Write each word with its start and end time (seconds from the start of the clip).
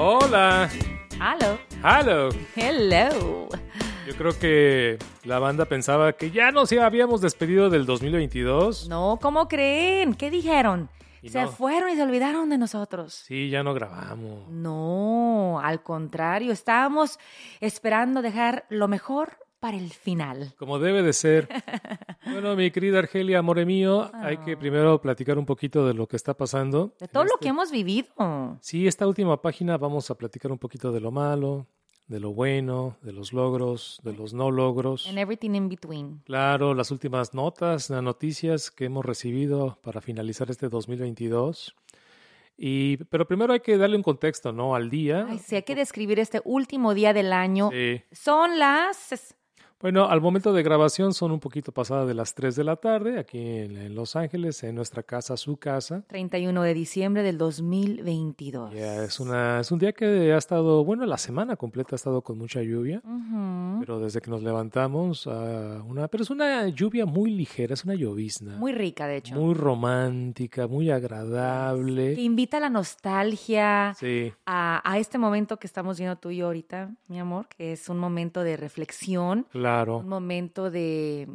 Hola. 0.00 0.70
Hello. 1.20 1.58
Hello. 1.82 2.28
Hello. 2.54 3.48
Yo 4.06 4.14
creo 4.16 4.38
que 4.38 4.96
la 5.24 5.40
banda 5.40 5.64
pensaba 5.64 6.12
que 6.12 6.30
ya 6.30 6.52
nos 6.52 6.70
habíamos 6.70 7.20
despedido 7.20 7.68
del 7.68 7.84
2022. 7.84 8.88
No, 8.88 9.18
¿cómo 9.20 9.48
creen? 9.48 10.14
¿Qué 10.14 10.30
dijeron? 10.30 10.88
Y 11.20 11.30
se 11.30 11.42
no. 11.42 11.48
fueron 11.48 11.90
y 11.90 11.96
se 11.96 12.04
olvidaron 12.04 12.48
de 12.48 12.58
nosotros. 12.58 13.12
Sí, 13.12 13.50
ya 13.50 13.64
no 13.64 13.74
grabamos. 13.74 14.48
No, 14.48 15.60
al 15.60 15.82
contrario, 15.82 16.52
estábamos 16.52 17.18
esperando 17.58 18.22
dejar 18.22 18.66
lo 18.68 18.86
mejor 18.86 19.47
para 19.60 19.76
el 19.76 19.90
final. 19.92 20.54
Como 20.58 20.78
debe 20.78 21.02
de 21.02 21.12
ser. 21.12 21.48
Bueno, 22.30 22.54
mi 22.56 22.70
querida 22.70 22.98
Argelia, 22.98 23.38
amore 23.38 23.64
mío, 23.64 24.10
hay 24.12 24.36
que 24.38 24.54
primero 24.56 25.00
platicar 25.00 25.38
un 25.38 25.46
poquito 25.46 25.86
de 25.86 25.94
lo 25.94 26.06
que 26.06 26.16
está 26.16 26.34
pasando. 26.34 26.92
De 27.00 27.08
todo 27.08 27.24
lo 27.24 27.30
este- 27.30 27.44
que 27.44 27.48
hemos 27.48 27.70
vivido. 27.70 28.08
Sí, 28.60 28.86
esta 28.86 29.06
última 29.06 29.40
página 29.40 29.78
vamos 29.78 30.10
a 30.10 30.14
platicar 30.14 30.52
un 30.52 30.58
poquito 30.58 30.92
de 30.92 31.00
lo 31.00 31.10
malo, 31.10 31.66
de 32.06 32.20
lo 32.20 32.34
bueno, 32.34 32.98
de 33.00 33.12
los 33.12 33.32
logros, 33.32 33.98
de 34.02 34.12
los 34.12 34.34
no 34.34 34.50
logros. 34.50 35.06
And 35.08 35.18
everything 35.18 35.54
in 35.54 35.70
between. 35.70 36.20
Claro, 36.26 36.74
las 36.74 36.90
últimas 36.90 37.32
notas, 37.32 37.88
las 37.88 38.02
noticias 38.02 38.70
que 38.70 38.84
hemos 38.86 39.06
recibido 39.06 39.78
para 39.82 40.02
finalizar 40.02 40.50
este 40.50 40.68
2022. 40.68 41.74
Y, 42.58 42.98
pero 43.04 43.26
primero 43.26 43.52
hay 43.54 43.60
que 43.60 43.78
darle 43.78 43.96
un 43.96 44.02
contexto, 44.02 44.52
¿no? 44.52 44.74
Al 44.74 44.90
día. 44.90 45.26
Ay, 45.30 45.38
sí, 45.38 45.54
hay 45.56 45.62
que 45.62 45.76
describir 45.76 46.18
este 46.18 46.42
último 46.44 46.92
día 46.92 47.12
del 47.14 47.32
año. 47.32 47.70
Sí. 47.72 48.02
Son 48.12 48.58
las... 48.58 49.34
Bueno, 49.80 50.08
al 50.08 50.20
momento 50.20 50.52
de 50.52 50.64
grabación 50.64 51.14
son 51.14 51.30
un 51.30 51.38
poquito 51.38 51.70
pasadas 51.70 52.08
de 52.08 52.14
las 52.14 52.34
3 52.34 52.56
de 52.56 52.64
la 52.64 52.74
tarde, 52.74 53.20
aquí 53.20 53.38
en, 53.38 53.94
Los 53.94 54.16
Ángeles, 54.16 54.64
en 54.64 54.74
nuestra 54.74 55.04
casa, 55.04 55.36
su 55.36 55.56
casa. 55.56 56.02
31 56.08 56.62
de 56.64 56.74
diciembre 56.74 57.22
del 57.22 57.38
2022. 57.38 58.74
Ya, 58.74 59.04
es, 59.04 59.20
una, 59.20 59.60
es 59.60 59.70
un 59.70 59.78
día 59.78 59.92
que 59.92 60.32
ha 60.32 60.36
estado, 60.36 60.84
bueno, 60.84 61.06
la 61.06 61.16
semana 61.16 61.54
completa 61.54 61.94
ha 61.94 61.96
estado 61.96 62.22
con 62.22 62.38
mucha 62.38 62.60
lluvia, 62.60 63.00
pero 63.78 64.00
desde 64.00 64.20
que 64.20 64.32
nos 64.32 64.42
levantamos, 64.42 65.28
ah, 65.28 65.80
una, 65.86 66.08
pero 66.08 66.24
es 66.24 66.30
una 66.30 66.66
lluvia 66.66 67.06
muy 67.06 67.30
ligera, 67.30 67.74
es 67.74 67.84
una 67.84 67.94
llovizna. 67.94 68.56
Muy 68.56 68.72
rica, 68.72 69.06
de 69.06 69.18
hecho. 69.18 69.36
muy 69.36 69.54
romántica, 69.54 70.66
muy 70.66 70.90
agradable. 70.90 72.16
Que 72.16 72.22
invita 72.22 72.56
a 72.56 72.60
la 72.60 72.70
nostalgia, 72.70 73.94
Sí, 73.96 74.32
a, 74.44 74.82
a 74.84 74.98
este 74.98 75.18
momento 75.18 75.56
que 75.60 75.68
estamos 75.68 75.98
viendo 75.98 76.16
tú 76.16 76.30
y 76.30 76.38
yo 76.38 76.46
ahorita, 76.46 76.90
mi 77.06 77.20
amor, 77.20 77.46
que 77.46 77.70
es 77.74 77.88
un 77.88 77.98
momento 77.98 78.42
de 78.42 78.56
reflexión, 78.56 79.46
claro. 79.52 79.67
Un 79.86 80.08
momento 80.08 80.70
de 80.70 81.28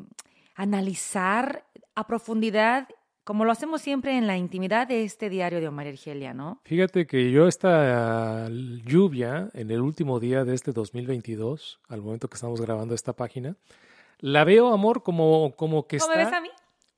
analizar 0.55 1.65
a 1.95 2.07
profundidad, 2.07 2.87
como 3.23 3.45
lo 3.45 3.51
hacemos 3.51 3.81
siempre 3.81 4.17
en 4.17 4.27
la 4.27 4.37
intimidad 4.37 4.87
de 4.87 5.03
este 5.03 5.29
diario 5.29 5.59
de 5.59 5.67
Omar 5.67 5.87
Argelia, 5.87 6.33
¿no? 6.33 6.59
Fíjate 6.65 7.07
que 7.07 7.31
yo 7.31 7.47
esta 7.47 8.47
lluvia 8.49 9.49
en 9.53 9.71
el 9.71 9.81
último 9.81 10.19
día 10.19 10.43
de 10.43 10.55
este 10.55 10.71
2022, 10.71 11.79
al 11.87 12.01
momento 12.01 12.27
que 12.27 12.35
estamos 12.35 12.61
grabando 12.61 12.93
esta 12.95 13.13
página, 13.13 13.55
la 14.19 14.43
veo, 14.43 14.73
amor, 14.73 15.03
como, 15.03 15.53
como 15.55 15.87
que 15.87 15.97
¿Cómo 15.97 16.11
está... 16.11 16.23
me 16.23 16.25
ves 16.25 16.33
a 16.33 16.41
mí? 16.41 16.49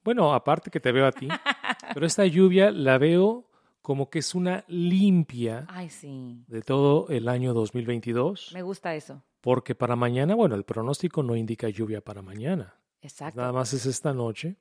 Bueno, 0.03 0.33
aparte 0.33 0.69
que 0.69 0.79
te 0.79 0.91
veo 0.91 1.07
a 1.07 1.11
ti, 1.11 1.27
pero 1.93 2.05
esta 2.05 2.25
lluvia 2.25 2.71
la 2.71 2.97
veo 2.97 3.45
como 3.81 4.09
que 4.09 4.19
es 4.19 4.33
una 4.33 4.63
limpia 4.67 5.65
Ay, 5.69 5.89
sí, 5.89 6.43
de 6.47 6.61
todo 6.61 7.07
el 7.09 7.27
año 7.27 7.53
2022, 7.53 8.51
me 8.53 8.63
gusta 8.63 8.95
eso. 8.95 9.21
Porque 9.45 9.75
para 9.75 9.95
mañana, 9.95 10.33
bueno, 10.33 10.55
el 10.55 10.63
pronóstico 10.63 11.21
no 11.21 11.35
indica 11.35 11.69
lluvia 11.69 12.01
para 12.01 12.23
mañana. 12.23 12.73
Exacto. 13.03 13.39
Nada 13.39 13.53
más 13.53 13.73
es 13.73 13.85
esta 13.85 14.11
noche, 14.11 14.55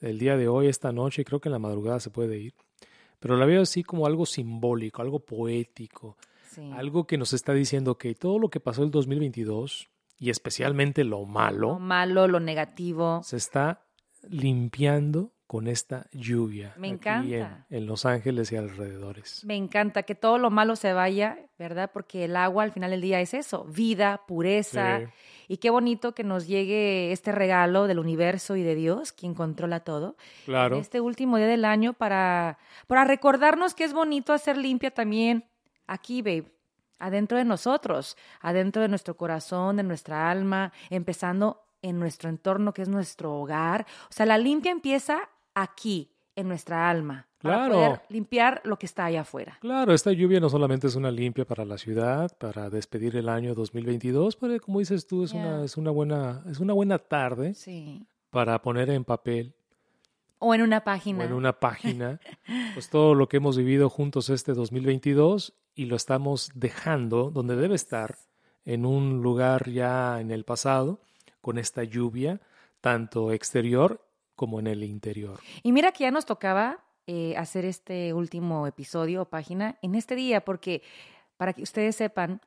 el 0.00 0.20
día 0.20 0.36
de 0.36 0.46
hoy, 0.46 0.68
esta 0.68 0.92
noche, 0.92 1.24
creo 1.24 1.40
que 1.40 1.48
en 1.48 1.54
la 1.54 1.58
madrugada 1.58 1.98
se 1.98 2.10
puede 2.10 2.38
ir. 2.38 2.54
Pero 3.18 3.36
la 3.36 3.46
veo 3.46 3.62
así 3.62 3.82
como 3.82 4.06
algo 4.06 4.24
simbólico, 4.24 5.02
algo 5.02 5.18
poético, 5.18 6.16
Sí. 6.52 6.70
algo 6.72 7.04
que 7.08 7.18
nos 7.18 7.32
está 7.32 7.52
diciendo 7.52 7.98
que 7.98 8.14
todo 8.14 8.38
lo 8.38 8.48
que 8.48 8.60
pasó 8.60 8.84
el 8.84 8.92
2022, 8.92 9.88
y 10.20 10.30
especialmente 10.30 11.02
lo 11.02 11.18
Lo 11.22 11.26
malo, 11.26 11.78
malo, 11.80 12.28
lo 12.28 12.38
negativo. 12.38 13.22
se 13.24 13.36
está 13.36 13.82
limpiando 14.28 15.32
con 15.46 15.68
esta 15.68 16.06
lluvia. 16.12 16.74
Me 16.76 16.88
encanta. 16.88 17.64
En, 17.70 17.76
en 17.78 17.86
Los 17.86 18.04
Ángeles 18.04 18.50
y 18.50 18.56
alrededores. 18.56 19.44
Me 19.44 19.54
encanta 19.54 20.02
que 20.02 20.14
todo 20.16 20.38
lo 20.38 20.50
malo 20.50 20.74
se 20.74 20.92
vaya, 20.92 21.38
¿verdad? 21.58 21.90
Porque 21.92 22.24
el 22.24 22.36
agua 22.36 22.64
al 22.64 22.72
final 22.72 22.90
del 22.90 23.00
día 23.00 23.20
es 23.20 23.32
eso, 23.32 23.64
vida, 23.64 24.22
pureza. 24.26 24.98
Sí. 25.00 25.04
Y 25.48 25.56
qué 25.58 25.70
bonito 25.70 26.12
que 26.16 26.24
nos 26.24 26.48
llegue 26.48 27.12
este 27.12 27.30
regalo 27.30 27.86
del 27.86 28.00
universo 28.00 28.56
y 28.56 28.62
de 28.64 28.74
Dios, 28.74 29.12
quien 29.12 29.34
controla 29.34 29.80
todo, 29.80 30.16
Claro. 30.44 30.74
en 30.74 30.80
este 30.80 31.00
último 31.00 31.36
día 31.36 31.46
del 31.46 31.64
año 31.64 31.92
para, 31.92 32.58
para 32.88 33.04
recordarnos 33.04 33.74
que 33.74 33.84
es 33.84 33.92
bonito 33.92 34.32
hacer 34.32 34.56
limpia 34.56 34.90
también 34.90 35.44
aquí, 35.86 36.22
babe, 36.22 36.50
adentro 36.98 37.38
de 37.38 37.44
nosotros, 37.44 38.16
adentro 38.40 38.82
de 38.82 38.88
nuestro 38.88 39.16
corazón, 39.16 39.76
de 39.76 39.84
nuestra 39.84 40.28
alma, 40.28 40.72
empezando 40.90 41.62
en 41.82 42.00
nuestro 42.00 42.28
entorno, 42.28 42.74
que 42.74 42.82
es 42.82 42.88
nuestro 42.88 43.32
hogar. 43.38 43.86
O 44.10 44.12
sea, 44.12 44.26
la 44.26 44.38
limpia 44.38 44.72
empieza 44.72 45.28
aquí, 45.56 46.12
en 46.36 46.48
nuestra 46.48 46.88
alma, 46.90 47.26
para 47.42 47.56
Claro. 47.56 47.74
poder 47.74 48.00
limpiar 48.10 48.60
lo 48.64 48.78
que 48.78 48.84
está 48.86 49.06
allá 49.06 49.22
afuera. 49.22 49.56
Claro, 49.60 49.94
esta 49.94 50.12
lluvia 50.12 50.38
no 50.38 50.50
solamente 50.50 50.86
es 50.86 50.94
una 50.96 51.10
limpia 51.10 51.46
para 51.46 51.64
la 51.64 51.78
ciudad, 51.78 52.30
para 52.38 52.68
despedir 52.68 53.16
el 53.16 53.28
año 53.30 53.54
2022, 53.54 54.36
pero 54.36 54.60
como 54.60 54.80
dices 54.80 55.06
tú, 55.06 55.24
es, 55.24 55.32
una, 55.32 55.64
es, 55.64 55.76
una, 55.78 55.90
buena, 55.90 56.42
es 56.50 56.60
una 56.60 56.74
buena 56.74 56.98
tarde 56.98 57.54
Sí. 57.54 58.06
para 58.30 58.60
poner 58.60 58.90
en 58.90 59.04
papel 59.04 59.54
O 60.38 60.54
en 60.54 60.60
una 60.60 60.78
o 60.78 60.84
página. 60.84 61.24
en 61.24 61.32
una 61.32 61.58
página 61.58 62.20
pues 62.74 62.90
todo 62.90 63.14
lo 63.14 63.28
que 63.28 63.38
hemos 63.38 63.56
vivido 63.56 63.88
juntos 63.88 64.28
este 64.28 64.52
2022 64.52 65.54
y 65.74 65.86
lo 65.86 65.96
estamos 65.96 66.50
dejando 66.54 67.30
donde 67.30 67.56
debe 67.56 67.74
estar, 67.76 68.16
en 68.66 68.84
un 68.84 69.22
lugar 69.22 69.70
ya 69.70 70.20
en 70.20 70.30
el 70.30 70.44
pasado, 70.44 71.00
con 71.40 71.56
esta 71.56 71.82
lluvia, 71.84 72.40
tanto 72.82 73.30
exterior 73.32 74.05
como 74.36 74.60
en 74.60 74.68
el 74.68 74.84
interior. 74.84 75.40
Y 75.62 75.72
mira 75.72 75.92
que 75.92 76.04
ya 76.04 76.10
nos 76.10 76.26
tocaba 76.26 76.84
eh, 77.06 77.34
hacer 77.36 77.64
este 77.64 78.12
último 78.12 78.66
episodio 78.66 79.22
o 79.22 79.24
página 79.24 79.78
en 79.82 79.94
este 79.94 80.14
día, 80.14 80.44
porque 80.44 80.82
para 81.36 81.52
que 81.52 81.62
ustedes 81.62 81.96
sepan, 81.96 82.40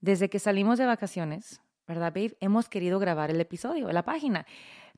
desde 0.00 0.28
que 0.28 0.38
salimos 0.38 0.78
de 0.78 0.86
vacaciones, 0.86 1.60
¿verdad, 1.86 2.12
babe? 2.14 2.36
Hemos 2.40 2.68
querido 2.68 2.98
grabar 2.98 3.30
el 3.30 3.40
episodio, 3.40 3.90
la 3.92 4.02
página. 4.02 4.46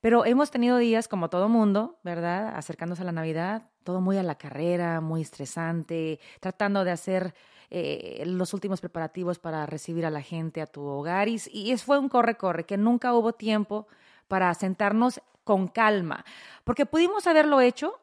Pero 0.00 0.24
hemos 0.24 0.50
tenido 0.50 0.78
días 0.78 1.08
como 1.08 1.28
todo 1.28 1.48
mundo, 1.48 1.98
¿verdad? 2.04 2.56
Acercándose 2.56 3.02
a 3.02 3.04
la 3.04 3.12
Navidad, 3.12 3.68
todo 3.82 4.00
muy 4.00 4.16
a 4.16 4.22
la 4.22 4.36
carrera, 4.36 5.00
muy 5.00 5.22
estresante, 5.22 6.20
tratando 6.40 6.84
de 6.84 6.92
hacer 6.92 7.34
eh, 7.70 8.22
los 8.24 8.54
últimos 8.54 8.80
preparativos 8.80 9.38
para 9.38 9.66
recibir 9.66 10.06
a 10.06 10.10
la 10.10 10.22
gente 10.22 10.62
a 10.62 10.66
tu 10.66 10.82
hogar. 10.82 11.28
Y, 11.28 11.40
y 11.52 11.76
fue 11.78 11.98
un 11.98 12.08
corre-corre, 12.08 12.64
que 12.64 12.76
nunca 12.76 13.12
hubo 13.14 13.32
tiempo 13.32 13.88
para 14.28 14.54
sentarnos 14.54 15.20
con 15.48 15.66
calma, 15.66 16.26
porque 16.62 16.84
pudimos 16.84 17.26
haberlo 17.26 17.62
hecho, 17.62 17.98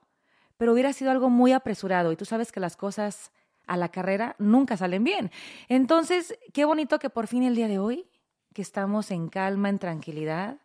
pero 0.57 0.73
hubiera 0.73 0.93
sido 0.93 1.11
algo 1.11 1.29
muy 1.29 1.51
apresurado 1.51 2.11
y 2.11 2.15
tú 2.15 2.25
sabes 2.25 2.51
que 2.51 2.59
las 2.59 2.75
cosas 2.75 3.31
a 3.67 3.77
la 3.77 3.89
carrera 3.89 4.35
nunca 4.39 4.77
salen 4.77 5.03
bien. 5.03 5.29
Entonces, 5.69 6.39
qué 6.53 6.65
bonito 6.65 6.97
que 6.97 7.11
por 7.11 7.27
fin 7.27 7.43
el 7.43 7.55
día 7.55 7.67
de 7.67 7.77
hoy, 7.77 8.07
que 8.51 8.63
estamos 8.63 9.11
en 9.11 9.29
calma, 9.29 9.69
en 9.69 9.77
tranquilidad, 9.77 10.57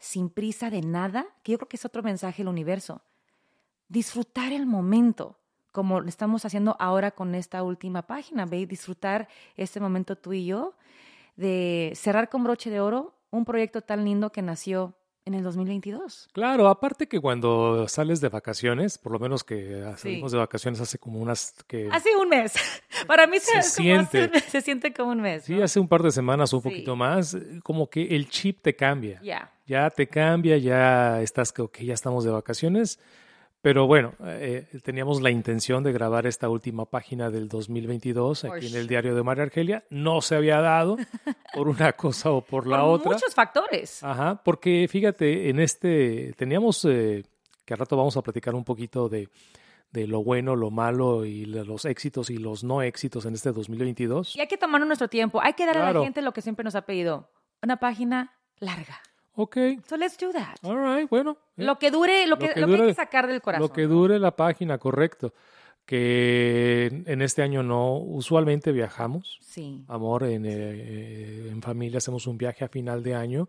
sin 0.00 0.28
prisa 0.28 0.70
de 0.70 0.80
nada, 0.80 1.24
que 1.44 1.52
yo 1.52 1.58
creo 1.58 1.68
que 1.68 1.76
es 1.76 1.84
otro 1.84 2.02
mensaje 2.02 2.38
del 2.38 2.48
universo. 2.48 3.00
Disfrutar 3.86 4.52
el 4.52 4.66
momento, 4.66 5.38
como 5.70 6.02
estamos 6.02 6.44
haciendo 6.44 6.74
ahora 6.80 7.12
con 7.12 7.36
esta 7.36 7.62
última 7.62 8.02
página, 8.02 8.44
ve, 8.44 8.66
disfrutar 8.66 9.28
este 9.54 9.78
momento 9.78 10.16
tú 10.16 10.32
y 10.32 10.46
yo, 10.46 10.74
de 11.36 11.92
cerrar 11.94 12.28
con 12.28 12.42
broche 12.42 12.70
de 12.70 12.80
oro 12.80 13.14
un 13.30 13.44
proyecto 13.44 13.82
tan 13.82 14.04
lindo 14.04 14.32
que 14.32 14.42
nació 14.42 14.96
en 15.26 15.34
el 15.34 15.42
2022. 15.42 16.28
Claro, 16.32 16.68
aparte 16.68 17.06
que 17.08 17.20
cuando 17.20 17.88
sales 17.88 18.20
de 18.20 18.28
vacaciones, 18.28 18.98
por 18.98 19.12
lo 19.12 19.18
menos 19.18 19.42
que 19.42 19.82
Sí. 19.96 20.02
salimos 20.02 20.32
de 20.32 20.38
vacaciones 20.38 20.80
hace 20.80 20.98
como 20.98 21.18
unas 21.18 21.54
que 21.66 21.88
Hace 21.90 22.14
un 22.16 22.28
mes. 22.28 22.52
Para 23.06 23.26
mí 23.26 23.38
se, 23.40 23.62
Se 23.62 23.82
como 23.82 24.00
hace 24.00 24.10
siente. 24.28 24.40
se 24.40 24.60
siente 24.60 24.92
como 24.92 25.12
un 25.12 25.20
mes. 25.22 25.44
sí, 25.44 25.60
hace 25.62 25.80
un 25.80 25.88
par 25.88 26.02
de 26.02 26.10
semanas 26.10 26.52
o 26.52 26.56
un 26.58 26.62
Sí. 26.62 26.68
poquito 26.68 26.94
más, 26.96 27.34
eh, 27.34 27.60
como 27.62 27.88
que 27.88 28.02
el 28.14 28.28
chip 28.28 28.60
te 28.62 28.76
cambia. 28.76 29.20
Ya. 29.22 29.50
Ya 29.66 29.88
te 29.88 30.06
cambia, 30.06 30.58
ya 30.58 31.22
estás 31.22 31.52
que 31.52 31.86
ya 31.86 31.94
estamos 31.94 32.24
de 32.24 32.30
vacaciones. 32.30 32.98
Pero 33.64 33.86
bueno, 33.86 34.12
eh, 34.26 34.66
teníamos 34.82 35.22
la 35.22 35.30
intención 35.30 35.82
de 35.82 35.90
grabar 35.90 36.26
esta 36.26 36.50
última 36.50 36.84
página 36.84 37.30
del 37.30 37.48
2022 37.48 38.42
For 38.42 38.58
aquí 38.58 38.66
en 38.66 38.74
el 38.74 38.86
diario 38.86 39.14
de 39.14 39.22
María 39.22 39.44
Argelia. 39.44 39.84
No 39.88 40.20
se 40.20 40.36
había 40.36 40.60
dado 40.60 40.98
por 41.54 41.68
una 41.68 41.94
cosa 41.94 42.30
o 42.30 42.42
por 42.42 42.66
la 42.66 42.82
Por 42.82 42.90
otra. 42.90 43.12
Muchos 43.12 43.34
factores. 43.34 44.02
Ajá, 44.02 44.42
porque 44.44 44.86
fíjate, 44.86 45.48
en 45.48 45.60
este 45.60 46.34
teníamos 46.36 46.84
eh, 46.84 47.24
que 47.64 47.72
al 47.72 47.78
rato 47.78 47.96
vamos 47.96 48.18
a 48.18 48.22
platicar 48.22 48.54
un 48.54 48.64
poquito 48.64 49.08
de, 49.08 49.30
de 49.92 50.06
lo 50.08 50.22
bueno, 50.22 50.56
lo 50.56 50.70
malo 50.70 51.24
y 51.24 51.46
los 51.46 51.86
éxitos 51.86 52.28
y 52.28 52.36
los 52.36 52.64
no 52.64 52.82
éxitos 52.82 53.24
en 53.24 53.32
este 53.32 53.50
2022. 53.50 54.36
Y 54.36 54.42
hay 54.42 54.46
que 54.46 54.58
tomarnos 54.58 54.88
nuestro 54.88 55.08
tiempo. 55.08 55.40
Hay 55.42 55.54
que 55.54 55.64
dar 55.64 55.78
a 55.78 55.90
la 55.90 56.02
gente 56.02 56.20
lo 56.20 56.34
que 56.34 56.42
siempre 56.42 56.64
nos 56.64 56.74
ha 56.74 56.82
pedido. 56.82 57.30
Una 57.62 57.78
página 57.78 58.34
larga. 58.58 59.00
Ok, 59.36 59.56
So 59.86 59.96
let's 59.96 60.16
do 60.16 60.30
that. 60.32 60.56
all 60.62 60.76
right, 60.78 61.08
bueno. 61.10 61.36
eh, 61.56 61.64
Lo 61.64 61.78
que 61.78 61.90
dure, 61.90 62.26
lo 62.26 62.38
que, 62.38 62.46
lo 62.48 62.54
que 62.54 62.60
hay 62.60 62.66
dure- 62.66 62.86
que 62.88 62.94
sacar 62.94 63.26
del 63.26 63.40
corazón. 63.42 63.66
Lo 63.68 63.72
que 63.72 63.82
dure 63.82 64.18
la 64.18 64.36
página, 64.36 64.78
correcto. 64.78 65.32
que 65.86 67.02
en 67.06 67.20
este 67.22 67.42
año 67.42 67.62
no, 67.62 67.96
usualmente 67.98 68.72
viajamos. 68.72 69.38
Sí. 69.42 69.84
Amor, 69.88 70.24
en, 70.24 70.44
eh, 70.46 71.48
en 71.50 71.60
familia 71.62 71.98
hacemos 71.98 72.26
un 72.26 72.38
viaje 72.38 72.64
a 72.64 72.68
final 72.68 73.02
de 73.02 73.14
año 73.14 73.48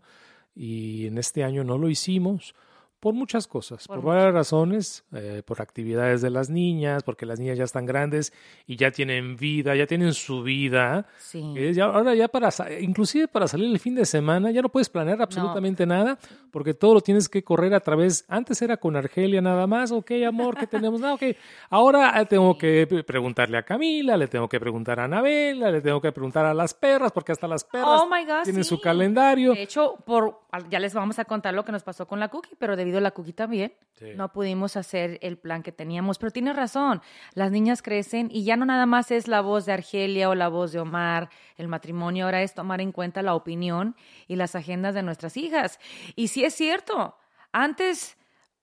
y 0.54 1.06
en 1.06 1.16
este 1.18 1.44
año 1.44 1.64
no 1.64 1.78
lo 1.78 1.88
hicimos 1.88 2.54
por 3.00 3.14
muchas 3.14 3.46
cosas, 3.46 3.86
Por 3.86 4.00
por, 4.00 4.14
varias 4.14 4.32
razones, 4.32 5.04
eh, 5.12 5.42
por 5.44 5.60
actividades 5.60 6.22
de 6.22 6.30
las 6.30 6.48
niñas, 6.50 7.02
porque 7.02 7.26
las 7.26 7.38
niñas 7.38 7.58
ya 7.58 7.64
están 7.64 7.86
grandes 7.86 8.32
y 8.66 8.76
ya 8.76 8.90
tienen 8.90 9.36
vida, 9.36 9.74
ya 9.76 9.86
tienen 9.86 10.12
su 10.14 10.42
vida. 10.42 11.06
Sí. 11.18 11.42
Eh, 11.56 11.72
ya- 11.74 11.84
ahora 11.84 12.14
ya 12.14 12.28
para, 12.28 12.48
inclusive 12.80 13.28
para 13.28 13.46
salir 13.48 13.70
el 13.70 13.78
fin 13.78 13.94
de 13.94 14.04
semana, 14.06 14.50
ya 14.50 14.62
no 14.62 14.68
puedes 14.70 14.88
planear 14.88 15.20
absolutamente 15.22 15.86
nada, 15.86 16.18
porque 16.50 16.74
todo 16.74 16.94
lo 16.94 17.00
tienes 17.00 17.28
que 17.28 17.44
correr 17.44 17.74
a 17.74 17.80
través, 17.80 18.24
antes 18.28 18.60
era 18.62 18.76
con 18.78 18.96
Argelia 18.96 19.40
nada 19.40 19.66
más, 19.66 19.92
ok 19.92 20.10
amor, 20.26 20.56
¿qué 20.56 20.66
tenemos? 20.66 21.00
No, 21.00 21.14
ok, 21.14 21.22
ahora 21.70 22.20
eh, 22.20 22.26
tengo 22.30 22.56
que 22.58 22.86
pre- 22.86 23.04
preguntarle 23.04 23.58
a 23.58 23.62
Camila, 23.62 24.16
le 24.16 24.26
tengo 24.28 24.48
que 24.48 24.58
preguntar 24.58 25.00
a 25.00 25.04
Anabela, 25.04 25.70
le 25.70 25.80
tengo 25.80 26.00
que 26.00 26.12
preguntar 26.12 26.44
a 26.46 26.54
las 26.54 26.74
perras, 26.74 27.12
porque 27.12 27.32
hasta 27.32 27.46
las 27.46 27.64
perras 27.64 28.00
Oh 28.02 28.08
God, 28.08 28.42
tienen 28.44 28.64
su 28.64 28.80
calendario. 28.80 29.52
De 29.54 29.62
hecho, 29.62 29.96
por, 30.04 30.40
ya 30.70 30.78
les 30.78 30.94
vamos 30.94 31.18
a 31.18 31.24
contar 31.24 31.54
lo 31.54 31.64
que 31.64 31.72
nos 31.72 31.82
pasó 31.82 32.06
con 32.06 32.18
la 32.20 32.28
cookie, 32.28 32.54
pero 32.58 32.76
debido 32.86 32.98
a 32.98 33.00
la 33.02 33.10
cookie 33.10 33.32
también, 33.32 33.74
Sí. 33.98 34.12
no 34.14 34.30
pudimos 34.30 34.76
hacer 34.76 35.18
el 35.22 35.38
plan 35.38 35.62
que 35.62 35.72
teníamos. 35.72 36.18
Pero 36.18 36.30
tienes 36.30 36.54
razón, 36.54 37.00
las 37.32 37.50
niñas 37.50 37.80
crecen 37.80 38.28
y 38.30 38.44
ya 38.44 38.56
no 38.56 38.66
nada 38.66 38.84
más 38.86 39.10
es 39.10 39.26
la 39.26 39.40
voz 39.40 39.64
de 39.64 39.72
Argelia 39.72 40.28
o 40.28 40.34
la 40.34 40.48
voz 40.48 40.72
de 40.72 40.80
Omar, 40.80 41.30
el 41.56 41.66
matrimonio, 41.68 42.26
ahora 42.26 42.42
es 42.42 42.52
tomar 42.54 42.80
en 42.82 42.92
cuenta 42.92 43.22
la 43.22 43.34
opinión 43.34 43.96
y 44.28 44.36
las 44.36 44.54
agendas 44.54 44.94
de 44.94 45.02
nuestras 45.02 45.36
hijas. 45.38 45.80
Y 46.14 46.28
sí 46.28 46.44
es 46.44 46.54
cierto, 46.54 47.16
antes 47.52 48.18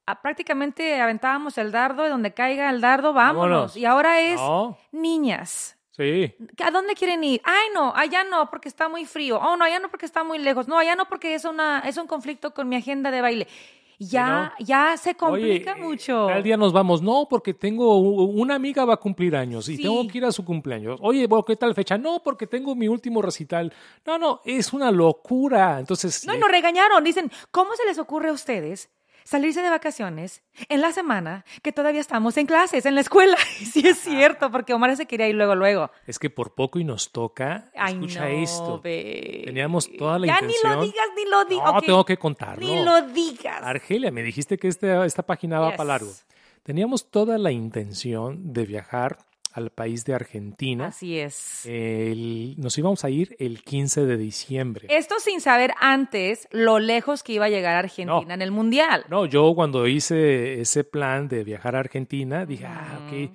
ah, 0.05 0.21
prácticamente 0.21 1.01
aventábamos 1.01 1.57
el 1.57 1.71
dardo 1.71 2.05
y 2.05 2.09
donde 2.09 2.33
caiga 2.35 2.69
el 2.69 2.79
dardo, 2.79 3.11
vámonos. 3.13 3.49
Vámonos. 3.49 3.77
Y 3.77 3.85
ahora 3.85 4.21
es 4.21 4.35
No, 4.39 4.77
niñas. 4.91 5.77
sí. 5.91 6.35
¿A 6.63 6.69
dónde 6.69 6.93
quieren 6.93 7.23
ir? 7.23 7.41
Ay, 7.43 7.69
no, 7.73 7.91
allá 7.95 8.23
no, 8.23 8.49
porque 8.51 8.67
está 8.69 8.87
muy 8.87 9.05
frío. 9.05 9.39
Oh, 9.39 9.55
no, 9.57 9.65
allá 9.65 9.79
no, 9.79 9.89
porque 9.89 10.05
está 10.05 10.23
muy 10.23 10.37
lejos. 10.37 10.67
No, 10.67 10.77
allá 10.77 10.95
no, 10.95 11.05
porque 11.05 11.33
es, 11.33 11.43
una, 11.45 11.79
es 11.79 11.97
un 11.97 12.05
conflicto 12.05 12.53
con 12.53 12.69
mi 12.69 12.75
agenda 12.75 13.09
de 13.09 13.21
baile. 13.21 13.47
Ya, 14.09 14.53
ya 14.59 14.95
se 14.97 15.15
complica 15.15 15.73
Oye, 15.73 15.81
mucho. 15.81 16.27
Al 16.29 16.43
día 16.43 16.57
nos 16.57 16.73
vamos, 16.73 17.01
no, 17.01 17.27
porque 17.29 17.53
tengo 17.53 17.97
una 17.99 18.55
amiga 18.55 18.85
va 18.85 18.95
a 18.95 18.97
cumplir 18.97 19.35
años 19.35 19.69
y 19.69 19.77
Sí. 19.77 19.83
tengo 19.83 20.07
que 20.07 20.17
ir 20.17 20.25
a 20.25 20.31
su 20.31 20.43
cumpleaños. 20.45 20.99
Oye, 21.01 21.27
bueno, 21.27 21.43
¿qué 21.45 21.55
tal 21.55 21.73
fecha? 21.75 21.97
No, 21.97 22.21
porque 22.23 22.47
tengo 22.47 22.75
mi 22.75 22.87
último 22.87 23.21
recital. 23.21 23.73
No, 24.05 24.17
no, 24.17 24.41
es 24.45 24.73
una 24.73 24.91
locura. 24.91 25.79
Entonces, 25.79 26.25
No, 26.25 26.33
eh, 26.33 26.37
nos 26.37 26.49
regañaron. 26.49 27.03
Dicen, 27.03 27.31
¿cómo 27.51 27.75
se 27.75 27.85
les 27.85 27.97
ocurre 27.97 28.29
a 28.29 28.33
ustedes 28.33 28.89
salirse 29.25 29.61
de 29.61 29.69
vacaciones 29.69 30.43
en 30.67 30.81
la 30.81 30.91
semana 30.91 31.45
que 31.61 31.71
todavía 31.71 32.01
estamos 32.01 32.35
en 32.35 32.45
clases, 32.45 32.85
en 32.85 32.95
la 32.95 33.01
escuela? 33.01 33.37
Sí 33.73 33.87
es 33.87 33.99
cierto, 33.99 34.51
porque 34.51 34.73
Omar 34.73 34.95
se 34.97 35.05
quería 35.05 35.27
ir 35.29 35.35
luego, 35.35 35.55
luego. 35.55 35.89
es 36.05 36.19
que 36.19 36.29
por 36.29 36.53
poco 36.53 36.77
y 36.79 36.83
nos 36.83 37.11
toca. 37.11 37.71
Ay, 37.75 37.93
Escucha 37.93 38.21
no, 38.27 38.27
esto. 38.27 38.77
babe. 38.79 39.43
Teníamos 39.45 39.89
toda 39.97 40.19
la 40.19 40.27
ya 40.27 40.33
intención. 40.33 40.71
ni 40.71 40.75
lo 40.75 40.81
digas, 40.83 41.07
ni 41.23 41.29
lo 41.29 41.45
digas. 41.45 41.73
No, 41.73 41.81
tengo 41.81 42.05
que 42.05 42.17
contarlo. 42.17 42.65
Ni 42.65 42.83
lo 42.83 43.01
digas. 43.07 43.61
Argelia, 43.61 44.11
me 44.11 44.23
dijiste 44.23 44.57
que 44.57 44.67
este- 44.67 45.05
esta 45.05 45.23
página 45.23 45.59
va 45.59 45.69
Yes. 45.69 45.77
para 45.77 45.87
largo. 45.87 46.11
Teníamos 46.63 47.09
toda 47.09 47.37
la 47.37 47.51
intención 47.51 48.53
de 48.53 48.65
viajar 48.65 49.17
al 49.51 49.69
país 49.69 50.03
de 50.05 50.15
Argentina. 50.15 50.87
Así 50.87 51.19
es. 51.19 51.65
El- 51.67 52.55
nos 52.57 52.75
íbamos 52.77 53.03
a 53.03 53.09
ir 53.11 53.35
el 53.37 53.61
15 53.63 54.05
de 54.05 54.17
diciembre. 54.17 54.87
Esto 54.89 55.19
sin 55.19 55.41
saber 55.41 55.73
antes 55.79 56.47
lo 56.51 56.79
lejos 56.79 57.21
que 57.21 57.33
iba 57.33 57.45
a 57.45 57.49
llegar 57.49 57.75
Argentina 57.75 58.23
No. 58.27 58.33
en 58.33 58.41
el 58.41 58.51
Mundial. 58.51 59.05
No, 59.09 59.25
yo 59.25 59.53
cuando 59.53 59.85
hice 59.87 60.59
ese 60.61 60.83
plan 60.83 61.27
de 61.27 61.43
viajar 61.43 61.75
a 61.75 61.79
Argentina, 61.81 62.45
dije, 62.47 62.65
ah, 62.65 62.99
ok, 63.05 63.31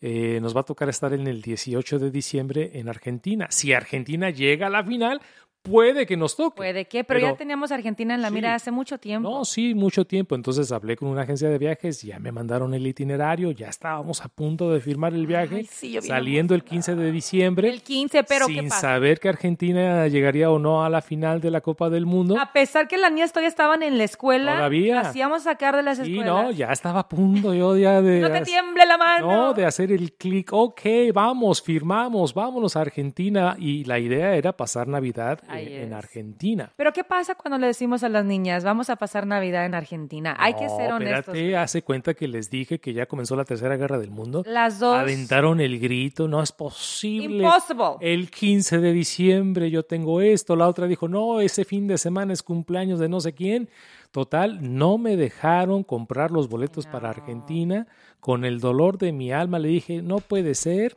eh, 0.00 0.38
nos 0.40 0.56
va 0.56 0.60
a 0.60 0.64
tocar 0.64 0.88
estar 0.88 1.12
en 1.12 1.26
el 1.26 1.42
18 1.42 1.98
de 1.98 2.10
diciembre 2.10 2.70
en 2.74 2.88
Argentina. 2.88 3.46
Si 3.50 3.74
Argentina 3.74 4.30
llega 4.30 4.68
a 4.68 4.70
la 4.70 4.82
final, 4.82 5.20
puede 5.62 6.06
que 6.06 6.16
nos 6.16 6.36
toque. 6.36 6.56
Puede 6.56 6.84
que, 6.86 7.04
pero, 7.04 7.20
ya 7.20 7.34
teníamos 7.36 7.70
a 7.70 7.74
Argentina 7.74 8.14
en 8.14 8.22
la 8.22 8.28
Sí. 8.28 8.34
mira 8.34 8.54
hace 8.54 8.70
mucho 8.70 8.98
tiempo. 8.98 9.28
No, 9.30 9.44
sí, 9.44 9.74
mucho 9.74 10.04
tiempo. 10.06 10.34
Entonces 10.34 10.72
hablé 10.72 10.96
con 10.96 11.08
una 11.08 11.22
agencia 11.22 11.48
de 11.48 11.58
viajes, 11.58 12.02
ya 12.02 12.18
me 12.18 12.32
mandaron 12.32 12.72
el 12.74 12.86
itinerario, 12.86 13.50
ya 13.50 13.68
estábamos 13.68 14.24
a 14.24 14.28
punto 14.28 14.70
de 14.72 14.80
firmar 14.80 15.12
el 15.14 15.26
viaje, 15.26 15.56
Ay, 15.56 15.68
sí, 15.70 15.92
yo 15.92 16.02
saliendo 16.02 16.54
el 16.54 16.64
15 16.64 16.94
de 16.96 17.12
diciembre, 17.12 17.68
el 17.68 17.82
15, 17.82 18.24
pero 18.24 18.46
¿qué 18.46 18.54
sin 18.54 18.68
pasa? 18.68 18.80
saber 18.80 19.20
que 19.20 19.28
Argentina 19.28 20.06
llegaría 20.08 20.50
o 20.50 20.58
no 20.58 20.84
a 20.84 20.88
la 20.88 21.02
final 21.02 21.40
de 21.40 21.50
la 21.50 21.60
Copa 21.60 21.90
del 21.90 22.06
Mundo. 22.06 22.38
A 22.38 22.52
pesar 22.52 22.88
que 22.88 22.96
las 22.96 23.12
niñas 23.12 23.32
todavía 23.32 23.48
estaban 23.48 23.82
en 23.82 23.98
la 23.98 24.04
escuela, 24.04 24.54
Todavía. 24.56 24.96
las 25.02 25.14
íbamos 25.16 25.42
a 25.46 25.50
sacar 25.50 25.76
de 25.76 25.82
las 25.82 25.98
Sí, 25.98 26.12
escuelas. 26.12 26.26
no, 26.44 26.50
ya 26.52 26.72
estaba 26.72 27.00
a 27.00 27.08
punto 27.08 27.52
yo 27.54 27.76
ya 27.76 28.00
de... 28.00 28.20
No 28.20 28.30
te 28.30 28.40
tiemble 28.42 28.86
la 28.86 28.96
mano. 28.96 29.26
No, 29.30 29.52
de 29.54 29.66
hacer 29.66 29.92
el 29.92 30.12
clic, 30.14 30.52
ok, 30.52 30.80
vamos, 31.12 31.62
firmamos, 31.62 32.32
vámonos 32.34 32.76
a 32.76 32.80
Argentina. 32.80 33.56
Y 33.58 33.84
la 33.84 33.98
idea 33.98 34.34
era 34.36 34.52
pasar 34.56 34.88
Navidad 34.88 35.40
en, 35.58 35.68
en. 35.68 35.92
Argentina. 35.92 36.72
Pero 36.76 36.92
¿qué 36.92 37.04
pasa 37.04 37.34
cuando 37.34 37.58
le 37.58 37.66
decimos 37.66 38.02
a 38.02 38.08
las 38.08 38.24
niñas, 38.24 38.64
vamos 38.64 38.90
a 38.90 38.96
pasar 38.96 39.26
Navidad 39.26 39.66
en 39.66 39.74
Argentina? 39.74 40.36
Hay 40.38 40.54
que 40.54 40.68
ser 40.68 40.92
honestos. 40.92 41.34
Espérate, 41.34 41.56
hace 41.56 41.82
cuenta 41.82 42.14
que 42.14 42.28
les 42.28 42.50
dije 42.50 42.78
que 42.78 42.92
ya 42.92 43.06
comenzó 43.06 43.36
la 43.36 43.44
Tercera 43.44 43.76
Guerra 43.76 43.98
del 43.98 44.10
Mundo. 44.10 44.42
Las 44.46 44.78
dos. 44.78 44.96
Aventaron 44.96 45.60
el 45.60 45.78
grito, 45.78 46.28
no 46.28 46.42
es 46.42 46.52
posible. 46.52 47.44
Impossible. 47.44 47.96
El 48.00 48.30
15 48.30 48.78
de 48.78 48.92
diciembre 48.92 49.70
yo 49.70 49.82
tengo 49.82 50.20
esto, 50.20 50.56
la 50.56 50.68
otra 50.68 50.86
dijo, 50.86 51.08
no, 51.08 51.40
ese 51.40 51.64
fin 51.64 51.86
de 51.86 51.98
semana 51.98 52.32
es 52.32 52.42
cumpleaños 52.42 52.98
de 52.98 53.08
no 53.08 53.20
sé 53.20 53.32
quién. 53.32 53.68
Total, 54.10 54.58
no 54.76 54.98
me 54.98 55.16
dejaron 55.16 55.84
comprar 55.84 56.32
los 56.32 56.48
boletos 56.48 56.86
para 56.86 57.10
Argentina. 57.10 57.86
Con 58.18 58.44
el 58.44 58.58
dolor 58.58 58.98
de 58.98 59.12
mi 59.12 59.32
alma 59.32 59.58
le 59.58 59.68
dije, 59.68 60.02
no 60.02 60.18
puede 60.18 60.54
ser. 60.54 60.96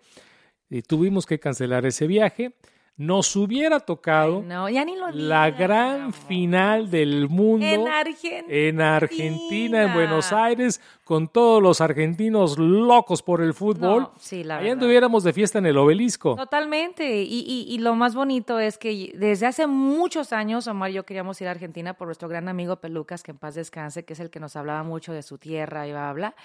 Y 0.69 0.81
tuvimos 0.81 1.25
que 1.27 1.39
cancelar 1.39 1.85
ese 1.85 2.07
viaje. 2.07 2.55
Nos 2.95 3.35
hubiera 3.35 3.79
tocado 3.79 4.43
No, 4.43 4.69
ya 4.69 4.85
ni 4.85 4.95
lo 4.95 5.09
la 5.11 5.49
gran 5.49 6.13
final 6.13 6.91
del 6.91 7.27
mundo 7.27 7.65
En 7.65 7.87
Argentina. 7.87 8.43
en 8.47 8.81
Argentina, 8.81 9.83
en 9.83 9.93
Buenos 9.93 10.31
Aires, 10.31 10.79
con 11.03 11.27
todos 11.27 11.61
los 11.61 11.81
argentinos 11.81 12.57
locos 12.57 13.21
por 13.21 13.41
el 13.41 13.53
fútbol. 13.53 14.03
No, 14.03 14.11
sí, 14.19 14.43
la 14.43 14.57
verdad. 14.57 14.71
anduviéramos 14.73 15.23
de 15.25 15.33
fiesta 15.33 15.59
en 15.59 15.65
el 15.65 15.77
obelisco. 15.77 16.35
Totalmente. 16.35 17.21
Y, 17.23 17.39
y- 17.45 17.65
y 17.67 17.77
lo 17.79 17.93
más 17.95 18.15
bonito 18.15 18.57
es 18.59 18.77
que 18.77 19.11
desde 19.15 19.45
hace 19.45 19.67
muchos 19.67 20.31
años, 20.31 20.65
Omar 20.67 20.91
y 20.91 20.93
yo 20.93 21.05
queríamos 21.05 21.41
ir 21.41 21.47
a 21.49 21.51
Argentina 21.51 21.93
por 21.93 22.07
nuestro 22.07 22.29
gran 22.29 22.47
amigo 22.47 22.77
Pelucas, 22.77 23.21
que 23.21 23.31
en 23.31 23.37
paz 23.37 23.55
descanse, 23.55 24.05
que 24.05 24.13
es 24.13 24.19
el 24.21 24.29
que 24.29 24.39
nos 24.39 24.55
hablaba 24.55 24.83
mucho 24.83 25.11
de 25.11 25.23
su 25.23 25.37
tierra 25.37 25.85
y 25.87 25.91
bla, 25.91 26.13
bla. 26.13 26.35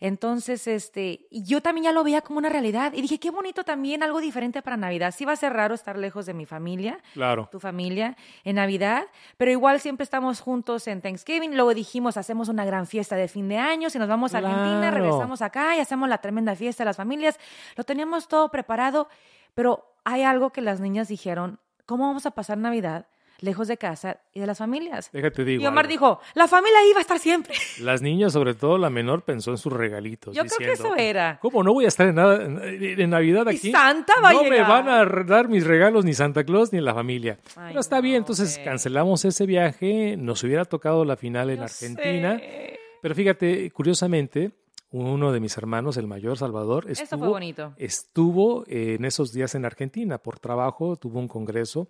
Entonces, 0.00 0.66
este, 0.66 1.26
y 1.30 1.44
yo 1.44 1.60
también 1.60 1.84
ya 1.84 1.92
lo 1.92 2.04
veía 2.04 2.20
como 2.20 2.38
una 2.38 2.48
realidad. 2.48 2.92
Y 2.94 3.02
dije, 3.02 3.18
qué 3.18 3.30
bonito 3.30 3.64
también, 3.64 4.02
algo 4.02 4.20
diferente 4.20 4.60
para 4.62 4.76
Navidad. 4.76 5.14
Sí 5.16 5.24
va 5.24 5.32
a 5.32 5.36
ser 5.36 5.52
raro 5.52 5.74
estar 5.74 5.96
lejos 5.98 6.26
de 6.26 6.34
mi 6.34 6.46
familia, 6.46 6.98
Claro. 7.14 7.48
tu 7.50 7.58
familia, 7.60 8.16
en 8.44 8.56
Navidad, 8.56 9.04
pero 9.38 9.50
igual 9.50 9.80
siempre 9.80 10.04
estamos 10.04 10.40
juntos 10.40 10.86
en 10.88 11.00
Thanksgiving. 11.00 11.54
Luego 11.56 11.74
dijimos, 11.74 12.16
hacemos 12.16 12.48
una 12.48 12.64
gran 12.64 12.86
fiesta 12.86 13.16
de 13.16 13.28
fin 13.28 13.48
de 13.48 13.56
año, 13.56 13.88
nos 14.04 14.08
vamos 14.10 14.34
a 14.34 14.38
Argentina, 14.38 14.90
regresamos 14.90 15.40
acá 15.42 15.76
y 15.76 15.80
hacemos 15.80 16.08
la 16.08 16.18
tremenda 16.18 16.54
fiesta 16.54 16.84
de 16.84 16.86
las 16.86 16.96
familias. 16.96 17.38
Lo 17.76 17.84
teníamos 17.84 18.28
todo 18.28 18.50
preparado, 18.50 19.08
pero 19.54 19.84
hay 20.04 20.22
algo 20.22 20.50
que 20.50 20.60
las 20.60 20.80
niñas 20.80 21.08
dijeron, 21.08 21.58
¿cómo 21.86 22.06
vamos 22.06 22.26
a 22.26 22.32
pasar 22.32 22.58
Navidad 22.58 23.06
lejos 23.40 23.66
de 23.68 23.76
casa 23.76 24.18
y 24.32 24.40
de 24.40 24.46
las 24.46 24.58
familias? 24.58 25.10
Déjate 25.12 25.44
digo. 25.44 25.62
y 25.62 25.66
Omar 25.66 25.84
algo. 25.86 25.90
dijo, 25.92 26.20
la 26.34 26.46
familia 26.48 26.78
va 26.94 26.98
a 26.98 27.00
estar 27.02 27.18
siempre. 27.18 27.54
Las 27.80 28.00
niñas, 28.00 28.32
sobre 28.32 28.54
todo 28.54 28.78
la 28.78 28.90
menor, 28.90 29.22
pensó 29.22 29.50
en 29.50 29.58
sus 29.58 29.72
regalitos. 29.72 30.34
Yo 30.34 30.44
creo 30.44 30.58
que 30.58 30.72
eso 30.72 30.94
era. 30.96 31.38
¿Cómo 31.42 31.62
no 31.62 31.72
voy 31.74 31.84
a 31.84 31.88
estar 31.88 32.06
en, 32.08 32.14
nada- 32.14 32.42
en- 32.44 33.00
en 33.00 33.10
Navidad 33.10 33.44
Y 33.50 33.56
aquí? 33.56 33.72
Santa 33.72 34.14
va 34.22 34.28
a 34.30 34.32
no 34.32 34.44
me 34.44 34.50
llegar. 34.50 34.68
van 34.84 34.88
a 34.88 35.04
dar 35.24 35.48
mis 35.48 35.66
regalos 35.66 36.04
ni 36.04 36.14
Santa 36.14 36.44
Claus 36.44 36.72
ni 36.72 36.80
la 36.80 36.94
familia. 36.94 37.38
Ay, 37.56 37.68
Pero 37.68 37.80
está 37.80 38.00
bien, 38.00 38.16
entonces 38.16 38.58
cancelamos 38.64 39.24
ese 39.24 39.46
viaje. 39.46 40.16
Nos 40.16 40.42
hubiera 40.44 40.64
tocado 40.64 41.04
la 41.04 41.16
final 41.16 41.50
en 41.50 41.56
Yo 41.58 41.62
Argentina. 41.64 42.38
sé. 42.38 42.73
Pero 43.04 43.14
fíjate, 43.14 43.70
curiosamente, 43.70 44.52
uno 44.90 45.30
de 45.30 45.38
mis 45.38 45.58
hermanos, 45.58 45.98
el 45.98 46.06
mayor 46.06 46.38
Salvador, 46.38 46.86
Eso 46.88 47.02
estuvo, 47.02 47.18
fue 47.18 47.28
bonito. 47.28 47.74
estuvo 47.76 48.64
eh, 48.66 48.94
en 48.98 49.04
esos 49.04 49.30
días 49.30 49.54
en 49.54 49.66
Argentina 49.66 50.16
por 50.16 50.38
trabajo, 50.38 50.96
tuvo 50.96 51.18
un 51.18 51.28
congreso 51.28 51.86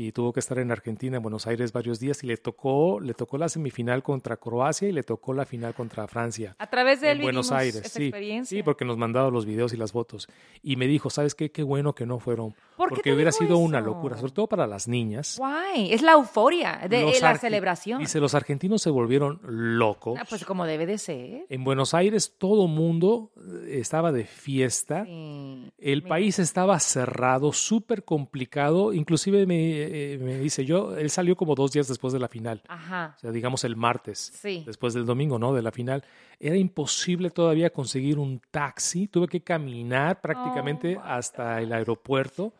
y 0.00 0.12
tuvo 0.12 0.32
que 0.32 0.40
estar 0.40 0.58
en 0.58 0.72
Argentina, 0.72 1.18
en 1.18 1.22
Buenos 1.22 1.46
Aires 1.46 1.72
varios 1.72 2.00
días 2.00 2.24
y 2.24 2.26
le 2.26 2.38
tocó, 2.38 3.00
le 3.00 3.12
tocó 3.12 3.36
la 3.36 3.50
semifinal 3.50 4.02
contra 4.02 4.38
Croacia 4.38 4.88
y 4.88 4.92
le 4.92 5.02
tocó 5.02 5.34
la 5.34 5.44
final 5.44 5.74
contra 5.74 6.08
Francia. 6.08 6.56
A 6.58 6.68
través 6.68 7.02
de 7.02 7.10
él 7.10 7.18
en 7.18 7.24
Buenos 7.24 7.52
Aires, 7.52 7.76
esa 7.76 7.98
sí, 7.98 8.04
experiencia. 8.04 8.56
sí, 8.56 8.62
porque 8.62 8.86
nos 8.86 8.96
mandaba 8.96 9.28
los 9.30 9.44
videos 9.44 9.74
y 9.74 9.76
las 9.76 9.92
fotos. 9.92 10.26
Y 10.62 10.76
me 10.76 10.86
dijo, 10.86 11.10
¿sabes 11.10 11.34
qué? 11.34 11.50
Qué 11.50 11.62
bueno 11.62 11.94
que 11.94 12.06
no 12.06 12.18
fueron, 12.18 12.54
¿Por 12.78 12.88
qué 12.88 12.94
porque 12.94 13.12
hubiera 13.12 13.30
sido 13.30 13.58
una 13.58 13.82
locura, 13.82 14.16
sobre 14.16 14.32
todo 14.32 14.46
para 14.46 14.66
las 14.66 14.88
niñas. 14.88 15.36
Guay, 15.36 15.92
es 15.92 16.00
la 16.00 16.12
euforia 16.12 16.80
de 16.88 17.02
Los 17.02 17.20
la 17.20 17.36
celebración. 17.36 17.98
Dice, 17.98 18.20
los 18.20 18.34
argentinos 18.34 18.80
se 18.80 18.88
volvieron 18.88 19.38
locos. 19.44 20.18
Ah, 20.18 20.24
pues 20.26 20.46
como 20.46 20.64
debe 20.64 20.86
de 20.86 20.96
ser. 20.96 21.44
En 21.50 21.62
Buenos 21.62 21.92
Aires 21.92 22.36
todo 22.38 22.68
mundo 22.68 23.32
eh, 23.36 23.80
estaba 23.80 24.12
de 24.12 24.24
fiesta. 24.24 25.04
Sí. 25.04 25.70
El 25.76 26.04
país 26.04 26.38
estaba 26.38 26.80
cerrado, 26.80 27.52
súper 27.52 28.02
complicado. 28.02 28.94
Inclusive 28.94 29.44
me, 29.44 29.89
eh, 29.90 30.18
me 30.20 30.38
dice 30.38 30.64
yo, 30.64 30.96
él 30.96 31.10
salió 31.10 31.36
como 31.36 31.54
dos 31.54 31.72
días 31.72 31.88
después 31.88 32.12
de 32.12 32.18
la 32.18 32.28
final. 32.28 32.62
Ajá. 32.68 33.14
O 33.16 33.20
sea, 33.20 33.30
digamos 33.32 33.64
el 33.64 33.76
martes, 33.76 34.32
Sí. 34.34 34.62
después 34.66 34.94
del 34.94 35.04
domingo, 35.06 35.38
¿no? 35.38 35.52
De 35.52 35.62
la 35.62 35.72
final. 35.72 36.04
Era 36.38 36.56
imposible 36.56 37.30
todavía 37.30 37.70
conseguir 37.70 38.18
un 38.18 38.40
taxi. 38.50 39.08
Tuve 39.08 39.26
que 39.28 39.42
caminar 39.42 40.20
prácticamente 40.20 40.96
Oh, 40.96 41.02
hasta 41.04 41.60
el 41.60 41.72
aeropuerto 41.72 42.52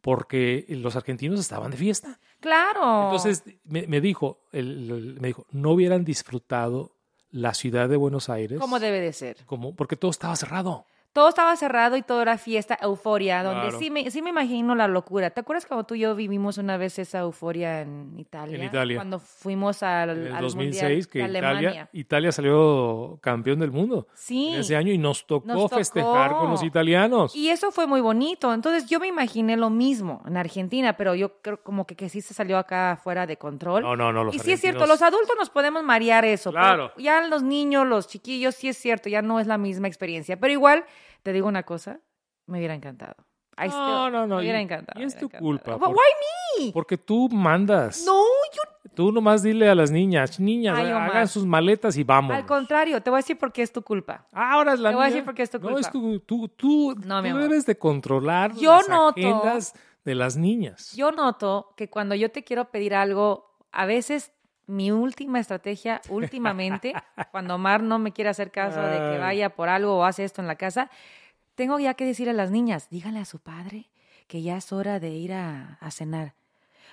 porque 0.00 0.66
los 0.68 0.96
argentinos 0.96 1.40
estaban 1.40 1.70
de 1.70 1.76
fiesta. 1.78 2.20
Claro. 2.40 3.04
Entonces 3.04 3.42
me, 3.64 3.86
me 3.86 4.00
dijo, 4.00 4.40
el- 4.52 4.90
el- 4.90 5.20
me 5.20 5.28
dijo, 5.28 5.46
no 5.50 5.70
hubieran 5.70 6.04
disfrutado 6.04 6.92
la 7.30 7.54
ciudad 7.54 7.88
de 7.88 7.96
Buenos 7.96 8.28
Aires 8.28 8.60
como 8.60 8.78
debe 8.78 9.00
de 9.00 9.12
ser. 9.12 9.38
como 9.46 9.74
porque 9.74 9.96
todo 9.96 10.10
estaba 10.10 10.36
cerrado. 10.36 10.86
Todo 11.14 11.28
estaba 11.30 11.54
cerrado 11.56 11.96
y 11.96 12.02
todo 12.02 12.20
era 12.22 12.36
fiesta, 12.38 12.76
euforia, 12.82 13.42
donde 13.44 13.62
Claro. 13.68 13.78
sí 13.78 13.88
me, 13.88 14.10
sí 14.10 14.20
me 14.20 14.30
imagino 14.30 14.74
la 14.74 14.88
locura. 14.88 15.30
¿Te 15.30 15.40
acuerdas 15.40 15.64
cuando 15.64 15.84
tú 15.84 15.94
y 15.94 16.00
yo 16.00 16.14
vivimos 16.16 16.58
una 16.58 16.76
vez 16.76 16.98
esa 16.98 17.20
euforia 17.20 17.82
en 17.82 18.18
Italia? 18.18 18.56
En 18.58 18.64
Italia. 18.64 18.96
Cuando 18.96 19.20
fuimos 19.20 19.82
al, 19.84 20.10
En 20.10 20.26
el 20.26 20.34
al 20.34 20.42
2006 20.42 20.82
Mundial 20.82 21.08
que. 21.08 21.38
Italia, 21.38 21.88
Italia 21.92 22.32
salió 22.32 23.18
campeón 23.22 23.60
del 23.60 23.70
mundo 23.70 24.08
Sí. 24.14 24.54
en 24.54 24.60
ese 24.60 24.74
año 24.74 24.92
y 24.92 24.98
nos 24.98 25.24
tocó, 25.24 25.46
Nos 25.46 25.62
tocó. 25.62 25.76
festejar 25.76 26.32
con 26.32 26.50
los 26.50 26.62
italianos. 26.64 27.34
Y 27.36 27.48
eso 27.48 27.70
fue 27.70 27.86
muy 27.86 28.00
bonito. 28.00 28.52
Entonces 28.52 28.86
yo 28.86 28.98
me 28.98 29.06
imaginé 29.06 29.56
lo 29.56 29.70
mismo 29.70 30.20
en 30.26 30.36
Argentina, 30.36 30.96
pero 30.96 31.14
yo 31.14 31.40
creo 31.40 31.62
como 31.62 31.86
que, 31.86 31.94
que 31.94 32.08
sí 32.08 32.20
se 32.22 32.34
salió 32.34 32.58
acá 32.58 32.98
fuera 33.00 33.24
de 33.26 33.36
control. 33.36 33.82
No, 33.84 33.94
no, 33.94 34.12
no, 34.12 34.24
los 34.24 34.34
y 34.34 34.40
sí 34.40 34.50
es 34.50 34.60
cierto, 34.60 34.84
los 34.86 35.00
adultos 35.00 35.36
nos 35.38 35.48
podemos 35.48 35.84
marear 35.84 36.24
eso. 36.24 36.50
pero 36.50 36.60
Claro. 36.64 36.92
ya 36.98 37.24
los 37.28 37.44
niños, 37.44 37.86
los 37.86 38.08
chiquillos, 38.08 38.56
sí 38.56 38.66
es 38.68 38.76
cierto, 38.76 39.08
ya 39.08 39.22
no 39.22 39.38
es 39.38 39.46
la 39.46 39.58
misma 39.58 39.86
experiencia. 39.86 40.40
Pero 40.40 40.52
igual, 40.52 40.84
te 41.24 41.32
digo 41.32 41.48
una 41.48 41.64
cosa, 41.64 41.98
me 42.46 42.58
hubiera 42.58 42.74
encantado. 42.74 43.16
I 43.56 43.68
No, 43.68 43.72
still- 43.72 44.12
no, 44.12 44.26
no, 44.26 44.36
Me 44.36 44.42
hubiera 44.42 44.60
y- 44.60 44.64
encantado. 44.64 45.00
y 45.00 45.04
es 45.04 45.14
tu 45.16 45.26
encantado. 45.26 45.44
culpa, 45.44 45.78
porque- 45.78 45.94
Why 45.94 46.64
me? 46.66 46.72
Porque 46.72 46.96
tú 46.98 47.28
mandas. 47.30 48.04
No, 48.06 48.12
yo 48.54 48.62
Tú 48.94 49.10
nomás 49.10 49.42
dile 49.42 49.68
a 49.68 49.74
las 49.74 49.90
niñas, 49.90 50.38
niñas, 50.38 50.78
Ay, 50.78 50.88
hagan 50.90 51.26
sus 51.26 51.44
maletas 51.44 51.96
y 51.96 52.04
vamos. 52.04 52.36
Al 52.36 52.46
contrario, 52.46 53.02
te 53.02 53.10
voy 53.10 53.16
a 53.16 53.22
decir 53.22 53.36
por 53.36 53.50
qué 53.52 53.62
es 53.62 53.72
tu 53.72 53.82
culpa. 53.82 54.28
Ahora 54.30 54.74
es 54.74 54.78
la 54.78 54.90
Te 54.90 54.94
voy 54.94 55.04
a 55.04 55.06
decir 55.08 55.24
por 55.24 55.34
qué 55.34 55.42
es 55.42 55.50
tu 55.50 55.58
No, 55.58 55.64
culpa. 55.64 55.80
es 55.80 55.90
tu, 55.90 56.20
tú, 56.20 56.46
tú, 56.48 56.94
No, 57.04 57.20
tú 57.20 57.36
debes 57.38 57.66
de 57.66 57.76
controlar 57.76 58.54
Yo 58.54 58.72
las 58.76 58.88
noto- 58.88 59.18
agendas 59.18 59.74
de 60.04 60.14
las 60.14 60.36
niñas. 60.36 60.92
Yo 60.94 61.10
noto 61.10 61.72
que 61.76 61.90
cuando 61.90 62.14
yo 62.14 62.30
te 62.30 62.44
quiero 62.44 62.70
pedir 62.70 62.94
algo, 62.94 63.56
a 63.72 63.84
veces 63.86 64.30
mi 64.66 64.90
última 64.90 65.40
estrategia 65.40 66.00
últimamente, 66.08 66.94
cuando 67.30 67.54
Omar 67.54 67.82
no 67.82 67.98
me 67.98 68.12
quiere 68.12 68.30
hacer 68.30 68.50
caso 68.50 68.80
de 68.80 68.96
que 68.96 69.14
Ay. 69.14 69.18
vaya 69.18 69.50
por 69.50 69.68
algo 69.68 69.98
o 69.98 70.04
hace 70.04 70.24
esto 70.24 70.40
en 70.40 70.46
la 70.46 70.56
casa, 70.56 70.90
tengo 71.54 71.78
ya 71.78 71.94
que 71.94 72.04
decirle 72.04 72.30
a 72.30 72.34
las 72.34 72.50
niñas, 72.50 72.88
díganle 72.90 73.20
a 73.20 73.24
su 73.24 73.38
padre 73.38 73.88
que 74.26 74.42
ya 74.42 74.56
es 74.56 74.72
hora 74.72 75.00
de 75.00 75.10
ir 75.10 75.32
a, 75.32 75.78
a 75.80 75.90
cenar. 75.90 76.34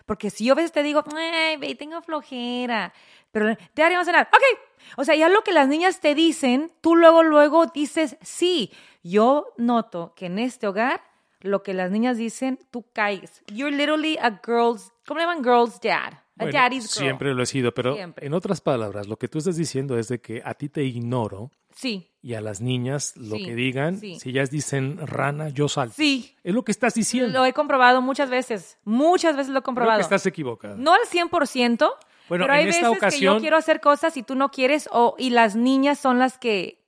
Porque 0.05 0.29
si 0.29 0.45
yo 0.45 0.53
a 0.53 0.55
veces 0.55 0.71
te 0.71 0.83
digo, 0.83 1.03
ay, 1.15 1.57
ve, 1.57 1.75
tengo 1.75 2.01
flojera, 2.01 2.93
pero 3.31 3.55
te 3.73 3.83
haremos 3.83 4.05
cenar, 4.05 4.29
ok. 4.31 4.59
O 4.97 5.03
sea, 5.03 5.15
ya 5.15 5.29
lo 5.29 5.43
que 5.43 5.51
las 5.51 5.67
niñas 5.67 5.99
te 5.99 6.15
dicen, 6.15 6.71
tú 6.81 6.95
luego, 6.95 7.23
luego 7.23 7.67
dices, 7.67 8.17
sí. 8.21 8.71
Yo 9.03 9.53
noto 9.57 10.13
que 10.15 10.27
en 10.27 10.39
este 10.39 10.67
hogar, 10.67 11.01
lo 11.39 11.63
que 11.63 11.73
las 11.73 11.91
niñas 11.91 12.17
dicen, 12.17 12.59
tú 12.71 12.85
caes. 12.93 13.43
You're 13.47 13.75
literally 13.75 14.17
a 14.17 14.39
girl's, 14.45 14.91
¿cómo 15.07 15.19
le 15.19 15.25
llaman? 15.25 15.43
Girl's 15.43 15.79
dad. 15.81 16.13
Bueno, 16.41 16.81
siempre 16.81 17.33
lo 17.33 17.43
he 17.43 17.45
sido, 17.45 17.73
pero 17.73 17.95
Siempre. 17.95 18.25
en 18.25 18.33
otras 18.33 18.61
palabras, 18.61 19.07
lo 19.07 19.17
que 19.17 19.27
tú 19.27 19.37
estás 19.39 19.55
diciendo 19.57 19.97
es 19.97 20.07
de 20.07 20.19
que 20.21 20.41
a 20.45 20.53
ti 20.53 20.69
te 20.69 20.83
ignoro 20.83 21.51
Sí, 21.73 22.09
y 22.21 22.33
a 22.33 22.41
las 22.41 22.59
niñas 22.61 23.15
lo 23.15 23.37
Sí, 23.37 23.45
que 23.45 23.55
digan, 23.55 23.97
sí. 23.99 24.19
si 24.19 24.29
ellas 24.31 24.51
dicen 24.51 24.97
rana, 25.07 25.49
yo 25.49 25.67
salto. 25.69 25.95
sí. 25.97 26.35
Es 26.43 26.53
lo 26.53 26.63
que 26.63 26.71
estás 26.71 26.93
diciendo. 26.95 27.31
Lo 27.39 27.45
he 27.45 27.53
comprobado 27.53 28.01
muchas 28.01 28.29
veces. 28.29 28.77
Muchas 28.83 29.35
veces 29.37 29.49
lo 29.53 29.59
he 29.59 29.61
Creo 29.61 29.63
comprobado. 29.63 29.97
que 29.99 30.03
estás 30.03 30.25
equivocada. 30.25 30.75
No 30.75 30.93
al 30.93 31.01
100%, 31.09 31.89
Bueno, 32.27 32.43
pero 32.43 32.53
hay 32.53 32.63
en 32.63 32.69
esta 32.69 32.81
veces 32.89 32.99
que 32.99 33.05
ocasión- 33.05 33.35
yo 33.35 33.39
quiero 33.41 33.57
hacer 33.57 33.79
cosas 33.79 34.17
y 34.17 34.23
tú 34.23 34.35
no 34.35 34.49
quieres, 34.51 34.89
o, 34.91 35.15
y 35.17 35.29
las 35.29 35.55
niñas 35.55 35.97
son 35.99 36.19
las 36.19 36.37
que 36.37 36.80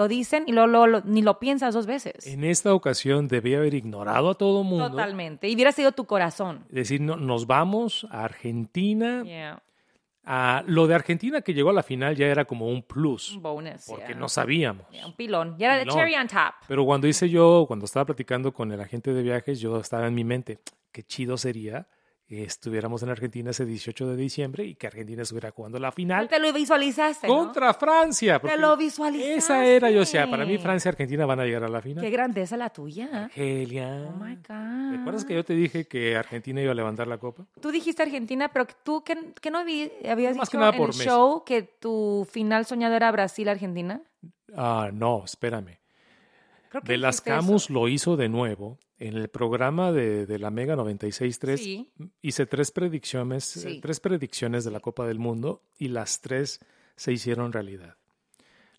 lo 0.00 0.08
dicen 0.08 0.44
y 0.46 0.52
luego, 0.52 0.66
luego 0.68 0.86
lo- 0.86 1.00
ni 1.04 1.20
lo 1.20 1.38
piensas 1.38 1.74
dos 1.74 1.84
veces. 1.86 2.26
En 2.26 2.42
esta 2.44 2.72
ocasión 2.72 3.28
debí 3.28 3.54
haber 3.54 3.74
ignorado 3.74 4.30
a 4.30 4.34
todo 4.34 4.64
mundo. 4.64 4.88
Totalmente. 4.90 5.46
Y 5.48 5.54
hubiera 5.54 5.72
sido 5.72 5.92
tu 5.92 6.06
corazón. 6.06 6.64
Decir, 6.70 7.02
no, 7.02 7.16
nos 7.16 7.46
vamos 7.46 8.06
a 8.10 8.24
Argentina. 8.24 9.22
Yeah. 9.24 9.62
A, 10.24 10.62
lo 10.66 10.86
de 10.86 10.94
Argentina 10.94 11.40
que 11.42 11.52
llegó 11.54 11.70
a 11.70 11.72
la 11.72 11.82
final 11.82 12.14
ya 12.16 12.26
era 12.28 12.44
como 12.44 12.68
un 12.68 12.82
plus, 12.82 13.32
Un 13.36 13.42
bonus. 13.42 13.84
porque 13.86 14.08
yeah. 14.08 14.16
no 14.16 14.28
sabíamos. 14.28 14.86
Yeah, 14.90 15.06
un 15.06 15.14
pilón. 15.14 15.56
Ya 15.58 15.66
era 15.74 15.84
de 15.84 15.90
cherry 15.90 16.14
on 16.14 16.28
top. 16.28 16.54
Pero 16.68 16.84
cuando 16.84 17.06
hice 17.06 17.28
yo, 17.28 17.64
cuando 17.66 17.84
estaba 17.86 18.06
platicando 18.06 18.52
con 18.52 18.70
el 18.72 18.80
agente 18.80 19.12
de 19.12 19.22
viajes, 19.22 19.60
yo 19.60 19.78
estaba 19.80 20.06
en 20.06 20.14
mi 20.14 20.24
mente, 20.24 20.58
qué 20.92 21.02
chido 21.02 21.36
sería 21.36 21.86
estuviéramos 22.30 23.02
en 23.02 23.08
Argentina 23.10 23.50
ese 23.50 23.64
18 23.66 24.06
de 24.08 24.16
diciembre 24.16 24.64
y 24.64 24.74
que 24.76 24.86
Argentina 24.86 25.22
estuviera 25.22 25.50
jugando 25.50 25.78
la 25.78 25.90
final 25.90 26.28
Te 26.28 26.38
lo 26.38 26.52
visualizaste, 26.52 27.26
¿no? 27.26 27.36
contra 27.38 27.74
Francia. 27.74 28.40
porque 28.40 28.56
lo 28.56 28.76
visualizaste. 28.76 29.34
Esa 29.34 29.66
era, 29.66 29.90
yo 29.90 30.00
decía, 30.00 30.30
para 30.30 30.44
mí 30.46 30.56
Francia 30.58 30.88
y 30.88 30.90
Argentina 30.90 31.26
van 31.26 31.40
a 31.40 31.44
llegar 31.44 31.64
a 31.64 31.68
la 31.68 31.82
final. 31.82 32.04
Qué 32.04 32.10
grandeza 32.10 32.56
la 32.56 32.70
tuya. 32.70 33.24
Argelia. 33.24 34.08
Oh 34.08 34.24
my 34.24 34.36
God. 34.36 34.96
¿Recuerdas 34.98 35.24
que 35.24 35.34
yo 35.34 35.44
te 35.44 35.54
dije 35.54 35.86
que 35.88 36.16
Argentina 36.16 36.60
iba 36.62 36.72
a 36.72 36.74
levantar 36.74 37.06
la 37.08 37.18
copa? 37.18 37.46
Tú 37.60 37.70
dijiste 37.70 38.02
Argentina, 38.02 38.48
pero 38.52 38.66
tú 38.84 39.02
que, 39.02 39.32
que 39.40 39.50
no 39.50 39.64
vi- 39.64 39.90
habías 40.08 40.36
Más 40.36 40.48
que 40.48 40.56
dicho 40.56 40.68
en 40.74 40.82
el 40.84 40.92
show 40.92 41.42
que 41.44 41.62
tu 41.62 42.26
final 42.30 42.64
soñado 42.66 42.94
era 42.94 43.10
Brasil-Argentina. 43.10 44.02
Ah, 44.56 44.90
no, 44.92 45.24
espérame. 45.24 45.78
Creo 46.68 46.82
que 46.82 46.92
De 46.92 46.98
las 46.98 47.16
eso. 47.16 47.24
Camus 47.24 47.70
lo 47.70 47.88
hizo 47.88 48.16
de 48.16 48.28
nuevo 48.28 48.78
en 49.00 49.16
el 49.16 49.28
programa 49.28 49.90
de, 49.90 50.26
de 50.26 50.38
la 50.38 50.50
Mega 50.50 50.76
96.3. 50.76 51.56
Sí. 51.56 51.90
Hice 52.22 52.46
tres 52.46 52.70
predicciones, 52.70 53.44
Sí. 53.44 53.68
eh, 53.68 53.80
tres 53.82 53.98
predicciones 53.98 54.62
de 54.64 54.70
la 54.70 54.80
Copa 54.80 55.06
del 55.08 55.18
Mundo 55.18 55.64
y 55.78 55.88
las 55.88 56.20
tres 56.20 56.60
se 56.96 57.12
hicieron 57.12 57.52
realidad. 57.52 57.96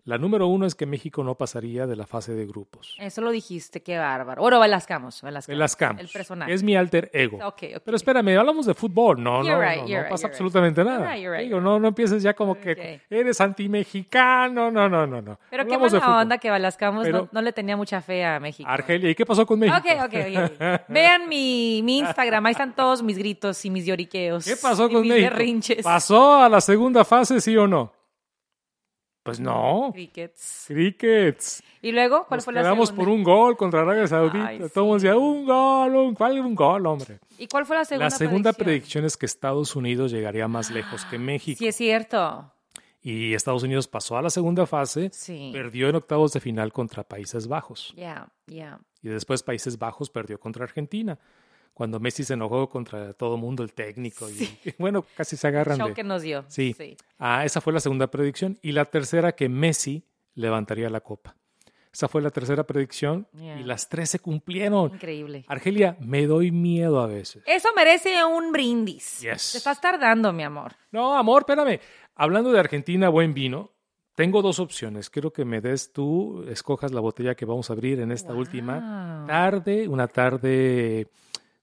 La 0.04 0.18
número 0.18 0.48
uno 0.48 0.66
es 0.66 0.74
que 0.74 0.88
México 0.88 1.24
no 1.24 1.36
pasaría 1.36 1.86
de 1.86 1.96
la 1.96 2.08
fase 2.08 2.34
de 2.34 2.48
grupos. 2.48 2.96
Eso 3.00 3.22
lo 3.22 3.30
dijiste, 3.30 3.84
qué 3.84 4.00
bárbaro. 4.00 4.42
Oro 4.42 4.60
Velascamos. 4.60 5.22
Velascamos. 5.22 5.56
De 5.56 5.60
las 5.60 5.76
Camus. 5.76 6.02
El 6.02 6.08
personaje. 6.10 6.52
Es 6.52 6.64
mi 6.64 6.76
alter 6.76 7.12
ego. 7.14 7.38
Ok, 7.38 7.64
ok. 7.76 7.82
Pero 7.86 7.98
espérame, 7.98 8.36
hablamos 8.38 8.66
de 8.66 8.74
fútbol. 8.74 9.22
No, 9.22 9.44
You're 9.44 9.54
no, 9.54 9.62
right, 9.62 9.82
no, 9.82 9.88
you're 9.88 9.98
no 9.98 10.02
right, 10.04 10.10
pasa 10.10 10.24
you're 10.24 10.34
absolutamente 10.34 10.82
right. 10.84 10.92
nada. 10.92 11.18
You're 11.18 11.46
you're 11.48 11.64
no, 11.64 11.80
no 11.80 11.88
empieces 11.90 12.24
ya 12.24 12.34
como 12.34 12.56
que 12.60 13.00
eres 13.12 13.40
anti-mexicano. 13.42 14.72
No, 14.72 14.90
no, 14.90 15.06
no, 15.06 15.22
no. 15.22 15.40
Pero 15.50 15.66
qué 15.66 15.74
Hablamos 15.76 15.92
de 15.92 16.00
mala 16.00 16.22
onda 16.22 16.38
que 16.40 16.50
Velascamos 16.50 17.08
no, 17.08 17.30
no 17.32 17.42
le 17.42 17.54
tenía 17.54 17.78
mucha 17.78 18.02
fe 18.02 18.26
a 18.26 18.40
México. 18.40 18.68
Argelia, 18.70 19.10
¿y 19.10 19.16
qué 19.16 19.26
pasó 19.26 19.46
con 19.46 19.60
México? 19.60 19.78
Ok, 19.78 20.04
ok, 20.06 20.14
ok. 20.14 20.82
Vean 20.90 21.30
mi, 21.30 21.82
mi 21.84 22.00
Instagram, 22.00 22.46
ahí 22.48 22.52
están 22.54 22.76
todos 22.76 23.04
mis 23.04 23.18
gritos 23.18 23.64
y 23.66 23.70
mis 23.70 23.86
lloriqueos. 23.86 24.46
¿Qué 24.46 24.56
pasó 24.56 24.88
y 24.90 24.94
con 24.94 25.02
mis 25.04 25.12
México? 25.12 25.30
berrinches. 25.30 25.84
¿Pasó 25.84 26.42
a 26.42 26.50
la 26.50 26.60
segunda 26.60 27.06
fase, 27.06 27.40
sí 27.40 27.56
o 27.56 27.68
no? 27.68 27.94
Pues 29.24 29.40
no. 29.40 29.92
Crickets. 29.94 30.66
Crickets. 30.68 31.64
Y 31.82 31.92
luego, 31.92 32.26
¿cuál 32.28 32.40
Nos 32.40 32.46
fue 32.46 32.54
la 32.54 32.62
quedamos 32.62 32.90
segunda? 32.90 33.06
por 33.06 33.14
un 33.14 33.24
gol 33.24 33.56
contra 33.58 33.82
Arabia 33.82 34.08
Saudita. 34.08 34.48
Ay, 34.48 34.60
Todos 34.74 35.02
sí. 35.02 35.08
decían, 35.08 35.22
un 35.22 35.46
gol, 35.46 35.96
un, 35.96 36.14
¿cuál 36.16 36.38
era 36.38 36.46
un 36.46 36.56
gol, 36.56 36.86
hombre? 36.88 37.20
¿Y 37.38 37.48
cuál 37.48 37.66
fue 37.66 37.76
la 37.76 37.86
segunda 37.86 38.06
la 38.06 38.10
segunda 38.12 38.54
predicción? 38.54 38.66
predicción 38.66 39.06
es 39.06 39.18
que 39.18 39.26
Estados 39.28 39.76
Unidos 39.76 40.12
llegaría 40.12 40.48
más 40.48 40.72
lejos 40.72 41.06
que 41.06 41.20
México. 41.20 41.60
Sí, 41.60 41.68
es 41.68 41.76
cierto. 41.76 42.52
Y 43.04 43.34
Estados 43.34 43.64
Unidos 43.64 43.88
pasó 43.88 44.18
a 44.18 44.22
la 44.22 44.30
segunda 44.30 44.66
fase, 44.68 45.10
Sí. 45.12 45.50
perdió 45.54 45.90
en 45.90 45.96
octavos 45.96 46.34
de 46.34 46.40
final 46.40 46.72
contra 46.72 47.04
Países 47.04 47.48
Bajos. 47.48 47.94
Ya, 47.96 48.28
ya. 48.48 48.80
Y 49.04 49.10
después 49.10 49.42
Países 49.44 49.78
Bajos 49.80 50.10
perdió 50.10 50.40
contra 50.40 50.64
Argentina. 50.66 51.18
Cuando 51.74 52.00
Messi 52.00 52.24
se 52.24 52.34
enojó 52.34 52.70
contra 52.70 53.14
todo 53.14 53.38
mundo, 53.38 53.64
el 53.64 53.74
técnico. 53.74 54.30
Y, 54.30 54.48
bueno, 54.78 55.06
casi 55.16 55.36
se 55.38 55.48
agarran 55.48 55.78
Show 55.78 55.88
de... 55.90 55.94
que 55.94 56.04
nos 56.04 56.22
dio. 56.22 56.44
Sí. 56.48 56.76
Ah, 57.18 57.46
esa 57.46 57.62
fue 57.62 57.74
la 57.74 57.80
segunda 57.80 58.08
predicción. 58.08 58.58
Y 58.62 58.72
la 58.74 58.86
tercera, 58.86 59.32
que 59.34 59.50
Messi 59.50 60.04
levantaría 60.36 60.90
la 60.90 61.02
copa. 61.02 61.36
Esa 61.94 62.08
fue 62.08 62.22
la 62.22 62.30
tercera 62.30 62.64
predicción. 62.66 63.28
Yeah. 63.34 63.60
Y 63.60 63.64
las 63.64 63.90
tres 63.90 64.10
se 64.10 64.20
cumplieron. 64.20 64.94
Increíble. 64.94 65.44
Argelia, 65.48 65.98
me 66.00 66.26
doy 66.26 66.52
miedo 66.52 67.02
a 67.02 67.08
veces. 67.08 67.44
Eso 67.46 67.70
merece 67.76 68.24
un 68.24 68.52
brindis. 68.54 69.20
Yes. 69.22 69.52
Te 69.54 69.58
estás 69.58 69.82
tardando, 69.82 70.32
mi 70.32 70.44
amor. 70.44 70.74
No, 70.92 71.18
amor, 71.18 71.42
espérame. 71.42 71.80
Hablando 72.16 72.52
de 72.52 72.60
Argentina, 72.60 73.10
buen 73.10 73.34
vino. 73.34 73.72
Tengo 74.16 74.42
dos 74.42 74.60
opciones. 74.60 75.10
Quiero 75.10 75.32
que 75.34 75.44
me 75.46 75.60
des 75.62 75.92
tú, 75.92 76.46
escojas 76.50 76.92
la 76.92 77.02
botella 77.02 77.36
que 77.36 77.46
vamos 77.46 77.70
a 77.70 77.74
abrir 77.74 78.00
en 78.00 78.12
esta 78.12 78.30
Wow. 78.32 78.40
última 78.40 79.26
tarde, 79.28 79.88
una 79.88 80.08
tarde 80.08 81.08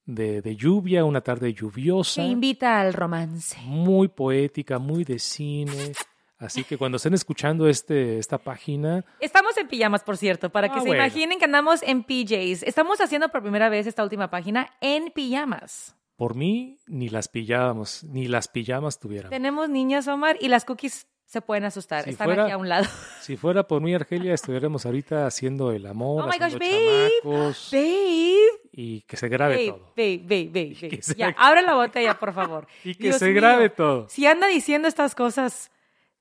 de, 0.09 0.41
de 0.43 0.57
lluvia, 0.57 1.05
una 1.05 1.21
tarde 1.21 1.53
lluviosa, 1.53 2.23
Te 2.23 2.29
invita 2.29 2.81
al 2.81 2.95
romance. 2.95 3.57
muy 3.67 4.09
poética, 4.09 4.79
muy 4.79 5.05
de 5.05 5.19
cine. 5.19 5.93
Así 6.39 6.65
que 6.65 6.79
cuando 6.79 6.97
estén 6.97 7.15
escuchando 7.15 7.69
este, 7.69 8.19
esta 8.19 8.39
página, 8.39 9.05
Estamos 9.21 9.57
en 9.59 9.69
pijamas, 9.69 10.03
por 10.05 10.17
cierto, 10.17 10.51
para 10.51 10.69
que 10.69 10.79
Ah, 10.79 10.83
se 10.83 10.87
bueno. 10.87 11.03
imaginen 11.05 11.39
que 11.39 11.45
andamos 11.45 11.83
en 11.83 12.05
PJs. 12.05 12.63
Estamos 12.63 13.01
haciendo 13.01 13.29
por 13.29 13.43
primera 13.43 13.69
vez 13.69 13.87
esta 13.87 14.03
última 14.03 14.31
página 14.31 14.69
en 14.81 15.11
pijamas. 15.11 15.95
por 16.17 16.35
mí, 16.35 16.79
ni 16.87 17.09
las 17.11 17.29
pijamas, 17.29 18.03
ni 18.05 18.27
las 18.29 18.49
pijamas 18.49 18.99
tuviéramos. 18.99 19.31
Tenemos 19.31 19.69
niñas, 19.69 20.09
Omar, 20.09 20.37
y 20.41 20.49
las 20.49 20.65
cookies 20.65 21.07
se 21.29 21.41
pueden 21.43 21.65
asustar. 21.65 22.05
Si 22.05 22.11
Están 22.11 22.25
fuera- 22.27 22.45
aquí 22.45 22.53
a 22.53 22.57
un 22.57 22.69
lado. 22.69 22.87
Si 23.21 23.37
fuera 23.37 23.63
por 23.69 23.83
mí, 23.83 23.95
Argelia, 23.95 24.33
estuviéramos 24.33 24.87
ahorita 24.87 25.27
haciendo 25.27 25.71
el 25.73 25.85
amor, 25.87 26.25
Oh 26.25 26.27
my 26.27 26.39
gosh, 26.39 26.55
babe. 26.55 27.11
chamacos 27.23 27.69
Babe, 27.71 28.37
y 28.73 29.03
que 29.03 29.17
se 29.19 29.29
grabe 29.29 29.55
babe, 29.57 29.67
todo. 29.69 29.93
babe, 29.97 30.19
babe, 30.23 30.45
babe, 30.47 30.75
babe. 30.81 30.89
que 30.97 31.03
se- 31.03 31.15
Ya, 31.15 31.35
abre 31.39 31.61
la 31.63 31.75
botella, 31.75 32.19
por 32.19 32.33
favor. 32.33 32.67
Y 32.85 32.95
que 32.95 33.05
Dios 33.05 33.17
se 33.19 33.27
mío. 33.27 33.35
grabe 33.37 33.69
todo. 33.69 34.09
Si 34.09 34.27
anda 34.27 34.47
diciendo 34.47 34.89
estas 34.89 35.15
cosas 35.15 35.71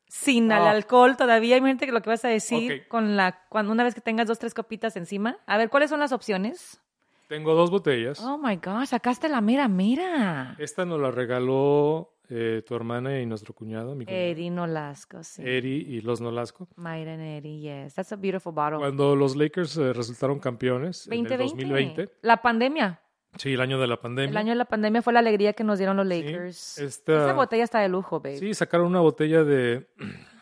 sin 0.09 0.51
el 0.51 0.61
alcohol 0.63 1.15
todavía, 1.17 1.57
imagínate 1.57 1.85
que 1.85 1.91
lo 1.93 2.01
que 2.01 2.09
vas 2.09 2.23
a 2.25 2.29
decir 2.29 2.87
con 2.89 3.15
la 3.17 3.45
cuando 3.49 3.71
una 3.71 3.83
vez 3.83 3.93
que 3.95 4.01
tengas 4.01 4.27
dos, 4.27 4.39
tres 4.39 4.53
copitas 4.53 4.95
encima. 4.97 5.37
A 5.45 5.57
ver, 5.57 5.69
¿cuáles 5.69 5.89
son 5.89 5.99
las 6.01 6.11
opciones? 6.11 6.81
Tengo 7.27 7.53
dos 7.55 7.69
botellas. 7.71 8.19
Oh 8.21 8.37
my 8.37 8.55
gosh, 8.57 8.87
sacaste 8.87 9.27
la 9.29 9.41
mera 9.41 9.67
mera. 9.67 10.55
Esta 10.59 10.85
nos 10.85 10.99
la 11.01 11.11
regaló 11.11 12.13
eh, 12.29 12.61
tu 12.65 12.75
hermana 12.75 13.19
y 13.21 13.25
nuestro 13.25 13.53
cuñado, 13.53 13.95
mi 13.95 14.05
cuñado. 14.05 14.23
Eri 14.23 14.49
Nolasco, 14.49 15.23
sí. 15.23 15.41
Eri 15.45 15.85
y 15.87 16.01
los 16.01 16.19
Nolasco. 16.21 16.67
Mayra 16.75 17.13
and 17.13 17.21
Eri, 17.23 17.61
yes. 17.61 17.93
That's 17.95 18.11
a 18.11 18.15
beautiful 18.15 18.53
bottle. 18.53 18.79
Cuando 18.79 19.15
los 19.15 19.35
Lakers 19.35 19.77
eh, 19.77 19.93
resultaron 19.93 20.39
campeones 20.39 21.07
en 21.07 21.13
el 21.13 21.23
2020. 21.37 21.63
2020. 22.03 22.11
La 22.21 22.41
pandemia. 22.41 23.01
Sí, 23.37 23.53
el 23.53 23.61
año 23.61 23.79
de 23.79 23.87
la 23.87 23.99
pandemia. 24.01 24.31
El 24.31 24.37
año 24.37 24.49
de 24.51 24.55
la 24.55 24.65
pandemia 24.65 25.01
fue 25.01 25.13
la 25.13 25.19
alegría 25.19 25.53
que 25.53 25.63
nos 25.63 25.77
dieron 25.77 25.97
los 25.97 26.07
Sí, 26.07 26.21
Lakers. 26.23 26.77
esta- 26.79 27.25
Esa 27.25 27.33
botella 27.33 27.63
está 27.63 27.79
de 27.79 27.89
lujo, 27.89 28.19
babe. 28.19 28.37
Sí, 28.37 28.53
sacaron 28.53 28.87
una 28.87 28.99
botella 29.01 29.43
de, 29.43 29.87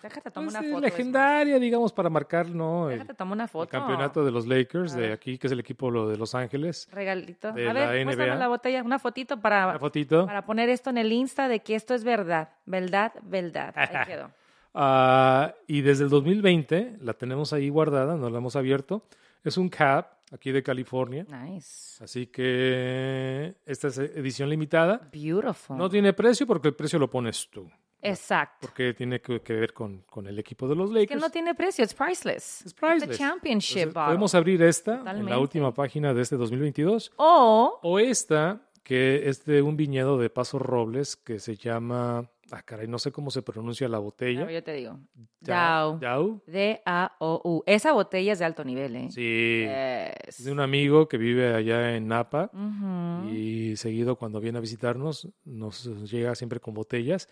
Déjate 0.05 0.29
tomar 0.29 0.51
pues, 0.51 0.61
una 0.61 0.69
foto. 0.75 0.81
legendaria, 0.85 1.57
digamos, 1.57 1.91
para 1.91 2.11
marcar 2.11 2.47
¿no? 2.49 2.87
Déjate 2.89 3.15
tomar 3.15 3.33
una 3.33 3.43
el 3.45 3.49
foto. 3.49 3.67
campeonato 3.69 4.23
de 4.23 4.29
los 4.29 4.45
Lakers, 4.45 4.93
de 4.95 5.11
aquí, 5.11 5.39
que 5.39 5.47
es 5.47 5.53
el 5.53 5.59
equipo 5.59 6.07
de 6.07 6.15
Los 6.15 6.35
Ángeles. 6.35 6.87
Regalito. 6.91 7.51
de 7.51 7.67
a 7.67 7.73
la 7.73 7.89
ver, 7.91 8.05
muéstrame 8.05 8.35
la 8.35 8.47
botella, 8.47 8.83
una 8.83 8.99
fotito 8.99 9.41
para, 9.41 9.67
Una 9.69 9.79
fotito. 9.79 10.27
para 10.27 10.45
poner 10.45 10.69
esto 10.69 10.91
en 10.91 10.99
el 10.99 11.11
Insta 11.11 11.47
de 11.47 11.61
que 11.61 11.73
esto 11.73 11.95
es 11.95 12.03
verdad. 12.03 12.49
Verdad, 12.67 13.13
verdad. 13.23 13.73
Ahí 13.75 13.87
quedó. 14.07 14.29
Ah, 14.75 15.55
y 15.67 15.81
desde 15.81 16.03
el 16.03 16.09
2020 16.11 16.97
la 17.01 17.13
tenemos 17.13 17.51
ahí 17.53 17.69
guardada, 17.69 18.15
no 18.15 18.29
la 18.29 18.37
hemos 18.37 18.55
abierto. 18.55 19.03
Es 19.43 19.57
un 19.57 19.69
cap 19.69 20.11
aquí 20.31 20.51
de 20.51 20.61
California. 20.61 21.25
Nice. 21.29 22.03
Así 22.03 22.27
que 22.27 23.55
esta 23.65 23.87
es 23.87 23.97
edición 23.97 24.49
limitada. 24.49 25.09
Beautiful. 25.11 25.77
No 25.77 25.89
tiene 25.89 26.13
precio 26.13 26.45
porque 26.45 26.67
el 26.67 26.75
precio 26.75 26.99
lo 26.99 27.09
pones 27.09 27.49
tú. 27.49 27.67
Exacto. 28.09 28.67
Porque 28.67 28.93
tiene 28.93 29.19
que, 29.21 29.41
que 29.41 29.53
ver 29.53 29.73
con, 29.73 30.01
con 30.09 30.27
el 30.27 30.37
equipo 30.39 30.67
de 30.67 30.75
los 30.75 30.89
Lakers. 30.91 31.09
que 31.09 31.15
no 31.15 31.29
tiene 31.29 31.55
precio, 31.55 31.83
es 31.83 31.93
priceless. 31.93 32.65
Es 32.65 32.73
priceless. 32.73 33.09
It's 33.09 33.17
championship 33.17 33.77
Entonces, 33.87 34.05
podemos 34.05 34.35
abrir 34.35 34.61
esta 34.63 34.93
en 34.93 34.97
Totalmente. 34.99 35.29
la 35.31 35.39
última 35.39 35.73
página 35.73 36.13
de 36.13 36.21
este 36.21 36.35
2022 36.37 37.11
O, 37.17 37.79
o 37.81 37.99
esta 37.99 38.61
que 38.83 39.27
es 39.29 39.45
de 39.45 39.61
un 39.63 39.75
viñedo 39.77 40.17
de 40.19 40.29
Paso 40.29 40.59
Robles 40.59 41.15
que 41.15 41.39
se 41.39 41.55
llama, 41.55 42.29
ah 42.51 42.61
caray, 42.61 42.87
no 42.87 42.99
sé 42.99 43.11
cómo 43.11 43.31
se 43.31 43.41
pronuncia 43.41 43.89
la 43.89 43.97
botella. 43.97 44.45
ver, 44.45 44.53
yo 44.53 44.63
te 44.63 44.73
digo. 44.73 44.99
Dao. 45.39 45.97
Dao. 45.97 46.39
D-A-O-U. 46.45 47.63
Esa 47.65 47.93
botella 47.93 48.33
es 48.33 48.39
de 48.39 48.45
alto 48.45 48.63
nivel, 48.63 48.95
¿eh? 48.95 49.07
Sí. 49.09 49.61
Yes. 49.63 50.39
Es 50.39 50.45
de 50.45 50.51
un 50.51 50.59
amigo 50.59 51.07
que 51.07 51.17
vive 51.17 51.55
allá 51.55 51.95
en 51.95 52.07
Napa 52.07 52.51
Ujú. 52.53 53.29
y 53.33 53.75
seguido 53.77 54.17
cuando 54.17 54.39
viene 54.39 54.59
a 54.59 54.61
visitarnos 54.61 55.29
nos 55.45 55.85
llega 56.11 56.35
siempre 56.35 56.59
con 56.59 56.75
botellas. 56.75 57.27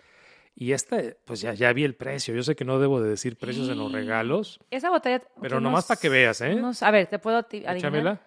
Y 0.55 0.71
esta, 0.73 0.97
pues 1.25 1.41
ya, 1.41 1.53
ya 1.53 1.73
vi 1.73 1.83
el 1.83 1.95
precio. 1.95 2.35
Yo 2.35 2.43
sé 2.43 2.55
que 2.55 2.63
no 2.63 2.77
debo 2.79 3.01
de 3.01 3.09
decir 3.09 3.37
precios 3.37 3.67
en 3.69 3.77
los 3.79 3.91
regalos, 3.91 4.59
Esa 4.69 4.89
botella. 4.91 5.21
pero 5.41 5.57
unos- 5.57 5.63
nomás 5.71 5.85
para 5.85 5.99
que 5.99 6.09
veas, 6.09 6.41
¿eh? 6.41 6.53
unos- 6.55 6.83
a 6.83 6.91
ver, 6.91 7.07
te 7.07 7.17
puedo 7.19 7.37
adivinar? 7.37 8.19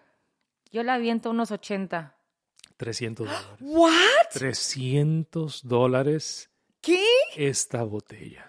Yo 0.72 0.82
la 0.82 0.94
aviento 0.94 1.30
unos 1.30 1.50
80. 1.52 2.14
300 2.76 3.26
dólares. 3.28 3.48
¿What? 3.60 3.92
300 4.32 5.66
dólares 5.66 6.50
¿Qué? 6.80 7.02
esta 7.36 7.82
botella. 7.84 8.44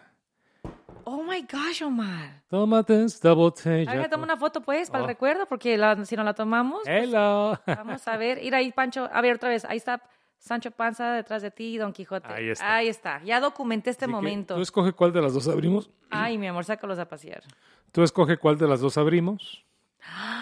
Oh 1.05 1.23
my 1.23 1.41
gosh, 1.49 1.83
Omar. 1.83 2.43
Tómate 2.49 3.03
esta 3.05 3.31
botella. 3.31 3.89
A 3.91 3.95
ver, 3.95 4.09
toma 4.09 4.23
una 4.23 4.35
foto, 4.35 4.59
pues, 4.61 4.89
para 4.89 4.99
el 4.99 5.05
Oh. 5.05 5.07
recuerdo, 5.07 5.45
porque 5.45 5.77
la- 5.77 6.03
si 6.03 6.17
no 6.17 6.23
la 6.23 6.33
tomamos, 6.33 6.81
pues, 6.83 7.03
Hello. 7.05 7.57
vamos 7.65 8.05
a 8.07 8.17
ver. 8.17 8.43
Ir 8.43 8.53
ahí, 8.55 8.71
Pancho. 8.73 9.07
A 9.13 9.21
ver, 9.21 9.35
otra 9.35 9.47
vez. 9.49 9.63
Ahí 9.63 9.77
está 9.77 10.01
Sancho 10.37 10.71
Panza 10.71 11.11
detrás 11.13 11.41
de 11.41 11.51
ti, 11.51 11.77
Don 11.77 11.93
Quijote. 11.93 12.27
Ahí 12.31 12.49
está. 12.49 12.75
Ahí 12.75 12.87
está. 12.87 13.23
Ya 13.23 13.39
documenté 13.39 13.89
este 13.89 14.05
Así 14.05 14.11
momento. 14.11 14.55
Tú 14.55 14.61
escoge 14.61 14.93
cuál 14.93 15.11
de 15.11 15.21
las 15.21 15.33
dos 15.33 15.47
abrimos. 15.47 15.89
Ay, 16.09 16.37
mi 16.37 16.47
amor, 16.47 16.63
sácalos 16.65 16.99
a 16.99 17.07
pasear. 17.07 17.43
Tú 17.91 18.03
escoge 18.03 18.37
cuál 18.37 18.57
de 18.57 18.67
las 18.67 18.79
dos 18.79 18.97
abrimos. 18.97 19.65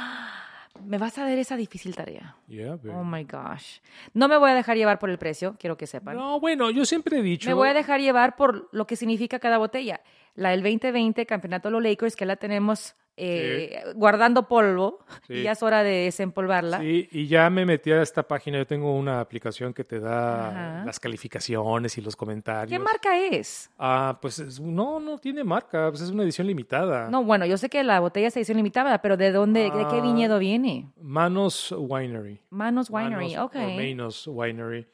Me 0.83 0.97
vas 0.97 1.17
a 1.17 1.23
dar 1.23 1.37
esa 1.37 1.55
difícil 1.55 1.95
tarea. 1.95 2.35
Yeah, 2.47 2.77
Oh 2.93 3.03
my 3.03 3.23
gosh. 3.23 3.79
No 4.13 4.27
me 4.27 4.37
voy 4.37 4.51
a 4.51 4.53
dejar 4.53 4.75
llevar 4.75 4.99
por 4.99 5.09
el 5.09 5.17
precio, 5.17 5.55
quiero 5.57 5.77
que 5.77 5.87
sepan. 5.87 6.17
No, 6.17 6.39
bueno, 6.39 6.69
yo 6.69 6.85
siempre 6.85 7.17
he 7.17 7.21
dicho. 7.21 7.49
Me 7.49 7.53
voy 7.53 7.69
a 7.69 7.73
dejar 7.73 8.01
llevar 8.01 8.35
por 8.35 8.67
lo 8.71 8.85
que 8.85 8.95
significa 8.95 9.39
cada 9.39 9.57
botella. 9.57 10.01
La 10.35 10.49
del 10.49 10.61
2020, 10.61 11.25
Campeonato 11.25 11.69
de 11.69 11.71
los 11.71 11.81
Lakers, 11.81 12.15
que 12.15 12.25
la 12.25 12.35
tenemos 12.35 12.95
eh, 13.17 13.81
guardando 13.95 14.47
polvo 14.47 14.99
Sí. 15.27 15.35
y 15.35 15.43
ya 15.43 15.53
es 15.53 15.63
hora 15.63 15.83
de 15.83 16.03
desempolvarla. 16.05 16.79
Sí, 16.79 17.07
y 17.11 17.27
ya 17.27 17.49
me 17.49 17.65
metí 17.65 17.91
a 17.91 18.01
esta 18.01 18.23
página. 18.23 18.57
Yo 18.57 18.67
tengo 18.67 18.93
una 18.95 19.21
aplicación 19.21 19.73
que 19.73 19.83
te 19.85 19.99
da 20.01 20.49
Ajá. 20.79 20.85
las 20.85 20.99
calificaciones 20.99 21.97
y 21.97 22.01
los 22.01 22.15
comentarios. 22.15 22.69
¿Qué 22.77 22.83
marca 22.83 23.17
es? 23.17 23.69
Ah, 23.79 24.17
pues 24.21 24.39
es- 24.39 24.59
no, 24.59 24.99
no 24.99 25.17
tiene 25.17 25.43
marca. 25.43 25.89
Pues 25.89 26.01
es 26.01 26.09
una 26.09 26.23
edición 26.23 26.45
limitada. 26.47 27.09
No, 27.09 27.23
bueno, 27.23 27.45
yo 27.45 27.57
sé 27.57 27.69
que 27.69 27.83
la 27.83 27.99
botella 28.01 28.27
es 28.27 28.35
edición 28.35 28.57
limitada, 28.57 29.01
pero 29.01 29.15
¿de 29.17 29.31
dónde, 29.31 29.61
de 29.63 29.71
qué 29.71 29.97
Ah. 29.97 30.01
viñedo 30.01 30.37
viene? 30.37 30.91
Manos 31.01 31.73
Winery. 31.77 32.41
Manos 32.49 32.89
Winery, 32.89 33.35
Manos 33.35 33.45
ok. 33.45 33.55
o 33.55 33.69
Manos 33.81 34.27
Winery. 34.27 34.87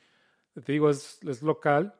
Te 0.63 0.71
digo, 0.73 0.89
es, 0.91 1.19
es 1.27 1.41
local. 1.41 1.93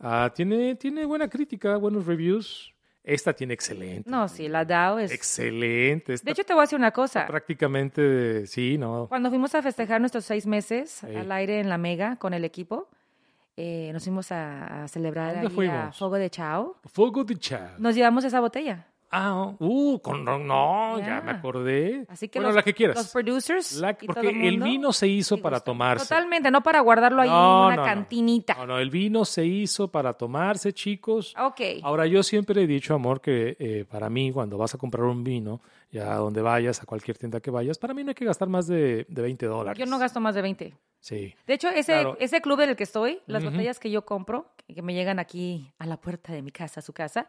Ah, 0.00 0.32
tiene, 0.34 0.74
tiene 0.74 1.04
buena 1.06 1.28
crítica, 1.28 1.76
buenos 1.76 2.04
reviews. 2.06 2.73
Esta 3.04 3.34
tiene 3.34 3.52
excelente. 3.54 4.10
No, 4.10 4.28
sí, 4.28 4.48
la 4.48 4.64
DAO 4.64 4.98
es... 4.98 5.12
Excelente. 5.12 6.14
Esta 6.14 6.24
De 6.24 6.32
hecho, 6.32 6.42
te 6.44 6.54
voy 6.54 6.62
a 6.62 6.64
decir 6.64 6.78
una 6.78 6.90
cosa. 6.90 7.26
prácticamente, 7.26 8.46
sí, 8.46 8.78
¿no? 8.78 9.06
Cuando 9.08 9.28
fuimos 9.28 9.54
a 9.54 9.60
festejar 9.62 10.00
nuestros 10.00 10.24
seis 10.24 10.46
meses 10.46 10.90
Sí. 10.90 11.14
al 11.14 11.30
aire 11.32 11.60
en 11.60 11.68
la 11.68 11.76
Mega 11.76 12.16
con 12.16 12.32
el 12.32 12.44
equipo, 12.46 12.88
eh, 13.56 13.90
nos 13.92 14.04
fuimos 14.04 14.32
a, 14.32 14.84
a 14.84 14.88
celebrar 14.88 15.42
¿Dónde 15.42 15.62
ahí 15.62 15.68
a? 15.68 15.92
Fuego 15.92 16.16
de 16.16 16.30
Chao. 16.30 16.76
Fuego 16.86 17.24
de 17.24 17.36
Chad. 17.36 17.78
Nos 17.78 17.94
llevamos 17.94 18.24
esa 18.24 18.40
botella. 18.40 18.86
Ah, 19.16 19.54
uh, 19.60 19.98
con, 20.00 20.24
no, 20.24 20.38
no, 20.38 20.98
ya 20.98 21.06
Ya. 21.06 21.20
me 21.20 21.30
acordé. 21.30 22.04
Así 22.08 22.28
que 22.28 22.38
bueno, 22.40 22.48
los, 22.48 22.56
la 22.56 22.62
que 22.62 22.74
quieras. 22.74 22.96
los 22.96 23.08
producers 23.12 23.72
La- 23.76 23.92
porque 23.94 24.06
todo 24.08 24.28
el 24.28 24.34
mundo, 24.58 24.64
vino 24.66 24.92
se 24.92 25.06
hizo 25.06 25.36
para 25.38 25.60
tomarse. 25.60 26.06
Totalmente, 26.08 26.50
no 26.50 26.62
para 26.62 26.80
guardarlo 26.80 27.22
ahí 27.22 27.28
No, 27.28 27.68
en 27.68 27.74
una 27.74 27.76
no. 27.76 27.82
cantinita. 27.84 28.54
No, 28.54 28.66
no, 28.66 28.78
el 28.78 28.90
vino 28.90 29.24
se 29.24 29.44
hizo 29.46 29.88
para 29.88 30.14
tomarse, 30.14 30.72
chicos. 30.72 31.34
Ok. 31.38 31.60
Ahora, 31.82 32.06
yo 32.06 32.22
siempre 32.22 32.62
he 32.62 32.66
dicho, 32.66 32.94
amor, 32.94 33.20
que 33.20 33.56
eh, 33.58 33.84
para 33.88 34.10
mí, 34.10 34.32
cuando 34.32 34.58
vas 34.58 34.74
a 34.74 34.78
comprar 34.78 35.04
un 35.04 35.22
vino, 35.22 35.60
ya 35.94 36.12
a 36.12 36.16
donde 36.16 36.42
vayas, 36.42 36.82
a 36.82 36.86
cualquier 36.86 37.16
tienda 37.16 37.40
que 37.40 37.50
vayas, 37.52 37.78
para 37.78 37.94
mí 37.94 38.02
no 38.02 38.10
hay 38.10 38.14
que 38.16 38.24
gastar 38.24 38.48
más 38.48 38.66
de, 38.66 39.06
de 39.08 39.22
20 39.22 39.46
dólares. 39.46 39.78
Yo 39.78 39.86
no 39.86 39.98
gasto 39.98 40.20
más 40.20 40.34
de 40.34 40.42
20. 40.42 40.74
Sí. 40.98 41.34
De 41.46 41.54
hecho, 41.54 41.68
ese, 41.68 41.92
Claro. 41.92 42.16
ese 42.18 42.40
club 42.40 42.60
en 42.62 42.70
el 42.70 42.76
que 42.76 42.82
estoy, 42.84 43.20
las 43.26 43.44
botellas 43.44 43.78
que 43.78 43.90
yo 43.90 44.04
compro, 44.06 44.46
que, 44.66 44.80
me 44.82 44.94
llegan 44.94 45.18
aquí 45.18 45.70
a 45.78 45.86
la 45.86 45.98
puerta 46.00 46.32
de 46.32 46.40
mi 46.42 46.50
casa, 46.50 46.80
a 46.80 46.82
su 46.82 46.92
casa, 46.94 47.28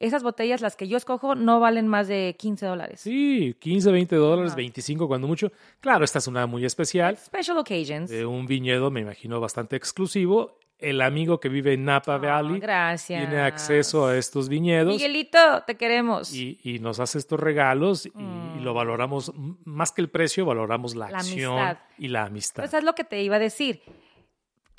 esas 0.00 0.22
botellas, 0.24 0.60
las 0.60 0.74
que 0.76 0.88
yo 0.88 0.96
escojo, 0.96 1.34
no 1.36 1.58
valen 1.60 1.86
más 1.86 2.08
de 2.08 2.34
15 2.38 2.66
dólares. 2.66 3.00
Sí, 3.00 3.54
15, 3.60 3.92
20 3.92 4.16
dólares, 4.16 4.50
Ajá. 4.52 4.56
25 4.56 5.06
cuando 5.08 5.26
mucho. 5.28 5.52
Claro, 5.80 6.04
esta 6.04 6.18
es 6.18 6.26
una 6.26 6.46
muy 6.46 6.64
especial, 6.64 7.16
Special 7.16 7.56
occasions. 7.58 8.10
de 8.10 8.26
un 8.26 8.46
viñedo, 8.46 8.90
me 8.90 9.00
imagino, 9.00 9.40
bastante 9.40 9.76
exclusivo. 9.76 10.58
El 10.82 11.00
amigo 11.00 11.38
que 11.40 11.48
vive 11.48 11.72
en 11.74 11.84
Napa 11.84 12.14
Ah, 12.14 12.18
Valley 12.18 12.60
gracias. 12.60 13.20
tiene 13.20 13.40
acceso 13.42 14.06
a 14.06 14.16
estos 14.16 14.48
viñedos. 14.48 14.92
Miguelito, 14.94 15.38
te 15.66 15.76
queremos. 15.76 16.32
y, 16.34 16.58
y 16.62 16.78
nos 16.80 17.00
hace 17.00 17.18
estos 17.18 17.38
regalos 17.40 18.06
y, 18.06 18.10
y 18.10 18.60
lo 18.60 18.74
valoramos, 18.74 19.32
m- 19.34 19.54
más 19.64 19.92
que 19.92 20.00
el 20.02 20.10
precio, 20.10 20.44
valoramos 20.44 20.94
la, 20.96 21.06
Mm. 21.06 21.10
La 21.12 21.18
acción 21.18 21.58
amistad. 21.58 21.78
y 21.98 22.08
la 22.08 22.24
amistad. 22.24 22.62
Pues 22.62 22.74
es 22.74 22.84
lo 22.84 22.94
que 22.94 23.04
te 23.04 23.22
iba 23.22 23.36
a 23.36 23.38
decir. 23.38 23.82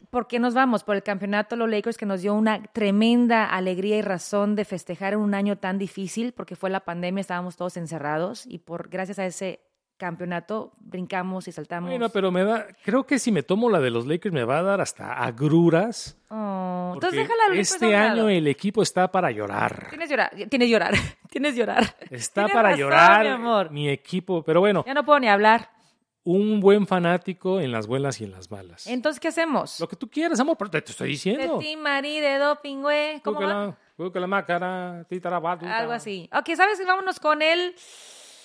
¿Por 0.10 0.28
qué 0.28 0.38
nos 0.40 0.54
vamos? 0.54 0.84
Por 0.84 0.96
el 0.96 1.02
campeonato 1.04 1.56
de 1.56 1.60
los 1.60 1.70
Lakers 1.70 1.98
que 1.98 2.06
nos 2.06 2.22
dio 2.22 2.34
una 2.36 2.62
tremenda 2.62 3.46
alegría 3.46 3.98
y 3.98 4.02
razón 4.02 4.56
de 4.56 4.66
festejar 4.66 5.14
en 5.14 5.20
un 5.20 5.34
año 5.34 5.58
tan 5.58 5.78
difícil, 5.80 6.34
porque 6.34 6.56
fue 6.56 6.70
la 6.70 6.82
pandemia, 6.82 7.22
estábamos 7.22 7.56
todos 7.56 7.78
encerrados 7.78 8.46
y 8.46 8.60
por 8.60 8.90
gracias 8.90 9.18
a 9.20 9.26
ese 9.26 9.62
campeonato 9.98 10.74
brincamos 10.80 11.48
y 11.48 11.52
saltamos. 11.52 11.90
Bueno, 11.90 12.10
pero 12.10 12.32
me 12.32 12.44
da, 12.44 12.68
creo 12.84 13.06
que 13.06 13.20
si 13.20 13.32
me 13.32 13.44
tomo 13.44 13.70
la 13.70 13.80
de 13.80 13.90
los 13.90 14.06
Lakers 14.06 14.34
me 14.34 14.44
va 14.44 14.60
a 14.60 14.64
dar 14.64 14.82
hasta 14.82 15.14
agruras. 15.24 16.18
Oh, 16.30 16.92
entonces 16.96 17.20
déjala 17.22 17.44
Lakers 17.50 17.72
este 17.74 17.96
año 17.96 18.30
el 18.30 18.48
equipo 18.48 18.82
está 18.82 19.12
para 19.12 19.32
llorar. 19.32 19.88
Tienes 19.90 20.10
llorar, 20.10 20.32
tienes 20.50 20.70
llorar, 20.70 20.94
tienes 21.30 21.56
llorar. 21.56 21.84
Está 22.10 22.42
Tienes 22.42 22.52
para 22.54 22.70
razón, 22.70 22.80
llorar 22.80 23.22
mi 23.24 23.30
amor. 23.32 23.72
mi 23.72 23.90
equipo. 23.90 24.44
Pero 24.44 24.60
bueno, 24.60 24.84
Ya 24.86 24.94
no 24.94 25.06
puedo 25.06 25.20
ni 25.20 25.30
hablar. 25.30 25.70
un 26.26 26.60
buen 26.60 26.88
fanático 26.88 27.60
en 27.60 27.72
las 27.72 27.86
buenas 27.88 28.20
y 28.22 28.24
en 28.24 28.32
las 28.32 28.50
malas. 28.50 28.88
Entonces, 28.88 29.20
¿qué 29.20 29.28
hacemos? 29.28 29.80
Lo 29.80 29.88
que 29.88 29.96
tú 29.96 30.10
quieras, 30.10 30.40
amor, 30.40 30.58
pero 30.58 30.70
te, 30.72 30.82
te 30.82 30.92
estoy 30.92 31.08
De 31.08 31.12
diciendo. 31.12 31.58
ti, 31.60 31.76
Marí, 31.78 32.20
de 32.20 32.38
doping, 32.40 32.82
güey. 32.82 33.20
¿Cómo 33.22 33.40
va? 33.42 33.46
Búscala, 33.46 33.78
búscala, 33.98 34.28
mácara, 34.28 35.06
títara, 35.10 35.38
Algo 35.38 35.92
así. 35.92 36.30
Ok, 36.34 36.50
¿sabes? 36.56 36.82
Vámonos 36.86 37.20
con 37.20 37.42
él. 37.42 37.76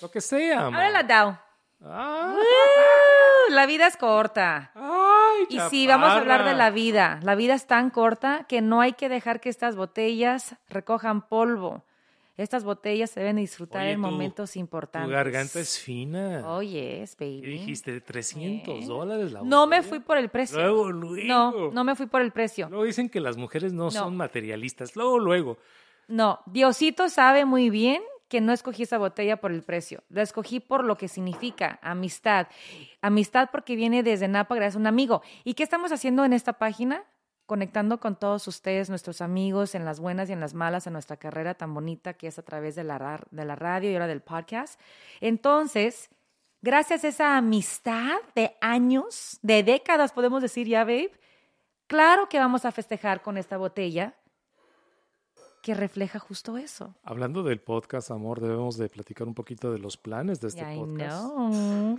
Lo 0.01 0.09
que 0.11 0.21
sea, 0.21 0.67
amor. 0.67 0.75
Ahora 0.75 0.89
la 0.89 1.03
DAO. 1.03 1.39
Ah, 1.83 2.35
Uh, 2.35 3.51
la 3.53 3.65
vida 3.65 3.87
es 3.87 3.97
corta. 3.97 4.71
ay, 4.75 5.45
Y 5.49 5.59
sí, 5.69 5.87
vamos 5.87 6.09
a 6.09 6.17
hablar 6.17 6.43
de 6.45 6.53
la 6.53 6.69
vida. 6.69 7.19
La 7.23 7.35
vida 7.35 7.53
es 7.55 7.65
tan 7.67 7.89
corta 7.89 8.45
que 8.47 8.61
no 8.61 8.81
hay 8.81 8.93
que 8.93 9.09
dejar 9.09 9.39
que 9.39 9.49
estas 9.49 9.75
botellas 9.75 10.55
recojan 10.69 11.27
polvo. 11.27 11.83
Estas 12.37 12.63
botellas 12.63 13.09
se 13.09 13.19
deben 13.19 13.35
disfrutar 13.37 13.81
Oye, 13.81 13.91
en 13.91 14.01
tu- 14.01 14.07
momentos 14.07 14.55
importantes. 14.55 15.09
Tu 15.09 15.13
garganta 15.13 15.59
es 15.59 15.77
fina. 15.79 16.43
Oh, 16.45 16.61
yes, 16.61 17.17
baby. 17.17 17.41
¿Qué 17.41 17.47
dijiste? 17.47 17.99
300 18.01 18.79
Yeah. 18.79 18.87
dólares 18.87 19.31
la 19.33 19.41
No 19.41 19.67
me 19.67 19.77
botella? 19.77 19.89
fui 19.89 19.99
por 19.99 20.17
el 20.17 20.29
precio. 20.29 20.57
Luego, 20.57 20.91
luego. 20.91 21.27
No, 21.27 21.71
no 21.71 21.83
me 21.83 21.95
fui 21.95 22.05
por 22.05 22.21
el 22.21 22.31
precio. 22.31 22.67
Luego 22.69 22.85
dicen 22.85 23.09
que 23.09 23.19
las 23.19 23.35
mujeres 23.35 23.73
no, 23.73 23.85
No. 23.85 23.91
son 23.91 24.15
materialistas. 24.15 24.95
Luego, 24.95 25.19
luego. 25.19 25.57
No, 26.07 26.39
Diosito 26.45 27.09
sabe 27.09 27.43
muy 27.45 27.69
bien 27.69 28.01
que 28.29 28.41
no 28.41 28.53
escogí 28.53 28.83
esa 28.83 28.97
botella 28.97 29.41
por 29.41 29.51
el 29.51 29.63
precio. 29.63 30.03
La 30.09 30.21
escogí 30.21 30.59
por 30.59 30.85
lo 30.85 30.97
que 30.97 31.07
significa 31.07 31.79
amistad. 31.81 32.47
Amistad 33.01 33.49
porque 33.51 33.75
viene 33.75 34.03
desde 34.03 34.27
Napa 34.27 34.55
gracias 34.55 34.75
a 34.75 34.79
un 34.79 34.87
amigo. 34.87 35.21
¿Y 35.43 35.55
qué 35.55 35.63
estamos 35.63 35.91
haciendo 35.91 36.23
en 36.23 36.33
esta 36.33 36.53
página? 36.53 37.03
Conectando 37.47 37.99
con 37.99 38.15
todos 38.15 38.47
ustedes, 38.47 38.89
nuestros 38.89 39.21
amigos, 39.21 39.73
en 39.73 39.83
las 39.83 39.99
buenas 39.99 40.29
y 40.29 40.33
en 40.33 40.39
las 40.39 40.53
malas, 40.53 40.85
en 40.85 40.93
nuestra 40.93 41.17
carrera 41.17 41.55
tan 41.55 41.73
bonita 41.73 42.13
que 42.13 42.27
es 42.27 42.37
a 42.37 42.43
través 42.43 42.75
de 42.75 42.83
la, 42.83 43.19
de 43.31 43.45
la 43.45 43.55
radio 43.55 43.89
y 43.89 43.93
ahora 43.93 44.05
del 44.05 44.21
podcast. 44.21 44.79
Entonces, 45.19 46.11
gracias 46.61 47.03
a 47.03 47.07
esa 47.07 47.37
amistad 47.37 48.19
de 48.35 48.55
años, 48.61 49.39
de 49.41 49.63
décadas, 49.63 50.13
podemos 50.13 50.43
decir 50.43 50.67
ya, 50.67 50.83
babe, 50.83 51.11
claro 51.87 52.29
que 52.29 52.37
vamos 52.37 52.65
a 52.65 52.71
festejar 52.71 53.23
con 53.23 53.39
esta 53.39 53.57
botella 53.57 54.13
que 55.61 55.73
refleja 55.73 56.19
justo 56.19 56.57
eso. 56.57 56.95
Hablando 57.03 57.43
del 57.43 57.59
podcast, 57.59 58.11
amor, 58.11 58.39
debemos 58.39 58.77
de 58.77 58.89
platicar 58.89 59.27
un 59.27 59.33
poquito 59.33 59.71
de 59.71 59.79
los 59.79 59.97
planes 59.97 60.39
de 60.41 60.47
este 60.49 60.61
Yeah, 60.61 60.75
I 60.75 60.79
podcast. 60.79 61.23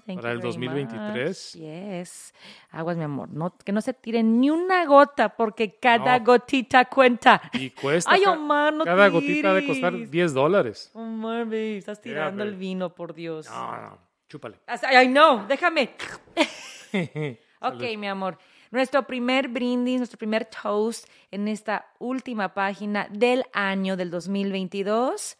Para 0.07 0.33
el 0.33 0.39
very 0.39 0.41
2023. 0.41 1.57
much. 1.57 1.63
Yes. 1.63 2.35
Aguas, 2.71 2.97
mi 2.97 3.05
amor. 3.05 3.29
No, 3.31 3.55
que 3.57 3.73
no 3.73 3.81
se 3.81 3.93
tire 3.95 4.23
ni 4.23 4.51
una 4.51 4.85
gota 4.87 5.29
porque 5.37 5.79
cada 5.79 6.19
No. 6.19 6.25
gotita 6.25 6.85
cuenta. 6.87 7.41
Y 7.53 7.71
cuesta. 7.71 8.11
Ay, 8.13 8.25
Omar, 8.27 8.73
no 8.73 8.85
Cada 8.85 9.09
gotita 9.09 9.53
debe 9.53 9.67
costar 9.67 9.93
tires. 9.93 10.11
10 10.11 10.35
dólares. 10.35 10.91
Omar, 10.95 11.45
babe, 11.45 11.77
estás 11.79 11.99
Yeah, 11.99 12.03
tirando 12.15 12.43
el 12.45 12.55
vino, 12.57 12.95
por 12.95 13.15
Dios. 13.15 13.47
No, 13.49 13.77
no, 13.81 13.99
chúpale. 14.29 14.57
Ay, 14.67 15.09
no, 15.09 15.47
déjame. 15.47 15.91
Ok, 17.63 17.83
mi 17.99 18.09
amor. 18.09 18.39
Nuestro 18.71 19.03
primer 19.07 19.49
brindis, 19.49 19.99
nuestro 19.99 20.19
primer 20.19 20.45
toast 20.45 21.07
en 21.31 21.49
esta 21.49 21.87
última 21.99 22.55
página 22.55 23.09
del 23.11 23.45
año 23.53 23.97
del 23.97 24.11
2022. 24.11 25.37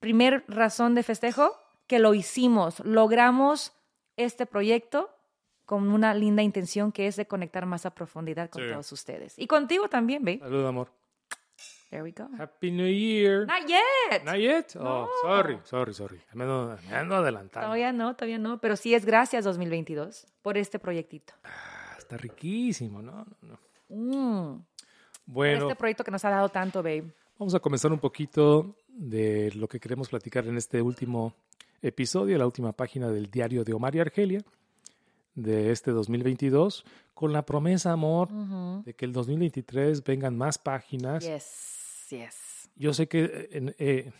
Primer 0.00 0.44
razón 0.48 0.94
de 0.94 1.02
festejo, 1.02 1.56
que 1.86 1.98
lo 1.98 2.14
hicimos. 2.14 2.80
Logramos 2.80 3.72
este 4.16 4.46
proyecto 4.46 5.10
con 5.64 5.92
una 5.92 6.14
linda 6.14 6.42
intención 6.42 6.90
que 6.90 7.06
es 7.06 7.14
de 7.16 7.26
conectar 7.26 7.66
más 7.66 7.86
a 7.86 7.90
profundidad 7.94 8.50
con 8.50 8.62
Sí. 8.64 8.68
todos 8.70 8.90
ustedes. 8.92 9.38
Y 9.38 9.46
contigo 9.46 9.88
también, 9.88 10.24
babe. 10.24 10.40
Salud, 10.40 10.66
amor. 10.66 10.90
There 11.90 12.02
we 12.02 12.12
go. 12.12 12.28
Happy 12.38 12.70
New 12.70 12.86
Year. 12.88 13.46
Not 13.46 13.66
yet. 13.68 14.24
Not 14.24 14.36
yet? 14.36 14.76
Oh, 14.76 14.80
No. 14.82 15.08
sorry, 15.22 15.58
sorry, 15.64 15.92
sorry. 15.92 16.20
Me 16.34 16.44
ando, 16.44 16.78
me 16.88 16.96
ando 16.96 17.16
adelantando. 17.16 17.66
Todavía 17.66 17.92
no, 17.92 18.14
todavía 18.14 18.38
no. 18.38 18.58
Pero 18.60 18.76
sí 18.76 18.94
es 18.94 19.04
gracias 19.04 19.44
2022 19.44 20.26
por 20.42 20.56
este 20.56 20.78
proyectito. 20.78 21.34
Está 22.10 22.16
riquísimo, 22.16 23.00
¿no? 23.00 23.24
no, 23.40 23.58
no. 23.88 24.56
Mm, 24.56 24.64
Bueno, 25.26 25.68
este 25.68 25.76
proyecto 25.76 26.02
que 26.02 26.10
nos 26.10 26.24
ha 26.24 26.30
dado 26.30 26.48
tanto, 26.48 26.82
babe. 26.82 27.04
vamos 27.38 27.54
a 27.54 27.60
comenzar 27.60 27.92
un 27.92 28.00
poquito 28.00 28.74
de 28.88 29.52
lo 29.54 29.68
que 29.68 29.78
queremos 29.78 30.08
platicar 30.08 30.44
en 30.48 30.56
este 30.56 30.82
último 30.82 31.34
episodio, 31.80 32.36
la 32.36 32.46
última 32.46 32.72
página 32.72 33.10
del 33.10 33.30
diario 33.30 33.62
de 33.62 33.74
Omar 33.74 33.94
y 33.94 34.00
Argelia 34.00 34.42
de 35.36 35.70
este 35.70 35.92
2022, 35.92 36.84
con 37.14 37.32
la 37.32 37.46
promesa, 37.46 37.92
amor, 37.92 38.28
de 38.84 38.92
que 38.94 39.04
el 39.04 39.12
2023 39.12 40.02
vengan 40.02 40.36
más 40.36 40.58
páginas. 40.58 41.24
Yes, 41.24 42.06
yes. 42.10 42.70
Yo 42.74 42.92
sé 42.92 43.06
que 43.06 43.48
eh, 43.52 43.74
eh, 43.78 44.12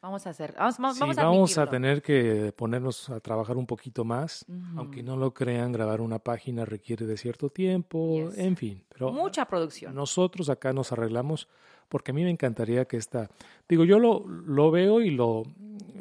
Vamos 0.00 0.26
a 0.28 0.30
hacer, 0.30 0.54
vamos, 0.56 0.78
vamos, 0.78 0.94
sí, 0.94 1.00
vamos 1.00 1.18
a 1.18 1.24
vamos 1.24 1.58
a 1.58 1.62
admitirlo. 1.62 1.70
tener 1.70 2.02
que 2.02 2.52
ponernos 2.52 3.10
a 3.10 3.18
trabajar 3.18 3.56
un 3.56 3.66
poquito 3.66 4.04
más. 4.04 4.44
Aunque 4.76 5.02
no 5.02 5.16
lo 5.16 5.34
crean, 5.34 5.72
grabar 5.72 6.00
una 6.00 6.20
página 6.20 6.64
requiere 6.64 7.04
de 7.04 7.16
cierto 7.16 7.50
tiempo, 7.50 8.28
Yes. 8.30 8.38
en 8.38 8.56
fin. 8.56 8.84
Pero 8.90 9.10
Mucha 9.10 9.44
producción. 9.46 9.94
nosotros 9.96 10.50
acá 10.50 10.72
nos 10.72 10.92
arreglamos 10.92 11.48
porque 11.88 12.12
a 12.12 12.14
mí 12.14 12.22
me 12.22 12.30
encantaría 12.30 12.84
que 12.84 12.96
esta, 12.96 13.28
digo, 13.68 13.84
yo 13.84 13.98
lo, 13.98 14.24
lo 14.28 14.70
veo 14.70 15.00
y 15.00 15.10
lo, 15.10 15.42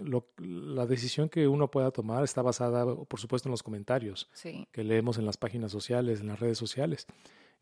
lo- 0.04 0.28
la 0.38 0.86
decisión 0.86 1.28
que 1.28 1.48
uno 1.48 1.72
pueda 1.72 1.90
tomar 1.90 2.24
está 2.24 2.44
basada, 2.44 2.86
por 2.86 3.20
supuesto, 3.20 3.50
en 3.50 3.52
los 3.52 3.64
comentarios 3.64 4.30
Sí, 4.34 4.68
que 4.72 4.84
leemos 4.84 5.18
en 5.18 5.26
las 5.26 5.38
páginas 5.38 5.72
sociales, 5.72 6.20
en 6.20 6.28
las 6.28 6.40
redes 6.40 6.58
sociales, 6.60 7.08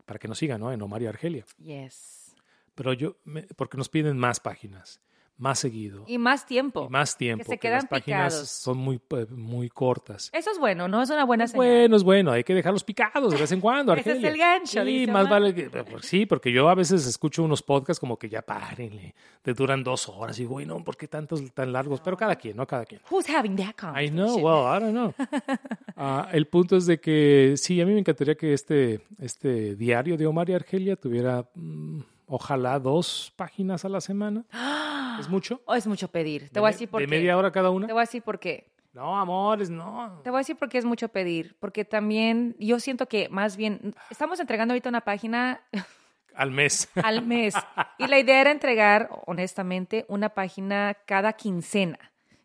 para 0.05 0.19
que 0.19 0.27
nos 0.27 0.37
sigan, 0.39 0.59
¿no? 0.59 0.71
En 0.73 0.81
Omar 0.81 1.01
y 1.01 1.05
Argelia. 1.07 1.45
yes. 1.59 2.35
Pero 2.73 2.91
yo, 2.91 3.15
me- 3.23 3.43
porque 3.55 3.77
nos 3.77 3.87
piden 3.87 4.17
más 4.17 4.41
páginas, 4.41 4.99
más 5.37 5.59
seguido 5.59 6.05
Y 6.07 6.17
más 6.17 6.45
tiempo. 6.45 6.85
y 6.87 6.89
más 6.91 7.17
tiempo. 7.17 7.43
se 7.43 7.51
las 7.51 7.59
quedan 7.59 7.87
páginas 7.87 8.33
picados. 8.33 8.49
son 8.49 8.77
muy, 8.77 9.01
eh, 9.09 9.25
muy 9.29 9.69
cortas. 9.69 10.29
Eso 10.33 10.49
es 10.51 10.59
bueno, 10.59 10.87
¿no? 10.87 11.01
Es 11.01 11.09
una 11.09 11.25
buena 11.25 11.45
señal. 11.47 11.65
Bueno, 11.67 11.95
es 11.97 12.03
bueno, 12.03 12.31
hay 12.31 12.43
que 12.43 12.53
dejarlos 12.53 12.83
picados 12.83 13.33
de 13.33 13.39
vez 13.39 13.51
en 13.51 13.59
cuando. 13.59 13.93
Ese 13.95 14.13
es 14.13 14.23
el 14.23 14.37
gancho, 14.37 14.83
Sí, 14.85 14.99
dice 14.99 15.11
más 15.11 15.29
vale 15.29 15.53
que. 15.53 15.69
pues 15.69 16.05
Sí, 16.05 16.25
porque 16.25 16.51
yo 16.51 16.69
a 16.69 16.75
veces 16.75 17.05
escucho 17.05 17.43
unos 17.43 17.61
podcasts 17.61 17.99
como 17.99 18.17
que 18.17 18.29
ya 18.29 18.41
párenle, 18.41 19.13
te 19.41 19.53
duran 19.53 19.83
dos 19.83 20.07
horas 20.07 20.37
y 20.39 20.43
digo, 20.43 20.55
"Uy, 20.55 20.65
no, 20.65 20.83
¿por 20.83 20.95
qué 20.95 21.07
tantos 21.07 21.41
tan 21.53 21.73
largos? 21.73 21.99
Pero 22.01 22.15
cada 22.15 22.35
quien, 22.37 22.55
¿no? 22.55 22.65
Cada 22.65 22.85
quien. 22.85 23.01
Who's 23.11 23.29
having 23.29 23.55
that 23.57 23.69
I 23.69 23.73
conversation? 23.73 24.15
know, 24.15 24.35
well, 24.37 24.77
I 24.77 24.79
don't 24.79 24.93
know. 24.93 25.13
Ah, 25.97 26.27
el 26.33 26.47
punto 26.47 26.75
es 26.75 26.85
de 26.85 26.99
que 26.99 27.53
sí, 27.55 27.79
a 27.79 27.85
mí 27.85 27.93
me 27.93 27.99
encantaría 27.99 28.35
que 28.35 28.53
este, 28.53 28.99
este 29.17 29.75
diario 29.75 30.17
de 30.17 30.27
Omar 30.27 30.49
y 30.49 30.53
Argelia 30.53 30.97
tuviera, 30.97 31.47
mm, 31.55 31.99
ojalá, 32.27 32.79
dos 32.79 33.31
páginas 33.35 33.85
a 33.85 33.89
la 33.89 34.01
semana. 34.01 34.43
¿Es 35.19 35.29
mucho? 35.29 35.61
Oh, 35.65 35.75
es 35.75 35.87
mucho 35.87 36.07
pedir. 36.09 36.49
Te 36.49 36.55
¿De 36.55 36.59
voy 36.59 36.69
a 36.69 36.71
decir 36.71 36.89
por 36.89 36.99
¿De 37.01 37.07
qué. 37.07 37.11
media 37.11 37.37
hora 37.37 37.51
cada 37.51 37.69
una? 37.69 37.87
Te 37.87 37.93
voy 37.93 38.01
a 38.01 38.03
decir 38.05 38.21
por 38.21 38.39
qué. 38.39 38.69
No, 38.93 39.17
amores, 39.19 39.69
no. 39.69 40.21
Te 40.23 40.29
voy 40.29 40.37
a 40.37 40.41
decir 40.41 40.55
por 40.55 40.69
qué 40.69 40.77
es 40.77 40.85
mucho 40.85 41.09
pedir. 41.09 41.55
Porque 41.59 41.83
también 41.85 42.55
yo 42.59 42.79
siento 42.79 43.07
que 43.07 43.27
más 43.29 43.57
bien 43.57 43.93
estamos 44.09 44.39
entregando 44.39 44.73
ahorita 44.73 44.89
una 44.89 45.01
página 45.01 45.61
Al 46.35 46.51
mes. 46.51 46.89
al 46.95 47.25
mes. 47.25 47.53
Y 47.97 48.07
la 48.07 48.19
idea 48.19 48.41
era 48.41 48.51
entregar, 48.51 49.09
honestamente, 49.25 50.05
una 50.09 50.29
página 50.29 50.95
cada 51.05 51.33
quincena. 51.33 51.97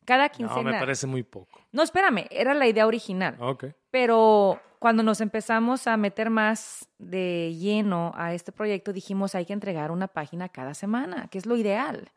Cada 0.05 0.25
No, 0.27 0.33
quincena. 0.33 0.73
me 0.73 0.79
parece 0.79 1.07
muy 1.07 1.23
poco. 1.23 1.61
No, 1.73 1.83
espérame, 1.83 2.27
era 2.31 2.55
la 2.55 2.67
idea 2.67 2.87
original. 2.87 3.37
Ok. 3.41 3.67
Pero 3.91 4.61
cuando 4.79 5.03
nos 5.03 5.21
empezamos 5.21 5.87
a 5.87 5.97
meter 5.97 6.31
más 6.31 6.89
de 6.99 7.55
lleno 7.59 8.13
a 8.17 8.33
este 8.35 8.53
proyecto, 8.53 8.93
dijimos 8.93 9.35
hay 9.35 9.47
que 9.47 9.53
entregar 9.53 9.91
una 9.91 10.09
página 10.09 10.49
cada 10.49 10.75
semana, 10.75 11.29
que 11.29 11.39
es 11.39 11.47
lo 11.47 11.57
ideal. 11.57 12.11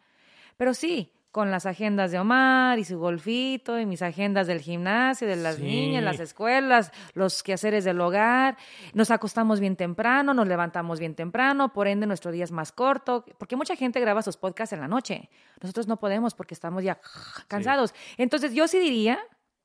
Pero 0.57 0.73
sí, 0.73 1.11
con 1.31 1.49
las 1.49 1.65
agendas 1.65 2.11
de 2.11 2.19
Omar 2.19 2.77
y 2.77 2.85
su 2.85 2.99
golfito 2.99 3.79
y 3.79 3.87
mis 3.87 4.03
agendas 4.03 4.45
del 4.45 4.61
gimnasio, 4.61 5.27
de 5.27 5.35
las 5.35 5.55
Sí. 5.55 5.63
niñas, 5.63 6.03
las 6.03 6.19
escuelas, 6.19 6.91
los 7.15 7.41
quehaceres 7.41 7.83
del 7.83 7.99
hogar, 8.01 8.55
nos 8.93 9.09
acostamos 9.09 9.59
bien 9.59 9.75
temprano, 9.75 10.35
nos 10.35 10.47
levantamos 10.47 10.99
bien 10.99 11.15
temprano, 11.15 11.73
por 11.73 11.87
ende 11.87 12.05
nuestro 12.05 12.31
día 12.31 12.43
es 12.43 12.51
más 12.51 12.71
corto, 12.71 13.25
porque 13.39 13.55
mucha 13.55 13.75
gente 13.75 13.99
graba 13.99 14.21
sus 14.21 14.37
podcasts 14.37 14.73
en 14.73 14.81
la 14.81 14.87
noche. 14.87 15.31
Nosotros 15.59 15.87
no 15.87 15.97
podemos 15.97 16.35
porque 16.35 16.53
estamos 16.53 16.83
ya 16.83 16.99
cansados. 17.47 17.95
Entonces 18.17 18.53
yo 18.53 18.67
sí 18.67 18.77
diría, 18.77 19.17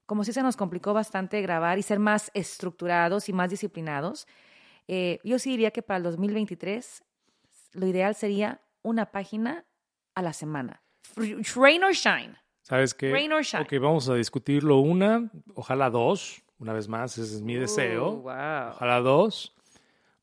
como 0.08 0.24
si 0.24 0.32
se 0.32 0.42
nos 0.42 0.56
complicó 0.56 0.94
bastante 0.94 1.42
grabar 1.42 1.78
y 1.78 1.82
ser 1.82 1.98
más 1.98 2.30
estructurados 2.32 3.28
y 3.28 3.34
más 3.34 3.50
disciplinados, 3.50 4.26
eh, 4.88 5.20
yo 5.22 5.38
sí 5.38 5.50
diría 5.50 5.70
que 5.70 5.82
para 5.82 5.98
el 5.98 6.02
2023 6.04 7.04
lo 7.74 7.86
ideal 7.86 8.14
sería 8.14 8.62
una 8.80 9.12
página 9.12 9.66
a 10.14 10.22
la 10.22 10.32
semana. 10.32 10.80
Rain 11.14 11.84
or 11.84 11.92
shine. 11.92 12.38
¿Sabes 12.62 12.94
qué? 12.94 13.12
Rain 13.12 13.30
or 13.34 13.42
shine. 13.42 13.64
Ok, 13.64 13.74
vamos 13.82 14.08
a 14.08 14.14
discutirlo 14.14 14.78
una, 14.78 15.30
ojalá 15.54 15.90
dos, 15.90 16.42
una 16.58 16.72
vez 16.72 16.88
más, 16.88 17.18
ese 17.18 17.36
es 17.36 17.42
mi 17.42 17.56
deseo. 17.56 18.16
wow. 18.16 18.70
Ojalá 18.70 19.00
dos, 19.00 19.54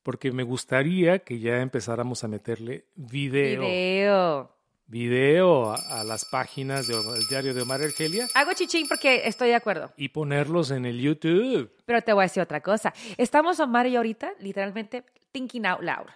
porque 0.01 0.31
me 0.31 0.41
gustaría 0.41 1.19
que 1.19 1.37
ya 1.37 1.61
empezáramos 1.61 2.23
a 2.23 2.27
meterle 2.27 2.87
video, 2.95 3.61
video, 3.61 4.54
Video. 4.87 5.71
a, 5.71 6.01
a 6.01 6.03
las 6.03 6.25
páginas 6.25 6.87
del 6.87 7.27
diario 7.27 7.53
de 7.53 7.61
Omar 7.61 7.81
Argelia 7.81 8.27
Hago 8.35 8.53
chichín 8.53 8.87
porque 8.87 9.27
estoy 9.27 9.49
de 9.49 9.55
acuerdo. 9.55 9.91
y 9.97 10.09
ponerlos 10.09 10.71
en 10.71 10.85
el 10.85 10.99
YouTube. 11.01 11.71
Pero 11.85 12.01
te 12.01 12.13
voy 12.13 12.21
a 12.21 12.25
decir 12.25 12.43
otra 12.43 12.61
cosa. 12.61 12.93
Estamos, 13.17 13.59
Omar 13.59 13.87
y 13.87 13.95
ahorita, 13.95 14.33
literalmente 14.39 15.03
thinking 15.31 15.65
out 15.65 15.81
loud. 15.81 16.07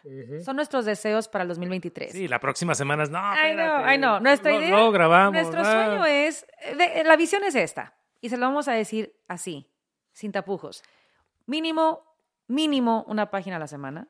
Son 0.46 0.56
nuestros 0.56 0.86
deseos 0.86 1.28
para 1.28 1.42
el 1.44 1.50
2023. 1.50 2.12
Sí, 2.14 2.28
la 2.28 2.40
próxima 2.40 2.74
semana 2.76 3.04
es, 3.04 3.10
no, 3.10 3.20
I 3.20 3.54
know, 3.54 3.66
espérate. 3.66 3.94
I 3.94 3.98
know. 3.98 4.20
Nuestra 4.22 4.54
idea, 4.56 4.70
luego 4.70 4.92
grabamos. 4.92 5.34
nuestro 5.34 5.62
ah. 5.62 5.86
sueño 5.86 6.06
es, 6.06 6.46
de- 6.78 7.04
la 7.04 7.18
visión 7.18 7.44
es 7.44 7.56
esta, 7.56 7.96
y 8.22 8.30
se 8.30 8.38
lo 8.38 8.46
vamos 8.46 8.68
a 8.70 8.74
decir 8.74 9.14
así, 9.28 9.70
sin 10.14 10.32
tapujos. 10.32 10.84
Mínimo, 11.48 12.04
mínimo 12.48 13.04
una 13.08 13.30
página 13.30 13.58
a 13.58 13.60
la 13.60 13.68
semana 13.68 14.08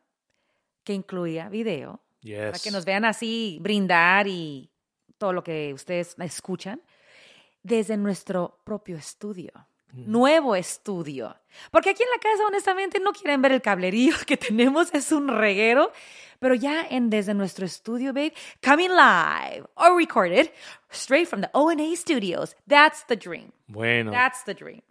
que 0.84 0.94
incluya 0.94 1.50
video, 1.50 2.02
para 2.22 2.60
que 2.60 2.72
nos 2.72 2.86
vean 2.86 3.06
así 3.06 3.58
brindar 3.62 4.28
y 4.28 4.70
todo 5.18 5.34
lo 5.34 5.44
que 5.44 5.74
ustedes 5.74 6.16
escuchan 6.20 6.82
desde 7.64 7.98
nuestro 7.98 8.60
propio 8.64 8.98
estudio. 8.98 9.52
nuevo 9.92 10.56
estudio. 10.56 11.36
Porque 11.72 11.90
aquí 11.90 12.04
en 12.04 12.10
la 12.10 12.20
casa, 12.20 12.46
honestamente, 12.48 13.00
no 13.00 13.12
quieren 13.12 13.42
ver 13.42 13.54
el 13.54 13.62
cablerío 13.62 14.14
que 14.28 14.38
tenemos, 14.38 14.94
es 14.94 15.12
un 15.12 15.28
reguero. 15.28 15.92
Pero 16.40 16.56
ya 16.56 16.86
en 16.90 17.10
desde 17.10 17.34
nuestro 17.34 17.66
estudio, 17.66 18.14
babe, 18.14 18.34
coming 18.64 18.90
live 18.90 19.68
or 19.76 19.98
recorded 19.98 20.52
straight 20.90 21.28
from 21.28 21.42
the 21.42 21.50
O&A 21.54 21.96
Studios. 21.98 22.56
That's 22.68 23.06
the 23.08 23.18
dream. 23.18 23.52
Bueno, 23.68 24.12
That's 24.12 24.44
the 24.46 24.54
dream. 24.54 24.82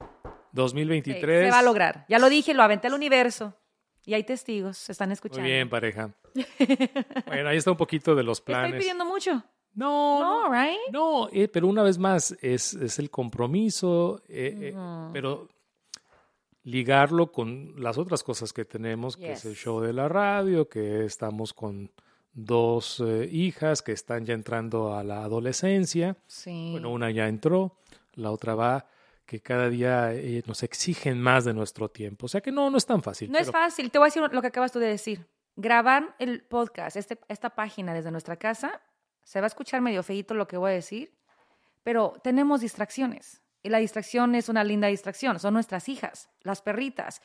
2023. 0.53 1.47
Se 1.47 1.51
va 1.51 1.61
a 1.61 1.63
lograr. 1.63 2.05
Ya 2.09 2.19
lo 2.19 2.29
dije, 2.29 2.53
lo 2.53 2.63
aventé 2.63 2.89
al 2.89 2.95
universo. 2.95 3.55
Y 4.09 4.15
hay 4.15 4.25
testigos, 4.25 4.79
se 4.79 4.93
están 4.93 5.13
escuchando. 5.13 5.43
Muy 5.43 5.51
bien, 5.51 5.69
pareja. 5.69 6.11
bueno, 7.27 7.51
ahí 7.51 7.59
está 7.59 7.73
un 7.73 7.77
poquito 7.77 8.15
de 8.15 8.23
los 8.23 8.39
Estoy 8.39 8.55
planes. 8.55 8.81
pidiendo 8.81 9.05
mucho. 9.05 9.45
No, 9.75 10.19
No, 10.19 10.49
no, 10.49 10.51
right? 10.51 10.79
no, 10.91 11.29
eh, 11.31 11.47
pero 11.47 11.67
una 11.69 11.83
vez 11.83 11.99
más 11.99 12.35
es, 12.41 12.73
es 12.73 12.99
el 12.99 13.11
compromiso, 13.11 14.23
eh, 14.27 14.73
eh, 14.73 15.11
pero 15.13 15.51
ligarlo 16.63 17.31
con 17.33 17.75
las 17.77 17.99
otras 17.99 18.23
cosas 18.23 18.55
que 18.55 18.65
tenemos, 18.65 19.15
que 19.19 19.33
es 19.33 19.45
el 19.45 19.55
show 19.55 19.81
de 19.81 19.93
la 19.93 20.09
radio, 20.09 20.71
que 20.71 21.05
estamos 21.05 21.53
con 21.53 21.93
dos 22.33 23.03
eh, 23.07 23.29
hijas 23.31 23.83
que 23.83 23.93
están 23.93 24.25
ya 24.25 24.33
entrando 24.33 24.95
a 24.95 25.05
la 25.05 25.23
adolescencia. 25.23 26.17
Sí. 26.27 26.69
Bueno, 26.73 26.91
una 26.93 27.11
ya 27.11 27.29
entró, 27.29 27.77
la 28.15 28.31
otra 28.31 28.55
va, 28.55 28.87
que 29.29 29.43
cada 29.43 29.69
día 29.69 30.15
eh, 30.15 30.43
nos 30.47 30.63
exigen 30.63 31.21
más 31.21 31.45
de 31.45 31.53
nuestro 31.53 31.91
tiempo. 31.91 32.25
O 32.25 32.29
sea 32.31 32.41
que 32.41 32.51
no, 32.51 32.71
no 32.71 32.79
es 32.79 32.87
tan 32.87 33.03
fácil. 33.03 33.31
No 33.31 33.37
es 33.37 33.49
pero- 33.49 33.59
fácil. 33.59 33.91
Te 33.91 33.99
voy 33.99 34.07
a 34.07 34.09
decir 34.09 34.23
lo 34.23 34.41
que 34.41 34.47
acabas 34.47 34.73
tú 34.73 34.79
de 34.79 34.87
decir. 34.87 35.29
Grabar 35.55 36.17
el 36.19 36.43
podcast, 36.45 36.97
este, 36.97 37.19
esta 37.29 37.51
página 37.51 37.93
desde 37.93 38.11
nuestra 38.11 38.37
casa, 38.37 38.81
se 39.23 39.41
va 39.41 39.45
a 39.45 39.49
escuchar 39.49 39.83
medio 39.83 40.03
feíto 40.03 40.33
lo 40.33 40.49
que 40.49 40.57
voy 40.57 40.71
a 40.71 40.75
decir, 40.75 41.13
pero 41.83 42.15
tenemos 42.25 42.63
distracciones. 42.63 43.43
Y 43.63 43.69
la 43.69 43.79
distracción 43.79 44.35
es 44.35 44.49
una 44.49 44.65
linda 44.65 44.89
distracción. 44.89 45.39
Son 45.39 45.53
nuestras 45.53 45.91
hijas, 45.91 46.31
las 46.41 46.63
perritas, 46.63 47.21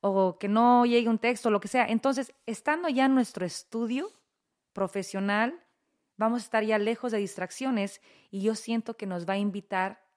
o 0.00 0.38
que 0.38 0.46
no 0.46 0.86
llegue 0.86 1.08
un 1.08 1.18
texto, 1.18 1.50
lo 1.50 1.58
que 1.58 1.66
sea. 1.66 1.86
Entonces, 1.86 2.32
estando 2.46 2.88
ya 2.88 3.06
en 3.06 3.14
nuestro 3.16 3.44
estudio 3.44 4.08
profesional, 4.72 5.58
vamos 6.16 6.42
a 6.42 6.44
estar 6.44 6.62
ya 6.62 6.78
lejos 6.78 7.10
de 7.10 7.18
distracciones 7.18 8.00
y 8.30 8.40
yo 8.42 8.54
siento 8.54 8.96
que 8.96 9.06
nos 9.06 9.28
va 9.28 9.32
a 9.32 9.38
invitar 9.38 10.08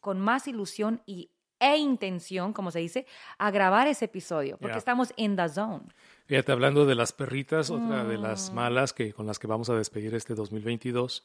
con 0.00 0.20
más 0.20 0.46
ilusión 0.48 1.02
y, 1.06 1.30
e 1.60 1.76
intención, 1.76 2.52
como 2.52 2.70
se 2.70 2.78
dice, 2.78 3.06
a 3.36 3.50
grabar 3.50 3.88
ese 3.88 4.04
episodio, 4.04 4.58
porque 4.58 4.78
estamos 4.78 5.12
in 5.16 5.34
the 5.36 5.48
zone. 5.48 5.86
Fíjate, 6.26 6.52
hablando 6.52 6.86
de 6.86 6.94
las 6.94 7.12
perritas, 7.12 7.70
otra 7.70 8.04
de 8.04 8.16
Mm. 8.18 8.22
las 8.22 8.52
malas 8.52 8.92
que 8.92 9.12
con 9.12 9.26
las 9.26 9.38
que 9.38 9.46
vamos 9.48 9.68
a 9.70 9.74
despedir 9.74 10.14
este 10.14 10.34
2022. 10.34 11.24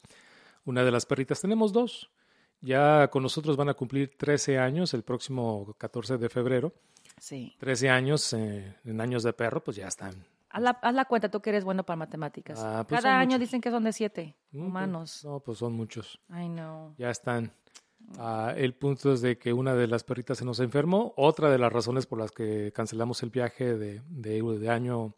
Una 0.64 0.82
de 0.82 0.90
las 0.90 1.06
perritas, 1.06 1.40
tenemos 1.40 1.72
dos. 1.72 2.10
Ya 2.60 3.08
con 3.08 3.22
nosotros 3.22 3.56
van 3.56 3.68
a 3.68 3.74
cumplir 3.74 4.16
13 4.16 4.58
años 4.58 4.94
el 4.94 5.02
próximo 5.02 5.74
14 5.78 6.16
de 6.16 6.28
febrero. 6.30 6.72
Sí. 7.18 7.54
13 7.58 7.90
años 7.90 8.32
eh, 8.32 8.74
en 8.84 9.00
años 9.00 9.22
de 9.22 9.34
perro, 9.34 9.62
pues 9.62 9.76
ya 9.76 9.86
están. 9.86 10.14
Haz 10.48 10.62
la, 10.62 10.70
haz 10.82 10.94
la 10.94 11.04
cuenta, 11.04 11.30
tú 11.30 11.40
que 11.40 11.50
eres 11.50 11.64
bueno 11.64 11.84
para 11.84 11.96
matemáticas. 11.96 12.58
Ah, 12.62 12.84
pues 12.88 13.02
Cada 13.02 13.18
año 13.18 13.32
muchos. 13.32 13.40
dicen 13.40 13.60
que 13.60 13.70
son 13.70 13.84
de 13.84 13.92
siete 13.92 14.34
Mm, 14.52 14.58
pues, 14.58 14.64
humanos. 14.68 15.24
No, 15.24 15.40
pues 15.40 15.58
son 15.58 15.74
muchos. 15.74 16.18
I 16.30 16.46
know. 16.48 16.94
Ya 16.96 17.10
están. 17.10 17.52
Ah, 18.18 18.54
el 18.56 18.74
punto 18.74 19.12
es 19.12 19.20
de 19.20 19.38
que 19.38 19.52
una 19.52 19.74
de 19.74 19.86
las 19.86 20.04
perritas 20.04 20.38
se 20.38 20.44
nos 20.44 20.60
enfermó. 20.60 21.14
Otra 21.16 21.50
de 21.50 21.58
las 21.58 21.72
razones 21.72 22.06
por 22.06 22.18
las 22.18 22.30
que 22.30 22.72
cancelamos 22.72 23.22
el 23.22 23.30
viaje 23.30 23.76
de, 23.76 24.02
de, 24.08 24.42
de 24.42 24.70
año, 24.70 25.14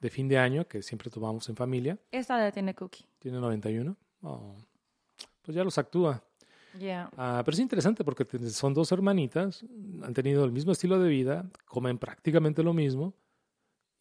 de 0.00 0.10
fin 0.10 0.28
de 0.28 0.38
año, 0.38 0.66
que 0.66 0.82
siempre 0.82 1.10
tomamos 1.10 1.48
en 1.48 1.56
familia. 1.56 1.98
Esta 2.10 2.38
la 2.38 2.50
tiene 2.52 2.74
Cookie. 2.74 3.04
Tiene 3.18 3.38
91. 3.38 3.96
Oh, 4.22 4.54
pues 5.42 5.54
ya 5.54 5.64
los 5.64 5.76
actúa. 5.78 6.22
Yeah. 6.78 7.10
Ah, 7.16 7.42
pero 7.44 7.54
es 7.54 7.60
interesante 7.60 8.02
porque 8.02 8.24
son 8.50 8.72
dos 8.72 8.90
hermanitas, 8.92 9.64
han 10.02 10.14
tenido 10.14 10.44
el 10.44 10.52
mismo 10.52 10.72
estilo 10.72 10.98
de 10.98 11.10
vida, 11.10 11.50
comen 11.66 11.98
prácticamente 11.98 12.62
lo 12.62 12.72
mismo 12.72 13.12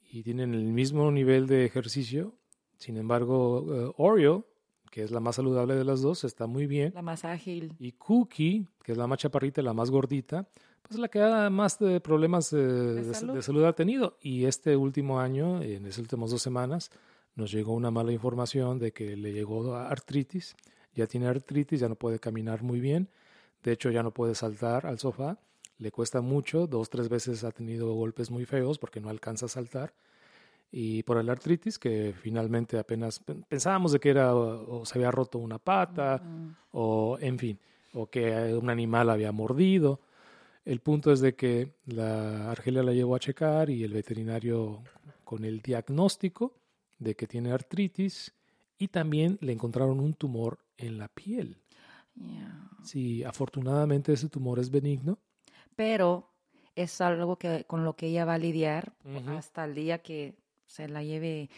y 0.10 0.24
tienen 0.24 0.54
el 0.54 0.72
mismo 0.72 1.12
nivel 1.12 1.48
de 1.48 1.66
ejercicio. 1.66 2.34
Sin 2.78 2.98
embargo, 2.98 3.66
eh, 3.70 3.94
Oreo, 3.98 4.48
que 4.92 5.04
es 5.04 5.10
la 5.10 5.22
más 5.22 5.38
saludable 5.38 5.74
de 5.76 5.86
las 5.86 6.02
dos, 6.02 6.26
está 6.26 6.46
muy 6.48 6.68
bien. 6.68 6.92
La 6.94 7.02
más 7.02 7.24
ágil. 7.24 7.74
Y 7.80 7.94
Cookie, 7.94 8.68
que 8.84 8.92
es 8.92 8.98
la 8.98 9.08
más 9.08 9.20
chaparrita 9.20 9.62
y 9.62 9.64
la 9.64 9.74
más 9.74 9.90
gordita, 9.90 10.48
pues 10.84 11.00
la 11.00 11.08
que 11.08 11.22
más 11.50 11.80
de 11.80 12.02
problemas 12.02 12.52
eh, 12.52 12.58
de, 12.58 13.14
salud? 13.14 13.36
de 13.36 13.42
salud 13.42 13.64
ha 13.64 13.74
tenido. 13.74 14.18
Y 14.22 14.46
este 14.46 14.76
último 14.76 15.22
año, 15.22 15.62
en 15.62 15.86
las 15.86 15.98
últimas 15.98 16.30
dos 16.30 16.42
semanas, 16.42 16.92
nos 17.36 17.54
llegó 17.54 17.74
una 17.74 17.90
mala 17.90 18.12
información 18.12 18.80
de 18.80 18.92
que 18.92 19.16
le 19.16 19.32
llegó 19.32 19.74
artritis. 19.76 20.58
Ya 20.94 21.08
tiene 21.08 21.28
artritis, 21.28 21.80
ya 21.80 21.88
no 21.88 21.96
puede 21.96 22.20
caminar 22.20 22.62
muy 22.62 22.82
bien. 22.82 23.08
De 23.64 23.72
hecho, 23.72 23.92
ya 23.92 24.04
no 24.04 24.12
puede 24.12 24.36
saltar 24.36 24.86
al 24.86 25.00
sofá. 25.00 25.40
Le 25.78 25.92
cuesta 25.92 26.20
mucho. 26.20 26.68
Dos, 26.68 26.90
tres 26.90 27.08
veces 27.08 27.46
ha 27.46 27.52
tenido 27.52 27.94
golpes 27.94 28.30
muy 28.30 28.46
feos 28.46 28.78
porque 28.78 29.00
no 29.00 29.10
alcanza 29.10 29.46
a 29.46 29.50
saltar. 29.50 29.94
Y 30.72 31.04
por 31.04 31.18
el 31.18 31.30
artritis, 31.30 31.78
que 31.78 32.14
finalmente 32.18 32.80
apenas 32.80 33.20
pen- 33.20 33.44
pensábamos 33.48 33.92
de 33.92 34.00
que 34.00 34.10
era 34.10 34.34
o, 34.36 34.80
o 34.82 34.86
se 34.86 34.98
había 34.98 35.12
roto 35.12 35.38
una 35.38 35.60
pata 35.60 36.24
o 36.72 37.18
en 37.20 37.38
fin, 37.38 37.60
o 37.94 38.08
que 38.10 38.54
un 38.56 38.70
animal 38.70 39.10
había 39.10 39.32
mordido. 39.32 40.00
El 40.64 40.80
punto 40.80 41.12
es 41.12 41.20
de 41.20 41.36
que 41.36 41.74
la 41.88 42.52
Argelia 42.52 42.84
la 42.84 42.94
llevó 42.94 43.16
a 43.16 43.20
checar 43.20 43.70
y 43.70 43.84
el 43.84 43.94
veterinario 43.94 44.82
con 45.26 45.44
el 45.44 45.60
diagnóstico 45.62 46.54
de 47.00 47.16
que 47.16 47.28
tiene 47.28 47.52
artritis 47.52 48.32
y 48.78 48.88
también 48.88 49.38
le 49.42 49.52
encontraron 49.52 50.00
un 50.00 50.14
tumor 50.14 50.60
en 50.78 50.98
la 50.98 51.08
piel. 51.10 51.58
Yeah. 52.16 52.70
Sí, 52.84 53.24
afortunadamente 53.24 54.14
ese 54.14 54.30
tumor 54.30 54.60
es 54.60 54.70
benigno. 54.70 55.18
Pero 55.76 56.30
es 56.76 57.02
algo 57.02 57.38
que 57.38 57.66
con 57.66 57.84
lo 57.84 57.96
que 57.96 58.08
ella 58.08 58.26
va 58.26 58.36
a 58.36 58.38
lidiar 58.38 58.94
hasta 59.36 59.66
el 59.66 59.76
día 59.76 60.00
que 60.00 60.36
se 60.72 60.88
la 60.88 61.04
lleve 61.04 61.50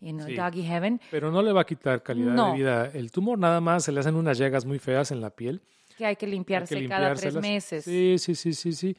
en 0.00 0.20
Sí. 0.20 0.34
Doggy 0.34 0.62
Heaven, 0.62 1.00
Pero 1.10 1.30
no 1.30 1.40
le 1.40 1.52
va 1.52 1.62
a 1.62 1.64
quitar 1.66 2.02
calidad 2.02 2.34
No. 2.34 2.50
de 2.52 2.58
vida. 2.58 2.90
El 2.92 3.10
tumor 3.12 3.38
nada 3.38 3.60
más 3.60 3.84
se 3.84 3.92
le 3.92 4.00
hacen 4.00 4.14
unas 4.16 4.36
llagas 4.38 4.64
muy 4.66 4.78
feas 4.78 5.10
en 5.12 5.20
la 5.20 5.30
piel. 5.30 5.62
que 5.96 6.04
hay 6.04 6.14
que 6.16 6.26
Hay 6.26 6.30
que 6.30 6.36
limpiarse 6.36 6.88
cada 6.88 7.14
tres 7.14 7.34
meses. 7.36 7.84
Sí, 7.84 8.16
sí, 8.18 8.34
sí, 8.34 8.52
sí, 8.52 8.72
sí. 8.74 8.96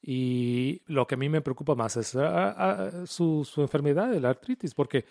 Y 0.00 0.80
lo 0.86 1.06
que 1.06 1.16
a 1.16 1.18
mí 1.18 1.28
me 1.28 1.40
preocupa 1.42 1.74
más 1.74 1.96
es 1.96 2.14
ah, 2.16 2.54
ah, 2.56 2.90
su, 3.06 3.44
su 3.44 3.60
enfermedad, 3.60 4.14
el 4.14 4.24
artritis, 4.24 4.72
porque 4.72 5.04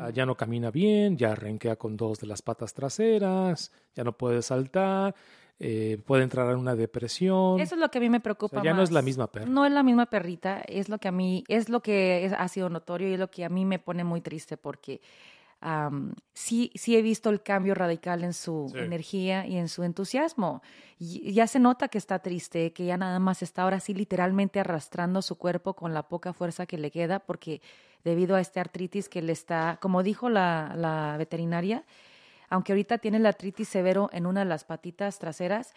ah, 0.00 0.10
ya 0.10 0.24
no 0.26 0.34
camina 0.34 0.70
bien, 0.72 1.16
ya 1.16 1.34
renquea 1.34 1.76
con 1.76 1.96
dos 1.96 2.18
de 2.18 2.26
las 2.26 2.42
patas 2.42 2.72
traseras, 2.74 3.70
ya 3.94 4.02
no 4.02 4.12
puede 4.16 4.42
saltar, 4.42 5.14
eh, 5.58 5.98
puede 6.04 6.22
entrar 6.24 6.50
en 6.50 6.58
una 6.58 6.74
depresión. 6.74 7.60
Eso 7.60 7.74
es 7.76 7.80
lo 7.80 7.88
que 7.90 7.98
a 7.98 8.00
mí 8.00 8.10
me 8.10 8.18
O 8.18 8.22
preocupa 8.22 8.56
sea, 8.56 8.62
ya 8.64 8.74
no 8.74 8.82
es 8.82 8.90
la 8.90 9.02
misma 9.02 9.30
perra. 9.30 9.46
No 9.46 9.64
es 9.64 9.72
la 9.72 9.82
misma 9.82 10.06
perrita, 10.06 10.60
es 10.66 10.88
lo 10.88 10.98
que 10.98 11.08
a 11.08 11.12
mí, 11.12 11.44
es 11.48 11.68
lo 11.68 11.80
que 11.82 12.24
es- 12.24 12.32
ha 12.32 12.48
sido 12.48 12.68
notorio 12.68 13.08
y 13.08 13.12
es 13.14 13.18
lo 13.20 13.30
que 13.30 13.44
a 13.44 13.48
mí 13.48 13.64
me 13.64 13.78
pone 13.78 14.02
muy 14.04 14.20
triste 14.20 14.56
porque 14.56 15.00
sí, 16.34 16.72
sí 16.74 16.96
he 16.96 17.02
visto 17.02 17.30
el 17.30 17.42
cambio 17.42 17.74
radical 17.74 18.24
en 18.24 18.32
su 18.32 18.68
Sí. 18.72 18.78
energía 18.78 19.46
y 19.46 19.56
en 19.56 19.68
su 19.68 19.84
entusiasmo. 19.84 20.62
Y 20.98 21.32
ya 21.32 21.46
se 21.46 21.60
nota 21.60 21.86
que 21.88 21.98
está 21.98 22.18
triste, 22.18 22.72
que 22.72 22.84
ya 22.86 22.96
nada 22.96 23.18
más 23.20 23.42
está 23.42 23.62
ahora 23.62 23.78
sí 23.80 23.94
literalmente 23.94 24.58
arrastrando 24.60 25.22
su 25.22 25.36
cuerpo 25.36 25.74
con 25.74 25.94
la 25.94 26.08
poca 26.08 26.32
fuerza 26.32 26.66
que 26.66 26.78
le 26.78 26.90
queda 26.90 27.20
porque 27.20 27.60
debido 28.04 28.34
a 28.34 28.40
este 28.40 28.58
artritis 28.58 29.08
que 29.08 29.22
le 29.22 29.32
está, 29.32 29.78
como 29.80 30.02
dijo 30.02 30.28
la, 30.28 30.74
la 30.76 31.14
veterinaria, 31.16 31.84
aunque 32.52 32.72
ahorita 32.72 32.98
tiene 32.98 33.18
la 33.18 33.30
artritis 33.30 33.66
severo 33.66 34.10
en 34.12 34.26
una 34.26 34.40
de 34.40 34.46
las 34.46 34.64
patitas 34.64 35.18
traseras, 35.18 35.72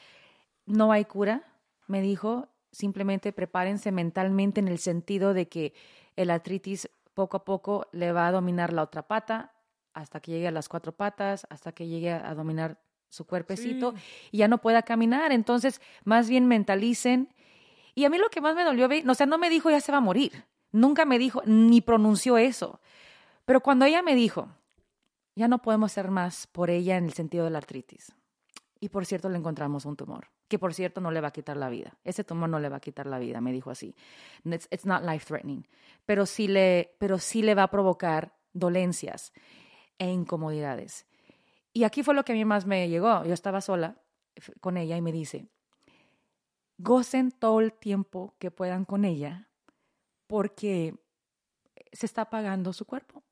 no 0.65 0.91
hay 0.91 1.05
cura, 1.05 1.43
me 1.87 2.01
dijo, 2.01 2.49
simplemente 2.73 3.31
prepárense 3.31 3.93
mentalmente 3.93 4.59
en 4.59 4.67
el 4.67 4.77
sentido 4.79 5.33
de 5.33 5.47
que 5.47 5.73
el 6.17 6.29
artritis 6.29 6.89
poco 7.13 7.37
a 7.37 7.45
poco 7.45 7.87
le 7.93 8.11
va 8.11 8.27
a 8.27 8.31
dominar 8.33 8.73
la 8.73 8.83
otra 8.83 9.03
pata 9.07 9.53
hasta 9.93 10.19
que 10.19 10.31
llegue 10.31 10.49
a 10.49 10.51
las 10.51 10.67
cuatro 10.67 10.91
patas, 10.91 11.47
hasta 11.49 11.71
que 11.71 11.87
llegue 11.87 12.11
a 12.11 12.35
dominar 12.35 12.77
su 13.07 13.25
cuerpecito 13.25 13.93
Sí. 13.95 14.29
y 14.33 14.37
ya 14.39 14.49
no 14.49 14.57
pueda 14.57 14.81
caminar. 14.81 15.31
Entonces, 15.31 15.79
más 16.03 16.27
bien 16.27 16.45
mentalicen. 16.45 17.33
Y 17.93 18.03
a 18.03 18.09
mí 18.09 18.17
lo 18.17 18.27
que 18.27 18.41
más 18.41 18.53
me 18.53 18.65
dolió, 18.65 18.89
o 19.09 19.13
sea, 19.15 19.25
no 19.27 19.37
me 19.37 19.49
dijo 19.49 19.69
ya 19.69 19.79
se 19.79 19.93
va 19.93 19.99
a 19.99 20.01
morir. 20.01 20.43
Nunca 20.73 21.05
me 21.05 21.17
dijo, 21.19 21.41
ni 21.45 21.79
pronunció 21.79 22.37
eso. 22.37 22.81
Pero 23.45 23.61
cuando 23.61 23.85
ella 23.85 24.01
me 24.01 24.13
dijo, 24.13 24.49
ya 25.35 25.47
no 25.47 25.61
podemos 25.61 25.91
hacer 25.91 26.09
más 26.11 26.47
por 26.47 26.69
ella 26.69 26.97
en 26.97 27.05
el 27.05 27.13
sentido 27.13 27.43
de 27.43 27.51
la 27.51 27.57
artritis. 27.57 28.13
Y 28.79 28.89
por 28.89 29.05
cierto, 29.05 29.29
le 29.29 29.37
encontramos 29.37 29.85
un 29.85 29.95
tumor, 29.95 30.29
que 30.47 30.59
por 30.59 30.73
cierto 30.73 31.01
no 31.01 31.11
le 31.11 31.21
va 31.21 31.29
a 31.29 31.31
quitar 31.31 31.57
la 31.57 31.69
vida. 31.69 31.97
Ese 32.03 32.23
tumor 32.23 32.49
no 32.49 32.59
le 32.59 32.69
va 32.69 32.77
a 32.77 32.81
quitar 32.81 33.07
la 33.07 33.19
vida, 33.19 33.41
me 33.41 33.51
dijo 33.51 33.71
así. 33.71 33.95
It's, 34.43 34.67
it's 34.71 34.85
not 34.85 35.03
life 35.03 35.25
threatening, 35.25 35.67
pero 36.05 36.25
sí 36.25 36.47
le, 36.47 36.95
pero 36.99 37.17
sí 37.17 37.41
le 37.41 37.55
va 37.55 37.63
a 37.63 37.71
provocar 37.71 38.35
dolencias 38.53 39.33
e 39.97 40.09
incomodidades. 40.09 41.05
Y 41.73 41.83
aquí 41.83 42.03
fue 42.03 42.13
lo 42.13 42.23
que 42.23 42.33
a 42.33 42.35
mí 42.35 42.45
más 42.45 42.65
me 42.65 42.87
llegó. 42.87 43.23
Yo 43.25 43.33
estaba 43.33 43.61
sola 43.61 43.97
con 44.61 44.77
ella 44.77 44.97
y 44.97 45.01
me 45.01 45.11
dice, 45.11 45.49
gocen 46.77 47.31
todo 47.31 47.59
el 47.59 47.73
tiempo 47.73 48.35
que 48.39 48.51
puedan 48.51 48.85
con 48.85 49.05
ella 49.05 49.49
porque 50.27 50.95
se 51.91 52.05
está 52.05 52.23
apagando 52.23 52.73
su 52.73 52.85
cuerpo. 52.85 53.23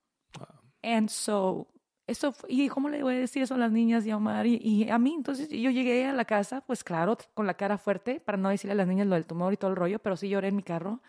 And 0.82 1.10
so 1.10 1.68
Eso 2.06 2.36
y 2.50 2.68
cómo 2.68 2.90
le 2.90 3.02
voy 3.02 3.16
a 3.16 3.20
decir 3.20 3.42
eso 3.44 3.56
a 3.56 3.58
las 3.58 3.72
niñas 3.72 4.06
y 4.06 4.12
a 4.12 4.18
Omar 4.18 4.46
y, 4.46 4.56
y 4.62 4.90
a 4.90 4.98
mí. 4.98 5.14
Entonces 5.16 5.48
yo 5.50 5.70
llegué 5.72 6.06
a 6.06 6.14
la 6.14 6.26
casa, 6.26 6.62
pues 6.62 6.84
claro, 6.84 7.18
con 7.34 7.48
la 7.48 7.54
cara 7.54 7.78
fuerte, 7.78 8.20
para 8.20 8.38
no 8.38 8.50
decirle 8.50 8.74
a 8.74 8.76
las 8.76 8.88
niñas 8.88 9.08
lo 9.08 9.16
del 9.16 9.26
tumor 9.26 9.54
y 9.54 9.58
todo 9.58 9.72
el 9.72 9.78
rollo, 9.78 10.00
pero 10.00 10.18
sí 10.18 10.28
lloré 10.28 10.50
en 10.50 10.56
mi 10.58 10.64
carro, 10.64 11.00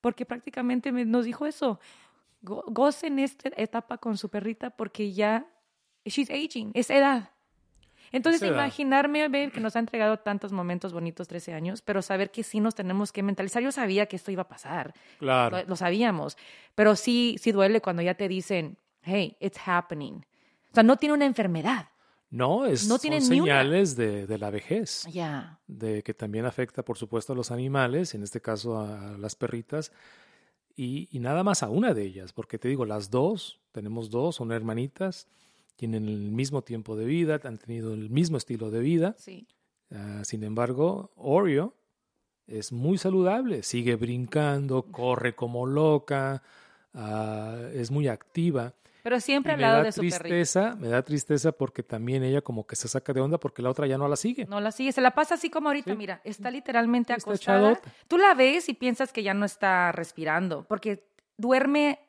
porque 0.00 0.24
prácticamente 0.24 0.92
me- 0.92 1.04
nos 1.04 1.26
dijo 1.26 1.44
eso. 1.46 1.78
Go- 2.42 2.64
gocen 2.68 3.18
esta 3.18 3.50
etapa 3.56 3.98
con 3.98 4.16
su 4.16 4.30
perrita 4.30 4.70
porque 4.70 5.12
ya, 5.12 5.46
she's 6.06 6.30
aging, 6.30 6.70
es 6.72 6.88
edad. 6.88 7.30
Entonces, 8.12 8.40
imaginarme, 8.42 9.28
ver 9.28 9.52
que 9.52 9.60
nos 9.60 9.76
ha 9.76 9.78
entregado 9.78 10.16
tantos 10.18 10.50
momentos 10.52 10.92
bonitos, 10.92 11.28
13 11.28 11.52
años, 11.52 11.80
pero 11.82 12.00
saber 12.02 12.30
que 12.30 12.42
sí 12.42 12.58
nos 12.58 12.74
tenemos 12.74 13.12
que 13.12 13.22
mentalizar. 13.22 13.62
Yo 13.62 13.70
sabía 13.70 14.06
que 14.06 14.16
esto 14.16 14.30
iba 14.32 14.42
a 14.42 14.48
pasar, 14.48 14.94
Claro. 15.18 15.58
lo, 15.58 15.64
lo 15.64 15.76
sabíamos, 15.76 16.36
pero 16.74 16.96
sí, 16.96 17.36
sí 17.38 17.52
duele 17.52 17.80
cuando 17.82 18.00
ya 18.02 18.14
te 18.14 18.26
dicen, 18.26 18.78
hey, 19.02 19.36
it's 19.38 19.58
happening. 19.64 20.22
O 20.70 20.74
sea, 20.74 20.82
no 20.82 20.96
tiene 20.96 21.14
una 21.14 21.26
enfermedad. 21.26 21.88
No, 22.30 22.64
es, 22.64 22.86
No 22.86 22.98
son 22.98 23.20
señales 23.22 23.96
de, 23.96 24.26
de 24.26 24.38
la 24.38 24.50
vejez, 24.50 25.04
Ya. 25.10 25.58
de 25.66 26.02
que 26.04 26.14
también 26.14 26.46
afecta, 26.46 26.84
por 26.84 26.96
supuesto, 26.96 27.32
a 27.32 27.36
los 27.36 27.50
animales, 27.50 28.14
en 28.14 28.22
este 28.22 28.40
caso 28.40 28.78
a 28.78 29.18
las 29.18 29.34
perritas, 29.34 29.90
y, 30.76 31.08
y 31.10 31.18
nada 31.18 31.42
más 31.42 31.64
a 31.64 31.68
una 31.68 31.92
de 31.92 32.04
ellas, 32.04 32.32
porque 32.32 32.56
te 32.56 32.68
digo, 32.68 32.86
las 32.86 33.10
dos, 33.10 33.58
tenemos 33.72 34.10
dos, 34.10 34.36
son 34.36 34.52
hermanitas, 34.52 35.26
tienen 35.74 36.08
el 36.08 36.30
mismo 36.30 36.62
tiempo 36.62 36.94
de 36.94 37.04
vida, 37.06 37.40
han 37.42 37.58
tenido 37.58 37.94
el 37.94 38.10
mismo 38.10 38.36
estilo 38.36 38.70
de 38.70 38.78
vida. 38.80 39.16
Sí. 39.18 39.48
Ah, 39.90 40.22
sin 40.24 40.44
embargo, 40.44 41.10
Oreo 41.16 41.74
es 42.46 42.70
muy 42.70 42.96
saludable, 42.96 43.64
sigue 43.64 43.96
brincando, 43.96 44.84
corre 44.84 45.34
como 45.34 45.66
loca, 45.66 46.42
ah, 46.94 47.58
es 47.74 47.90
muy 47.90 48.06
activa. 48.06 48.74
Pero 49.02 49.20
siempre 49.20 49.52
al 49.54 49.60
lado 49.60 49.76
da 49.78 49.82
de 49.84 49.92
su 49.92 50.00
perrito. 50.00 50.18
tristeza, 50.18 50.76
me 50.78 50.88
da 50.88 51.02
tristeza 51.02 51.52
porque 51.52 51.82
también 51.82 52.22
ella 52.22 52.40
como 52.42 52.66
que 52.66 52.76
se 52.76 52.88
saca 52.88 53.12
de 53.12 53.20
onda 53.20 53.38
porque 53.38 53.62
la 53.62 53.70
otra 53.70 53.86
ya 53.86 53.96
no 53.98 54.08
la 54.08 54.16
sigue. 54.16 54.46
No 54.46 54.60
la 54.60 54.72
sigue, 54.72 54.92
se 54.92 55.00
la 55.00 55.12
pasa 55.14 55.34
así 55.34 55.50
como 55.50 55.68
ahorita, 55.68 55.92
Sí. 55.92 55.96
mira, 55.96 56.20
está 56.24 56.50
literalmente 56.50 57.12
Está 57.12 57.30
acostada. 57.30 57.70
echadota. 57.72 57.92
Tú 58.08 58.18
la 58.18 58.34
ves 58.34 58.68
y 58.68 58.74
piensas 58.74 59.12
que 59.12 59.22
ya 59.22 59.34
no 59.34 59.44
está 59.46 59.92
respirando, 59.92 60.64
porque 60.68 61.04
duerme 61.36 62.00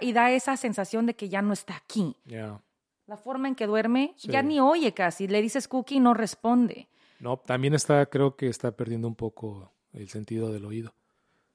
y 0.00 0.12
da 0.12 0.30
esa 0.30 0.56
sensación 0.56 1.06
de 1.06 1.14
que 1.14 1.28
ya 1.28 1.42
no 1.42 1.52
está 1.52 1.76
aquí. 1.76 2.16
Ya. 2.26 2.60
La 3.06 3.16
forma 3.16 3.48
en 3.48 3.54
que 3.54 3.66
duerme, 3.66 4.14
ya 4.18 4.42
ni 4.42 4.60
oye 4.60 4.92
casi. 4.94 5.26
Le 5.28 5.42
dices 5.42 5.68
cookie 5.68 5.96
y 5.96 6.00
no 6.00 6.14
responde. 6.14 6.88
No, 7.20 7.36
también 7.38 7.74
está, 7.74 8.06
creo 8.06 8.36
que 8.36 8.48
está 8.48 8.72
perdiendo 8.72 9.08
un 9.08 9.14
poco 9.14 9.72
el 9.92 10.08
sentido 10.08 10.52
del 10.52 10.64
oído. 10.64 10.94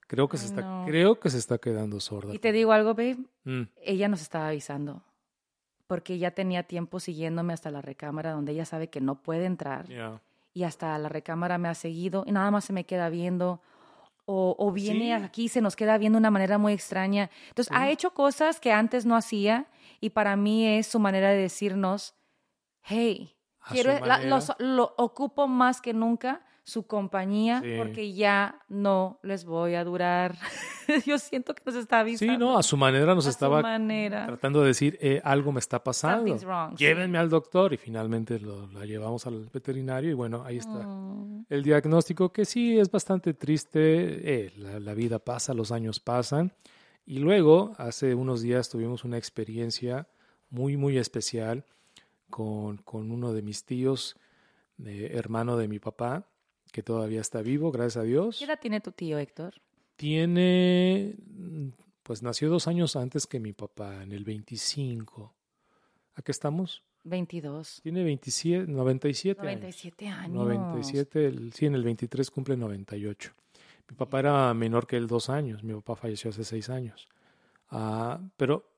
Creo 0.10 0.28
que 0.28 0.38
se 0.38 0.48
está, 0.48 0.62
no. 0.62 0.86
creo 0.88 1.20
que 1.20 1.30
se 1.30 1.38
está 1.38 1.60
quedando 1.60 2.00
sorda. 2.00 2.34
Y 2.34 2.40
te 2.40 2.52
digo 2.52 2.72
algo, 2.74 2.96
babe, 2.96 3.18
Mm, 3.46 3.64
ella 3.84 4.08
nos 4.10 4.22
estaba 4.22 4.48
avisando, 4.50 5.04
porque 5.88 6.18
ya 6.18 6.32
tenía 6.32 6.64
tiempo 6.64 7.00
siguiéndome 7.00 7.54
hasta 7.54 7.70
la 7.72 7.82
recámara 7.82 8.32
donde 8.32 8.52
ella 8.54 8.66
sabe 8.66 8.90
que 8.90 9.02
no 9.02 9.22
puede 9.22 9.46
entrar. 9.46 9.86
y 10.52 10.64
hasta 10.64 10.98
la 10.98 11.10
recámara 11.10 11.58
me 11.60 11.70
ha 11.70 11.76
seguido 11.76 12.24
y 12.26 12.32
nada 12.32 12.50
más 12.52 12.66
se 12.66 12.74
me 12.74 12.84
queda 12.84 13.08
viendo. 13.10 13.62
O, 14.26 14.56
o 14.60 14.72
viene 14.72 15.06
Sí. 15.18 15.24
aquí, 15.24 15.48
se 15.48 15.62
nos 15.62 15.76
queda 15.76 15.98
viendo 15.98 16.18
de 16.18 16.22
una 16.22 16.32
manera 16.32 16.58
muy 16.58 16.74
extraña. 16.74 17.30
Entonces, 17.50 17.72
ha 17.76 17.90
hecho 17.90 18.12
cosas 18.16 18.60
que 18.60 18.72
antes 18.72 19.06
no 19.06 19.16
hacía 19.16 19.68
y 20.02 20.10
para 20.10 20.36
mí 20.36 20.68
es 20.68 20.88
su 20.88 21.00
manera 21.00 21.30
de 21.30 21.38
decirnos, 21.38 22.14
hey, 22.84 23.36
quiero, 23.72 23.98
su 24.00 24.06
la- 24.06 24.20
los- 24.24 24.54
lo 24.60 24.94
ocupo 24.98 25.48
más 25.48 25.82
que 25.82 25.94
nunca 25.94 26.42
su 26.70 26.84
compañía 26.88 27.62
Sí. 27.62 27.74
porque 27.78 28.14
ya 28.14 28.60
no 28.70 29.20
les 29.24 29.44
voy 29.46 29.74
a 29.76 29.84
durar. 29.84 30.38
Yo 31.06 31.18
siento 31.18 31.54
que 31.56 31.64
nos 31.66 31.76
está 31.76 32.00
avisando. 32.00 32.34
Sí, 32.34 32.38
no, 32.40 32.58
a 32.58 32.64
su 32.64 32.78
manera 32.78 33.14
nos 33.16 33.28
A 33.28 33.30
estaba 33.30 33.62
manera. 33.62 34.26
tratando 34.28 34.62
de 34.62 34.68
decir, 34.68 34.98
eh, 35.02 35.20
algo 35.24 35.52
me 35.52 35.60
está 35.60 35.84
pasando. 35.84 36.38
Sí. 36.38 36.46
Llévenme 36.78 37.18
al 37.18 37.30
doctor 37.30 37.74
y 37.74 37.78
finalmente 37.78 38.40
lo, 38.40 38.68
la 38.68 38.86
llevamos 38.86 39.26
al 39.28 39.50
veterinario 39.52 40.12
y 40.12 40.14
bueno, 40.14 40.44
ahí 40.46 40.58
está. 40.58 40.86
Mm, 40.88 41.46
El 41.50 41.64
diagnóstico 41.64 42.32
que 42.32 42.46
sí 42.46 42.80
es 42.80 42.90
bastante 42.90 43.34
triste, 43.34 44.46
eh, 44.46 44.54
la, 44.58 44.80
la 44.80 44.94
vida 44.94 45.20
pasa, 45.20 45.54
los 45.54 45.72
años 45.72 46.00
pasan 46.00 46.54
y 47.06 47.20
luego 47.20 47.74
hace 47.78 48.14
unos 48.16 48.42
días 48.42 48.70
tuvimos 48.70 49.04
una 49.04 49.18
experiencia 49.18 50.08
muy, 50.52 50.78
muy 50.78 50.98
especial 50.98 51.66
con, 52.30 52.78
con 52.78 53.12
uno 53.12 53.34
de 53.34 53.42
mis 53.42 53.66
tíos, 53.66 54.16
eh, 54.86 55.12
hermano 55.14 55.58
de 55.58 55.68
mi 55.68 55.80
papá, 55.80 56.26
que 56.72 56.84
todavía 56.84 57.22
está 57.22 57.42
vivo, 57.42 57.72
gracias 57.72 57.98
a 57.98 58.04
Dios. 58.04 58.38
¿Qué 58.40 58.46
edad 58.46 58.60
tiene 58.60 58.82
tu 58.82 58.92
tío, 58.92 59.18
Héctor? 59.18 59.56
Tiene, 59.96 61.16
mm, 61.28 61.68
pues 62.04 62.24
nació 62.24 62.50
dos 62.50 62.68
años 62.68 62.96
antes 62.96 63.28
que 63.28 63.40
mi 63.40 63.54
papá, 63.54 64.02
en 64.04 64.12
el 64.12 64.24
25. 64.24 65.34
¿A 66.16 66.22
qué 66.22 66.32
estamos? 66.32 66.84
22. 67.04 67.80
Tiene 67.84 68.04
27, 68.04 68.72
97 68.72 69.40
años. 69.42 69.54
97 69.62 70.08
años. 70.08 70.36
97, 70.36 71.26
el- 71.28 71.54
sí, 71.54 71.66
en 71.66 71.76
el 71.76 71.84
23 71.84 72.30
cumple 72.32 72.58
98. 72.58 73.32
Mi 73.90 73.96
papá 73.96 74.20
era 74.20 74.54
menor 74.54 74.86
que 74.88 74.98
él 74.98 75.08
dos 75.08 75.30
años, 75.30 75.64
mi 75.64 75.74
papá 75.74 75.96
falleció 75.96 76.30
hace 76.30 76.44
seis 76.44 76.70
años. 76.70 77.08
Ah, 77.70 78.20
pero 78.38 78.70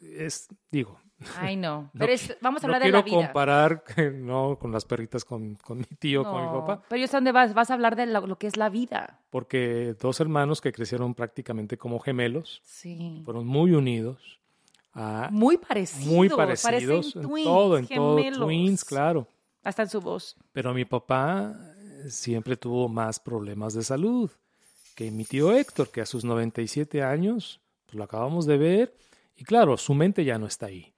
es, 0.00 0.48
digo, 0.70 1.00
Ay, 1.38 1.56
no. 1.56 1.82
No 1.82 1.90
Pero 1.98 2.12
es- 2.12 2.36
vamos 2.40 2.62
a 2.62 2.66
no 2.66 2.74
hablar 2.74 2.82
de 2.82 2.86
quiero 2.92 2.98
la 2.98 3.04
vida. 3.04 3.26
comparar 3.26 3.84
que 3.84 4.10
no 4.10 4.58
con 4.58 4.72
las 4.72 4.84
perritas 4.84 5.24
con, 5.24 5.54
con 5.56 5.78
mi 5.78 5.84
tío, 5.98 6.24
con 6.24 6.40
mi 6.42 6.48
papá, 6.60 6.82
Pero 6.88 7.00
yo 7.00 7.06
sé 7.06 7.16
dónde 7.16 7.32
vas. 7.32 7.54
Vas 7.54 7.70
a 7.70 7.74
hablar 7.74 7.96
de 7.96 8.06
lo, 8.06 8.26
lo 8.26 8.36
que 8.38 8.46
es 8.46 8.56
la 8.56 8.68
vida. 8.68 9.20
porque 9.30 9.94
dos 10.00 10.20
hermanos 10.20 10.60
que 10.60 10.72
crecieron 10.72 11.14
prácticamente 11.14 11.76
como 11.78 11.98
gemelos, 12.00 12.60
Sí. 12.64 13.22
fueron 13.24 13.46
muy 13.46 13.72
unidos. 13.72 14.40
ah, 14.94 15.28
Muy 15.32 15.56
parecidos. 15.56 16.06
muy 16.14 16.28
parecidos 16.28 17.16
en 17.16 17.22
twins, 17.22 17.46
todo, 17.46 17.78
en 17.78 17.86
todo, 17.86 18.16
twins, 18.44 18.84
claro. 18.84 19.26
Hasta 19.64 19.82
en 19.82 19.88
su 19.88 20.00
voz. 20.00 20.36
Pero 20.52 20.74
mi 20.74 20.84
papá 20.84 21.54
eh, 21.78 22.10
siempre 22.10 22.56
tuvo 22.56 22.88
más 22.88 23.18
problemas 23.20 23.74
de 23.74 23.82
salud 23.84 24.30
que 24.94 25.10
mi 25.10 25.24
tío 25.24 25.52
Héctor, 25.52 25.88
que 25.90 26.02
a 26.02 26.06
sus 26.06 26.24
97 26.24 27.02
años, 27.02 27.60
pues 27.86 27.94
lo 27.96 28.04
acabamos 28.04 28.44
de 28.44 28.58
ver, 28.58 28.94
y 29.36 29.44
claro, 29.44 29.78
su 29.78 29.94
mente 29.94 30.22
ya 30.24 30.36
no 30.36 30.46
está 30.46 30.66
ahí. 30.66 30.91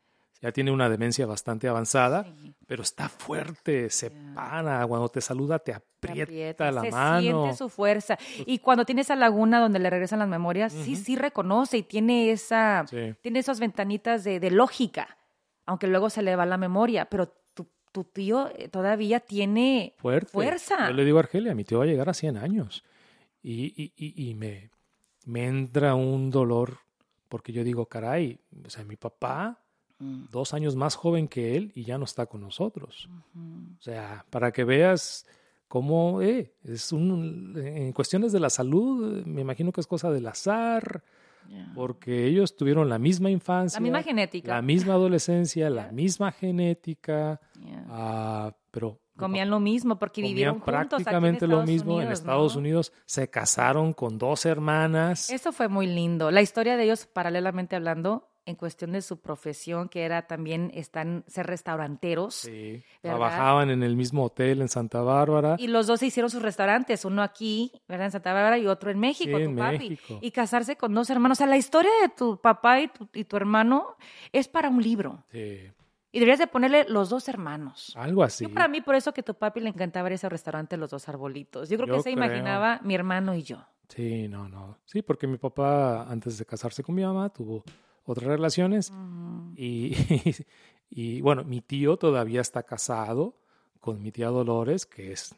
Ya 0.45 0.53
tiene 0.53 0.71
una 0.71 0.91
demencia 0.91 1.25
bastante 1.25 1.69
avanzada, 1.69 2.25
Sí. 2.43 2.53
pero 2.67 2.83
está 2.83 3.09
fuerte, 3.09 3.89
se 3.89 4.11
Ya. 4.11 4.35
para, 4.35 4.87
cuando 4.87 5.09
te 5.09 5.23
saluda 5.23 5.59
te 5.59 5.73
Te 5.73 5.77
aprieta, 5.79 6.23
aprieta, 6.25 6.71
la 6.71 6.81
se 6.83 6.91
mano. 6.91 7.21
siente 7.23 7.57
su 7.57 7.69
fuerza. 7.71 8.19
Y 8.45 8.59
cuando 8.59 8.85
tiene 8.85 9.01
esa 9.01 9.17
laguna 9.17 9.59
donde 9.59 9.79
le 9.79 9.89
regresan 9.89 10.19
las 10.19 10.29
memorias, 10.29 10.71
sí, 10.71 10.93
Ujú. 10.93 11.03
sí 11.03 11.17
reconoce 11.17 11.79
y 11.79 11.83
tiene 11.83 12.31
esa, 12.31 12.85
Sí. 12.91 13.15
tiene 13.23 13.39
esas 13.39 13.59
ventanitas 13.59 14.23
de, 14.23 14.39
de 14.39 14.51
lógica, 14.51 15.17
aunque 15.65 15.87
luego 15.87 16.11
se 16.11 16.21
le 16.21 16.37
va 16.37 16.45
la 16.45 16.59
memoria, 16.59 17.07
pero 17.07 17.29
tu, 17.55 17.67
tu 17.91 18.05
tío 18.05 18.51
eh, 18.55 18.69
todavía 18.69 19.21
tiene 19.21 19.95
fuerte. 19.97 20.31
fuerza. 20.31 20.89
Yo 20.89 20.93
le 20.93 21.07
digo 21.07 21.17
a 21.17 21.21
Argelia, 21.23 21.55
mi 21.55 21.65
tío 21.65 21.79
va 21.79 21.85
a 21.85 21.87
llegar 21.87 22.11
a 22.11 22.13
100 22.15 22.37
años. 22.37 22.85
Y, 23.43 23.73
y, 23.83 23.93
y, 23.97 24.29
y 24.31 24.35
me, 24.35 24.71
me 25.25 25.47
entra 25.47 25.95
un 25.95 26.31
dolor 26.31 26.81
porque 27.31 27.55
yo 27.55 27.65
digo, 27.65 27.87
caray, 27.87 28.41
o 28.67 28.69
sea, 28.69 28.85
mi 28.85 28.97
papá, 28.97 29.64
Mm, 30.05 30.25
dos 30.31 30.55
años 30.55 30.77
más 30.77 30.95
joven 30.97 31.29
que 31.29 31.57
él 31.57 31.73
y 31.75 31.85
ya 31.85 31.99
no 31.99 32.05
está 32.05 32.27
con 32.27 32.41
nosotros. 32.43 33.09
ujú. 33.35 33.77
O 33.79 33.83
sea, 33.83 34.25
para 34.31 34.53
que 34.53 34.65
veas 34.65 35.27
cómo 35.69 36.21
eh, 36.23 36.53
es 36.63 36.93
un, 36.93 37.55
en 37.57 37.93
cuestiones 37.93 38.33
de 38.33 38.41
la 38.41 38.51
salud, 38.51 39.25
me 39.27 39.41
imagino 39.41 39.73
que 39.73 39.81
es 39.81 39.87
cosa 39.87 40.11
del 40.11 40.27
azar, 40.27 41.03
Ya. 41.49 41.71
porque 41.75 42.27
ellos 42.27 42.57
tuvieron 42.57 42.89
la 42.89 42.99
misma 42.99 43.31
infancia, 43.31 43.79
La 43.79 43.83
misma 43.83 44.03
genética. 44.03 44.55
la 44.55 44.63
misma 44.63 44.95
adolescencia, 44.95 45.69
la 45.69 45.93
misma 45.93 46.33
genética, 46.33 47.41
Ya. 47.61 47.85
ah, 47.91 48.57
pero 48.71 48.99
Comían 49.17 49.49
lo 49.51 49.61
mismo 49.61 49.97
porque 49.99 50.23
comían 50.23 50.35
vivieron 50.35 50.55
juntos 50.59 50.75
aquí 50.75 50.83
en 50.83 51.05
prácticamente 51.05 51.47
lo 51.47 51.63
mismo 51.65 51.93
en 52.01 52.07
Unidos, 52.09 52.19
Estados 52.21 52.55
¿no? 52.55 52.61
Unidos. 52.61 52.93
Se 53.07 53.29
casaron 53.31 53.93
con 53.93 54.19
dos 54.19 54.45
hermanas. 54.45 55.31
Eso 55.31 55.53
fue 55.53 55.69
muy 55.69 55.87
lindo. 55.87 56.31
La 56.33 56.43
historia 56.43 56.77
de 56.77 56.83
ellos, 56.85 57.07
paralelamente 57.07 57.77
hablando, 57.77 58.29
en 58.47 58.57
cuestión 58.57 58.93
de 58.93 59.01
su 59.03 59.21
profesión, 59.21 59.89
que 59.89 60.03
era 60.05 60.27
también 60.27 60.71
están 60.75 61.25
ser 61.27 61.47
restauranteros. 61.47 62.35
Sí, 62.35 62.83
trabajaban 63.01 63.71
en 63.71 63.83
el 63.83 63.97
mismo 63.97 64.25
hotel 64.25 64.61
en 64.61 64.69
Santa 64.69 65.01
Bárbara. 65.03 65.57
Y 65.59 65.69
los 65.69 65.87
dos 65.87 66.01
se 66.01 66.07
hicieron 66.07 66.31
sus 66.31 66.43
restaurantes, 66.43 67.05
uno 67.05 67.23
aquí, 67.23 67.73
¿verdad? 67.89 68.07
En 68.07 68.13
Santa 68.13 68.33
Bárbara, 68.33 68.59
y 68.59 68.67
otro 68.67 68.91
en 68.91 68.99
México, 68.99 69.39
Sí, 69.39 69.45
tu 69.45 69.51
en 69.51 69.57
papi. 69.57 69.91
México. 69.91 70.19
Y 70.21 70.31
casarse 70.31 70.77
con 70.77 70.93
dos 70.95 71.09
hermanos. 71.11 71.37
O 71.37 71.41
sea, 71.41 71.47
la 71.47 71.57
historia 71.57 71.91
de 72.03 72.09
tu 72.11 72.39
papá 72.41 72.81
y 72.81 72.89
tu, 72.89 73.09
y 73.15 73.25
tu 73.25 73.37
hermano 73.37 73.97
es 74.33 74.49
para 74.49 74.69
un 74.69 74.83
libro. 74.83 75.25
Sí, 75.33 75.71
Y 76.13 76.19
deberías 76.21 76.39
de 76.39 76.47
ponerle 76.47 76.85
los 76.89 77.09
dos 77.11 77.29
hermanos. 77.29 77.93
algo 77.97 78.23
así. 78.23 78.45
Yo 78.47 78.53
para 78.55 78.69
mí, 78.69 78.81
por 78.83 78.95
eso 78.95 79.13
que 79.15 79.23
tu 79.23 79.35
papi 79.35 79.61
le 79.61 79.71
encantaba 79.71 80.09
ir 80.09 80.13
a 80.13 80.15
ese 80.17 80.29
restaurante 80.29 80.77
Los 80.77 80.91
Dos 80.91 81.09
Arbolitos. 81.09 81.69
Yo 81.71 81.77
creo 81.77 81.89
Yo 81.89 81.95
que 81.97 82.03
se 82.03 82.13
creo. 82.15 82.25
imaginaba 82.25 82.79
mi 82.83 82.95
hermano 82.95 83.35
y 83.35 83.43
yo. 83.43 83.57
Sí, 83.89 84.29
no, 84.29 84.49
no. 84.49 84.79
Sí, 84.85 85.03
porque 85.03 85.27
mi 85.27 85.37
papá, 85.39 86.05
antes 86.11 86.39
de 86.39 86.45
casarse 86.47 86.83
con 86.83 86.95
mi 86.95 87.03
mamá, 87.03 87.29
tuvo 87.31 87.65
otras 88.05 88.27
relaciones. 88.29 88.91
Ujú. 88.91 89.53
Y, 89.57 89.95
y 90.91 91.21
bueno, 91.21 91.45
mi 91.45 91.61
tío 91.61 91.97
todavía 91.97 92.41
está 92.41 92.63
casado 92.63 93.35
con 93.81 94.03
mi 94.03 94.11
tía 94.13 94.29
Dolores, 94.29 94.87
que 94.87 95.13
es 95.13 95.35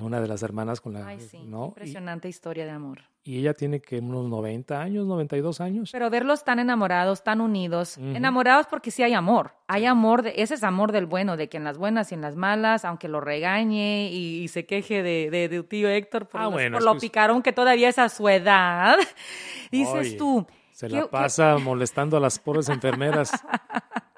una 0.00 0.20
de 0.20 0.28
las 0.28 0.42
hermanas 0.42 0.80
con 0.80 0.92
la... 0.92 1.06
Ay, 1.06 1.18
sí. 1.20 1.38
¿no? 1.46 1.64
Y- 1.64 1.68
Impresionante 1.68 2.28
historia 2.28 2.64
de 2.64 2.70
amor. 2.70 3.00
Y, 3.26 3.38
ella 3.38 3.54
tiene 3.54 3.80
que 3.80 3.98
unos 4.00 4.28
90 4.28 4.80
años, 4.82 5.06
92 5.06 5.60
años. 5.62 5.88
Pero 5.92 6.10
verlos 6.10 6.44
tan 6.44 6.58
enamorados, 6.58 7.24
tan 7.24 7.40
unidos, 7.40 7.96
Ujú. 7.96 8.08
enamorados 8.08 8.66
porque 8.66 8.90
sí 8.90 9.02
hay 9.02 9.14
amor. 9.14 9.52
Hay 9.66 9.86
amor, 9.86 10.22
de, 10.22 10.34
ese 10.36 10.54
es 10.54 10.62
amor 10.62 10.92
del 10.92 11.06
bueno, 11.06 11.38
de 11.38 11.48
que 11.48 11.56
en 11.56 11.64
las 11.64 11.78
buenas 11.78 12.12
y 12.12 12.14
en 12.16 12.20
las 12.20 12.36
malas, 12.36 12.84
aunque 12.84 13.08
lo 13.08 13.22
regañe 13.22 14.10
y, 14.12 14.42
y 14.42 14.48
se 14.48 14.66
queje 14.66 15.02
de, 15.02 15.30
de, 15.30 15.48
de 15.48 15.56
tu 15.62 15.64
tío 15.64 15.88
Héctor 15.88 16.28
por, 16.28 16.40
Ah, 16.42 16.44
los- 16.44 16.52
bueno, 16.52 16.76
por 16.76 16.84
lo 16.84 16.92
que 16.94 17.00
picarón 17.00 17.42
que 17.42 17.52
todavía 17.54 17.88
es 17.88 17.98
a 17.98 18.10
su 18.10 18.28
edad, 18.28 18.96
dices 19.72 19.94
Oye, 19.94 20.16
tú. 20.18 20.46
Se 20.74 20.88
¿qué- 20.88 20.96
la 20.96 21.06
pasa 21.08 21.56
molestando 21.58 22.16
a 22.16 22.20
las 22.20 22.38
pobres 22.38 22.68
enfermeras. 22.68 23.30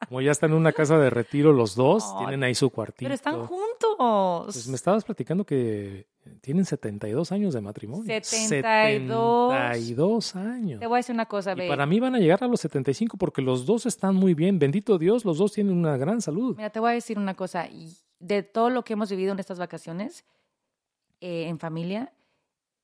Como 0.09 0.21
ya 0.21 0.31
están 0.31 0.51
en 0.53 0.57
una 0.57 0.73
casa 0.73 0.99
de 0.99 1.11
retiro 1.11 1.53
los 1.53 1.75
dos, 1.75 2.05
Ay, 2.15 2.19
tienen 2.27 2.45
ahí 2.45 2.55
su 2.55 2.71
cuartito. 2.71 3.01
Pero 3.05 3.15
están 3.15 3.45
juntos. 3.47 4.45
Pues 4.55 4.69
me 4.69 4.77
estabas 4.77 5.05
platicando 5.05 5.45
que 5.45 6.07
tienen 6.41 6.65
72 6.65 7.33
años 7.33 7.55
de 7.55 7.61
matrimonio. 7.61 8.05
72. 8.07 9.53
72 9.53 10.37
años. 10.37 10.81
Te 10.81 10.87
voy 10.87 10.97
a 10.97 10.99
decir 10.99 11.15
una 11.15 11.27
cosa, 11.27 11.53
Y 11.53 11.57
babe. 11.57 11.69
para 11.69 11.87
mí 11.87 11.99
van 12.01 12.15
a 12.15 12.19
llegar 12.19 12.43
a 12.43 12.47
los 12.47 12.61
75 12.61 13.17
porque 13.17 13.43
los 13.43 13.67
dos 13.67 13.85
están 13.87 14.15
muy 14.15 14.35
bien. 14.35 14.59
Bendito 14.59 14.97
Dios, 14.99 15.25
los 15.25 15.39
dos 15.39 15.53
tienen 15.53 15.77
una 15.77 15.97
gran 15.97 16.21
salud. 16.23 16.57
Mira, 16.57 16.71
te 16.71 16.81
voy 16.81 16.91
a 16.91 16.95
decir 16.95 17.19
una 17.19 17.35
cosa. 17.35 17.67
y 17.67 17.93
De 18.19 18.43
todo 18.43 18.71
lo 18.71 18.83
que 18.85 18.93
hemos 18.95 19.11
vivido 19.11 19.33
en 19.33 19.39
estas 19.41 19.59
vacaciones 19.59 20.25
eh, 21.21 21.49
en 21.49 21.59
familia, 21.59 22.13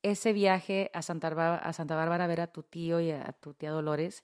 ese 0.03 0.33
viaje 0.33 0.91
a 0.93 1.01
Santa, 1.01 1.29
Bárbara, 1.29 1.57
a 1.57 1.73
Santa 1.73 1.95
Bárbara 1.95 2.25
a 2.25 2.27
ver 2.27 2.41
a 2.41 2.47
tu 2.47 2.63
tío 2.63 2.99
y 2.99 3.11
a 3.11 3.33
tu 3.33 3.53
tía 3.53 3.71
Dolores 3.71 4.23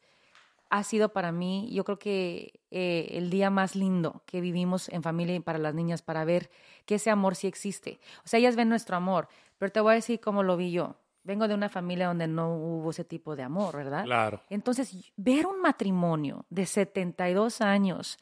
ha 0.70 0.84
sido 0.84 1.10
para 1.10 1.32
mí, 1.32 1.68
yo 1.72 1.84
creo 1.84 1.98
que 1.98 2.62
eh, 2.70 3.10
el 3.12 3.30
día 3.30 3.50
más 3.50 3.76
lindo 3.76 4.22
que 4.26 4.40
vivimos 4.40 4.90
en 4.90 5.02
familia 5.02 5.36
y 5.36 5.40
para 5.40 5.58
las 5.58 5.74
niñas, 5.74 6.02
para 6.02 6.26
ver 6.26 6.50
que 6.86 6.96
ese 6.96 7.10
amor 7.10 7.36
sí 7.36 7.48
existe. 7.48 8.00
O 8.24 8.28
sea, 8.28 8.40
ellas 8.40 8.56
ven 8.56 8.70
nuestro 8.70 8.96
amor, 8.96 9.28
pero 9.58 9.72
te 9.72 9.80
voy 9.80 9.94
a 9.94 9.96
decir 9.96 10.20
cómo 10.20 10.44
lo 10.44 10.58
vi 10.58 10.72
yo. 10.72 10.96
Vengo 11.24 11.48
de 11.48 11.56
una 11.56 11.70
familia 11.70 12.08
donde 12.08 12.28
no 12.28 12.56
hubo 12.56 12.92
ese 12.92 13.04
tipo 13.04 13.36
de 13.36 13.44
amor, 13.44 13.76
¿verdad? 13.76 14.06
Claro. 14.06 14.42
Entonces, 14.50 15.12
ver 15.18 15.48
un 15.48 15.62
matrimonio 15.62 16.46
de 16.50 16.66
72 16.66 17.62
años 17.62 18.20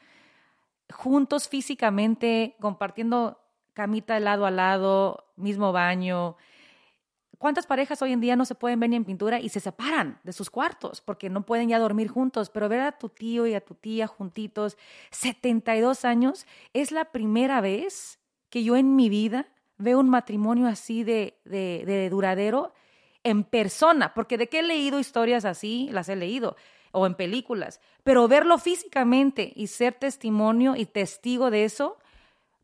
juntos 0.90 1.48
físicamente, 1.48 2.56
compartiendo 2.60 3.40
camita 3.74 4.14
de 4.14 4.20
lado 4.20 4.46
a 4.46 4.50
lado, 4.50 5.26
mismo 5.36 5.72
baño. 5.72 6.36
¿Cuántas 7.38 7.66
parejas 7.66 8.02
hoy 8.02 8.12
en 8.12 8.20
día 8.20 8.34
no 8.34 8.44
se 8.44 8.56
pueden 8.56 8.80
ver 8.80 8.90
ni 8.90 8.96
en 8.96 9.04
pintura 9.04 9.38
y 9.38 9.48
se 9.48 9.60
separan 9.60 10.18
de 10.24 10.32
sus 10.32 10.50
cuartos 10.50 11.00
porque 11.00 11.30
no 11.30 11.46
pueden 11.46 11.68
ya 11.68 11.78
dormir 11.78 12.08
juntos? 12.08 12.50
Pero 12.50 12.68
ver 12.68 12.80
a 12.80 12.98
tu 12.98 13.08
tío 13.08 13.46
y 13.46 13.54
a 13.54 13.60
tu 13.60 13.74
tía 13.74 14.08
juntitos, 14.08 14.76
72 15.12 16.04
años, 16.04 16.46
es 16.72 16.90
la 16.90 17.06
primera 17.06 17.60
vez 17.60 18.18
que 18.50 18.64
yo 18.64 18.76
en 18.76 18.96
mi 18.96 19.08
vida 19.08 19.46
veo 19.76 20.00
un 20.00 20.10
matrimonio 20.10 20.66
así 20.66 21.04
de, 21.04 21.38
de, 21.44 21.84
de 21.86 22.10
duradero 22.10 22.72
en 23.22 23.44
persona, 23.44 24.14
porque 24.14 24.36
de 24.36 24.48
que 24.48 24.58
he 24.58 24.62
leído 24.62 24.98
historias 24.98 25.44
así, 25.44 25.88
las 25.92 26.08
he 26.08 26.16
leído, 26.16 26.56
o 26.90 27.06
en 27.06 27.14
películas, 27.14 27.80
pero 28.02 28.26
verlo 28.26 28.58
físicamente 28.58 29.52
y 29.54 29.68
ser 29.68 29.94
testimonio 29.94 30.74
y 30.74 30.86
testigo 30.86 31.50
de 31.50 31.64
eso, 31.64 31.98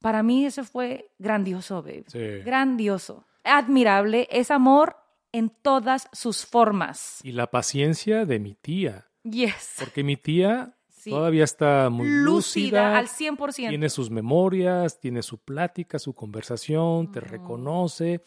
para 0.00 0.22
mí 0.22 0.46
eso 0.46 0.64
fue 0.64 1.10
grandioso, 1.18 1.82
babe. 1.82 2.04
Sí. 2.08 2.42
Grandioso. 2.44 3.24
Admirable. 3.44 4.26
Es 4.30 4.50
amor 4.50 4.96
en 5.32 5.50
todas 5.50 6.08
sus 6.12 6.46
formas. 6.46 7.20
Y 7.22 7.32
la 7.32 7.50
paciencia 7.50 8.24
de 8.24 8.38
mi 8.38 8.54
tía. 8.54 9.06
Yes. 9.22 9.76
Porque 9.78 10.02
mi 10.04 10.16
tía 10.16 10.76
Sí. 10.88 11.10
todavía 11.10 11.44
está 11.44 11.90
muy 11.90 12.06
Lúcida 12.08 12.24
lúcida. 12.24 12.98
al 12.98 13.08
100%. 13.08 13.68
Tiene 13.68 13.90
sus 13.90 14.10
memorias, 14.10 14.98
tiene 15.00 15.22
su 15.22 15.38
plática, 15.38 15.98
su 15.98 16.14
conversación, 16.14 17.12
te 17.12 17.20
reconoce. 17.20 18.22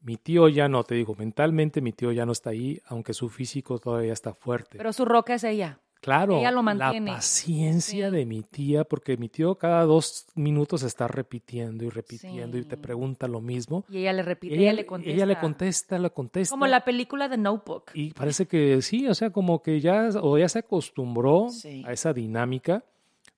Mi 0.00 0.18
tío 0.18 0.48
ya 0.48 0.68
no, 0.68 0.84
te 0.84 0.96
digo, 0.96 1.14
mentalmente 1.14 1.80
mi 1.80 1.92
tío 1.92 2.12
ya 2.12 2.26
no 2.26 2.32
está 2.32 2.50
ahí, 2.50 2.78
aunque 2.88 3.14
su 3.14 3.30
físico 3.30 3.78
todavía 3.78 4.12
está 4.12 4.34
fuerte. 4.34 4.76
Pero 4.76 4.92
su 4.92 5.06
roca 5.06 5.34
es 5.34 5.44
ella. 5.44 5.80
Claro, 6.04 6.38
ella 6.38 6.50
lo 6.50 6.56
la 6.58 6.62
mantiene. 6.74 7.12
paciencia 7.12 8.10
Sí. 8.10 8.14
de 8.16 8.26
mi 8.26 8.42
tía, 8.42 8.84
porque 8.84 9.16
mi 9.16 9.28
tío 9.28 9.54
cada 9.56 9.84
dos 9.84 10.26
minutos 10.34 10.82
está 10.82 11.08
repitiendo 11.08 11.84
y 11.84 11.88
repitiendo 11.88 12.58
y 12.58 12.64
te 12.64 12.76
pregunta 12.76 13.26
lo 13.26 13.40
mismo. 13.40 13.84
Y 13.88 13.98
ella 13.98 14.12
le 14.12 14.22
repite, 14.22 14.54
ella, 14.54 14.62
ella, 14.64 14.72
le 14.74 14.86
contesta. 14.86 15.14
ella 15.14 15.26
le 15.26 15.38
contesta, 15.40 15.98
le 15.98 16.10
contesta. 16.10 16.52
Como 16.52 16.66
la 16.66 16.84
película 16.84 17.28
de 17.28 17.38
Notebook. 17.38 17.90
Y 17.94 18.12
parece 18.12 18.46
que 18.46 18.82
sí, 18.82 19.06
o 19.08 19.14
sea, 19.14 19.30
como 19.30 19.62
que 19.62 19.80
ya, 19.80 20.10
o 20.20 20.36
ya 20.38 20.48
se 20.48 20.58
acostumbró 20.60 21.48
Sí. 21.50 21.82
a 21.86 21.92
esa 21.92 22.12
dinámica, 22.12 22.84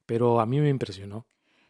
pero 0.04 0.40
a 0.40 0.46
mí 0.46 0.60
me 0.60 0.68
impresionó. 0.68 1.24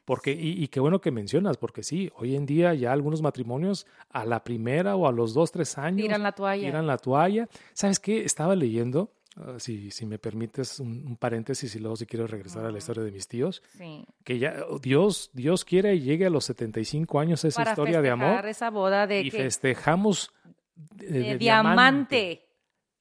Porque, 0.04 0.30
y, 0.32 0.62
y 0.62 0.68
qué 0.68 0.78
bueno 0.78 1.00
que 1.00 1.10
mencionas, 1.10 1.56
porque 1.56 1.82
sí, 1.82 2.12
hoy 2.16 2.36
en 2.36 2.46
día 2.46 2.72
ya 2.74 2.92
algunos 2.92 3.22
matrimonios 3.22 3.86
a 4.10 4.24
la 4.24 4.44
primera 4.44 4.94
o 4.94 5.08
a 5.08 5.12
los 5.12 5.34
dos, 5.34 5.50
tres 5.50 5.76
años 5.78 6.02
Tiran 6.02 6.22
la 6.22 6.30
toalla. 6.32 6.62
tiran 6.62 6.86
la 6.86 6.96
toalla. 6.96 7.48
¿Sabes 7.74 7.98
qué? 7.98 8.24
Estaba 8.24 8.54
leyendo, 8.54 9.10
ah, 9.36 9.54
si, 9.58 9.90
si 9.90 10.06
me 10.06 10.18
permites 10.18 10.80
un, 10.80 11.04
un 11.06 11.16
paréntesis 11.16 11.74
y 11.74 11.78
luego 11.78 11.96
si 11.96 12.06
quiero 12.06 12.26
regresar 12.26 12.64
a 12.64 12.70
la 12.70 12.78
historia 12.78 13.02
de 13.04 13.10
mis 13.12 13.28
tíos, 13.28 13.62
Sí. 13.78 14.04
que 14.24 14.38
ya 14.38 14.64
oh, 14.68 14.78
Dios, 14.78 15.30
Dios 15.32 15.64
quiera 15.64 15.92
y 15.92 16.00
llegue 16.00 16.26
a 16.26 16.30
los 16.30 16.44
75 16.46 17.20
años 17.20 17.44
esa 17.44 17.60
Para 17.60 17.70
historia 17.72 18.00
de 18.02 18.10
amor 18.10 18.46
esa 18.46 18.70
boda 18.70 19.06
de, 19.06 19.20
y 19.20 19.30
que, 19.30 19.38
festejamos 19.38 20.30
de, 20.74 21.06
de 21.06 21.18
de 21.20 21.38
diamante. 21.38 22.45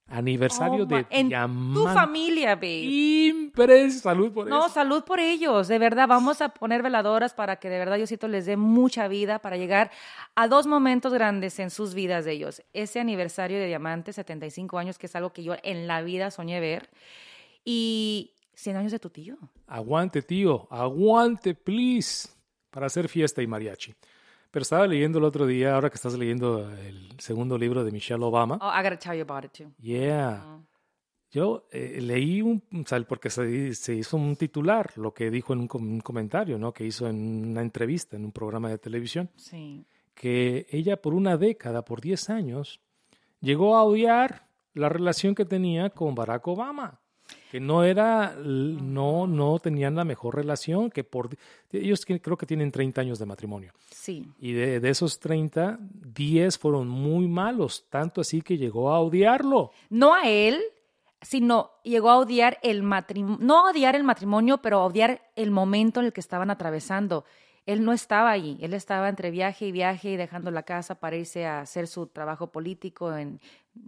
Aniversario 0.07 0.83
Oh, 0.83 0.85
de 0.85 0.95
ma- 1.01 1.07
en 1.09 1.29
diamante. 1.29 1.79
Tu 1.79 1.87
familia, 1.87 2.55
babe. 2.55 2.83
Impres, 2.83 4.01
salud 4.01 4.31
por 4.31 4.47
No, 4.47 4.65
eso. 4.67 4.75
salud 4.75 5.03
por 5.03 5.19
ellos. 5.19 5.67
De 5.67 5.79
verdad, 5.79 6.07
vamos 6.07 6.41
a 6.41 6.49
poner 6.49 6.83
veladoras 6.83 7.33
para 7.33 7.55
que 7.55 7.69
de 7.69 7.79
verdad 7.79 7.97
Diosito 7.97 8.27
les 8.27 8.45
dé 8.45 8.55
mucha 8.55 9.07
vida 9.07 9.39
para 9.39 9.57
llegar 9.57 9.89
a 10.35 10.47
dos 10.47 10.67
momentos 10.67 11.11
grandes 11.11 11.57
en 11.59 11.71
sus 11.71 11.95
vidas 11.95 12.23
de 12.23 12.33
ellos. 12.33 12.61
Ese 12.73 12.99
aniversario 12.99 13.57
de 13.57 13.65
Diamante, 13.65 14.13
75 14.13 14.77
años, 14.77 14.99
que 14.99 15.07
es 15.07 15.15
algo 15.15 15.33
que 15.33 15.43
yo 15.43 15.55
en 15.63 15.87
la 15.87 16.01
vida 16.03 16.29
soñé 16.29 16.59
ver. 16.59 16.89
Y 17.63 18.33
100 18.53 18.77
años 18.77 18.91
de 18.91 18.99
tu 18.99 19.09
tío. 19.09 19.37
Aguante, 19.67 20.21
tío, 20.21 20.67
aguante, 20.69 21.55
please, 21.55 22.29
para 22.69 22.85
hacer 22.85 23.09
fiesta 23.09 23.41
y 23.41 23.47
mariachi. 23.47 23.95
Pero 24.55 24.63
estaba 24.63 24.87
leyendo 24.87 25.17
el 25.17 25.25
otro 25.25 25.45
día, 25.45 25.75
ahora 25.75 25.89
que 25.89 25.95
estás 25.95 26.17
leyendo 26.17 26.71
el 26.71 27.09
segundo 27.19 27.57
libro 27.57 27.83
de 27.83 27.91
Michelle 27.91 28.23
Obama. 28.23 28.57
Oh, 28.61 28.71
I 28.71 28.81
gotta 28.81 28.97
tell 28.97 29.13
you 29.13 29.23
about 29.23 29.43
it 29.43 29.51
too. 29.51 29.73
Yeah. 29.81 30.45
Mm. 30.47 30.65
Yo 31.29 31.67
eh, 31.73 31.99
leí 32.01 32.41
un, 32.41 32.63
o 32.73 32.87
sea, 32.87 33.01
porque 33.01 33.29
se, 33.29 33.75
se 33.75 33.95
hizo 33.95 34.15
un 34.15 34.37
titular, 34.37 34.93
lo 34.95 35.13
que 35.13 35.29
dijo 35.29 35.51
en 35.51 35.59
un, 35.59 35.69
un 35.73 35.99
comentario, 35.99 36.57
¿no? 36.57 36.71
Que 36.71 36.85
hizo 36.85 37.05
en 37.05 37.49
una 37.49 37.59
entrevista 37.59 38.15
en 38.15 38.23
un 38.23 38.31
programa 38.31 38.69
de 38.69 38.77
televisión. 38.77 39.29
Sí. 39.35 39.85
que 40.13 40.67
ella 40.69 41.01
por 41.01 41.15
una 41.15 41.35
década, 41.35 41.83
por 41.83 41.99
10 41.99 42.29
años, 42.29 42.79
llegó 43.41 43.75
a 43.75 43.83
odiar 43.83 44.47
la 44.73 44.87
relación 44.87 45.35
que 45.35 45.43
tenía 45.43 45.89
con 45.89 46.15
Barack 46.15 46.47
Obama, 46.47 47.01
que 47.51 47.59
no 47.59 47.83
era, 47.83 48.35
no, 48.43 49.27
no 49.27 49.59
tenían 49.59 49.95
la 49.95 50.03
mejor 50.03 50.35
relación, 50.35 50.89
que 50.89 51.03
por, 51.03 51.29
ellos 51.71 52.05
creo 52.05 52.37
que 52.37 52.45
tienen 52.45 52.71
30 52.71 53.01
años 53.01 53.19
de 53.19 53.25
matrimonio, 53.25 53.71
Sí. 53.89 54.27
y 54.39 54.53
de, 54.53 54.79
de 54.79 54.89
esos 54.89 55.19
30, 55.19 55.79
10 55.79 56.57
fueron 56.57 56.87
muy 56.87 57.27
malos, 57.27 57.85
tanto 57.89 58.21
así 58.21 58.41
que 58.41 58.57
llegó 58.57 58.91
a 58.91 58.99
odiarlo. 58.99 59.71
No 59.89 60.13
a 60.13 60.23
él, 60.29 60.61
sino 61.21 61.71
llegó 61.83 62.09
a 62.09 62.19
odiar 62.19 62.59
el 62.61 62.83
matrimonio, 62.83 63.37
no 63.41 63.65
a 63.67 63.71
odiar 63.71 63.95
el 63.95 64.03
matrimonio, 64.03 64.59
pero 64.59 64.79
a 64.81 64.85
odiar 64.85 65.21
el 65.35 65.51
momento 65.51 65.99
en 65.99 66.07
el 66.07 66.13
que 66.13 66.21
estaban 66.21 66.51
atravesando. 66.51 67.25
Él 67.65 67.83
no 67.83 67.93
estaba 67.93 68.29
allí, 68.29 68.57
él 68.61 68.73
estaba 68.75 69.09
entre 69.09 69.31
viaje 69.31 69.65
y 69.65 69.71
viaje 69.71 70.11
y 70.11 70.17
dejando 70.17 70.51
la 70.51 70.63
casa 70.63 70.95
para 70.95 71.15
irse 71.15 71.45
a 71.47 71.61
hacer 71.61 71.87
su 71.87 72.05
trabajo 72.05 72.51
político 72.51 73.15
en, 73.17 73.39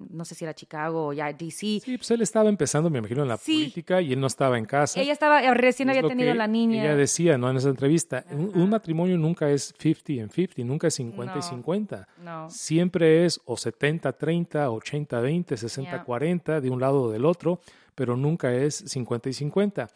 no 0.10 0.26
sé 0.26 0.34
si 0.34 0.46
era 0.46 0.56
Chicago 0.56 1.08
o 1.08 1.14
ya 1.14 1.32
DC. 1.32 1.56
Sí, 1.56 1.82
pues 1.98 2.10
él 2.10 2.24
estaba 2.24 2.50
empezando, 2.50 2.90
me 2.90 2.98
imagino, 2.98 3.22
en 3.22 3.28
la 3.30 3.38
Sí. 3.38 3.54
política 3.54 4.02
y 4.02 4.14
él 4.14 4.20
no 4.20 4.26
estaba 4.28 4.58
en 4.58 4.66
casa. 4.66 5.00
Ella 5.00 5.14
estaba, 5.14 5.42
recién 5.54 5.90
Es 5.92 5.98
había 5.98 6.10
tenido 6.10 6.34
la 6.34 6.48
niña. 6.48 6.84
Ella 6.86 6.96
decía, 6.96 7.38
¿no? 7.38 7.52
En 7.52 7.58
esa 7.58 7.70
entrevista, 7.70 8.26
un, 8.32 8.52
un 8.56 8.70
matrimonio 8.70 9.16
nunca 9.18 9.48
es 9.52 9.76
50 9.78 10.14
en 10.24 10.30
50, 10.32 10.64
nunca 10.64 10.88
es 10.88 10.96
50 10.96 11.34
y 11.34 11.38
No. 11.38 11.42
50. 11.44 12.08
No. 12.24 12.50
Siempre 12.50 13.26
es 13.26 13.40
o 13.46 13.56
70-30, 13.58 14.70
80-20, 14.72 15.56
60-40, 15.56 16.62
de 16.62 16.70
un 16.72 16.80
lado 16.82 17.04
o 17.04 17.12
del 17.12 17.26
otro, 17.26 17.60
pero 17.96 18.16
nunca 18.18 18.54
es 18.54 18.76
50 18.88 19.30
y 19.30 19.34
50. 19.34 19.88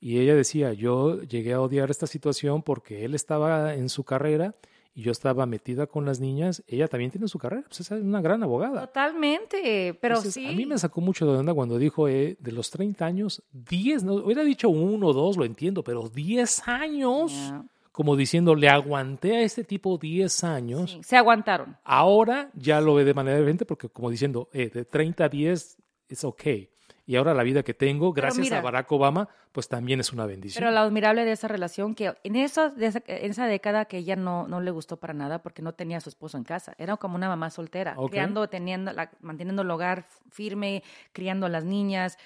Y 0.00 0.18
ella 0.18 0.34
decía, 0.34 0.72
yo 0.72 1.22
llegué 1.22 1.54
a 1.54 1.60
odiar 1.60 1.90
esta 1.90 2.06
situación 2.06 2.62
porque 2.62 3.04
él 3.04 3.14
estaba 3.14 3.74
en 3.74 3.88
su 3.88 4.04
carrera 4.04 4.54
y 4.94 5.02
yo 5.02 5.12
estaba 5.12 5.44
metida 5.46 5.86
con 5.86 6.04
las 6.04 6.20
niñas. 6.20 6.62
Ella 6.66 6.88
también 6.88 7.10
tiene 7.10 7.28
su 7.28 7.38
carrera, 7.38 7.64
pues 7.66 7.80
es 7.80 7.90
una 7.90 8.20
gran 8.20 8.42
abogada. 8.42 8.86
Totalmente, 8.86 9.94
pero 10.00 10.16
Entonces, 10.16 10.34
sí. 10.34 10.46
A 10.46 10.52
mí 10.52 10.64
me 10.66 10.78
sacó 10.78 11.00
mucho 11.00 11.30
de 11.30 11.38
onda 11.38 11.52
cuando 11.54 11.78
dijo 11.78 12.08
eh, 12.08 12.36
de 12.40 12.52
los 12.52 12.70
30 12.70 13.04
años, 13.04 13.42
10, 13.52 14.04
no, 14.04 14.14
hubiera 14.14 14.42
dicho 14.44 14.68
uno 14.68 15.08
o 15.08 15.12
dos, 15.12 15.36
lo 15.36 15.44
entiendo, 15.44 15.82
pero 15.82 16.08
10 16.08 16.68
años, 16.68 17.52
como 17.92 18.16
diciendo, 18.16 18.54
le 18.54 18.68
aguanté 18.68 19.36
a 19.36 19.40
este 19.42 19.64
tipo 19.64 19.98
10 19.98 20.44
años, 20.44 20.90
Sí, 20.92 21.00
se 21.02 21.16
aguantaron. 21.16 21.76
ahora 21.84 22.50
ya 22.54 22.80
lo 22.80 22.94
ve 22.94 23.04
de 23.04 23.14
manera 23.14 23.36
diferente 23.38 23.64
porque 23.66 23.88
como 23.88 24.10
diciendo, 24.10 24.48
eh, 24.52 24.70
de 24.72 24.84
30 24.84 25.24
a 25.24 25.28
10 25.28 25.76
es 26.08 26.24
ok. 26.24 26.42
Y 27.06 27.16
ahora 27.16 27.32
la 27.34 27.42
vida 27.44 27.62
que 27.62 27.72
tengo, 27.72 28.12
gracias 28.12 28.44
mira- 28.46 28.58
a 28.58 28.62
Barack 28.62 28.90
Obama, 28.92 29.28
pues 29.52 29.68
también 29.68 30.00
es 30.00 30.12
una 30.12 30.26
bendición. 30.26 30.60
Pero 30.60 30.72
lo 30.72 30.80
admirable 30.80 31.24
de 31.24 31.32
esa 31.32 31.48
relación, 31.48 31.94
que 31.94 32.14
en, 32.24 32.36
esa, 32.36 32.72
en 32.76 33.30
esa 33.30 33.46
década 33.46 33.84
que 33.84 33.98
ella 33.98 34.16
no, 34.16 34.46
no 34.48 34.60
le 34.60 34.70
gustó 34.72 34.96
para 34.98 35.14
nada 35.14 35.40
porque 35.42 35.62
no 35.62 35.72
tenía 35.72 35.98
a 35.98 36.00
su 36.00 36.08
esposo 36.08 36.36
en 36.36 36.44
casa. 36.44 36.74
Era 36.78 36.96
como 36.96 37.14
una 37.14 37.28
mamá 37.28 37.50
soltera, 37.50 37.94
Ok. 37.96 38.10
criando, 38.10 38.48
teniendo, 38.48 38.92
la- 38.92 39.10
manteniendo 39.20 39.62
el 39.62 39.70
hogar 39.70 40.04
firme, 40.30 40.82
criando 41.12 41.46
a 41.46 41.48
las 41.48 41.64
niñas, 41.64 42.18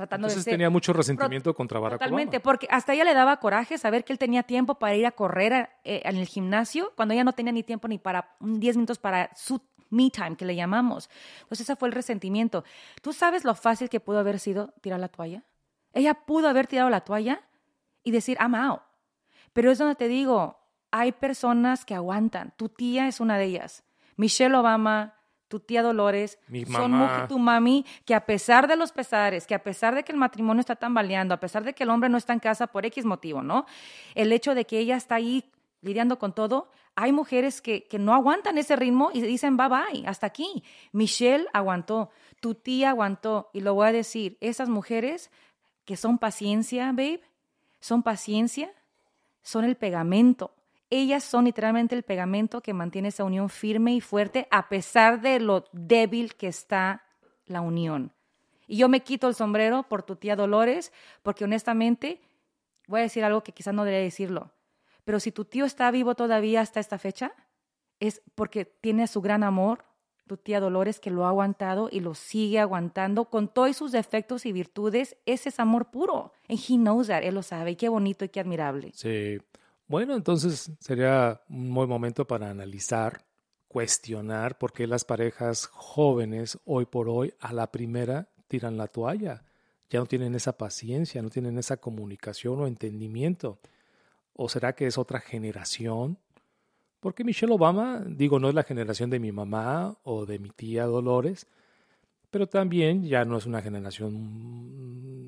tratando 0.00 0.26
Entonces 0.26 0.44
de 0.44 0.50
ser... 0.50 0.54
tenía 0.54 0.70
mucho 0.70 0.92
resentimiento 0.92 1.54
contra 1.54 1.78
Barack 1.80 1.98
Totalmente, 2.00 2.36
Obama. 2.36 2.42
porque 2.42 2.66
hasta 2.70 2.92
ella 2.94 3.04
le 3.04 3.14
daba 3.14 3.38
coraje 3.38 3.78
saber 3.78 4.04
que 4.04 4.12
él 4.12 4.18
tenía 4.18 4.42
tiempo 4.42 4.74
para 4.76 4.94
ir 4.94 5.06
a 5.06 5.12
correr 5.12 5.52
a- 5.54 5.70
eh, 5.84 6.02
en 6.04 6.16
el 6.16 6.26
gimnasio 6.26 6.92
cuando 6.96 7.14
ella 7.14 7.24
no 7.24 7.32
tenía 7.32 7.52
ni 7.52 7.62
tiempo 7.62 7.88
ni 7.88 7.98
para 7.98 8.36
un 8.40 8.58
10 8.60 8.76
minutos 8.76 8.98
para 8.98 9.30
su 9.34 9.60
me 9.90 10.08
time, 10.10 10.36
que 10.36 10.44
le 10.44 10.54
llamamos. 10.54 11.10
Entonces 11.40 11.62
ese 11.62 11.74
fue 11.76 11.88
el 11.88 11.92
resentimiento. 11.94 12.62
¿Tú 13.02 13.12
sabes 13.12 13.44
lo 13.44 13.54
fácil 13.56 13.88
que 13.88 13.98
pudo 13.98 14.20
haber 14.20 14.38
sido 14.38 14.72
tirar 14.80 15.00
la 15.00 15.08
toalla? 15.08 15.42
Ella 15.92 16.14
pudo 16.14 16.48
haber 16.48 16.68
tirado 16.68 16.88
la 16.90 17.00
toalla 17.00 17.42
y 18.04 18.12
decir, 18.12 18.36
I'm 18.40 18.54
out. 18.54 18.82
Pero 19.52 19.72
es 19.72 19.78
donde 19.78 19.96
te 19.96 20.06
digo, 20.06 20.60
hay 20.92 21.10
personas 21.10 21.84
que 21.84 21.96
aguantan. 21.96 22.52
Tu 22.56 22.68
tía 22.68 23.08
es 23.08 23.18
una 23.18 23.36
de 23.36 23.46
ellas. 23.46 23.82
Michelle 24.16 24.54
Obama, 24.54 25.14
tu 25.50 25.58
tía 25.58 25.82
Dolores, 25.82 26.38
Mi 26.46 26.64
son 26.64 26.92
mamá. 26.92 27.26
tu 27.26 27.36
mami, 27.40 27.84
que 28.04 28.14
a 28.14 28.24
pesar 28.24 28.68
de 28.68 28.76
los 28.76 28.92
pesares, 28.92 29.48
que 29.48 29.54
a 29.56 29.62
pesar 29.64 29.96
de 29.96 30.04
que 30.04 30.12
el 30.12 30.18
matrimonio 30.18 30.60
está 30.60 30.76
tambaleando, 30.76 31.34
a 31.34 31.40
pesar 31.40 31.64
de 31.64 31.74
que 31.74 31.82
el 31.82 31.90
hombre 31.90 32.08
no 32.08 32.16
está 32.16 32.32
en 32.32 32.38
casa 32.38 32.68
por 32.68 32.86
X 32.86 33.04
motivo, 33.04 33.42
¿no? 33.42 33.66
El 34.14 34.32
hecho 34.32 34.54
de 34.54 34.64
que 34.64 34.78
ella 34.78 34.96
está 34.96 35.16
ahí 35.16 35.44
lidiando 35.82 36.20
con 36.20 36.32
todo, 36.32 36.70
hay 36.94 37.10
mujeres 37.10 37.60
que, 37.60 37.88
que 37.88 37.98
no 37.98 38.14
aguantan 38.14 38.58
ese 38.58 38.76
ritmo 38.76 39.10
y 39.12 39.22
dicen 39.22 39.56
bye 39.56 39.68
bye, 39.68 40.06
hasta 40.06 40.28
aquí. 40.28 40.62
Michelle 40.92 41.46
aguantó, 41.52 42.10
tu 42.38 42.54
tía 42.54 42.90
aguantó, 42.90 43.50
y 43.52 43.60
lo 43.60 43.74
voy 43.74 43.88
a 43.88 43.92
decir, 43.92 44.38
esas 44.40 44.68
mujeres 44.68 45.32
que 45.84 45.96
son 45.96 46.18
paciencia, 46.18 46.86
babe, 46.92 47.22
son 47.80 48.04
paciencia, 48.04 48.70
son 49.42 49.64
el 49.64 49.76
pegamento. 49.76 50.52
Ellas 50.90 51.22
son 51.22 51.44
literalmente 51.44 51.94
el 51.94 52.02
pegamento 52.02 52.60
que 52.60 52.74
mantiene 52.74 53.08
esa 53.08 53.24
unión 53.24 53.48
firme 53.48 53.94
y 53.94 54.00
fuerte 54.00 54.48
a 54.50 54.68
pesar 54.68 55.20
de 55.20 55.38
lo 55.38 55.64
débil 55.72 56.34
que 56.34 56.48
está 56.48 57.04
la 57.46 57.60
unión. 57.60 58.12
Y 58.66 58.76
yo 58.76 58.88
me 58.88 59.00
quito 59.00 59.28
el 59.28 59.34
sombrero 59.34 59.84
por 59.84 60.02
tu 60.02 60.16
tía 60.16 60.36
Dolores, 60.36 60.92
porque 61.22 61.44
honestamente 61.44 62.20
voy 62.86 63.00
a 63.00 63.04
decir 63.04 63.24
algo 63.24 63.42
que 63.42 63.52
quizás 63.52 63.72
no 63.72 63.84
debería 63.84 64.04
decirlo, 64.04 64.50
pero 65.04 65.20
si 65.20 65.32
tu 65.32 65.44
tío 65.44 65.64
está 65.64 65.90
vivo 65.90 66.14
todavía 66.14 66.60
hasta 66.60 66.80
esta 66.80 66.98
fecha, 66.98 67.32
es 68.00 68.22
porque 68.34 68.64
tiene 68.64 69.06
su 69.06 69.20
gran 69.20 69.42
amor, 69.42 69.84
tu 70.26 70.36
tía 70.36 70.60
Dolores, 70.60 71.00
que 71.00 71.10
lo 71.10 71.24
ha 71.24 71.28
aguantado 71.28 71.88
y 71.90 72.00
lo 72.00 72.14
sigue 72.14 72.60
aguantando 72.60 73.24
con 73.24 73.48
todos 73.48 73.76
sus 73.76 73.90
defectos 73.92 74.46
y 74.46 74.52
virtudes. 74.52 75.16
Ese 75.26 75.48
es 75.48 75.58
amor 75.58 75.90
puro. 75.90 76.32
And 76.48 76.58
he 76.58 76.76
knows 76.76 77.08
that, 77.08 77.22
él 77.24 77.34
lo 77.34 77.42
sabe. 77.42 77.72
Y 77.72 77.76
qué 77.76 77.88
bonito 77.88 78.24
y 78.24 78.28
qué 78.28 78.38
admirable. 78.38 78.92
Sí. 78.94 79.38
Bueno, 79.90 80.14
entonces 80.14 80.70
sería 80.78 81.40
un 81.48 81.74
buen 81.74 81.88
momento 81.88 82.24
para 82.24 82.48
analizar, 82.48 83.24
cuestionar 83.66 84.56
por 84.56 84.72
qué 84.72 84.86
las 84.86 85.04
parejas 85.04 85.66
jóvenes 85.66 86.60
hoy 86.64 86.86
por 86.86 87.08
hoy 87.08 87.34
a 87.40 87.52
la 87.52 87.72
primera 87.72 88.28
tiran 88.46 88.76
la 88.76 88.86
toalla. 88.86 89.42
Ya 89.88 89.98
no 89.98 90.06
tienen 90.06 90.36
esa 90.36 90.56
paciencia, 90.56 91.20
no 91.22 91.28
tienen 91.28 91.58
esa 91.58 91.78
comunicación 91.78 92.60
o 92.60 92.68
entendimiento. 92.68 93.58
¿O 94.32 94.48
será 94.48 94.76
que 94.76 94.86
es 94.86 94.96
otra 94.96 95.18
generación? 95.18 96.18
Porque 97.00 97.24
Michelle 97.24 97.52
Obama, 97.52 98.00
digo, 98.06 98.38
no 98.38 98.48
es 98.48 98.54
la 98.54 98.62
generación 98.62 99.10
de 99.10 99.18
mi 99.18 99.32
mamá 99.32 99.98
o 100.04 100.24
de 100.24 100.38
mi 100.38 100.50
tía 100.50 100.84
Dolores, 100.84 101.48
pero 102.30 102.46
también 102.46 103.04
ya 103.04 103.24
no 103.24 103.36
es 103.36 103.46
una 103.46 103.60
generación, 103.60 104.14
mm, 104.14 105.20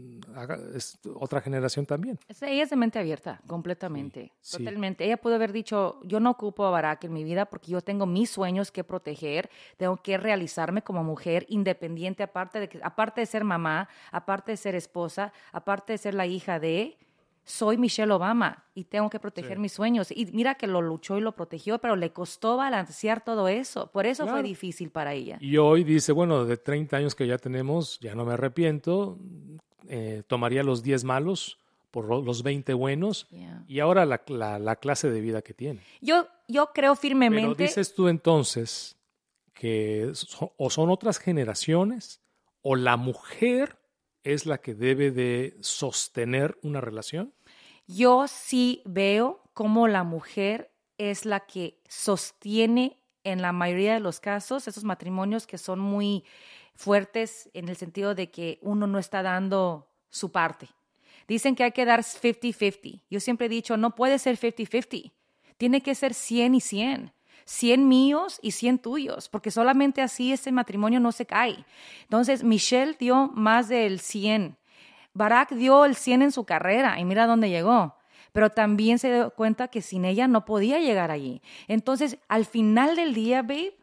es 0.75 0.99
otra 1.15 1.41
generación 1.41 1.87
también. 1.87 2.19
Ella 2.41 2.63
es 2.63 2.71
de 2.71 2.77
mente 2.77 2.99
abierta, 2.99 3.41
completamente. 3.47 4.33
Sí, 4.41 4.57
sí. 4.57 4.59
Totalmente. 4.59 5.05
Ella 5.05 5.17
pudo 5.17 5.35
haber 5.35 5.53
dicho, 5.53 6.01
yo 6.05 6.21
no 6.21 6.31
ocupo 6.31 6.65
a 6.65 6.71
Barack 6.71 7.05
en 7.05 7.13
mi 7.13 7.25
vida 7.25 7.47
porque 7.47 7.73
yo 7.73 7.81
tengo 7.81 8.07
mis 8.07 8.31
sueños 8.31 8.71
que 8.71 8.85
proteger, 8.85 9.51
tengo 9.77 9.97
que 9.97 10.17
realizarme 10.17 10.83
como 10.83 11.05
mujer 11.05 11.45
independiente, 11.49 12.23
aparte 12.23 12.61
de, 12.61 12.69
que, 12.69 12.81
aparte 12.83 13.21
de 13.21 13.27
ser 13.27 13.45
mamá, 13.45 13.89
aparte 14.11 14.53
de 14.53 14.57
ser 14.57 14.75
esposa, 14.75 15.33
aparte 15.53 15.93
de 15.93 15.99
ser 15.99 16.15
la 16.15 16.27
hija 16.27 16.59
de... 16.59 16.97
Soy 17.45 17.77
Michelle 17.77 18.13
Obama 18.13 18.65
y 18.75 18.85
tengo 18.85 19.11
que 19.11 19.19
proteger 19.19 19.55
Sí. 19.57 19.61
mis 19.61 19.73
sueños. 19.73 20.13
Y 20.13 20.27
mira 20.27 20.55
que 20.55 20.67
lo 20.69 20.81
luchó 20.81 21.19
y 21.19 21.21
lo 21.21 21.33
protegió, 21.33 21.79
pero 21.79 21.97
le 21.97 22.13
costó 22.13 22.57
balancear 22.57 23.25
todo 23.25 23.49
eso. 23.49 23.91
Por 23.91 24.07
eso 24.07 24.27
fue 24.29 24.43
difícil 24.43 24.91
para 24.91 25.13
ella. 25.13 25.39
Y 25.41 25.57
hoy 25.57 25.83
dice, 25.83 26.13
bueno, 26.13 26.45
de 26.45 26.57
30 26.57 26.97
años 26.99 27.15
que 27.17 27.27
ya 27.27 27.39
tenemos, 27.39 27.99
ya 28.01 28.15
no 28.15 28.25
me 28.25 28.35
arrepiento, 28.35 29.19
eh, 29.89 30.23
tomaría 30.29 30.63
los 30.63 30.83
10 30.85 31.03
malos 31.05 31.59
por 31.91 32.07
lo- 32.07 32.23
los 32.23 32.43
20 32.45 32.73
buenos 32.75 33.27
Yeah. 33.31 33.65
y 33.67 33.81
ahora 33.81 34.07
la, 34.07 34.23
la- 34.29 34.59
la 34.61 34.77
clase 34.77 35.11
de 35.11 35.21
vida 35.21 35.43
que 35.43 35.53
tiene. 35.53 35.81
Yo, 36.01 36.27
yo 36.49 36.67
creo 36.73 36.93
Pero 36.93 36.97
firmemente... 36.97 37.65
dices 37.65 37.93
tú 37.95 38.09
entonces 38.09 38.97
que 39.53 40.11
so- 40.15 40.55
o 40.57 40.71
son 40.71 40.89
otras 40.91 41.19
generaciones 41.19 42.21
o 42.63 42.77
la 42.77 42.97
mujer 42.97 43.77
es 44.25 44.47
la 44.47 44.59
que 44.59 44.75
debe 44.75 45.11
de 45.11 45.57
sostener 45.61 46.59
una 46.63 46.81
relación. 46.81 47.33
Yo 47.87 48.27
sí 48.29 48.83
veo 48.85 49.43
cómo 49.55 49.89
la 49.89 50.05
mujer 50.05 50.71
es 50.99 51.25
la 51.25 51.41
que 51.41 51.79
sostiene 51.89 52.99
en 53.25 53.43
la 53.43 53.53
mayoría 53.53 53.95
de 53.95 54.01
los 54.01 54.21
casos 54.21 54.69
esos 54.69 54.85
matrimonios 54.85 55.47
que 55.47 55.59
son 55.59 55.81
muy 55.81 56.25
fuertes 56.75 57.51
en 57.55 57.69
el 57.69 57.77
sentido 57.77 58.15
de 58.15 58.31
que 58.31 58.59
uno 58.63 58.87
no 58.87 58.99
está 58.99 59.23
dando 59.23 59.89
su 60.11 60.31
parte. 60.31 60.69
Dicen 61.29 61.55
que 61.55 61.65
hay 61.65 61.73
que 61.73 61.85
dar 61.85 62.01
50-50. 62.01 63.01
Yo 63.11 63.21
siempre 63.21 63.47
he 63.47 63.51
dicho, 63.51 63.77
no 63.77 63.95
puede 63.95 64.19
ser 64.19 64.37
50-50. 64.39 65.13
Tiene 65.57 65.81
que 65.81 65.95
ser 65.95 66.15
100 66.15 66.55
y 66.57 66.61
100. 66.61 67.13
100 67.45 67.89
míos 67.89 68.39
y 68.43 68.53
100 68.53 68.79
tuyos, 68.79 69.29
porque 69.29 69.51
solamente 69.51 70.03
así 70.03 70.33
ese 70.33 70.53
matrimonio 70.53 71.01
no 71.01 71.13
se 71.13 71.27
cae. 71.27 71.65
Entonces, 72.03 72.45
Michelle 72.45 72.97
dio 72.99 73.29
más 73.35 73.69
del 73.69 74.01
100. 74.01 74.57
Barack 75.15 75.53
dio 75.53 75.85
el 75.85 75.95
100 75.97 76.23
en 76.23 76.33
su 76.33 76.45
carrera 76.45 76.99
y 76.99 77.05
mira 77.05 77.27
dónde 77.27 77.51
llegó. 77.51 77.97
Pero 78.33 78.51
también 78.51 78.99
se 78.99 79.13
dio 79.13 79.31
cuenta 79.31 79.69
que 79.69 79.83
sin 79.83 80.05
ella 80.05 80.27
no 80.27 80.45
podía 80.45 80.79
llegar 80.79 81.11
allí. 81.11 81.43
Entonces, 81.69 82.19
al 82.29 82.47
final 82.47 82.97
del 82.97 83.13
día, 83.13 83.43
babe, 83.43 83.77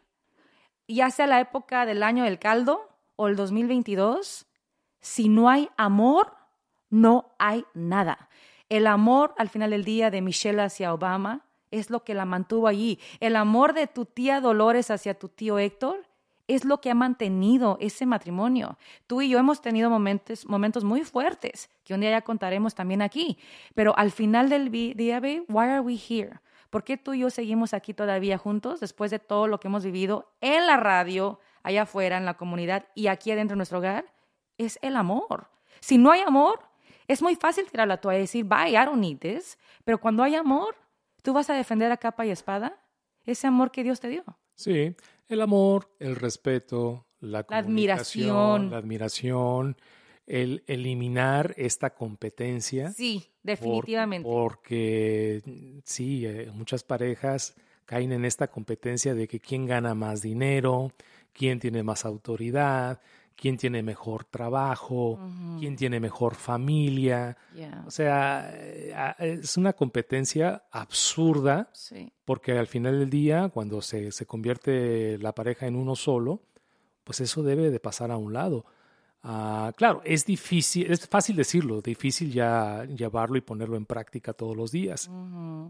ya 0.88 1.10
sea 1.10 1.28
la 1.28 1.40
época 1.40 1.86
del 1.86 2.02
año 2.02 2.24
del 2.24 2.40
caldo 2.40 2.88
o 3.14 3.28
el 3.28 3.36
2022, 3.36 4.46
si 5.00 5.28
no 5.28 5.48
hay 5.48 5.68
amor, 5.76 6.34
no 6.88 7.32
hay 7.38 7.64
nada. 7.74 8.28
El 8.68 8.86
amor 8.86 9.34
al 9.38 9.48
final 9.48 9.70
del 9.70 9.84
día 9.84 10.10
de 10.10 10.20
Michelle 10.20 10.62
hacia 10.62 10.92
Obama 10.92 11.46
es 11.70 11.90
lo 11.90 12.04
que 12.04 12.14
la 12.14 12.24
mantuvo 12.24 12.66
allí. 12.66 12.98
El 13.20 13.36
amor 13.36 13.74
de 13.74 13.86
tu 13.86 14.04
tía 14.04 14.40
Dolores 14.40 14.90
hacia 14.90 15.18
tu 15.18 15.28
tío 15.28 15.58
Héctor 15.58 16.06
es 16.54 16.64
lo 16.64 16.80
que 16.80 16.90
ha 16.90 16.94
mantenido 16.94 17.76
ese 17.80 18.06
matrimonio. 18.06 18.76
Tú 19.06 19.22
y 19.22 19.28
yo 19.28 19.38
hemos 19.38 19.60
tenido 19.60 19.88
momentos, 19.88 20.46
momentos 20.46 20.82
muy 20.82 21.04
fuertes 21.04 21.70
que 21.84 21.94
un 21.94 22.00
día 22.00 22.10
ya 22.10 22.22
contaremos 22.22 22.74
también 22.74 23.02
aquí. 23.02 23.38
Pero 23.74 23.96
al 23.96 24.10
final 24.10 24.48
del 24.48 24.70
día, 24.70 25.20
babe, 25.20 25.44
why 25.48 25.66
are 25.66 25.80
we 25.80 25.94
here? 25.94 26.40
¿Por 26.68 26.82
qué 26.82 26.96
tú 26.96 27.14
y 27.14 27.20
yo 27.20 27.30
seguimos 27.30 27.72
aquí 27.72 27.94
todavía 27.94 28.36
juntos 28.36 28.80
después 28.80 29.10
de 29.10 29.18
todo 29.18 29.46
lo 29.46 29.60
que 29.60 29.68
hemos 29.68 29.84
vivido 29.84 30.32
en 30.40 30.66
la 30.66 30.76
radio, 30.76 31.38
allá 31.62 31.82
afuera, 31.82 32.16
en 32.16 32.24
la 32.24 32.34
comunidad 32.34 32.86
y 32.94 33.06
aquí 33.06 33.30
adentro 33.30 33.54
de 33.54 33.58
nuestro 33.58 33.78
hogar? 33.78 34.12
Es 34.58 34.78
el 34.82 34.96
amor. 34.96 35.50
Si 35.80 35.98
no 35.98 36.10
hay 36.10 36.20
amor, 36.20 36.60
es 37.06 37.22
muy 37.22 37.36
fácil 37.36 37.68
tirar 37.70 37.88
la 37.88 37.96
toalla 37.96 38.18
y 38.18 38.22
decir, 38.22 38.44
bye, 38.44 38.70
I 38.70 38.84
don't 38.84 39.00
need 39.00 39.18
this. 39.18 39.58
Pero 39.84 39.98
cuando 39.98 40.22
hay 40.22 40.34
amor, 40.34 40.76
tú 41.22 41.32
vas 41.32 41.50
a 41.50 41.54
defender 41.54 41.90
a 41.92 41.96
capa 41.96 42.26
y 42.26 42.30
espada 42.30 42.80
ese 43.24 43.46
amor 43.46 43.70
que 43.70 43.82
Dios 43.84 44.00
te 44.00 44.08
dio. 44.08 44.24
Sí, 44.54 44.94
el 45.28 45.40
amor, 45.40 45.90
el 45.98 46.16
respeto, 46.16 47.06
la, 47.20 47.44
La 47.48 47.58
admiración. 47.58 48.70
la 48.70 48.78
admiración, 48.78 49.76
el 50.26 50.62
eliminar 50.66 51.54
esta 51.56 51.90
competencia. 51.94 52.92
Sí, 52.92 53.20
por- 53.28 53.42
definitivamente. 53.42 54.28
porque 54.28 55.42
sí, 55.84 56.26
eh, 56.26 56.50
muchas 56.54 56.82
parejas 56.84 57.54
caen 57.84 58.12
en 58.12 58.24
esta 58.24 58.48
competencia 58.48 59.14
de 59.14 59.26
que 59.26 59.40
quién 59.40 59.66
gana 59.66 59.94
más 59.94 60.22
dinero, 60.22 60.92
quién 61.32 61.58
tiene 61.58 61.82
más 61.82 62.04
autoridad, 62.04 63.00
quién 63.40 63.56
tiene 63.56 63.82
mejor 63.82 64.24
trabajo, 64.24 65.18
quién 65.58 65.74
tiene 65.74 65.98
mejor 65.98 66.34
familia. 66.34 67.38
Yeah, 67.54 67.84
O 67.86 67.90
sea, 67.90 68.50
eh, 68.52 68.92
es 69.18 69.56
una 69.56 69.72
competencia 69.72 70.64
absurda 70.70 71.70
sí. 71.72 72.12
porque 72.26 72.58
al 72.58 72.66
final 72.66 72.98
del 72.98 73.08
día, 73.08 73.48
cuando 73.48 73.80
se, 73.80 74.12
se 74.12 74.26
convierte 74.26 75.16
la 75.18 75.34
pareja 75.34 75.66
en 75.66 75.76
uno 75.76 75.96
solo, 75.96 76.42
pues 77.02 77.20
eso 77.20 77.42
debe 77.42 77.70
de 77.70 77.80
pasar 77.80 78.10
a 78.10 78.18
un 78.18 78.34
lado. 78.34 78.66
Ah, 79.22 79.72
claro, 79.74 80.02
es 80.04 80.26
difícil, 80.26 80.90
es 80.90 81.08
fácil 81.08 81.36
decirlo, 81.36 81.80
difícil 81.80 82.32
ya 82.32 82.84
llevarlo 82.84 83.38
y 83.38 83.40
ponerlo 83.40 83.76
en 83.76 83.86
práctica 83.86 84.34
todos 84.34 84.54
los 84.54 84.70
días. 84.70 85.10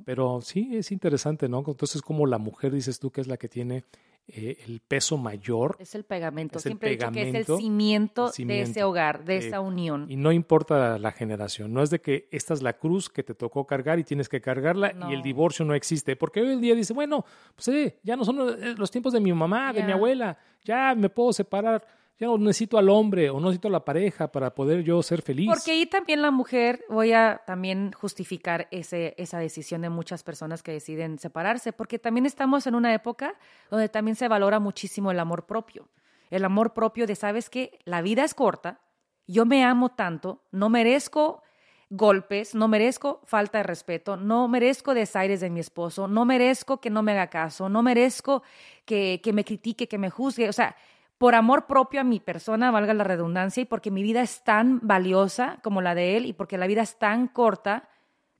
Pero 0.04 0.40
sí, 0.40 0.70
es 0.72 0.90
interesante, 0.90 1.48
¿no? 1.48 1.62
Entonces, 1.64 2.02
como 2.02 2.26
la 2.26 2.38
mujer, 2.38 2.72
dices 2.72 2.98
tú, 2.98 3.10
que 3.10 3.20
es 3.20 3.28
la 3.28 3.36
que 3.36 3.48
tiene 3.48 3.84
eh, 4.28 4.58
el 4.66 4.80
peso 4.80 5.16
mayor. 5.16 5.76
Es 5.80 5.94
el 5.94 6.04
pegamento. 6.04 6.58
Es 6.58 6.66
el 6.66 6.70
Siempre 6.70 6.90
he 6.90 6.92
dicho 6.92 7.10
que 7.10 7.20
es 7.20 7.26
el 7.26 7.32
pegamento, 7.32 7.56
cimiento, 7.58 8.26
el 8.28 8.32
cimiento. 8.32 8.64
de 8.64 8.70
ese 8.70 8.82
hogar, 8.84 9.24
de 9.24 9.34
Eh, 9.36 9.46
esa 9.48 9.60
unión. 9.60 10.06
Y 10.08 10.16
no 10.16 10.30
importa 10.32 10.98
la 10.98 11.10
generación, 11.12 11.72
no 11.72 11.82
es 11.82 11.90
de 11.90 12.00
que 12.00 12.28
esta 12.30 12.54
es 12.54 12.62
la 12.62 12.74
cruz 12.74 13.08
que 13.10 13.22
te 13.22 13.34
tocó 13.34 13.66
cargar 13.66 13.98
y 13.98 14.04
tienes 14.04 14.28
que 14.28 14.40
cargarla 14.40 14.92
y 15.08 15.14
el 15.14 15.22
divorcio 15.22 15.64
no 15.64 15.74
existe. 15.74 16.14
Porque 16.16 16.40
hoy 16.40 16.50
el 16.50 16.60
día 16.60 16.74
dice, 16.74 16.92
bueno, 16.92 17.24
pues 17.54 17.68
eh, 17.68 17.98
ya 18.02 18.16
no 18.16 18.24
son 18.24 18.38
eh, 18.62 18.74
los 18.76 18.90
tiempos 18.90 19.12
de 19.12 19.20
mi 19.20 19.32
mamá, 19.32 19.72
de 19.72 19.82
mi 19.82 19.92
abuela, 19.92 20.38
ya 20.64 20.94
me 20.94 21.08
puedo 21.08 21.32
separar, 21.32 21.84
ya 22.20 22.28
necesito 22.38 22.76
al 22.76 22.90
hombre 22.90 23.30
o 23.30 23.40
no 23.40 23.46
necesito 23.46 23.68
a 23.68 23.70
la 23.70 23.84
pareja 23.84 24.30
para 24.30 24.54
poder 24.54 24.82
yo 24.84 25.02
ser 25.02 25.22
feliz. 25.22 25.48
Porque 25.48 25.70
ahí 25.70 25.86
también 25.86 26.20
la 26.20 26.30
mujer, 26.30 26.84
voy 26.90 27.12
a 27.12 27.40
también 27.46 27.92
justificar 27.92 28.68
ese, 28.70 29.14
esa 29.16 29.38
decisión 29.38 29.80
de 29.80 29.88
muchas 29.88 30.22
personas 30.22 30.62
que 30.62 30.70
deciden 30.70 31.18
separarse, 31.18 31.72
porque 31.72 31.98
también 31.98 32.26
estamos 32.26 32.66
en 32.66 32.74
una 32.74 32.92
época 32.92 33.38
donde 33.70 33.88
también 33.88 34.16
se 34.16 34.28
valora 34.28 34.60
muchísimo 34.60 35.10
el 35.10 35.18
amor 35.18 35.46
propio. 35.46 35.88
El 36.28 36.44
amor 36.44 36.74
propio 36.74 37.06
de, 37.06 37.16
sabes 37.16 37.48
que 37.48 37.78
la 37.84 38.02
vida 38.02 38.22
es 38.22 38.34
corta, 38.34 38.80
yo 39.26 39.46
me 39.46 39.64
amo 39.64 39.88
tanto, 39.88 40.42
no 40.52 40.68
merezco 40.68 41.42
golpes, 41.88 42.54
no 42.54 42.68
merezco 42.68 43.22
falta 43.24 43.58
de 43.58 43.64
respeto, 43.64 44.16
no 44.16 44.46
merezco 44.46 44.92
desaires 44.92 45.40
de 45.40 45.50
mi 45.50 45.60
esposo, 45.60 46.06
no 46.06 46.26
merezco 46.26 46.80
que 46.80 46.90
no 46.90 47.02
me 47.02 47.12
haga 47.12 47.28
caso, 47.28 47.68
no 47.68 47.82
merezco 47.82 48.42
que, 48.84 49.20
que 49.24 49.32
me 49.32 49.44
critique, 49.44 49.88
que 49.88 49.98
me 49.98 50.10
juzgue. 50.10 50.48
O 50.48 50.52
sea, 50.52 50.76
por 51.20 51.34
amor 51.34 51.66
propio 51.66 52.00
a 52.00 52.04
mi 52.04 52.18
persona, 52.18 52.70
valga 52.70 52.94
la 52.94 53.04
redundancia, 53.04 53.60
y 53.60 53.66
porque 53.66 53.90
mi 53.90 54.02
vida 54.02 54.22
es 54.22 54.42
tan 54.42 54.80
valiosa 54.82 55.58
como 55.62 55.82
la 55.82 55.94
de 55.94 56.16
él 56.16 56.24
y 56.24 56.32
porque 56.32 56.56
la 56.56 56.66
vida 56.66 56.80
es 56.80 56.98
tan 56.98 57.28
corta, 57.28 57.90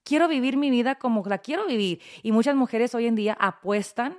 quiero 0.03 0.29
vivir 0.29 0.57
mi 0.57 0.71
vida 0.71 0.95
como 0.95 1.23
la 1.27 1.37
quiero 1.37 1.67
vivir. 1.67 2.01
Y 2.23 2.33
muchas 2.33 2.57
mujeres 2.57 2.95
hoy 2.95 3.07
en 3.07 3.17
día 3.17 3.37
apuestan 3.39 4.17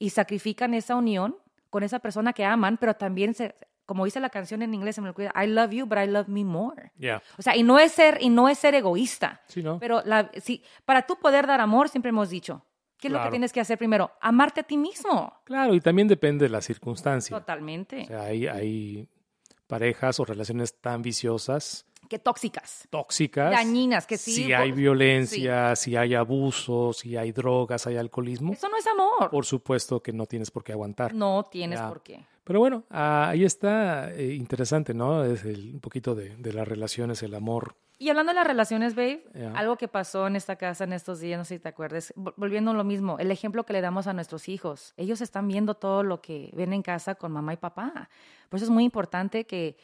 y 0.00 0.10
sacrifican 0.10 0.74
esa 0.74 0.96
unión 0.96 1.36
con 1.70 1.84
esa 1.84 2.00
persona 2.00 2.32
que 2.32 2.44
aman, 2.44 2.76
pero 2.76 2.94
también, 2.94 3.34
se, 3.34 3.54
como 3.84 4.04
dice 4.04 4.18
la 4.18 4.30
canción 4.30 4.62
en 4.62 4.74
inglés, 4.74 4.96
se 4.96 5.00
me 5.00 5.10
olvida, 5.10 5.32
I 5.40 5.46
love 5.46 5.70
you, 5.70 5.86
but 5.86 5.98
I 5.98 6.08
love 6.08 6.26
me 6.26 6.42
more. 6.42 6.90
O 7.38 7.42
sea, 7.42 7.54
y 7.54 7.62
no 7.62 7.78
es 7.78 7.92
ser, 7.92 8.18
y 8.20 8.30
no 8.30 8.48
es 8.48 8.58
ser 8.58 8.74
egoísta. 8.74 9.42
sí, 9.46 9.62
¿no? 9.62 9.78
Pero 9.78 10.02
la, 10.04 10.28
sí, 10.42 10.60
para 10.84 11.02
tú 11.02 11.20
poder 11.20 11.46
dar 11.46 11.60
amor, 11.60 11.88
siempre 11.88 12.08
hemos 12.08 12.30
dicho, 12.30 12.64
¿qué 12.98 13.08
es 13.08 13.12
lo 13.12 13.18
que 13.18 13.22
Claro. 13.22 13.30
tienes 13.30 13.52
que 13.52 13.60
hacer 13.60 13.78
primero? 13.78 14.10
Amarte 14.20 14.60
a 14.60 14.64
ti 14.64 14.76
mismo. 14.76 15.32
Claro, 15.44 15.74
y 15.74 15.80
también 15.80 16.08
depende 16.08 16.44
de 16.46 16.48
la 16.50 16.60
circunstancia. 16.60 17.38
Totalmente. 17.38 18.02
O 18.02 18.06
sea, 18.06 18.22
hay, 18.22 18.46
hay 18.46 19.08
parejas 19.66 20.20
o 20.20 20.24
relaciones 20.24 20.74
tan 20.80 21.02
viciosas, 21.02 21.84
Qué 22.08 22.20
tóxicas. 22.20 22.86
tóxicas. 22.88 23.50
Dañinas, 23.50 24.06
que 24.06 24.16
sí, 24.16 24.32
Si 24.32 24.52
hay 24.52 24.70
violencia, 24.70 25.74
si 25.74 25.96
hay 25.96 26.14
abuso, 26.14 26.92
si 26.92 27.16
hay 27.16 27.32
drogas, 27.32 27.86
hay 27.88 27.96
alcoholismo, 27.96 28.52
Eso 28.52 28.68
no 28.68 28.76
es 28.76 28.86
amor. 28.86 29.28
por 29.30 29.44
supuesto 29.44 30.00
que 30.00 30.12
no 30.12 30.26
tienes 30.26 30.50
por 30.52 30.62
qué 30.62 30.72
aguantar. 30.72 31.14
No 31.14 31.46
tienes 31.50 31.80
Ya. 31.80 31.88
por 31.88 32.02
qué. 32.02 32.24
Pero 32.44 32.60
bueno, 32.60 32.84
ah, 32.90 33.30
ahí 33.30 33.44
está 33.44 34.12
eh, 34.14 34.34
interesante, 34.34 34.94
¿no? 34.94 35.24
Es 35.24 35.44
el- 35.44 35.72
un 35.74 35.80
poquito 35.80 36.14
de, 36.14 36.36
de 36.36 36.52
las 36.52 36.68
relaciones, 36.68 37.20
el 37.24 37.34
amor. 37.34 37.74
Y 37.98 38.10
hablando 38.10 38.30
de 38.32 38.36
las 38.36 38.46
relaciones, 38.46 38.94
babe, 38.94 39.24
algo 39.54 39.76
que 39.76 39.88
pasó 39.88 40.26
en 40.26 40.36
esta 40.36 40.56
casa 40.56 40.84
en 40.84 40.92
estos 40.92 41.18
días, 41.20 41.38
no 41.38 41.44
sé 41.44 41.54
si 41.54 41.60
te 41.60 41.68
acuerdas, 41.70 42.12
vol- 42.14 42.34
volviendo 42.36 42.72
a 42.72 42.74
lo 42.74 42.84
mismo, 42.84 43.18
el 43.18 43.30
ejemplo 43.30 43.64
que 43.64 43.72
le 43.72 43.80
damos 43.80 44.06
a 44.06 44.12
nuestros 44.12 44.48
hijos. 44.50 44.92
Ellos 44.98 45.22
están 45.22 45.48
viendo 45.48 45.74
todo 45.74 46.02
lo 46.02 46.20
que 46.20 46.50
ven 46.54 46.74
en 46.74 46.82
casa 46.82 47.14
con 47.14 47.32
mamá 47.32 47.54
y 47.54 47.56
papá. 47.56 48.10
Por 48.50 48.58
eso 48.58 48.64
es 48.66 48.70
muy 48.70 48.84
importante 48.84 49.46
que, 49.46 49.78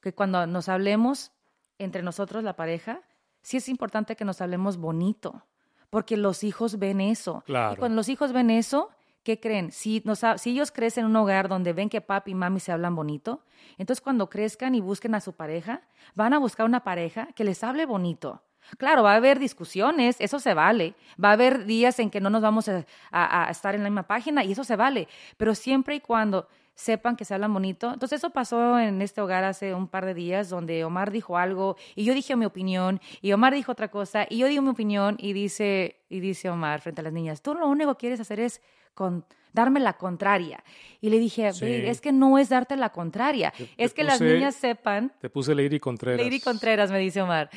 que 0.00 0.14
cuando 0.14 0.46
nos 0.46 0.68
hablemos 0.70 1.30
entre 1.78 2.02
nosotros, 2.02 2.42
la 2.42 2.56
pareja, 2.56 3.02
sí 3.42 3.58
es 3.58 3.68
importante 3.68 4.16
que 4.16 4.24
nos 4.24 4.40
hablemos 4.40 4.78
bonito, 4.78 5.42
porque 5.90 6.16
los 6.16 6.44
hijos 6.44 6.78
ven 6.78 7.00
eso. 7.02 7.42
Claro. 7.44 7.74
Y 7.74 7.76
cuando 7.76 7.96
los 7.96 8.08
hijos 8.08 8.32
ven 8.32 8.48
eso, 8.50 8.90
¿qué 9.28 9.38
creen? 9.38 9.72
Si, 9.72 10.00
nos 10.06 10.20
si 10.38 10.50
ellos 10.52 10.72
crecen 10.72 11.04
en 11.04 11.10
un 11.10 11.16
hogar 11.16 11.48
donde 11.50 11.74
ven 11.74 11.90
que 11.90 12.00
papi 12.00 12.30
y 12.30 12.34
mami 12.34 12.60
se 12.60 12.72
hablan 12.72 12.94
bonito, 12.96 13.44
entonces 13.76 14.00
cuando 14.00 14.30
crezcan 14.30 14.74
y 14.74 14.80
busquen 14.80 15.14
a 15.14 15.20
su 15.20 15.34
pareja, 15.34 15.82
van 16.14 16.32
a 16.32 16.38
buscar 16.38 16.64
una 16.64 16.82
pareja 16.82 17.28
que 17.34 17.44
les 17.44 17.62
hable 17.62 17.84
bonito. 17.84 18.42
Claro, 18.78 19.02
va 19.02 19.12
a 19.12 19.16
haber 19.16 19.38
discusiones, 19.38 20.16
eso 20.18 20.40
se 20.40 20.54
vale. 20.54 20.94
Va 21.22 21.28
a 21.28 21.32
haber 21.32 21.66
días 21.66 21.98
en 21.98 22.08
que 22.08 22.22
no 22.22 22.30
nos 22.30 22.40
vamos 22.40 22.70
a, 22.70 22.86
a- 23.10 23.48
a 23.48 23.50
estar 23.50 23.74
en 23.74 23.82
la 23.82 23.90
misma 23.90 24.04
página 24.04 24.44
y 24.44 24.52
eso 24.52 24.64
se 24.64 24.76
vale. 24.76 25.08
Pero 25.36 25.54
siempre 25.54 25.94
y 25.96 26.00
cuando 26.00 26.48
sepan 26.74 27.16
que 27.16 27.24
se 27.26 27.34
hablan 27.34 27.52
bonito. 27.52 27.92
Entonces 27.92 28.20
eso 28.20 28.30
pasó 28.30 28.78
en 28.78 29.02
este 29.02 29.20
hogar 29.20 29.42
hace 29.44 29.74
un 29.74 29.88
par 29.88 30.06
de 30.06 30.14
días 30.14 30.48
donde 30.48 30.84
Omar 30.84 31.10
dijo 31.10 31.36
algo 31.36 31.76
y 31.96 32.04
yo 32.04 32.14
dije 32.14 32.34
mi 32.36 32.44
opinión 32.46 33.00
y 33.20 33.32
Omar 33.32 33.52
dijo 33.52 33.72
otra 33.72 33.88
cosa 33.90 34.26
y 34.30 34.38
yo 34.38 34.46
digo 34.46 34.62
mi 34.62 34.68
opinión 34.70 35.16
y 35.18 35.32
dice, 35.32 35.96
y 36.08 36.20
dice 36.20 36.48
Omar 36.50 36.80
frente 36.80 37.00
a 37.00 37.04
las 37.04 37.12
niñas, 37.12 37.42
tú 37.42 37.54
lo 37.54 37.66
único 37.66 37.94
que 37.94 37.98
quieres 38.02 38.20
hacer 38.20 38.38
es 38.38 38.62
con, 38.98 39.24
darme 39.52 39.80
la 39.80 39.92
contraria. 39.94 40.62
Y 41.00 41.08
le 41.10 41.18
dije, 41.18 41.52
Sí. 41.52 41.60
"Babe, 41.64 41.88
es 41.90 42.00
que 42.00 42.12
no 42.12 42.36
es 42.38 42.48
darte 42.48 42.76
la 42.76 42.90
contraria, 42.90 43.52
Te- 43.56 43.68
es 43.76 43.92
te 43.92 43.96
que 43.96 44.04
las 44.04 44.20
niñas 44.20 44.54
sepan 44.56 45.12
Te 45.20 45.30
puse 45.30 45.54
Lady 45.54 45.78
Contreras. 45.80 46.20
Lady 46.24 46.40
Contreras, 46.40 46.90
me 46.90 46.98
dice 46.98 47.22
Omar. 47.22 47.48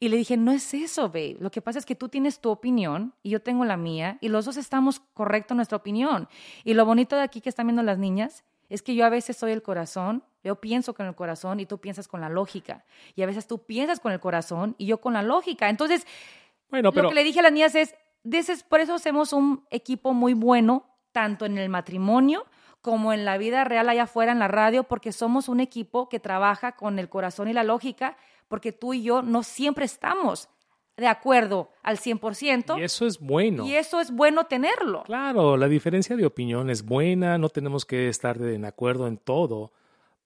Y 0.00 0.08
le 0.08 0.16
dije, 0.16 0.36
no 0.36 0.50
es 0.52 0.72
eso, 0.74 1.08
babe. 1.08 1.36
Lo 1.40 1.50
que 1.50 1.60
pasa 1.60 1.78
es 1.78 1.84
que 1.86 1.94
tú 1.94 2.08
tienes 2.08 2.40
tu 2.40 2.50
opinión 2.50 3.12
y 3.22 3.30
yo 3.30 3.40
tengo 3.42 3.64
la 3.64 3.76
mía 3.76 4.16
y 4.20 4.28
los 4.28 4.44
dos 4.46 4.56
estamos 4.56 5.00
correctos 5.14 5.52
en 5.52 5.56
nuestra 5.58 5.76
opinión. 5.76 6.28
Y 6.64 6.72
lo 6.74 6.84
bonito 6.86 7.16
de 7.16 7.22
aquí 7.22 7.40
que 7.42 7.48
están 7.50 7.66
viendo 7.66 7.82
las 7.82 7.98
niñas 7.98 8.42
es 8.70 8.82
que 8.82 8.94
yo 8.94 9.04
a 9.04 9.10
veces 9.10 9.36
soy 9.36 9.52
el 9.52 9.62
corazón, 9.62 10.22
yo 10.42 10.56
pienso 10.60 10.94
con 10.94 11.06
el 11.06 11.14
corazón 11.14 11.60
y 11.60 11.66
tú 11.66 11.78
piensas 11.78 12.08
con 12.08 12.20
la 12.22 12.28
lógica. 12.30 12.84
Y 13.14 13.22
a 13.22 13.26
veces 13.26 13.46
tú 13.46 13.58
piensas 13.66 14.00
con 14.00 14.12
el 14.12 14.20
corazón 14.20 14.74
y 14.78 14.86
yo 14.86 15.00
con 15.02 15.12
la 15.12 15.22
lógica. 15.22 15.68
Entonces, 15.68 16.06
Bueno, 16.70 16.92
pero 16.92 17.04
lo 17.04 17.08
que 17.10 17.16
le 17.16 17.24
dije 17.24 17.40
a 17.40 17.42
las 17.42 17.52
niñas 17.52 17.74
es, 17.74 17.94
por 18.68 18.80
eso 18.80 18.94
hacemos 18.94 19.32
un 19.32 19.64
equipo 19.70 20.12
muy 20.12 20.34
bueno, 20.34 20.86
tanto 21.12 21.44
en 21.46 21.58
el 21.58 21.68
matrimonio 21.68 22.44
como 22.80 23.12
en 23.12 23.24
la 23.24 23.36
vida 23.36 23.64
real 23.64 23.88
allá 23.88 24.04
afuera 24.04 24.32
en 24.32 24.38
la 24.38 24.48
radio, 24.48 24.84
porque 24.84 25.12
somos 25.12 25.48
un 25.48 25.60
equipo 25.60 26.08
que 26.08 26.18
trabaja 26.20 26.72
con 26.76 26.98
el 26.98 27.08
corazón 27.10 27.48
y 27.48 27.52
la 27.52 27.62
lógica, 27.64 28.16
porque 28.48 28.72
tú 28.72 28.94
y 28.94 29.02
yo 29.02 29.20
no 29.22 29.42
siempre 29.42 29.84
estamos 29.84 30.48
de 30.96 31.06
acuerdo 31.06 31.70
al 31.82 31.98
100%, 31.98 32.78
y 32.78 32.82
eso 32.82 33.06
es 33.06 33.18
bueno. 33.20 33.66
y 33.66 33.74
eso 33.74 34.00
es 34.00 34.10
bueno 34.10 34.44
tenerlo. 34.44 35.02
Claro, 35.04 35.56
la 35.56 35.68
diferencia 35.68 36.16
de 36.16 36.26
opinión 36.26 36.68
es 36.70 36.84
buena, 36.84 37.38
no 37.38 37.48
tenemos 37.48 37.84
que 37.86 38.08
estar 38.08 38.38
de 38.38 38.66
acuerdo 38.66 39.06
en 39.06 39.16
todo. 39.18 39.72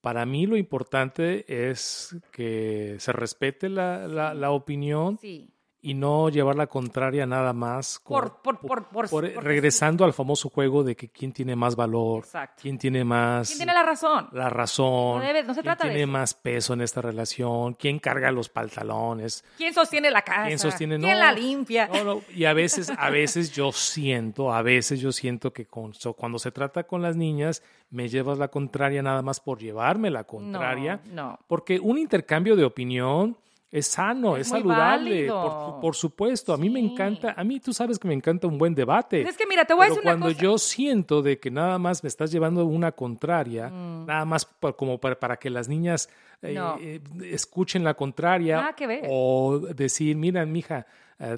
Para 0.00 0.26
mí 0.26 0.46
lo 0.46 0.56
importante 0.56 1.44
es 1.70 2.16
que 2.32 2.96
se 2.98 3.12
respete 3.12 3.68
la, 3.68 4.06
la- 4.08 4.34
la 4.34 4.50
opinión 4.50 5.18
Sí. 5.18 5.50
Y 5.86 5.92
no 5.92 6.30
llevar 6.30 6.56
la 6.56 6.66
contraria 6.66 7.26
nada 7.26 7.52
más. 7.52 7.98
con- 7.98 8.32
Por, 8.42 8.58
por, 8.60 8.86
por, 8.88 9.22
regresando 9.44 10.04
al 10.04 10.14
famoso 10.14 10.48
juego 10.48 10.82
de 10.82 10.96
que 10.96 11.08
quién 11.10 11.30
tiene 11.32 11.54
más 11.54 11.76
valor, 11.76 12.24
Exacto. 12.24 12.62
quién 12.62 12.78
tiene 12.78 13.04
más 13.04 13.48
¿Quién 13.48 13.58
tiene 13.58 13.74
la 13.74 13.82
razón? 13.82 14.28
la 14.32 14.48
razón, 14.48 15.18
No 15.18 15.24
debe- 15.24 15.42
no 15.44 15.52
se 15.52 15.60
quién 15.60 15.64
trata 15.64 15.84
de 15.84 15.90
tiene 15.90 16.04
eso. 16.04 16.10
más 16.12 16.32
peso 16.32 16.72
en 16.72 16.80
esta 16.80 17.02
relación, 17.02 17.74
quién 17.74 17.98
carga 17.98 18.30
los 18.32 18.48
pantalones, 18.48 19.44
¿Quién 19.56 19.74
sostiene 19.74 20.10
la 20.10 20.22
casa? 20.22 20.46
quién 20.46 20.58
sostiene 20.58 20.98
¿Quién 20.98 21.12
no, 21.12 21.18
la 21.18 21.32
limpia? 21.32 21.88
no, 21.92 22.04
no, 22.04 22.20
Y 22.34 22.44
a 22.46 22.52
veces, 22.54 22.90
a 22.96 23.10
veces 23.10 23.52
yo 23.52 23.70
siento, 23.72 24.52
a 24.54 24.62
veces 24.62 25.00
yo 25.00 25.12
siento 25.12 25.52
que 25.52 25.66
con- 25.66 25.92
so- 25.94 26.14
cuando 26.14 26.38
se 26.38 26.50
trata 26.50 26.84
con 26.84 27.02
las 27.02 27.16
niñas, 27.16 27.62
me 27.90 28.08
llevas 28.08 28.38
la 28.38 28.48
contraria 28.48 29.02
nada 29.02 29.22
más 29.22 29.38
por 29.38 29.58
llevarme 29.58 30.10
la 30.10 30.24
contraria. 30.24 31.00
No, 31.12 31.30
no. 31.30 31.38
Porque 31.46 31.78
un 31.78 31.98
intercambio 31.98 32.56
de 32.56 32.64
opinión 32.64 33.36
es 33.76 33.88
sano, 33.88 34.36
Es 34.36 34.48
saludable, 34.50 35.26
por, 35.26 35.80
por 35.80 35.96
supuesto. 35.96 36.52
A 36.52 36.56
mí 36.56 36.70
me 36.70 36.78
encanta, 36.78 37.34
a 37.36 37.42
mí 37.42 37.58
tú 37.58 37.72
sabes 37.72 37.98
que 37.98 38.06
me 38.06 38.14
encanta 38.14 38.46
un 38.46 38.56
buen 38.56 38.72
debate. 38.72 39.22
Es 39.22 39.36
que 39.36 39.46
mira, 39.48 39.64
te 39.64 39.74
voy 39.74 39.86
a 39.86 39.88
decir 39.88 40.02
una 40.02 40.12
cuando 40.12 40.26
cosa. 40.28 40.40
yo 40.40 40.58
siento 40.58 41.22
de 41.22 41.40
que 41.40 41.50
nada 41.50 41.76
más 41.80 42.04
me 42.04 42.08
estás 42.08 42.30
llevando 42.30 42.64
una 42.66 42.92
contraria, 42.92 43.70
Mm. 43.70 44.06
nada 44.06 44.24
más 44.24 44.44
pa- 44.44 44.72
como 44.74 44.98
para, 44.98 45.18
para 45.18 45.36
que 45.38 45.50
las 45.50 45.68
niñas 45.68 46.08
eh, 46.40 46.52
No. 46.54 46.76
eh, 46.80 47.00
escuchen 47.32 47.82
la 47.82 47.94
contraria 47.94 48.58
Nada 48.58 48.72
que 48.74 48.86
ver. 48.86 49.06
o 49.10 49.58
decir, 49.74 50.14
mira, 50.16 50.44
mija, 50.46 50.86
eh, 51.18 51.36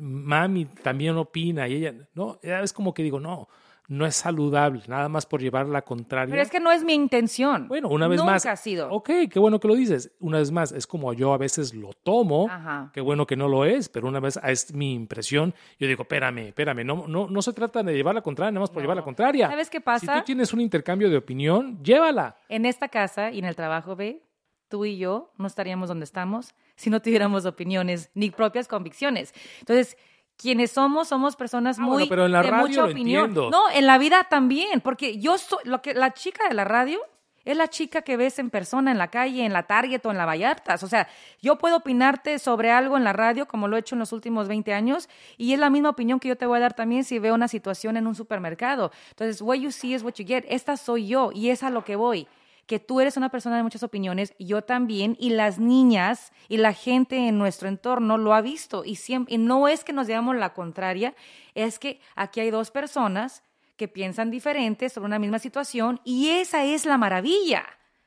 mami 0.00 0.66
también 0.66 1.16
opina 1.16 1.68
y 1.68 1.74
ella, 1.74 1.94
no, 2.14 2.38
es 2.42 2.72
como 2.72 2.94
que 2.94 3.02
digo, 3.02 3.20
no, 3.20 3.48
no 3.90 4.06
es 4.06 4.14
saludable, 4.14 4.82
nada 4.86 5.08
más 5.08 5.26
por 5.26 5.40
llevar 5.42 5.66
la 5.66 5.82
contraria. 5.82 6.30
Pero 6.30 6.42
es 6.42 6.48
que 6.48 6.60
no 6.60 6.70
es 6.70 6.84
mi 6.84 6.94
intención. 6.94 7.66
Bueno, 7.66 7.88
una 7.88 8.06
vez 8.06 8.20
Nunca 8.20 8.32
más. 8.34 8.46
ha 8.46 8.54
sido. 8.54 8.88
Ok, 8.88 9.10
qué 9.28 9.38
bueno 9.40 9.58
que 9.58 9.66
lo 9.66 9.74
dices. 9.74 10.12
Una 10.20 10.38
vez 10.38 10.52
más, 10.52 10.70
es 10.70 10.86
como 10.86 11.12
yo 11.12 11.32
a 11.32 11.38
veces 11.38 11.74
lo 11.74 11.92
tomo. 11.92 12.46
Ajá. 12.48 12.90
Qué 12.94 13.00
bueno 13.00 13.26
que 13.26 13.34
no 13.34 13.48
lo 13.48 13.64
es, 13.64 13.88
pero 13.88 14.06
una 14.06 14.20
vez 14.20 14.38
ah, 14.40 14.52
es 14.52 14.72
mi 14.72 14.94
impresión. 14.94 15.52
Yo 15.80 15.88
digo, 15.88 16.02
espérame, 16.04 16.46
espérame, 16.46 16.84
no, 16.86 17.08
no, 17.08 17.26
no 17.28 17.42
se 17.42 17.52
trata 17.52 17.82
de 17.82 17.92
llevar 17.92 18.14
la 18.14 18.22
contraria, 18.22 18.52
nada 18.52 18.60
más 18.60 18.70
por 18.70 18.76
No. 18.76 18.82
llevar 18.84 18.96
la 18.96 19.02
contraria. 19.02 19.48
¿Sabes 19.50 19.68
qué 19.68 19.78
Si 19.78 19.82
pasa? 19.84 20.18
tú 20.20 20.24
tienes 20.24 20.52
un 20.52 20.60
intercambio 20.60 21.10
de 21.10 21.16
opinión, 21.16 21.82
llévala. 21.82 22.36
En 22.48 22.66
esta 22.66 22.88
casa 22.88 23.32
y 23.32 23.40
en 23.40 23.44
el 23.44 23.56
trabajo, 23.56 23.96
ve, 23.96 24.22
tú 24.68 24.84
y 24.84 24.98
yo 24.98 25.32
no 25.36 25.48
estaríamos 25.48 25.88
donde 25.88 26.04
estamos 26.04 26.54
si 26.76 26.90
no 26.90 27.02
tuviéramos 27.02 27.44
opiniones 27.44 28.08
ni 28.14 28.30
propias 28.30 28.68
convicciones. 28.68 29.34
Entonces, 29.58 29.96
quienes 30.40 30.70
somos, 30.72 31.08
somos 31.08 31.36
personas 31.36 31.78
Ah, 31.78 31.82
muy 31.82 31.92
bueno, 31.92 32.06
pero 32.08 32.26
en 32.26 32.32
la 32.32 32.42
de 32.42 32.50
radio 32.50 32.66
mucha 32.68 32.80
lo 32.82 32.90
opinión. 32.90 33.24
entiendo. 33.26 33.50
No, 33.50 33.70
en 33.70 33.86
la 33.86 33.98
vida 33.98 34.24
también, 34.30 34.80
porque 34.80 35.18
yo 35.18 35.36
soy 35.38 35.58
lo 35.64 35.82
que 35.82 35.94
la 35.94 36.12
chica 36.14 36.48
de 36.48 36.54
la 36.54 36.64
radio 36.64 36.98
Es 37.42 37.56
la 37.56 37.68
chica 37.68 38.02
que 38.02 38.18
ves 38.18 38.38
en 38.38 38.50
persona, 38.50 38.90
en 38.90 38.98
la 38.98 39.08
calle, 39.08 39.46
en 39.46 39.54
la 39.54 39.62
Target 39.62 40.04
o 40.04 40.10
en 40.10 40.18
la 40.18 40.26
Vallartas. 40.26 40.82
O 40.82 40.88
sea, 40.88 41.08
yo 41.40 41.56
puedo 41.56 41.78
opinarte 41.78 42.38
sobre 42.38 42.70
algo 42.70 42.98
en 42.98 43.02
la 43.02 43.14
radio, 43.14 43.46
como 43.48 43.66
lo 43.66 43.76
he 43.76 43.80
hecho 43.80 43.94
en 43.94 43.98
los 44.00 44.12
últimos 44.12 44.46
20 44.46 44.74
años, 44.74 45.08
y 45.38 45.54
es 45.54 45.58
la 45.58 45.70
misma 45.70 45.88
opinión 45.88 46.20
que 46.20 46.28
yo 46.28 46.36
te 46.36 46.44
voy 46.44 46.58
a 46.58 46.60
dar 46.60 46.74
también 46.74 47.02
si 47.02 47.18
veo 47.18 47.34
una 47.34 47.48
situación 47.48 47.96
en 47.96 48.06
un 48.06 48.14
supermercado. 48.14 48.92
Entonces, 49.08 49.40
what 49.40 49.56
you 49.56 49.70
see 49.72 49.94
is 49.94 50.02
what 50.02 50.12
you 50.16 50.26
get. 50.26 50.44
Esta 50.48 50.76
soy 50.76 51.06
yo 51.06 51.30
y 51.32 51.48
es 51.48 51.62
a 51.62 51.70
lo 51.70 51.82
que 51.82 51.96
voy 51.96 52.28
que 52.70 52.78
tú 52.78 53.00
eres 53.00 53.16
una 53.16 53.30
persona 53.30 53.56
de 53.56 53.64
muchas 53.64 53.82
opiniones, 53.82 54.32
yo 54.38 54.62
también, 54.62 55.16
y 55.18 55.30
las 55.30 55.58
niñas 55.58 56.30
y 56.48 56.56
la 56.58 56.72
gente 56.72 57.16
en 57.26 57.36
nuestro 57.36 57.66
entorno 57.68 58.16
lo 58.16 58.32
ha 58.32 58.40
visto. 58.42 58.84
Y, 58.84 58.94
siempre, 58.94 59.34
y 59.34 59.38
no 59.38 59.66
es 59.66 59.82
que 59.82 59.92
nos 59.92 60.06
digamos 60.06 60.36
la 60.36 60.54
contraria, 60.54 61.16
es 61.56 61.80
que 61.80 62.00
aquí 62.14 62.38
hay 62.38 62.50
dos 62.52 62.70
personas 62.70 63.42
que 63.76 63.88
piensan 63.88 64.30
diferentes 64.30 64.92
sobre 64.92 65.06
una 65.06 65.18
misma 65.18 65.40
situación 65.40 66.00
y 66.04 66.28
esa 66.28 66.62
es 66.64 66.86
la 66.86 66.96
maravilla. 66.96 67.64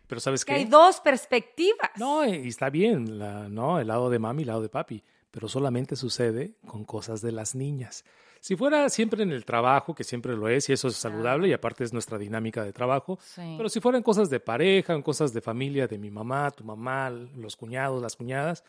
Pero 0.07 0.21
¿sabes 0.21 0.45
Que 0.45 0.53
qué? 0.53 0.59
hay 0.59 0.65
dos 0.65 1.01
perspectivas. 1.01 1.89
No, 1.97 2.25
y 2.25 2.47
está 2.47 2.69
bien, 2.69 3.19
la- 3.19 3.49
¿no? 3.49 3.79
El 3.81 3.87
lado 3.87 4.09
de 4.09 4.17
mami 4.19 4.41
y 4.41 4.43
el 4.43 4.47
lado 4.47 4.61
de 4.61 4.69
papi, 4.69 5.03
pero 5.29 5.49
solamente 5.49 5.97
sucede 5.97 6.53
con 6.65 6.85
cosas 6.85 7.21
de 7.21 7.33
las 7.33 7.53
niñas. 7.53 8.05
Si 8.43 8.57
fuera 8.57 8.89
siempre 8.89 9.23
en 9.23 9.31
el 9.31 9.45
trabajo, 9.45 9.95
que 9.95 10.03
siempre 10.03 10.35
lo 10.35 10.49
es, 10.49 10.67
y 10.67 10.73
eso 10.73 10.89
es 10.89 10.97
saludable, 10.97 11.47
y 11.47 11.53
aparte 11.53 11.85
es 11.85 11.93
nuestra 11.93 12.17
dinámica 12.17 12.61
de 12.61 12.73
trabajo, 12.73 13.17
Sí. 13.23 13.53
pero 13.55 13.69
si 13.69 13.79
fueran 13.79 14.03
cosas 14.03 14.29
de 14.29 14.41
pareja, 14.41 14.91
en 14.93 15.01
cosas 15.01 15.31
de 15.31 15.39
familia, 15.39 15.87
de 15.87 15.97
mi 15.97 16.11
mamá, 16.11 16.51
tu 16.51 16.65
mamá, 16.65 17.09
los 17.09 17.55
cuñados, 17.55 18.01
las 18.01 18.17
cuñadas, 18.17 18.65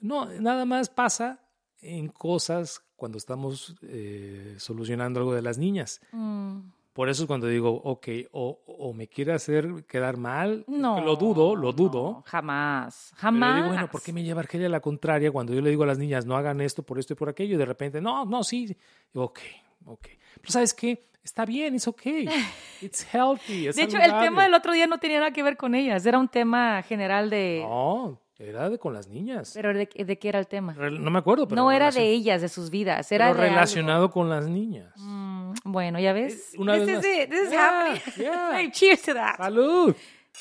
no, 0.00 0.26
nada 0.26 0.64
más 0.66 0.88
pasa 0.88 1.40
en 1.80 2.06
cosas 2.10 2.80
cuando 2.94 3.18
estamos 3.18 3.74
eh, 3.82 4.54
solucionando 4.58 5.18
algo 5.18 5.34
de 5.34 5.42
las 5.42 5.58
niñas. 5.58 6.00
Mm, 6.12 6.60
Por 6.92 7.08
eso 7.08 7.22
es 7.22 7.26
cuando 7.26 7.46
digo, 7.46 7.70
ok, 7.70 8.08
o, 8.32 8.60
o 8.66 8.92
me 8.92 9.08
quiere 9.08 9.32
hacer 9.32 9.84
quedar 9.86 10.18
mal, 10.18 10.64
no. 10.68 11.00
lo 11.00 11.16
dudo, 11.16 11.56
lo 11.56 11.72
dudo. 11.72 12.12
no, 12.16 12.22
jamás. 12.26 13.08
Pero 13.10 13.20
Jamás. 13.22 13.56
digo, 13.56 13.68
bueno, 13.68 13.88
¿por 13.90 14.02
qué 14.02 14.12
me 14.12 14.22
lleva 14.22 14.40
Argelia 14.40 14.66
a 14.66 14.70
la 14.70 14.80
contraria 14.80 15.32
cuando 15.32 15.54
yo 15.54 15.62
le 15.62 15.70
digo 15.70 15.84
a 15.84 15.86
las 15.86 15.98
niñas, 15.98 16.26
no 16.26 16.36
hagan 16.36 16.60
esto 16.60 16.82
por 16.82 16.98
esto 16.98 17.14
y 17.14 17.16
por 17.16 17.30
aquello? 17.30 17.54
Y 17.54 17.58
de 17.58 17.64
repente, 17.64 18.00
no, 18.02 18.26
no, 18.26 18.44
sí. 18.44 18.76
Digo, 19.12 19.24
ok, 19.24 19.38
ok. 19.86 20.06
Pero 20.40 20.52
¿sabes 20.52 20.74
qué? 20.74 21.08
Está 21.24 21.44
bien, 21.46 21.74
es 21.76 21.86
ok. 21.88 22.02
It's 22.82 23.06
healthy. 23.14 23.68
Es 23.68 23.76
De 23.76 23.82
hecho, 23.84 23.96
el 23.96 24.10
tema 24.18 24.42
del 24.42 24.54
otro 24.54 24.72
día 24.72 24.86
no 24.86 24.98
tenía 24.98 25.18
nada 25.20 25.30
que 25.32 25.42
ver 25.42 25.56
con 25.56 25.74
ellas. 25.74 26.04
Era 26.04 26.18
un 26.18 26.28
tema 26.28 26.82
general 26.82 27.30
de. 27.30 27.60
No, 27.62 28.20
era 28.42 28.68
de 28.70 28.78
con 28.78 28.92
las 28.92 29.08
niñas. 29.08 29.52
Pero 29.54 29.72
de, 29.72 29.88
de 29.94 30.18
qué 30.18 30.28
era 30.28 30.38
el 30.38 30.46
tema? 30.48 30.74
No 30.74 31.10
me 31.10 31.18
acuerdo, 31.18 31.46
pero. 31.48 31.60
no 31.62 31.70
era 31.72 31.90
relacion- 31.90 31.94
de 32.00 32.08
ellas, 32.10 32.40
de 32.42 32.48
sus 32.48 32.70
vidas. 32.70 33.06
pero 33.08 33.24
Era 33.24 33.30
algo. 33.32 33.42
relacionado 33.42 34.10
con 34.10 34.28
las 34.28 34.46
niñas. 34.48 34.92
Mm, 34.96 35.52
bueno, 35.64 35.98
ya 36.00 36.12
ves. 36.12 36.54
Eh, 36.54 36.58
una 36.58 36.74
this 36.74 36.86
vez 36.86 36.88
is 36.88 36.96
más. 36.96 37.06
it. 37.24 37.30
This 37.30 37.40
is 37.44 37.50
Yeah, 37.50 37.68
happening. 37.94 38.00
yeah. 38.16 38.50
Hey, 38.58 38.70
cheers 38.72 39.02
to 39.02 39.14
that. 39.14 39.36
¡Salud! 39.36 39.94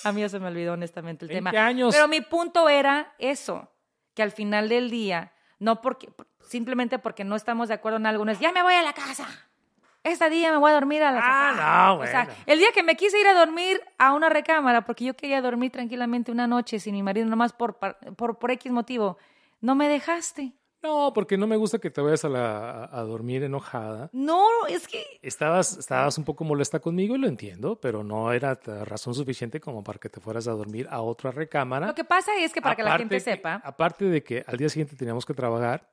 A 0.03 0.11
mí 0.11 0.21
ya 0.21 0.29
se 0.29 0.39
me 0.39 0.47
olvidó 0.47 0.73
honestamente 0.73 1.25
el 1.25 1.29
20 1.29 1.49
tema. 1.51 1.65
años. 1.67 1.93
Pero 1.93 2.07
mi 2.07 2.21
punto 2.21 2.69
era 2.69 3.13
eso, 3.19 3.69
que 4.13 4.23
al 4.23 4.31
final 4.31 4.69
del 4.69 4.89
día, 4.89 5.33
no 5.59 5.81
porque, 5.81 6.09
simplemente 6.47 6.97
porque 6.97 7.23
no 7.23 7.35
estamos 7.35 7.67
de 7.67 7.73
acuerdo 7.75 7.97
en 7.97 8.05
algo, 8.05 8.23
no 8.25 8.31
es, 8.31 8.39
ya 8.39 8.51
me 8.51 8.63
voy 8.63 8.73
a 8.73 8.81
la 8.83 8.93
casa. 8.93 9.27
Este 10.03 10.29
día 10.31 10.51
me 10.51 10.57
voy 10.57 10.71
a 10.71 10.73
dormir 10.73 11.03
a 11.03 11.11
la 11.11 11.19
Ah, 11.23 11.51
sofá". 11.51 11.61
no, 11.95 12.01
O 12.01 12.05
sea, 12.07 12.23
bueno. 12.25 12.39
el 12.47 12.59
día 12.59 12.69
que 12.73 12.81
me 12.83 12.95
quise 12.95 13.19
ir 13.19 13.27
a 13.27 13.33
dormir 13.33 13.79
a 13.99 14.13
una 14.13 14.29
recámara, 14.29 14.83
porque 14.85 15.05
yo 15.05 15.15
quería 15.15 15.41
dormir 15.41 15.71
tranquilamente 15.71 16.31
una 16.31 16.47
noche 16.47 16.79
sin 16.79 16.93
mi 16.95 17.03
marido, 17.03 17.27
nomás 17.27 17.53
por, 17.53 17.77
por, 17.77 18.39
por 18.39 18.51
X 18.51 18.71
motivo, 18.71 19.17
no 19.59 19.75
me 19.75 19.87
dejaste. 19.87 20.53
No, 20.83 21.11
porque 21.13 21.37
no 21.37 21.45
me 21.45 21.55
gusta 21.57 21.77
que 21.77 21.91
te 21.91 22.01
vayas 22.01 22.25
a, 22.25 22.29
la- 22.29 22.89
a 22.91 23.01
dormir 23.03 23.43
enojada. 23.43 24.09
No, 24.13 24.43
es 24.67 24.87
que 24.87 25.03
Estabas, 25.21 25.77
estabas 25.77 26.17
un 26.17 26.23
poco 26.25 26.43
molesta 26.43 26.79
conmigo 26.79 27.15
y 27.15 27.19
lo 27.19 27.27
entiendo, 27.27 27.79
pero 27.79 28.03
no 28.03 28.31
era 28.33 28.55
razón 28.85 29.13
suficiente 29.13 29.59
como 29.59 29.83
para 29.83 29.99
que 29.99 30.09
te 30.09 30.19
fueras 30.19 30.47
a 30.47 30.53
dormir 30.53 30.87
a 30.89 31.01
otra 31.01 31.29
recámara. 31.29 31.85
lo 31.85 31.93
que 31.93 32.03
pasa 32.03 32.31
es 32.39 32.51
que 32.51 32.63
para 32.63 32.75
que 32.75 32.81
la 32.81 32.97
gente 32.97 33.13
que- 33.17 33.19
sepa, 33.21 33.61
Aparte 33.63 34.05
de 34.05 34.23
que 34.23 34.43
al 34.47 34.57
día 34.57 34.69
siguiente 34.69 34.95
teníamos 34.95 35.23
que 35.23 35.35
trabajar 35.35 35.87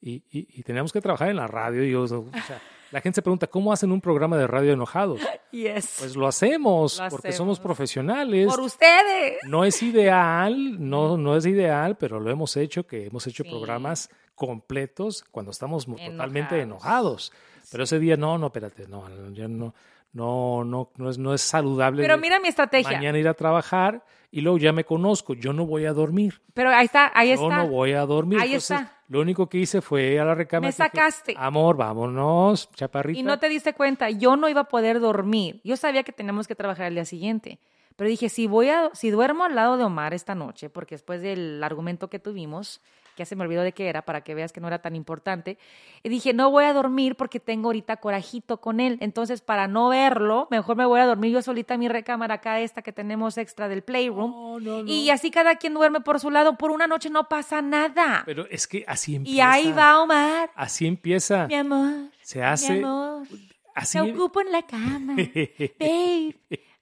y, 0.00 0.24
y- 0.32 0.48
y 0.52 0.62
teníamos 0.64 0.92
que 0.92 1.00
trabajar 1.00 1.28
en 1.28 1.36
la 1.36 1.46
radio. 1.46 1.84
Y 1.84 1.92
yo, 1.92 2.02
o 2.02 2.08
sea, 2.08 2.60
la 2.90 3.00
gente 3.00 3.16
se 3.16 3.22
pregunta, 3.22 3.46
¿cómo 3.46 3.72
hacen 3.72 3.92
un 3.92 4.00
programa 4.00 4.36
de 4.36 4.46
radio 4.46 4.72
enojados? 4.72 5.20
yes, 5.52 5.96
Pues 5.98 6.16
lo 6.16 6.26
hacemos, 6.26 6.98
Lo 6.98 7.08
porque 7.08 7.28
hacemos. 7.28 7.36
somos 7.36 7.60
profesionales. 7.60 8.46
por 8.46 8.60
ustedes. 8.60 9.38
No 9.46 9.64
es 9.64 9.82
ideal, 9.82 10.76
no, 10.88 11.16
no 11.16 11.36
es 11.36 11.46
ideal, 11.46 11.96
pero 11.96 12.20
lo 12.20 12.30
hemos 12.30 12.56
hecho, 12.56 12.86
que 12.86 13.06
hemos 13.06 13.26
hecho 13.26 13.44
Sí. 13.44 13.50
programas 13.50 14.10
completos 14.34 15.24
cuando 15.30 15.50
estamos 15.50 15.86
mo- 15.88 15.96
totalmente 15.96 16.60
Enojados. 16.60 17.32
Pero 17.70 17.84
ese 17.84 17.98
día, 17.98 18.16
no, 18.16 18.38
no, 18.38 18.46
espérate, 18.46 18.86
no, 18.88 19.04
ya 19.32 19.46
no, 19.48 19.74
no, 20.14 20.64
no, 20.64 20.90
no 20.96 21.10
es, 21.10 21.18
no 21.18 21.34
es 21.34 21.42
saludable. 21.42 22.02
Pero 22.02 22.16
mira 22.16 22.40
mi 22.40 22.48
estrategia. 22.48 22.92
Mañana 22.96 23.18
ir 23.18 23.28
a 23.28 23.34
trabajar 23.34 24.02
y 24.30 24.40
luego 24.40 24.56
ya 24.58 24.72
me 24.72 24.84
conozco, 24.84 25.34
yo 25.34 25.52
no 25.52 25.66
voy 25.66 25.84
a 25.84 25.92
dormir. 25.92 26.40
Pero 26.54 26.70
ahí 26.70 26.86
está, 26.86 27.10
ahí 27.14 27.28
Yo 27.28 27.34
está. 27.34 27.58
no 27.64 27.68
voy 27.68 27.92
a 27.92 28.06
dormir. 28.06 28.38
Ahí 28.40 28.48
Entonces, 28.54 28.78
está. 28.80 28.97
Lo 29.08 29.20
único 29.20 29.48
que 29.48 29.58
hice 29.58 29.80
fue 29.80 30.20
a 30.20 30.24
la 30.24 30.34
recámara. 30.34 30.68
Me 30.68 30.68
dije, 30.68 30.76
sacaste. 30.76 31.34
Amor, 31.38 31.76
vámonos, 31.76 32.70
chaparrita. 32.72 33.18
Y 33.18 33.22
no 33.22 33.38
te 33.38 33.48
diste 33.48 33.72
cuenta, 33.72 34.10
yo 34.10 34.36
no 34.36 34.48
iba 34.48 34.62
a 34.62 34.68
poder 34.68 35.00
dormir. 35.00 35.60
Yo 35.64 35.76
sabía 35.76 36.02
que 36.02 36.12
teníamos 36.12 36.46
que 36.46 36.54
trabajar 36.54 36.86
el 36.86 36.94
día 36.94 37.06
siguiente. 37.06 37.58
Pero 37.96 38.10
dije, 38.10 38.28
si 38.28 38.46
voy 38.46 38.68
a, 38.68 38.90
si 38.94 39.10
duermo 39.10 39.44
al 39.44 39.54
lado 39.54 39.76
de 39.76 39.84
Omar 39.84 40.14
esta 40.14 40.34
noche, 40.34 40.70
porque 40.70 40.94
después 40.94 41.20
del 41.22 41.64
argumento 41.64 42.08
que 42.08 42.18
tuvimos, 42.18 42.80
que 43.18 43.22
ya 43.22 43.26
se 43.26 43.36
me 43.36 43.42
olvidó 43.42 43.62
de 43.62 43.72
qué 43.72 43.88
era, 43.88 44.02
para 44.02 44.22
que 44.22 44.34
veas 44.34 44.52
que 44.52 44.60
no 44.60 44.68
era 44.68 44.78
tan 44.78 44.94
importante, 44.94 45.58
y 46.04 46.08
dije, 46.08 46.32
no 46.32 46.50
voy 46.50 46.64
a 46.64 46.72
dormir 46.72 47.16
porque 47.16 47.40
tengo 47.40 47.68
ahorita 47.68 47.96
corajito 47.96 48.60
con 48.60 48.78
él. 48.78 48.96
Entonces, 49.00 49.40
para 49.40 49.66
no 49.66 49.88
verlo, 49.88 50.46
mejor 50.50 50.76
me 50.76 50.86
voy 50.86 51.00
a 51.00 51.06
dormir 51.06 51.32
yo 51.32 51.42
solita 51.42 51.74
en 51.74 51.80
mi 51.80 51.88
recámara 51.88 52.34
acá, 52.34 52.60
esta 52.60 52.82
que 52.82 52.92
tenemos 52.92 53.36
extra 53.38 53.68
del 53.68 53.82
Playroom. 53.82 54.30
No, 54.30 54.60
no, 54.60 54.82
no. 54.84 54.88
Y 54.88 55.10
así 55.10 55.30
cada 55.30 55.56
quien 55.56 55.74
duerme 55.74 56.00
por 56.00 56.20
su 56.20 56.30
lado. 56.30 56.56
Por 56.56 56.70
una 56.70 56.86
noche 56.86 57.10
no 57.10 57.28
pasa 57.28 57.60
nada. 57.60 58.22
Pero 58.24 58.46
es 58.50 58.66
que 58.68 58.84
así 58.86 59.16
empieza. 59.16 59.36
y 59.36 59.40
ahí 59.40 59.72
va 59.72 60.00
Omar. 60.00 60.50
Así 60.54 60.86
empieza. 60.86 61.46
Mi 61.48 61.56
amor. 61.56 62.10
Se 62.22 62.42
hace. 62.42 62.74
Mi 62.74 62.78
amor. 62.78 63.26
Así. 63.74 63.98
Te 63.98 64.12
ocupo 64.12 64.40
en 64.40 64.52
la 64.52 64.62
cama. 64.62 65.14
Babe. 65.80 66.36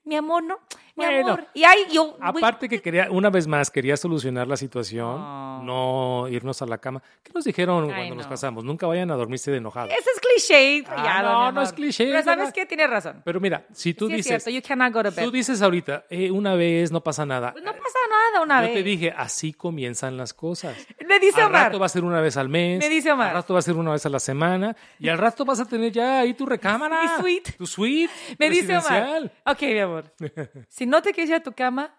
Mi 0.05 0.15
amor, 0.15 0.43
no. 0.45 0.59
Mi 0.97 1.05
Bueno, 1.05 1.27
amor. 1.29 1.47
Y 1.53 1.63
ahí 1.65 1.81
yo. 1.93 2.17
Aparte 2.21 2.69
que 2.69 2.81
quería, 2.81 3.09
una 3.11 3.29
vez 3.31 3.47
más, 3.47 3.71
quería 3.71 3.97
solucionar 3.99 4.49
la 4.49 4.57
situación, 4.57 5.21
No. 5.21 5.63
no 5.63 6.29
irnos 6.29 6.63
a 6.63 6.67
la 6.67 6.79
cama. 6.79 7.03
¿Qué 7.23 7.33
nos 7.35 7.45
dijeron 7.45 7.85
Ay, 7.85 7.95
cuando 7.95 8.15
nos 8.17 8.25
no. 8.27 8.31
casamos? 8.31 8.65
Nunca 8.65 8.87
vayan 8.87 9.11
a 9.11 9.15
dormirse 9.15 9.51
de 9.51 9.59
enojados. 9.59 9.91
Ese 9.93 10.11
es 10.15 10.21
cliché. 10.21 10.85
Ah, 10.89 11.03
ya, 11.05 11.23
no, 11.23 11.53
no 11.53 11.63
es 11.63 11.73
cliché, 11.73 12.07
Pero 12.07 12.19
es 12.19 12.25
¿sabes 12.25 12.53
qué? 12.53 12.65
Tienes 12.67 12.89
razón. 12.89 13.21
Pero 13.25 13.41
mira, 13.41 13.67
si 13.73 13.93
tú 13.95 14.07
sí 14.09 14.13
es 14.15 14.17
dices, 14.25 14.43
cierto. 14.45 14.51
You 14.59 14.67
cannot 14.67 14.93
go 14.95 15.03
to 15.03 15.11
bed. 15.15 15.25
tú 15.25 15.31
dices 15.31 15.61
ahorita, 15.61 16.05
eh, 16.09 16.31
una 16.31 16.55
vez 16.55 16.91
no 16.91 17.03
pasa 17.03 17.27
nada. 17.27 17.53
Pues 17.53 17.63
no 17.65 17.73
pasa 17.73 17.99
nada 18.33 18.43
una 18.45 18.61
Yo 18.63 18.69
vez. 18.69 18.75
te 18.77 18.83
dije, 18.83 19.13
así 19.17 19.53
comienzan 19.53 20.17
las 20.17 20.33
cosas. 20.33 20.75
Le 20.99 21.19
dice 21.21 21.41
al 21.43 21.49
Omar. 21.49 21.65
rato 21.67 21.79
va 21.79 21.87
a 21.87 21.91
ser 21.91 22.05
una 22.05 22.21
vez 22.23 22.37
al 22.39 22.49
mes. 22.49 22.79
Me 22.79 22.89
dice 22.89 23.13
Omar. 23.13 23.29
Al 23.29 23.35
rato 23.35 23.53
va 23.53 23.59
a 23.59 23.63
ser 23.63 23.77
una 23.77 23.93
vez 23.93 24.05
a 24.07 24.09
la 24.09 24.19
semana. 24.21 24.75
Y 24.99 25.09
al 25.11 25.19
rato 25.19 25.45
vas 25.45 25.61
a 25.61 25.65
tener 25.67 25.93
ya 25.93 26.21
ahí 26.21 26.33
tu 26.35 26.47
recámara. 26.47 27.03
Mi 27.03 27.09
suite. 27.21 27.53
Tu 27.53 27.67
suite. 27.67 28.13
Me 28.39 28.49
dice 28.51 28.79
Omar. 28.79 29.31
Ok, 29.45 29.63
mi 29.63 29.79
amor. 29.79 30.05
Si 30.69 30.86
no 30.87 31.03
te 31.03 31.13
quieres 31.13 31.31
ir 31.31 31.37
a 31.37 31.43
tu 31.43 31.53
cama, 31.53 31.95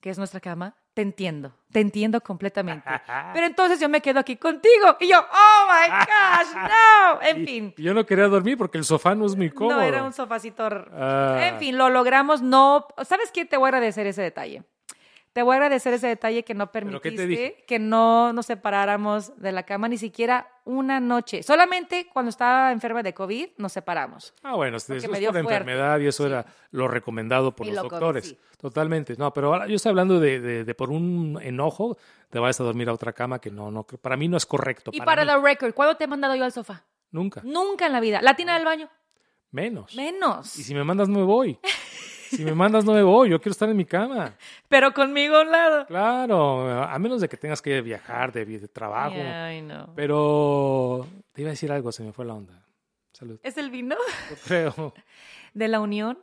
que 0.00 0.10
es 0.10 0.18
nuestra 0.18 0.40
cama, 0.40 0.76
te 0.94 1.02
entiendo. 1.02 1.52
Te 1.72 1.80
entiendo 1.80 2.22
completamente. 2.22 2.88
Pero 3.34 3.46
entonces 3.46 3.78
yo 3.78 3.88
me 3.88 4.00
quedo 4.00 4.20
aquí 4.20 4.36
contigo. 4.36 4.96
Y 5.00 5.08
yo, 5.08 5.18
oh 5.18 5.66
my 5.70 5.88
gosh, 5.90 6.54
no. 6.54 7.22
En 7.22 7.44
fin. 7.46 7.74
Y 7.76 7.82
yo 7.82 7.92
no 7.92 8.06
quería 8.06 8.28
dormir 8.28 8.56
porque 8.56 8.78
el 8.78 8.84
sofá 8.84 9.14
no 9.14 9.26
es 9.26 9.36
muy 9.36 9.50
cómodo. 9.50 9.76
No, 9.76 9.82
era 9.82 10.02
un 10.02 10.12
sofacito. 10.14 10.66
Ah. 10.92 11.38
En 11.52 11.58
fin, 11.58 11.76
lo 11.76 11.90
logramos. 11.90 12.40
No. 12.40 12.86
¿Sabes 13.04 13.30
qué? 13.30 13.44
Te 13.44 13.58
voy 13.58 13.66
a 13.66 13.68
agradecer 13.68 14.06
ese 14.06 14.22
detalle. 14.22 14.64
Te 15.36 15.42
voy 15.42 15.52
a 15.52 15.56
agradecer 15.56 15.92
ese 15.92 16.06
detalle 16.06 16.44
que 16.44 16.54
no 16.54 16.72
permitiste 16.72 17.62
que 17.68 17.78
no 17.78 18.32
nos 18.32 18.46
separáramos 18.46 19.38
de 19.38 19.52
la 19.52 19.64
cama 19.64 19.86
ni 19.86 19.98
siquiera 19.98 20.48
una 20.64 20.98
noche. 20.98 21.42
Solamente 21.42 22.08
cuando 22.10 22.30
estaba 22.30 22.72
enferma 22.72 23.02
de 23.02 23.12
COVID 23.12 23.48
nos 23.58 23.70
separamos. 23.70 24.32
Ah, 24.42 24.54
bueno, 24.54 24.78
eso 24.78 24.86
Porque 24.94 25.04
es 25.04 25.10
me 25.12 25.18
dio 25.20 25.28
por 25.32 25.42
fuerte. 25.42 25.52
enfermedad 25.60 26.00
y 26.00 26.06
eso 26.06 26.26
era 26.26 26.46
lo 26.70 26.88
recomendado 26.88 27.54
por 27.54 27.66
Y 27.66 27.72
los 27.72 27.82
lo 27.84 27.90
doctores. 27.90 28.34
Totalmente. 28.58 29.14
No, 29.18 29.30
pero 29.34 29.48
ahora 29.52 29.66
yo 29.66 29.76
estoy 29.76 29.90
hablando 29.90 30.18
de, 30.20 30.40
de- 30.40 30.64
de 30.64 30.74
por 30.74 30.88
un 30.88 31.38
enojo 31.42 31.98
te 32.30 32.38
vayas 32.38 32.58
a 32.62 32.64
dormir 32.64 32.88
a 32.88 32.94
otra 32.94 33.12
cama 33.12 33.38
que 33.38 33.50
no, 33.50 33.70
no, 33.70 33.82
para 33.84 34.16
mí 34.16 34.28
no 34.28 34.38
es 34.38 34.46
correcto. 34.46 34.90
Y 34.94 35.02
para 35.02 35.22
mí. 35.22 35.30
the 35.30 35.36
record, 35.38 35.74
¿cuándo 35.74 35.98
te 35.98 36.04
he 36.04 36.06
mandado 36.06 36.34
yo 36.34 36.44
al 36.46 36.52
sofá? 36.52 36.82
Nunca. 37.10 37.42
Nunca 37.44 37.84
en 37.84 37.92
la 37.92 38.00
vida. 38.00 38.22
¿La 38.22 38.34
tina 38.36 38.54
del 38.54 38.64
baño? 38.64 38.88
Menos. 39.50 39.94
Menos. 39.94 40.58
Y 40.58 40.62
si 40.62 40.74
me 40.74 40.82
mandas, 40.82 41.10
no 41.10 41.18
me 41.18 41.24
voy. 41.26 41.58
Si 42.28 42.44
me 42.44 42.54
mandas, 42.54 42.84
no 42.84 42.92
me 42.92 43.02
voy. 43.02 43.30
Yo 43.30 43.40
quiero 43.40 43.52
estar 43.52 43.68
en 43.68 43.76
mi 43.76 43.84
cama. 43.84 44.34
Pero 44.68 44.92
conmigo 44.92 45.36
a 45.36 45.42
un 45.42 45.50
lado. 45.50 45.86
Claro, 45.86 46.82
a 46.82 46.98
menos 46.98 47.20
de 47.20 47.28
que 47.28 47.36
tengas 47.36 47.62
que 47.62 47.80
viajar 47.80 48.32
de, 48.32 48.44
de 48.44 48.68
trabajo. 48.68 49.16
Ay, 49.16 49.62
no. 49.62 49.92
Pero 49.94 51.06
te 51.32 51.42
iba 51.42 51.50
a 51.50 51.52
decir 51.52 51.70
algo, 51.72 51.92
se 51.92 52.02
me 52.02 52.12
fue 52.12 52.24
la 52.24 52.34
onda. 52.34 52.62
Salud. 53.12 53.40
¿Es 53.42 53.56
el 53.56 53.70
vino 53.70 53.96
Yo 54.30 54.36
creo. 54.46 54.94
de 55.54 55.68
la 55.68 55.80
unión? 55.80 56.18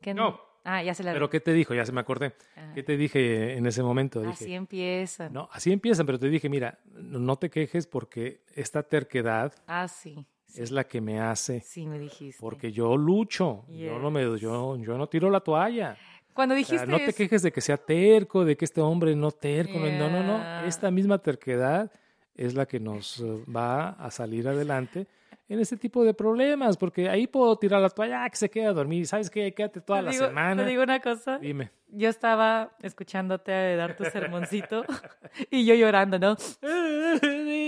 Que 0.00 0.14
No. 0.14 0.40
Ah, 0.64 0.82
ya 0.82 0.92
se 0.92 1.02
la 1.02 1.14
Pero 1.14 1.30
¿qué 1.30 1.40
te 1.40 1.54
dijo? 1.54 1.72
Ya 1.72 1.86
se 1.86 1.92
me 1.92 2.00
acordé. 2.00 2.34
Ah. 2.54 2.72
¿Qué 2.74 2.82
te 2.82 2.98
dije 2.98 3.56
en 3.56 3.66
ese 3.66 3.82
momento? 3.82 4.20
Dije, 4.20 4.32
Así 4.32 4.54
empiezan. 4.54 5.32
No, 5.32 5.48
así 5.50 5.72
empiezan, 5.72 6.04
pero 6.04 6.18
te 6.18 6.28
dije, 6.28 6.50
mira, 6.50 6.78
no 6.92 7.36
te 7.36 7.48
quejes 7.48 7.86
porque 7.86 8.42
esta 8.54 8.82
terquedad 8.82 9.54
Ah, 9.66 9.88
sí. 9.88 10.26
Sí, 10.48 10.62
es 10.62 10.70
la 10.70 10.84
que 10.84 11.00
me 11.00 11.20
hace, 11.20 11.60
sí 11.60 11.86
me 11.86 11.98
dijiste. 11.98 12.40
porque 12.40 12.72
yo 12.72 12.96
lucho, 12.96 13.64
yo 13.68 13.98
no 13.98 14.10
me, 14.10 14.22
yo, 14.38 14.76
yo 14.76 14.98
no 14.98 15.06
tiro 15.06 15.30
la 15.30 15.40
toalla. 15.40 15.96
Cuando 16.32 16.54
O 16.54 16.58
sea, 16.58 16.66
dijiste 16.78 16.86
no 16.86 16.98
te 16.98 17.12
quejes 17.12 17.42
de 17.42 17.52
que 17.52 17.60
sea 17.60 17.76
terco, 17.76 18.44
de 18.44 18.56
que 18.56 18.64
este 18.64 18.80
hombre 18.80 19.14
no 19.14 19.30
terco. 19.30 19.78
no, 19.78 20.08
No, 20.08 20.22
no. 20.22 20.64
Esta 20.66 20.90
misma 20.90 21.18
terquedad 21.18 21.90
es 22.34 22.54
la 22.54 22.64
que 22.66 22.80
nos 22.80 23.20
eh, 23.20 23.44
va 23.54 23.90
a 23.90 24.10
salir 24.10 24.46
adelante 24.48 25.06
en 25.48 25.60
este 25.60 25.76
tipo 25.76 26.04
de 26.04 26.12
problemas, 26.14 26.76
porque 26.76 27.08
ahí 27.08 27.26
puedo 27.26 27.56
tirar 27.56 27.80
la 27.80 27.88
toalla, 27.88 28.24
ah, 28.24 28.30
que 28.30 28.36
se 28.36 28.50
quede 28.50 28.66
a 28.66 28.72
dormir. 28.72 29.06
¿Sabes 29.06 29.30
qué? 29.30 29.52
Quédate 29.54 29.80
toda 29.80 30.00
te 30.00 30.04
la 30.06 30.10
digo, 30.10 30.26
semana. 30.26 30.62
Te 30.62 30.68
digo 30.68 30.82
una 30.82 31.00
cosa. 31.00 31.38
Dime. 31.38 31.70
Yo 31.88 32.10
estaba 32.10 32.72
escuchándote 32.82 33.76
dar 33.76 33.96
tu 33.96 34.04
sermoncito 34.04 34.84
y 35.50 35.64
yo 35.64 35.74
llorando, 35.74 36.18
¿no? 36.18 36.36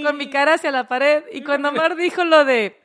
Con 0.05 0.17
mi 0.17 0.29
cara 0.31 0.55
hacia 0.55 0.71
la 0.71 0.89
pared. 0.89 1.25
Y 1.33 1.43
cuando 1.43 1.73
Mar 1.73 1.97
dijo 1.97 2.25
lo 2.25 2.45
de, 2.45 2.79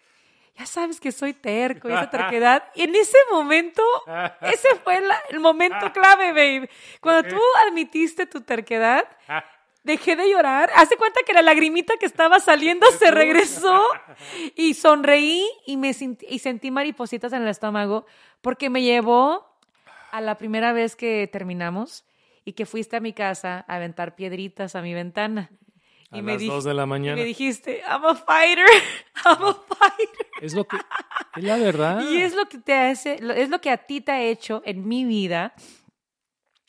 ya 0.58 0.66
sabes 0.66 1.02
que 1.02 1.12
soy 1.12 1.34
terco 1.34 1.90
y 1.90 1.92
esa 1.94 2.10
terquedad, 2.10 2.64
y 2.76 2.84
en 2.84 2.96
ese 2.96 3.18
momento, 3.32 3.82
ese 4.42 4.76
fue 4.84 5.02
la- 5.02 5.20
el 5.30 5.42
momento 5.42 5.92
clave, 5.92 6.30
babe. 6.32 6.70
Cuando 7.02 7.28
tú 7.30 7.42
admitiste 7.68 8.26
tu 8.28 8.40
terquedad, 8.42 9.04
dejé 9.86 10.16
de 10.18 10.30
llorar. 10.30 10.70
Hace 10.76 10.98
cuenta 10.98 11.22
que 11.26 11.34
la 11.34 11.42
lagrimita 11.42 11.94
que 11.98 12.06
estaba 12.06 12.40
saliendo 12.40 12.86
se 13.00 13.10
regresó 13.12 13.82
y 14.56 14.74
sonreí 14.74 15.46
y 15.66 15.78
me 15.78 15.94
sentí, 15.94 16.26
y 16.30 16.40
sentí 16.40 16.72
maripositas 16.72 17.32
en 17.34 17.44
el 17.44 17.48
estómago 17.48 18.06
porque 18.42 18.70
me 18.70 18.82
llevó 18.82 19.48
a 20.12 20.22
la 20.22 20.38
primera 20.38 20.74
vez 20.74 20.96
que 20.96 21.30
terminamos 21.32 22.04
y 22.44 22.54
que 22.54 22.66
fuiste 22.66 22.98
a 22.98 23.00
mi 23.00 23.14
casa 23.14 23.66
a 23.68 23.76
aventar 23.76 24.16
piedritas 24.16 24.76
a 24.76 24.82
mi 24.82 24.94
ventana. 24.94 25.50
A 26.12 26.18
Y 26.20 26.22
me, 26.22 26.34
las 26.34 26.42
dij- 26.44 26.48
dos 26.48 26.64
de 26.64 26.74
la 26.74 26.84
y 26.84 26.88
mañana. 26.88 27.16
me 27.18 27.24
dijiste, 27.24 27.82
I'm 27.88 28.06
a 28.06 28.16
fighter, 28.16 28.66
I'm 29.26 29.44
a 29.44 29.54
fighter. 29.54 30.28
Es 30.42 30.54
lo 30.54 30.66
que. 30.66 30.78
Es 31.36 31.44
la 31.44 31.58
verdad. 31.58 32.02
Y 32.10 32.22
es 32.22 32.36
lo 32.36 32.46
que 32.48 32.60
te 32.60 32.74
hace, 32.74 33.20
es 33.36 33.50
lo 33.50 33.60
que 33.60 33.70
a 33.72 33.78
ti 33.78 34.02
te 34.02 34.12
ha 34.12 34.22
hecho 34.22 34.62
en 34.66 34.88
mi 34.88 35.04
vida 35.06 35.54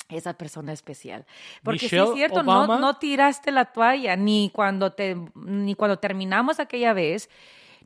esa 0.09 0.35
persona 0.35 0.73
especial. 0.73 1.27
Porque 1.63 1.81
sí 1.81 1.85
Michelle 1.87 2.05
es 2.05 2.15
cierto, 2.15 2.43
no, 2.43 2.79
no 2.79 2.99
tiraste 2.99 3.51
la 3.51 3.67
toalla 3.67 4.17
ni 4.17 4.51
cuando 4.53 4.93
te 4.93 5.17
ni 5.35 5.75
cuando 5.75 5.99
terminamos 5.99 6.61
aquella 6.61 6.93
vez, 6.93 7.29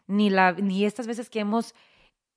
ni 0.06 0.30
la 0.30 0.52
ni 0.52 0.84
estas 0.84 1.06
veces 1.06 1.30
que 1.30 1.40
hemos 1.40 1.74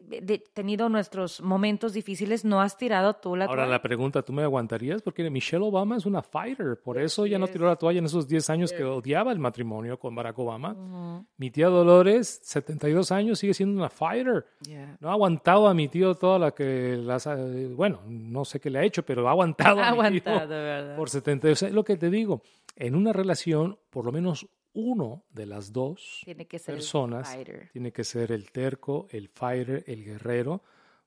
de- 0.08 0.44
tenido 0.54 0.90
nuestros 0.90 1.42
momentos 1.42 1.94
difíciles, 1.94 2.46
no 2.46 2.62
has 2.62 2.78
tirado 2.78 3.14
tú 3.16 3.36
la 3.36 3.46
Ahora 3.46 3.64
toalla. 3.64 3.72
la 3.72 3.82
pregunta, 3.82 4.22
¿tú 4.22 4.34
me 4.34 4.44
aguantarías? 4.44 5.02
Porque 5.02 5.30
Michelle 5.30 5.64
Obama 5.66 5.98
es 5.98 6.06
una 6.06 6.22
fighter, 6.22 6.80
por 6.84 6.98
eso 7.00 7.26
ya 7.26 7.40
no 7.40 7.48
tiró 7.48 7.68
la 7.68 7.76
toalla 7.76 8.00
en 8.00 8.06
esos 8.06 8.28
10 8.28 8.50
años 8.50 8.72
que 8.74 8.84
odiaba 8.84 9.32
el 9.32 9.40
matrimonio 9.40 9.98
con 10.00 10.14
Barack 10.16 10.38
Obama. 10.40 10.72
Ujú. 10.74 11.26
Mi 11.38 11.50
tía 11.52 11.68
Dolores, 11.68 12.42
72 12.44 13.12
años, 13.12 13.40
sigue 13.40 13.54
siendo 13.54 13.78
una 13.80 13.90
fighter. 13.90 14.46
Yeah. 14.68 14.98
No 15.00 15.10
ha 15.10 15.14
aguantado 15.14 15.68
a 15.68 15.74
mi 15.74 15.88
tío 15.88 16.16
toda 16.16 16.38
la 16.40 16.52
que 16.52 16.98
las 16.98 17.28
ha- 17.28 17.38
bueno, 17.76 18.02
no 18.08 18.46
sé 18.46 18.60
qué 18.60 18.70
le 18.70 18.80
ha 18.80 18.84
hecho, 18.84 19.04
pero 19.04 19.28
ha 19.28 19.32
aguantado 19.32 19.80
a 19.82 20.10
mi 20.10 20.20
tío 20.22 20.32
Aguantado, 20.34 20.50
¿verdad? 20.62 20.96
por 20.98 21.10
72. 21.10 21.58
O 21.58 21.60
sea, 21.60 21.68
es 21.70 21.74
lo 21.74 21.84
que 21.84 21.98
te 21.98 22.10
digo, 22.10 22.42
en 22.76 22.96
una 22.96 23.14
relación, 23.14 23.78
por 23.90 24.06
lo 24.06 24.12
menos 24.12 24.48
uno 24.74 25.24
de 25.30 25.46
las 25.46 25.72
dos 25.72 26.22
Tiene 26.26 26.46
que 26.48 26.60
ser 26.60 26.74
el 26.74 26.80
personas 26.80 27.38
tiene 27.72 27.92
que 27.92 28.04
ser 28.04 28.32
el 28.32 28.52
terco, 28.52 29.08
el 29.12 29.30
fighter, 29.30 29.84
el 29.88 30.04
guerrero, 30.04 30.62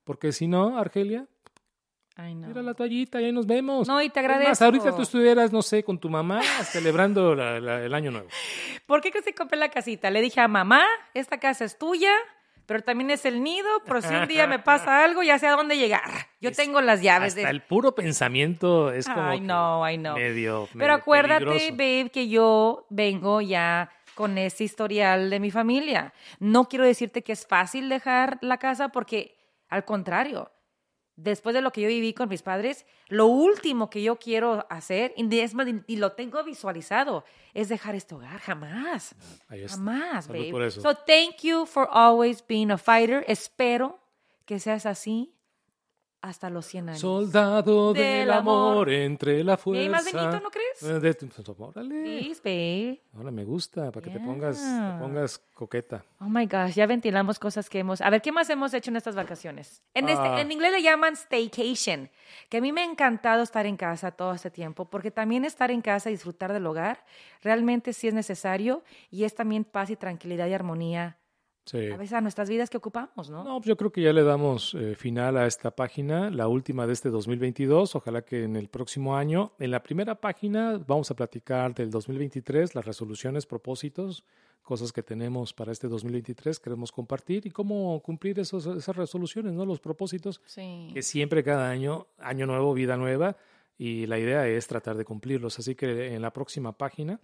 porque 0.04 0.32
si 0.32 0.46
no, 0.46 0.78
Argelia, 0.78 1.26
Ay, 2.18 2.34
no. 2.34 2.48
Mira 2.48 2.62
la 2.62 2.72
toallita 2.72 3.20
y 3.20 3.26
ahí 3.26 3.32
nos 3.32 3.46
vemos. 3.46 3.86
No, 3.86 4.00
y 4.00 4.08
te 4.08 4.20
agradezco. 4.20 4.64
ahorita 4.64 4.96
tú 4.96 5.02
estuvieras, 5.02 5.52
no 5.52 5.60
sé, 5.60 5.82
con 5.84 5.98
tu 5.98 6.08
mamá 6.08 6.40
celebrando 6.64 7.34
la- 7.34 7.60
la- 7.60 7.84
el 7.84 7.92
año 7.92 8.10
nuevo. 8.10 8.28
¿Por 8.86 9.02
qué 9.02 9.10
que 9.10 9.34
compré 9.34 9.58
la 9.58 9.68
casita? 9.68 10.08
Le 10.10 10.22
dije 10.22 10.40
a 10.40 10.48
mamá, 10.48 10.82
esta 11.12 11.38
casa 11.38 11.66
es 11.66 11.76
tuya, 11.76 12.14
pero 12.66 12.82
también 12.82 13.10
es 13.10 13.24
el 13.24 13.42
nido, 13.42 13.68
por 13.86 14.02
si 14.02 14.14
un 14.14 14.26
día 14.28 14.46
me 14.46 14.58
pasa 14.70 15.04
algo, 15.04 15.22
ya 15.22 15.38
sé 15.38 15.46
a 15.46 15.52
dónde 15.52 15.76
llegar. 15.78 16.10
Yo 16.40 16.50
Es- 16.50 16.56
tengo 16.56 16.80
las 16.80 17.00
llaves 17.02 17.34
Hasta 17.34 17.46
de... 17.46 17.50
el 17.50 17.62
puro 17.62 17.94
pensamiento 17.94 18.92
es 18.92 19.06
como 19.08 19.30
medio, 20.14 20.68
Pero 20.76 20.92
acuérdate, 20.94 21.44
peligroso. 21.44 21.72
babe, 21.76 22.10
que 22.12 22.28
yo 22.28 22.86
vengo 22.90 23.40
ya 23.40 23.90
con 24.14 24.38
ese 24.38 24.64
historial 24.64 25.28
de 25.30 25.40
mi 25.40 25.50
familia. 25.50 26.12
No 26.40 26.64
quiero 26.68 26.84
decirte 26.84 27.22
que 27.22 27.32
es 27.32 27.46
fácil 27.46 27.88
dejar 27.88 28.38
la 28.40 28.56
casa 28.58 28.88
porque, 28.88 29.36
al 29.68 29.84
contrario, 29.84 30.50
después 31.16 31.54
de 31.54 31.62
lo 31.62 31.72
que 31.72 31.80
yo 31.80 31.88
viví 31.88 32.12
con 32.12 32.28
mis 32.28 32.42
padres, 32.42 32.86
lo 33.08 33.26
último 33.26 33.90
que 33.90 34.02
yo 34.02 34.16
quiero 34.18 34.66
hacer, 34.70 35.12
y 35.16 35.38
es 35.38 35.54
más, 35.54 35.66
y 35.86 35.96
lo 35.96 36.12
tengo 36.12 36.42
visualizado, 36.44 37.24
es 37.54 37.68
dejar 37.68 37.94
este 37.94 38.14
hogar. 38.14 38.38
Jamás. 38.40 39.14
Está. 39.50 39.76
Jamás, 39.76 40.28
babe. 40.28 40.50
por 40.50 40.62
eso. 40.62 40.80
So 40.80 40.94
thank 40.94 41.42
you 41.42 41.66
for 41.66 41.88
always 41.90 42.46
being 42.46 42.70
a 42.70 42.78
fighter. 42.78 43.24
Espero 43.26 43.98
que 44.44 44.58
seas 44.58 44.86
así 44.86 45.35
hasta 46.28 46.50
los 46.50 46.66
100 46.66 46.88
años. 46.90 47.00
Soldado 47.00 47.92
del, 47.92 48.02
Del 48.02 48.30
amor, 48.32 48.72
amor. 48.72 48.90
entre 48.90 49.44
la 49.44 49.54
¿Y 49.54 49.56
fuerza. 49.56 49.82
hay 49.82 49.88
más 49.88 50.04
Benito, 50.04 50.40
no 50.40 50.50
crees? 50.50 50.82
Eh, 50.82 51.00
de 51.00 51.14
pues, 51.14 51.48
órale. 51.58 53.00
Ahora 53.16 53.30
me 53.30 53.44
gusta, 53.44 53.90
para 53.90 54.04
que 54.04 54.10
te 54.10 54.20
pongas, 54.20 54.56
te 54.58 54.98
pongas 55.04 55.38
coqueta. 55.54 56.04
Oh 56.20 56.24
my 56.28 56.46
gosh, 56.46 56.74
ya 56.74 56.86
ventilamos 56.86 57.38
cosas 57.38 57.70
que 57.70 57.78
hemos. 57.78 58.00
A 58.00 58.10
ver, 58.10 58.20
¿qué 58.22 58.32
más 58.32 58.48
hemos 58.50 58.74
hecho 58.74 58.90
en 58.90 58.96
estas 58.96 59.14
vacaciones? 59.14 59.82
En, 59.94 60.08
este- 60.08 60.26
Ah. 60.26 60.40
en 60.40 60.50
inglés 60.52 60.72
le 60.72 60.82
llaman 60.82 61.14
staycation, 61.16 62.10
que 62.48 62.58
a 62.58 62.60
mí 62.60 62.72
me 62.72 62.82
ha 62.82 62.84
encantado 62.84 63.42
estar 63.42 63.66
en 63.66 63.76
casa 63.76 64.10
todo 64.10 64.32
este 64.34 64.50
tiempo, 64.50 64.84
porque 64.86 65.10
también 65.10 65.44
estar 65.44 65.70
en 65.70 65.80
casa 65.80 66.10
y 66.10 66.12
disfrutar 66.14 66.52
del 66.52 66.66
hogar 66.66 67.04
realmente 67.42 67.92
sí 67.92 68.08
es 68.08 68.14
necesario 68.14 68.82
y 69.10 69.24
es 69.24 69.34
también 69.34 69.64
paz 69.64 69.90
y 69.90 69.96
tranquilidad 69.96 70.46
y 70.48 70.54
armonía 70.54 71.18
Sí. 71.66 71.90
a 71.90 71.96
veces 71.96 72.12
a 72.14 72.20
nuestras 72.20 72.48
vidas 72.48 72.70
que 72.70 72.76
ocupamos, 72.78 73.28
¿no? 73.28 73.44
No, 73.44 73.56
pues 73.58 73.66
yo 73.66 73.76
creo 73.76 73.90
que 73.92 74.00
ya 74.00 74.12
le 74.12 74.22
damos 74.22 74.72
eh, 74.74 74.94
final 74.94 75.36
a 75.36 75.46
esta 75.46 75.70
página, 75.72 76.30
la 76.30 76.48
última 76.48 76.86
de 76.86 76.92
este 76.94 77.10
2022. 77.10 77.94
Ojalá 77.96 78.22
que 78.22 78.44
en 78.44 78.56
el 78.56 78.68
próximo 78.68 79.16
año, 79.16 79.52
en 79.58 79.72
la 79.72 79.82
primera 79.82 80.14
página, 80.14 80.80
vamos 80.86 81.10
a 81.10 81.14
platicar 81.16 81.74
del 81.74 81.90
2023, 81.90 82.74
las 82.74 82.84
resoluciones, 82.84 83.46
propósitos, 83.46 84.24
cosas 84.62 84.92
que 84.92 85.02
tenemos 85.02 85.52
para 85.52 85.70
este 85.72 85.86
2023, 85.88 86.58
queremos 86.58 86.90
compartir 86.90 87.46
y 87.46 87.50
cómo 87.50 88.00
cumplir 88.00 88.38
esos, 88.40 88.66
esas 88.66 88.96
resoluciones, 88.96 89.52
¿no? 89.52 89.64
Los 89.66 89.78
propósitos, 89.80 90.40
Sí. 90.46 90.90
que 90.94 91.02
siempre 91.02 91.44
cada 91.44 91.68
año, 91.70 92.06
año 92.18 92.46
nuevo, 92.46 92.74
vida 92.74 92.96
nueva, 92.96 93.36
y 93.78 94.06
la 94.06 94.18
idea 94.18 94.48
es 94.48 94.66
tratar 94.66 94.96
de 94.96 95.04
cumplirlos. 95.04 95.58
Así 95.58 95.74
que 95.74 96.14
en 96.14 96.22
la 96.22 96.32
próxima 96.32 96.72
página, 96.72 97.20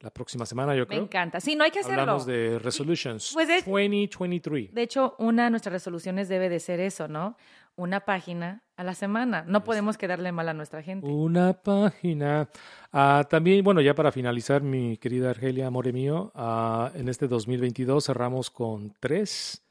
la 0.00 0.10
próxima 0.10 0.46
semana, 0.46 0.74
yo 0.74 0.82
Me 0.82 0.86
creo, 0.86 1.02
encanta. 1.02 1.40
Sí, 1.40 1.56
no 1.56 1.64
hay 1.64 1.70
que 1.70 1.80
hacerlo. 1.80 2.02
hablamos 2.02 2.24
de 2.26 2.58
resolutions 2.60 3.30
Pues 3.34 3.48
de- 3.48 3.62
2023. 3.62 4.72
De 4.72 4.82
hecho, 4.82 5.14
una 5.18 5.44
de 5.44 5.50
nuestras 5.50 5.72
resoluciones 5.72 6.28
debe 6.28 6.48
de 6.48 6.60
ser 6.60 6.78
eso, 6.80 7.08
¿no? 7.08 7.36
Una 7.74 8.00
página 8.00 8.62
a 8.76 8.82
la 8.84 8.94
semana. 8.94 9.44
No 9.46 9.62
podemos 9.64 9.96
quedarle 9.98 10.32
mal 10.32 10.48
a 10.48 10.54
nuestra 10.54 10.82
gente. 10.82 11.06
Una 11.06 11.52
página. 11.52 12.48
Ah, 12.92 13.24
también, 13.28 13.62
bueno, 13.64 13.80
ya 13.80 13.94
para 13.94 14.10
finalizar, 14.12 14.62
mi 14.62 14.96
querida 14.98 15.30
Argelia, 15.30 15.66
amore 15.68 15.92
mío, 15.92 16.32
ah, 16.34 16.90
en 16.94 17.08
este 17.08 17.28
2022 17.28 18.04
cerramos 18.06 18.50
con 18.50 18.94
tres 19.00 19.62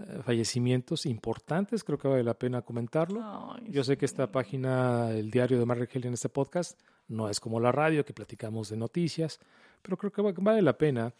eh, 0.00 0.20
fallecimientos 0.24 1.06
importantes, 1.06 1.82
creo 1.84 1.96
que 1.98 2.08
vale 2.08 2.22
la 2.24 2.34
pena 2.34 2.62
comentarlo. 2.62 3.20
Ay, 3.54 3.64
Yo 3.70 3.82
sé 3.84 3.96
que 3.96 4.04
esta 4.04 4.30
página, 4.30 5.10
el 5.10 5.30
diario 5.30 5.58
de 5.58 5.64
Mar 5.66 5.78
Argelia 5.80 6.08
en 6.08 6.14
este 6.14 6.28
podcast, 6.28 6.78
no 7.08 7.28
es 7.28 7.40
como 7.40 7.58
la 7.60 7.72
radio 7.72 8.04
que 8.04 8.12
platicamos 8.12 8.68
de 8.70 8.76
noticias, 8.76 9.40
pero 9.82 9.96
creo 9.96 10.12
que 10.12 10.22
va- 10.22 10.32
vale 10.36 10.62
la 10.62 10.76
pena. 10.78 11.12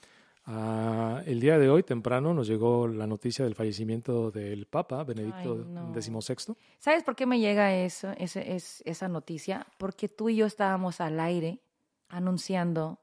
Ah, 0.51 1.23
el 1.27 1.41
día 1.41 1.59
de 1.59 1.69
hoy, 1.69 1.83
temprano, 1.83 2.33
nos 2.33 2.47
llegó 2.47 2.89
la 2.89 3.07
noticia 3.07 3.45
del 3.45 3.55
fallecimiento 3.55 4.31
del 4.31 4.65
Papa 4.67 5.05
Benedicto 5.05 5.57
no. 5.57 5.93
XVI. 5.93 6.55
¿Sabes 6.79 7.03
por 7.05 7.15
qué 7.17 7.27
me 7.27 7.39
llega 7.39 7.75
eso, 7.75 8.13
ese, 8.17 8.55
es, 8.55 8.83
esa 8.87 9.09
noticia? 9.09 9.67
Porque 9.77 10.09
tú 10.09 10.31
y 10.31 10.37
yo 10.37 10.47
estábamos 10.47 11.03
al 11.03 11.21
aire 11.21 11.61
anunciando 12.09 12.99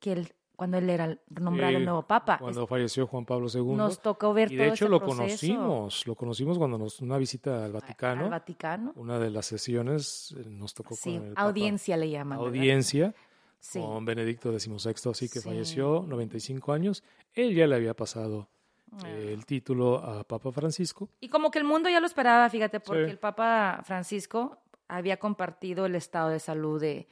que 0.00 0.12
él, 0.12 0.32
cuando 0.58 0.76
él 0.78 0.90
era 0.90 1.16
nombrado 1.40 1.76
el 1.76 1.84
nuevo 1.84 2.02
papa, 2.02 2.38
Cuando 2.38 2.66
falleció 2.66 3.06
Juan 3.06 3.24
Pablo 3.24 3.46
II. 3.48 3.76
nos 3.76 4.02
tocó 4.02 4.34
ver 4.34 4.50
Y 4.50 4.56
todo 4.56 4.64
de 4.66 4.68
hecho 4.72 4.84
ese 4.86 4.90
lo 4.90 4.98
proceso 4.98 5.16
conocimos, 5.22 6.04
lo 6.08 6.14
conocimos 6.16 6.58
cuando 6.58 6.76
nos 6.78 7.00
una 7.00 7.16
visita 7.16 7.64
al 7.64 7.70
Vaticano, 7.72 8.24
al 8.24 8.30
Vaticano. 8.30 8.92
una 8.96 9.20
de 9.20 9.30
las 9.30 9.46
sesiones 9.46 10.34
eh, 10.36 10.42
nos 10.50 10.74
tocó 10.74 10.96
Sí, 10.96 11.14
con 11.16 11.28
el 11.28 11.34
Papa. 11.34 11.42
audiencia 11.48 11.96
le 11.96 12.10
llaman. 12.10 12.38
audiencia 12.40 13.14
Sí. 13.60 13.78
con 13.80 14.04
Benedicto 14.04 14.50
XVI, 14.58 15.10
así 15.12 15.28
que 15.28 15.38
Sí. 15.38 15.48
falleció 15.48 16.04
95 16.08 16.72
años. 16.72 17.04
Él 17.34 17.54
ya 17.54 17.68
le 17.68 17.76
había 17.76 17.94
pasado 17.94 18.48
Ah. 18.90 19.06
eh, 19.06 19.30
el 19.32 19.46
título 19.46 19.98
a 19.98 20.24
Papa 20.24 20.50
Francisco. 20.50 21.08
Y 21.20 21.28
como 21.28 21.52
que 21.52 21.58
el 21.60 21.64
mundo 21.64 21.88
ya 21.88 22.00
lo 22.00 22.06
esperaba, 22.06 22.50
fíjate, 22.50 22.80
porque 22.80 23.04
Sí. 23.04 23.10
el 23.12 23.18
Papa 23.18 23.80
Francisco 23.84 24.58
había 24.88 25.18
compartido 25.18 25.86
el 25.86 25.94
estado 25.94 26.30
de 26.30 26.40
salud 26.40 26.80
de, 26.80 27.06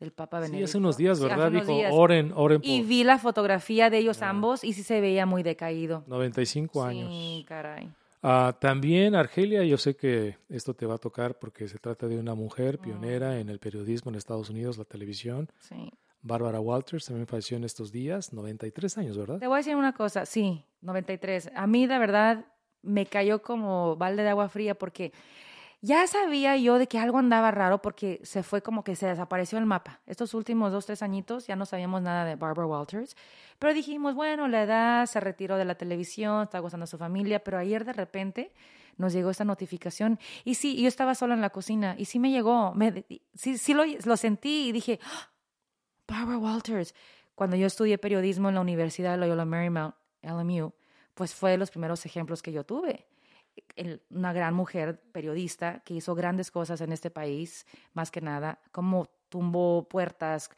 del 0.00 0.12
Papa 0.12 0.38
Sí, 0.38 0.42
Benedicto. 0.50 0.64
hace 0.70 0.78
unos 0.78 0.96
días, 0.96 1.18
Sí, 1.18 1.24
¿verdad? 1.24 1.48
unos 1.48 1.66
Dijo, 1.66 1.76
días. 1.78 1.92
oren, 1.94 2.32
oren 2.34 2.60
por 2.60 2.68
Y 2.68 2.82
vi 2.82 3.04
la 3.04 3.18
fotografía 3.18 3.88
de 3.90 3.98
ellos 3.98 4.20
Ah. 4.22 4.30
ambos 4.30 4.62
y 4.64 4.72
sí 4.72 4.82
se 4.82 5.00
veía 5.00 5.24
muy 5.26 5.42
decaído. 5.42 6.04
95 6.06 6.82
Sí, 6.82 6.88
años. 6.88 7.44
caray. 7.46 7.88
Ah, 8.22 8.56
también, 8.60 9.14
Argelia, 9.14 9.62
yo 9.64 9.78
sé 9.78 9.94
que 9.96 10.36
esto 10.48 10.74
te 10.74 10.84
va 10.84 10.94
a 10.94 10.98
tocar 10.98 11.38
porque 11.38 11.68
se 11.68 11.78
trata 11.78 12.08
de 12.08 12.18
una 12.18 12.34
Mm. 12.34 12.38
mujer 12.38 12.78
pionera 12.78 13.38
en 13.38 13.48
el 13.48 13.58
periodismo 13.58 14.10
en 14.10 14.16
Estados 14.16 14.50
Unidos, 14.50 14.78
la 14.78 14.84
televisión. 14.84 15.48
Sí. 15.60 15.90
Bárbara 16.22 16.58
Walters 16.58 17.06
también 17.06 17.26
falleció 17.28 17.56
en 17.56 17.62
estos 17.64 17.92
días, 17.92 18.32
93 18.32 18.98
años, 18.98 19.16
¿verdad? 19.16 19.38
Te 19.38 19.46
voy 19.46 19.54
a 19.54 19.58
decir 19.58 19.76
una 19.76 19.92
cosa, 19.92 20.26
sí, 20.26 20.64
93. 20.80 21.50
A 21.54 21.66
mí, 21.68 21.86
de 21.86 21.98
verdad, 22.00 22.46
me 22.82 23.06
cayó 23.06 23.42
como 23.42 23.94
balde 23.96 24.24
de 24.24 24.30
agua 24.30 24.48
fría 24.48 24.74
porque 24.74 25.12
ya 25.86 26.04
sabía 26.08 26.56
yo 26.56 26.78
de 26.78 26.88
que 26.88 26.98
algo 26.98 27.18
andaba 27.18 27.52
raro 27.52 27.80
porque 27.80 28.20
se 28.24 28.42
fue 28.42 28.60
como 28.60 28.82
que 28.82 28.96
se 28.96 29.06
desapareció 29.06 29.56
el 29.56 29.66
mapa. 29.66 30.00
Estos 30.06 30.34
últimos 30.34 30.72
dos, 30.72 30.84
tres 30.84 31.00
añitos 31.00 31.46
ya 31.46 31.54
no 31.54 31.64
sabíamos 31.64 32.02
nada 32.02 32.24
de 32.24 32.34
Barbara 32.34 32.66
Walters. 32.66 33.16
Pero 33.60 33.72
dijimos, 33.72 34.16
bueno, 34.16 34.48
la 34.48 34.64
edad, 34.64 35.06
se 35.06 35.20
retiró 35.20 35.56
de 35.56 35.64
la 35.64 35.76
televisión, 35.76 36.42
está 36.42 36.58
gozando 36.58 36.84
a 36.84 36.86
su 36.88 36.98
familia. 36.98 37.44
Pero 37.44 37.58
ayer 37.58 37.84
de 37.84 37.92
repente 37.92 38.52
nos 38.96 39.12
llegó 39.12 39.30
esta 39.30 39.44
notificación. 39.44 40.18
Y 40.44 40.56
sí, 40.56 40.82
yo 40.82 40.88
estaba 40.88 41.14
sola 41.14 41.34
en 41.34 41.40
la 41.40 41.50
cocina 41.50 41.94
y 41.96 42.06
sí 42.06 42.18
me 42.18 42.32
llegó. 42.32 42.74
Me, 42.74 43.04
sí, 43.34 43.56
sí 43.56 43.72
lo, 43.72 44.16
sentí 44.16 44.68
y 44.68 44.72
dije, 44.72 44.98
¡Ah! 45.04 45.30
Barbara 46.08 46.38
Walters. 46.38 46.96
Cuando 47.36 47.54
yo 47.54 47.68
estudié 47.68 47.96
periodismo 47.98 48.48
en 48.48 48.56
la 48.56 48.60
Universidad 48.60 49.12
de 49.12 49.18
Loyola 49.18 49.44
Marymount, 49.44 49.94
LMU, 50.22 50.72
pues 51.14 51.32
fue 51.32 51.52
de 51.52 51.58
los 51.58 51.70
primeros 51.70 52.04
ejemplos 52.06 52.42
que 52.42 52.50
yo 52.50 52.64
tuve 52.64 53.06
una 54.10 54.32
gran 54.32 54.54
mujer 54.54 55.00
periodista 55.12 55.80
que 55.84 55.94
hizo 55.94 56.14
grandes 56.14 56.50
cosas 56.50 56.80
en 56.80 56.92
este 56.92 57.10
país, 57.10 57.66
más 57.92 58.10
que 58.10 58.20
nada, 58.20 58.60
como 58.72 59.06
tumbó 59.28 59.86
puertas, 59.88 60.50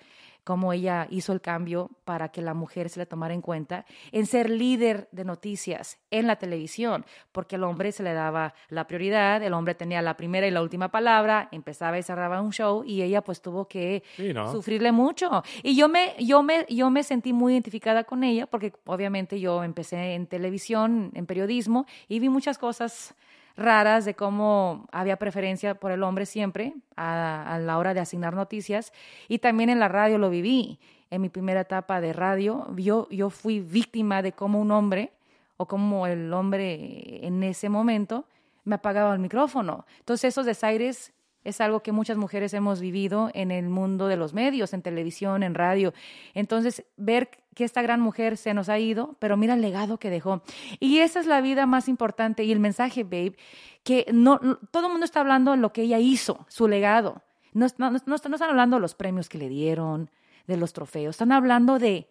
cómo 0.44 0.72
ella 0.72 1.06
hizo 1.10 1.32
el 1.32 1.40
cambio 1.40 1.90
para 2.04 2.30
que 2.30 2.40
la 2.42 2.54
mujer 2.54 2.88
se 2.88 3.00
le 3.00 3.06
tomara 3.06 3.34
en 3.34 3.42
cuenta 3.42 3.84
en 4.12 4.26
ser 4.26 4.48
líder 4.48 5.08
de 5.12 5.24
noticias 5.24 5.98
en 6.10 6.26
la 6.26 6.36
televisión, 6.36 7.04
porque 7.32 7.56
al 7.56 7.64
hombre 7.64 7.92
se 7.92 8.02
le 8.02 8.12
daba 8.12 8.54
la 8.68 8.86
prioridad, 8.86 9.42
el 9.42 9.52
hombre 9.52 9.74
tenía 9.74 10.02
la 10.02 10.16
primera 10.16 10.46
y 10.46 10.50
la 10.50 10.62
última 10.62 10.90
palabra, 10.90 11.48
empezaba 11.52 11.98
y 11.98 12.02
cerraba 12.02 12.40
un 12.40 12.52
show 12.52 12.82
y 12.84 13.02
ella 13.02 13.22
pues 13.22 13.42
tuvo 13.42 13.68
que 13.68 14.02
sufrirle 14.50 14.92
mucho. 14.92 15.42
Y 15.62 15.76
yo 15.76 15.88
me, 15.88 16.14
yo, 16.18 16.42
me, 16.42 16.66
yo 16.68 16.90
me 16.90 17.02
sentí 17.02 17.32
muy 17.32 17.52
identificada 17.52 18.04
con 18.04 18.24
ella 18.24 18.46
porque 18.46 18.72
obviamente 18.86 19.40
yo 19.40 19.62
empecé 19.64 20.14
en 20.14 20.26
televisión, 20.26 21.10
en 21.14 21.26
periodismo 21.26 21.86
y 22.08 22.20
vi 22.20 22.28
muchas 22.28 22.58
cosas 22.58 23.14
raras 23.58 24.04
de 24.04 24.14
cómo 24.14 24.86
había 24.92 25.16
preferencia 25.16 25.74
por 25.74 25.90
el 25.90 26.02
hombre 26.02 26.24
siempre 26.24 26.74
a, 26.96 27.58
la 27.60 27.76
hora 27.76 27.92
de 27.92 28.00
asignar 28.00 28.34
noticias. 28.34 28.92
Y 29.26 29.40
también 29.40 29.68
en 29.68 29.80
la 29.80 29.88
radio 29.88 30.16
lo 30.16 30.30
viví. 30.30 30.78
En 31.10 31.22
mi 31.22 31.30
primera 31.30 31.62
etapa 31.62 32.00
de 32.00 32.12
radio, 32.12 32.66
yo, 32.76 33.08
yo 33.10 33.30
fui 33.30 33.60
víctima 33.60 34.20
de 34.20 34.32
cómo 34.32 34.60
un 34.60 34.70
hombre 34.70 35.10
o 35.56 35.66
cómo 35.66 36.06
el 36.06 36.32
hombre 36.34 37.26
en 37.26 37.42
ese 37.42 37.70
momento 37.70 38.26
me 38.64 38.74
apagaba 38.74 39.14
el 39.14 39.18
micrófono. 39.18 39.86
Entonces 40.00 40.28
esos 40.28 40.44
desaires 40.44 41.12
es 41.44 41.60
algo 41.60 41.80
que 41.80 41.92
muchas 41.92 42.16
mujeres 42.16 42.52
hemos 42.54 42.80
vivido 42.80 43.30
en 43.34 43.50
el 43.50 43.68
mundo 43.68 44.06
de 44.06 44.16
los 44.16 44.34
medios, 44.34 44.74
en 44.74 44.82
televisión, 44.82 45.42
en 45.42 45.54
radio. 45.54 45.92
Entonces, 46.34 46.84
ver 46.96 47.30
que 47.54 47.64
esta 47.64 47.82
gran 47.82 48.00
mujer 48.00 48.36
se 48.36 48.54
nos 48.54 48.68
ha 48.68 48.78
ido, 48.78 49.16
pero 49.18 49.36
mira 49.36 49.54
el 49.54 49.60
legado 49.60 49.98
que 49.98 50.10
dejó. 50.10 50.42
Y 50.78 50.98
esa 50.98 51.20
es 51.20 51.26
la 51.26 51.40
vida 51.40 51.66
más 51.66 51.88
importante 51.88 52.44
y 52.44 52.52
el 52.52 52.60
mensaje, 52.60 53.04
babe, 53.04 53.36
que 53.82 54.06
no, 54.12 54.38
todo 54.70 54.86
el 54.86 54.92
mundo 54.92 55.04
está 55.04 55.20
hablando 55.20 55.52
de 55.52 55.56
lo 55.56 55.72
que 55.72 55.82
ella 55.82 55.98
hizo, 55.98 56.46
su 56.48 56.68
legado. 56.68 57.22
No, 57.52 57.66
no, 57.78 57.90
no, 57.90 58.14
están 58.14 58.42
hablando 58.42 58.76
de 58.76 58.80
los 58.80 58.94
premios 58.94 59.28
que 59.28 59.38
le 59.38 59.48
dieron, 59.48 60.10
de 60.46 60.56
los 60.56 60.72
trofeos, 60.72 61.14
están 61.14 61.32
hablando 61.32 61.78
de 61.78 62.08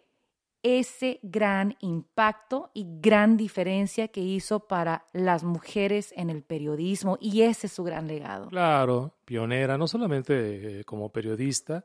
ese 0.62 1.20
gran 1.22 1.76
impacto 1.80 2.70
y 2.74 2.86
gran 3.00 3.36
diferencia 3.36 4.08
que 4.08 4.20
hizo 4.20 4.60
para 4.60 5.04
las 5.12 5.44
mujeres 5.44 6.12
en 6.16 6.30
el 6.30 6.42
periodismo 6.42 7.16
y 7.20 7.42
ese 7.42 7.68
es 7.68 7.72
su 7.72 7.84
gran 7.84 8.08
legado. 8.08 8.48
Claro, 8.48 9.14
pionera, 9.24 9.78
no 9.78 9.86
solamente 9.86 10.80
eh, 10.80 10.84
como 10.84 11.10
periodista 11.10 11.84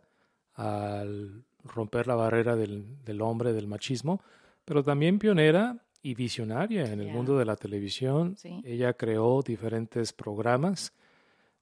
al 0.56 1.44
romper 1.64 2.08
la 2.08 2.16
barrera 2.16 2.56
del, 2.56 3.22
hombre, 3.22 3.54
del 3.54 3.68
machismo, 3.68 4.22
pero 4.66 4.84
también 4.84 5.20
pionera 5.20 5.78
y 6.02 6.16
visionaria 6.16 6.92
en 6.92 7.00
el 7.00 7.08
mundo 7.08 7.38
de 7.38 7.46
la 7.46 7.56
televisión. 7.56 8.36
Ella 8.64 8.94
creó 8.94 9.42
diferentes 9.42 10.12
programas 10.12 10.94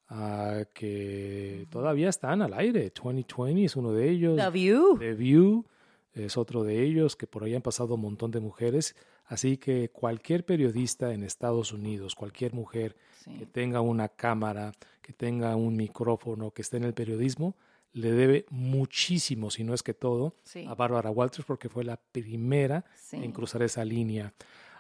ah, 0.09 0.64
que 0.74 1.68
todavía 1.70 2.09
están 2.09 2.41
al 2.41 2.53
aire. 2.53 2.91
2020 2.95 3.66
es 3.66 3.76
uno 3.76 3.91
de 3.91 4.09
ellos. 4.09 4.38
The 4.38 4.49
View. 4.49 4.97
The 4.97 5.14
View 5.14 5.66
es 6.14 6.38
otro 6.38 6.64
de 6.64 6.84
ellos, 6.84 7.16
que 7.16 7.28
por 7.28 7.43
ahí 7.43 7.55
han 7.55 7.62
pasado 7.62 7.95
un 7.95 8.01
montón 8.01 8.32
de 8.32 8.39
mujeres. 8.39 8.95
Así 9.26 9.57
que 9.57 9.89
cualquier 9.89 10.45
periodista 10.45 11.14
en 11.14 11.24
Estados 11.24 11.72
Unidos, 11.72 12.16
cualquier 12.16 12.53
mujer 12.53 12.97
que 13.24 13.45
tenga 13.45 13.82
una 13.82 14.09
cámara, 14.09 14.74
que 15.01 15.14
tenga 15.14 15.55
un 15.55 15.76
micrófono, 15.76 16.51
que 16.51 16.62
esté 16.62 16.78
en 16.78 16.84
el 16.84 16.93
periodismo, 16.93 17.55
le 17.93 18.12
debe 18.12 18.45
muchísimo, 18.49 19.51
si 19.51 19.64
no 19.64 19.74
es 19.74 19.84
que 19.84 19.93
todo, 19.93 20.36
a 20.68 20.76
Bárbara 20.76 21.12
Walters 21.12 21.45
porque 21.45 21.70
fue 21.70 21.84
la 21.84 21.97
primera 21.97 22.86
en 23.12 23.32
cruzar 23.32 23.64
esa 23.64 23.84
línea. 23.86 24.34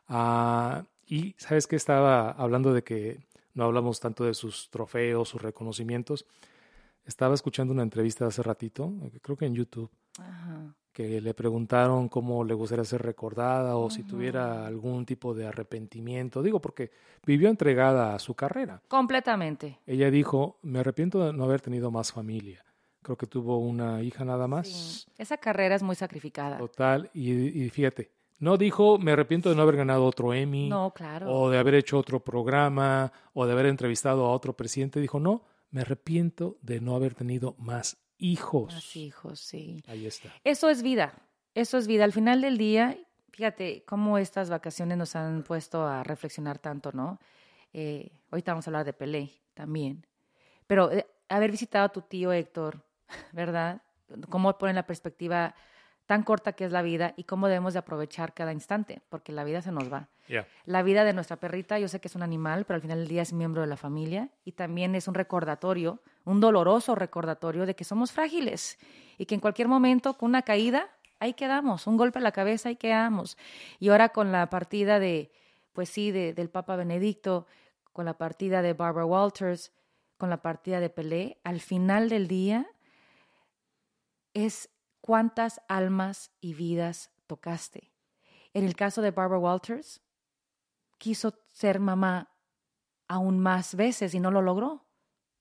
Ah, 0.07 0.85
y 1.05 1.35
sabes 1.37 1.67
que 1.67 1.75
estaba 1.75 2.31
hablando 2.31 2.73
de 2.73 2.83
que 2.83 3.19
no 3.53 3.65
hablamos 3.65 3.99
tanto 3.99 4.23
de 4.23 4.33
sus 4.33 4.69
trofeos, 4.69 5.29
sus 5.29 5.41
reconocimientos. 5.41 6.25
Estaba 7.05 7.33
escuchando 7.33 7.73
una 7.73 7.83
entrevista 7.83 8.27
hace 8.27 8.43
ratito, 8.43 8.93
creo 9.21 9.35
que 9.35 9.45
en 9.45 9.55
YouTube, 9.55 9.89
que 10.91 11.21
le 11.21 11.33
preguntaron 11.33 12.09
cómo 12.09 12.43
le 12.43 12.53
gustaría 12.53 12.83
ser 12.83 13.01
recordada 13.01 13.77
o 13.77 13.89
si 13.89 14.03
tuviera 14.03 14.65
algún 14.65 15.05
tipo 15.05 15.33
de 15.33 15.47
arrepentimiento. 15.47 16.43
Digo, 16.43 16.59
porque 16.59 16.91
vivió 17.25 17.49
entregada 17.49 18.13
a 18.13 18.19
su 18.19 18.33
carrera. 18.33 18.81
Completamente. 18.87 19.79
Ella 19.85 20.11
dijo, 20.11 20.57
me 20.61 20.79
arrepiento 20.79 21.25
de 21.25 21.33
no 21.33 21.45
haber 21.45 21.61
tenido 21.61 21.91
más 21.91 22.11
familia. 22.11 22.63
Creo 23.01 23.17
que 23.17 23.25
tuvo 23.25 23.57
una 23.57 24.03
hija 24.03 24.25
nada 24.25 24.47
más. 24.47 25.07
Esa 25.17 25.37
carrera 25.37 25.75
es 25.75 25.81
muy 25.81 25.95
sacrificada. 25.95 26.57
Total, 26.57 27.09
y, 27.13 27.69
fíjate, 27.69 28.11
no 28.39 28.57
dijo, 28.57 28.99
me 28.99 29.13
arrepiento 29.13 29.49
de 29.49 29.55
no 29.55 29.63
haber 29.63 29.77
ganado 29.77 30.05
otro 30.05 30.33
Emmy. 30.33 30.69
No, 30.69 30.91
claro. 30.91 31.31
O 31.31 31.49
de 31.49 31.57
haber 31.57 31.75
hecho 31.75 31.97
otro 31.97 32.19
programa, 32.19 33.11
o 33.33 33.45
de 33.45 33.53
haber 33.53 33.67
entrevistado 33.67 34.25
a 34.25 34.31
otro 34.31 34.53
presidente. 34.55 34.99
Dijo, 34.99 35.19
no, 35.19 35.43
me 35.71 35.81
arrepiento 35.81 36.57
de 36.61 36.81
no 36.81 36.95
haber 36.95 37.15
tenido 37.15 37.55
más 37.57 37.97
hijos. 38.21 38.73
Más 38.73 38.95
hijos, 38.95 39.39
sí. 39.39 39.83
Ahí 39.87 40.05
está. 40.05 40.29
Eso 40.43 40.69
es 40.69 40.81
vida. 40.81 41.13
Eso 41.53 41.77
es 41.77 41.87
vida. 41.87 42.05
Al 42.05 42.13
final 42.13 42.41
del 42.41 42.57
día, 42.57 42.97
fíjate 43.31 43.83
cómo 43.85 44.17
estas 44.17 44.49
vacaciones 44.49 44.97
nos 44.97 45.15
han 45.15 45.43
puesto 45.43 45.85
a 45.85 46.03
reflexionar 46.03 46.59
tanto, 46.59 46.91
¿no? 46.93 47.19
Eh, 47.73 48.11
ahorita 48.29 48.53
vamos 48.53 48.67
a 48.67 48.69
hablar 48.69 48.85
de 48.85 48.93
Pelé 48.93 49.31
también. 49.53 50.05
Pero 50.67 50.91
eh, 50.91 51.05
haber 51.27 51.51
visitado 51.51 51.85
a 51.85 51.89
tu 51.89 52.01
tío 52.01 52.31
Héctor, 52.31 52.85
¿verdad? 53.33 53.81
Cómo 54.29 54.57
ponen 54.57 54.75
la 54.75 54.85
perspectiva 54.85 55.55
tan 56.11 56.23
corta 56.23 56.51
que 56.51 56.65
es 56.65 56.73
la 56.73 56.81
vida 56.81 57.13
y 57.15 57.23
cómo 57.23 57.47
debemos 57.47 57.71
de 57.71 57.79
aprovechar 57.79 58.33
cada 58.33 58.51
instante, 58.51 59.01
porque 59.07 59.31
la 59.31 59.45
vida 59.45 59.61
se 59.61 59.71
nos 59.71 59.89
va. 59.89 60.09
La 60.65 60.83
vida 60.83 61.05
de 61.05 61.13
nuestra 61.13 61.37
perrita, 61.37 61.79
yo 61.79 61.87
sé 61.87 62.01
que 62.01 62.09
es 62.09 62.15
un 62.17 62.21
animal, 62.21 62.65
pero 62.65 62.75
al 62.75 62.81
final 62.81 62.97
del 62.97 63.07
día 63.07 63.21
es 63.21 63.31
miembro 63.31 63.61
de 63.61 63.67
la 63.67 63.77
familia 63.77 64.29
y 64.43 64.51
también 64.51 64.93
es 64.95 65.07
un 65.07 65.13
recordatorio, 65.13 66.01
un 66.25 66.41
doloroso 66.41 66.95
recordatorio 66.95 67.65
de 67.65 67.77
que 67.77 67.85
somos 67.85 68.11
frágiles 68.11 68.77
y 69.17 69.25
que 69.25 69.35
en 69.35 69.39
cualquier 69.39 69.69
momento 69.69 70.17
con 70.17 70.31
una 70.31 70.41
caída, 70.41 70.89
ahí 71.21 71.33
quedamos, 71.33 71.87
un 71.87 71.95
golpe 71.95 72.19
a 72.19 72.21
la 72.21 72.33
cabeza, 72.33 72.67
ahí 72.67 72.75
quedamos. 72.75 73.37
Y 73.79 73.87
ahora 73.87 74.09
con 74.09 74.33
la 74.33 74.49
partida 74.49 74.99
de, 74.99 75.31
pues 75.71 75.87
sí, 75.87 76.11
del 76.11 76.49
Papa 76.49 76.75
Benedicto, 76.75 77.47
con 77.93 78.03
la 78.03 78.17
partida 78.17 78.61
de 78.61 78.73
Barbara 78.73 79.05
Walters, 79.05 79.71
con 80.17 80.29
la 80.29 80.41
partida 80.41 80.81
de 80.81 80.89
Pelé, 80.89 81.37
al 81.45 81.61
final 81.61 82.09
del 82.09 82.27
día 82.27 82.67
es 84.33 84.67
cuántas 85.01 85.61
almas 85.67 86.31
y 86.39 86.53
vidas 86.53 87.11
tocaste. 87.27 87.91
En 88.53 88.65
el 88.65 88.75
caso 88.75 89.01
de 89.01 89.11
Barbara 89.11 89.39
Walters, 89.39 90.01
quiso 90.97 91.33
ser 91.51 91.79
mamá 91.79 92.29
aún 93.07 93.39
más 93.39 93.75
veces 93.75 94.13
y 94.13 94.19
no 94.19 94.31
lo 94.31 94.41
logró 94.41 94.85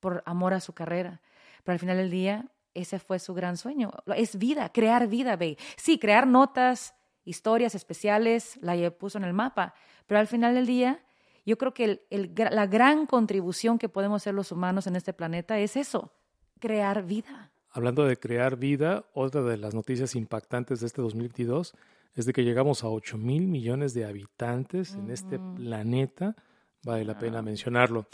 por 0.01 0.23
amor 0.27 0.55
a 0.55 0.61
su 0.61 0.73
carrera. 0.73 1.21
Pero 1.63 1.75
al 1.75 1.79
final 1.79 1.99
del 1.99 2.11
día, 2.11 2.51
ese 2.75 2.99
fue 2.99 3.19
su 3.19 3.35
gran 3.35 3.57
sueño. 3.57 3.93
Es 4.17 4.39
vida, 4.39 4.73
crear 4.73 5.07
vida, 5.07 5.37
ve. 5.37 5.59
Sí, 5.77 5.99
crear 5.99 6.27
notas, 6.27 6.95
historias 7.25 7.75
especiales, 7.75 8.59
la 8.63 8.91
puso 8.91 9.19
en 9.19 9.25
el 9.25 9.35
mapa. 9.35 9.75
Pero 10.07 10.19
al 10.19 10.27
final 10.27 10.55
del 10.55 10.67
día, 10.67 11.05
yo 11.45 11.59
creo 11.59 11.75
que 11.75 12.07
la 12.11 12.67
gran 12.67 13.07
contribución 13.07 13.79
que 13.79 13.89
podemos 13.89 14.23
hacer 14.23 14.35
los 14.35 14.53
humanos 14.53 14.87
en 14.87 14.97
este 14.97 15.13
planeta 15.13 15.59
es 15.59 15.77
eso, 15.77 16.13
crear 16.59 17.05
vida. 17.05 17.53
Hablando 17.73 18.05
de 18.05 18.17
crear 18.17 18.57
vida, 18.57 19.05
otra 19.15 19.43
de 19.43 19.57
las 19.57 19.75
noticias 19.75 20.17
impactantes 20.17 20.81
de 20.81 20.87
este 20.87 21.03
2022 21.03 21.75
es 22.15 22.27
de 22.27 22.33
que 22.33 22.43
llegamos 22.43 22.83
a 22.83 22.89
8 22.89 23.17
mil 23.17 23.47
millones 23.47 23.95
de 23.95 24.05
habitantes 24.05 24.95
en 24.95 25.11
este 25.11 25.39
planeta. 25.39 26.35
Vale 26.83 27.05
la 27.05 27.19
pena 27.19 27.43
mencionarlo. 27.43 28.07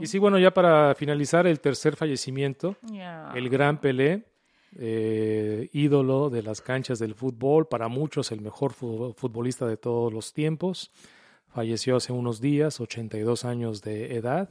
Y 0.00 0.06
sí, 0.06 0.18
bueno, 0.18 0.38
ya 0.38 0.52
para 0.52 0.94
finalizar, 0.94 1.46
el 1.46 1.58
tercer 1.60 1.96
fallecimiento, 1.96 2.76
el 3.34 3.48
gran 3.48 3.80
Pelé, 3.80 4.26
eh, 4.76 5.68
ídolo 5.72 6.30
de 6.30 6.42
las 6.42 6.60
canchas 6.60 6.98
del 6.98 7.14
fútbol, 7.14 7.66
para 7.66 7.88
muchos 7.88 8.30
el 8.30 8.40
mejor 8.40 8.74
futbolista 8.74 9.66
de 9.66 9.76
todos 9.76 10.12
los 10.12 10.32
tiempos. 10.32 10.92
Falleció 11.48 11.96
hace 11.96 12.12
unos 12.12 12.40
días, 12.40 12.80
82 12.80 13.44
años 13.44 13.82
de 13.82 14.14
edad. 14.14 14.50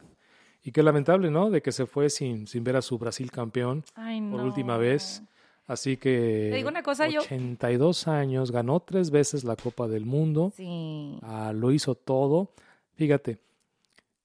Y 0.64 0.72
qué 0.72 0.84
lamentable, 0.84 1.32
¿no? 1.32 1.49
De 1.49 1.62
que 1.62 1.72
se 1.72 1.86
fue 1.86 2.10
sin, 2.10 2.47
sin 2.47 2.64
ver 2.64 2.76
a 2.76 2.82
su 2.82 2.97
Brasil 2.97 3.32
campeón 3.32 3.84
por 4.32 4.41
última 4.41 4.78
vez. 4.78 5.24
Así 5.68 5.97
que 5.97 6.51
digo 6.53 6.70
una 6.70 6.82
cosa, 6.82 7.05
82 7.05 8.07
años, 8.07 8.51
ganó 8.51 8.80
tres 8.80 9.12
veces 9.12 9.43
la 9.43 9.55
Copa 9.55 9.88
del 9.88 10.05
Mundo. 10.05 10.51
Sí. 10.55 11.20
Ah, 11.22 11.53
lo 11.53 11.72
hizo 11.72 11.93
todo. 11.93 12.51
Fíjate, 12.95 13.39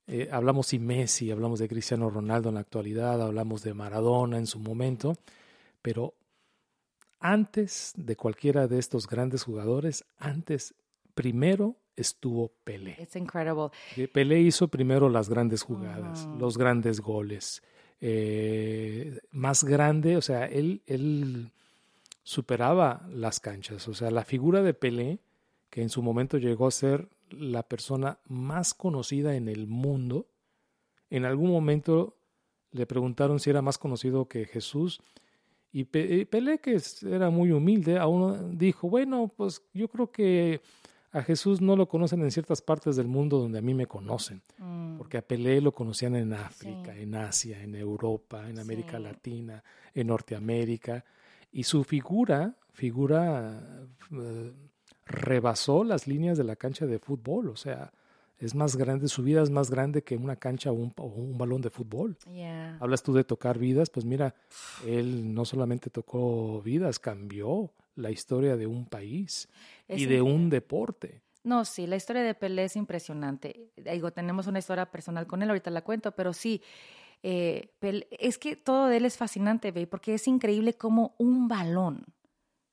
eh, 0.06 0.28
hablamos 0.32 0.70
de 0.70 0.78
Messi, 0.78 1.30
hablamos 1.30 1.58
de 1.58 1.68
Cristiano 1.68 2.10
Ronaldo 2.10 2.48
en 2.48 2.56
la 2.56 2.62
actualidad, 2.62 3.22
hablamos 3.22 3.62
de 3.62 3.74
Maradona 3.74 4.38
en 4.38 4.46
su 4.46 4.58
momento, 4.58 5.16
pero 5.82 6.14
antes 7.20 7.92
de 7.96 8.16
cualquiera 8.16 8.66
de 8.66 8.78
estos 8.78 9.06
grandes 9.06 9.44
jugadores, 9.44 10.04
antes 10.18 10.74
primero 11.14 11.76
estuvo 11.96 12.52
Pelé. 12.64 12.96
It's 13.00 13.16
incredible. 13.16 13.70
Pelé 14.12 14.40
hizo 14.40 14.68
primero 14.68 15.08
las 15.08 15.28
grandes 15.28 15.62
jugadas, 15.62 16.28
los 16.38 16.58
grandes 16.58 17.00
goles. 17.00 17.62
Eh, 18.00 19.18
más 19.30 19.64
grande, 19.64 20.16
o 20.16 20.22
sea, 20.22 20.46
él, 20.46 20.82
él 20.86 21.50
superaba 22.22 23.06
las 23.10 23.40
canchas. 23.40 23.86
O 23.88 23.94
sea, 23.94 24.10
la 24.10 24.24
figura 24.24 24.62
de 24.62 24.74
Pelé, 24.74 25.20
que 25.70 25.82
en 25.82 25.88
su 25.88 26.02
momento 26.02 26.38
llegó 26.38 26.66
a 26.66 26.70
ser 26.70 27.08
la 27.30 27.62
persona 27.62 28.18
más 28.26 28.74
conocida 28.74 29.36
en 29.36 29.48
el 29.48 29.66
mundo, 29.66 30.26
en 31.10 31.24
algún 31.24 31.50
momento 31.50 32.16
le 32.72 32.86
preguntaron 32.86 33.38
si 33.38 33.50
era 33.50 33.62
más 33.62 33.78
conocido 33.78 34.26
que 34.26 34.46
Jesús. 34.46 35.00
Y 35.72 35.84
Pelé, 35.84 36.58
que 36.58 36.80
era 37.10 37.30
muy 37.30 37.50
humilde, 37.50 37.98
aún 37.98 38.58
dijo, 38.58 38.88
bueno, 38.88 39.32
pues 39.36 39.62
yo 39.72 39.88
creo 39.88 40.10
que 40.10 40.60
a 41.14 41.22
Jesús 41.22 41.60
no 41.60 41.76
lo 41.76 41.86
conocen 41.86 42.22
en 42.22 42.30
ciertas 42.32 42.60
partes 42.60 42.96
del 42.96 43.06
mundo 43.06 43.38
donde 43.38 43.60
a 43.60 43.62
mí 43.62 43.72
me 43.72 43.86
conocen, 43.86 44.42
mm. 44.58 44.98
porque 44.98 45.16
a 45.16 45.22
Pelé 45.22 45.60
lo 45.60 45.70
conocían 45.70 46.16
en 46.16 46.32
África, 46.32 46.94
en 46.96 47.14
Asia, 47.14 47.62
en 47.62 47.76
Europa, 47.76 48.50
en 48.50 48.58
América 48.58 48.98
Latina, 48.98 49.62
en 49.94 50.08
Norteamérica, 50.08 51.04
y 51.52 51.62
su 51.62 51.84
figura, 51.84 52.56
figura 52.72 53.62
eh, 54.10 54.52
rebasó 55.06 55.84
las 55.84 56.08
líneas 56.08 56.36
de 56.36 56.42
la 56.42 56.56
cancha 56.56 56.84
de 56.84 56.98
fútbol, 56.98 57.48
o 57.48 57.56
sea, 57.56 57.92
es 58.40 58.56
más 58.56 58.74
grande, 58.74 59.06
su 59.06 59.22
vida 59.22 59.40
es 59.40 59.50
más 59.50 59.70
grande 59.70 60.02
que 60.02 60.16
una 60.16 60.34
cancha 60.34 60.72
o 60.72 60.74
un, 60.74 61.38
balón 61.38 61.62
de 61.62 61.70
fútbol. 61.70 62.16
Hablas 62.80 63.04
tú 63.04 63.14
de 63.14 63.22
tocar 63.22 63.56
vidas, 63.56 63.88
pues 63.88 64.04
mira, 64.04 64.34
él 64.84 65.32
no 65.32 65.44
solamente 65.44 65.90
tocó 65.90 66.60
vidas, 66.60 66.98
cambió 66.98 67.70
la 67.96 68.10
historia 68.10 68.56
de 68.56 68.66
un 68.66 68.86
país 68.86 69.48
y 69.88 70.06
de 70.06 70.22
un 70.22 70.50
deporte. 70.50 71.22
No, 71.42 71.64
sí, 71.64 71.86
la 71.86 71.96
historia 71.96 72.22
de 72.22 72.34
Pelé 72.34 72.64
es 72.64 72.76
impresionante. 72.76 73.70
Digo, 73.76 74.12
tenemos 74.12 74.46
una 74.46 74.58
historia 74.58 74.90
personal 74.90 75.26
con 75.26 75.42
él, 75.42 75.50
ahorita 75.50 75.70
la 75.70 75.82
cuento, 75.82 76.12
pero 76.12 76.32
sí, 76.32 76.62
eh, 77.22 77.70
es 78.10 78.38
que 78.38 78.56
todo 78.56 78.86
de 78.86 78.96
él 78.96 79.04
es 79.04 79.18
fascinante, 79.18 79.70
ve, 79.70 79.86
porque 79.86 80.14
es 80.14 80.26
increíble 80.26 80.74
como 80.74 81.14
un 81.18 81.46
balón. 81.48 82.04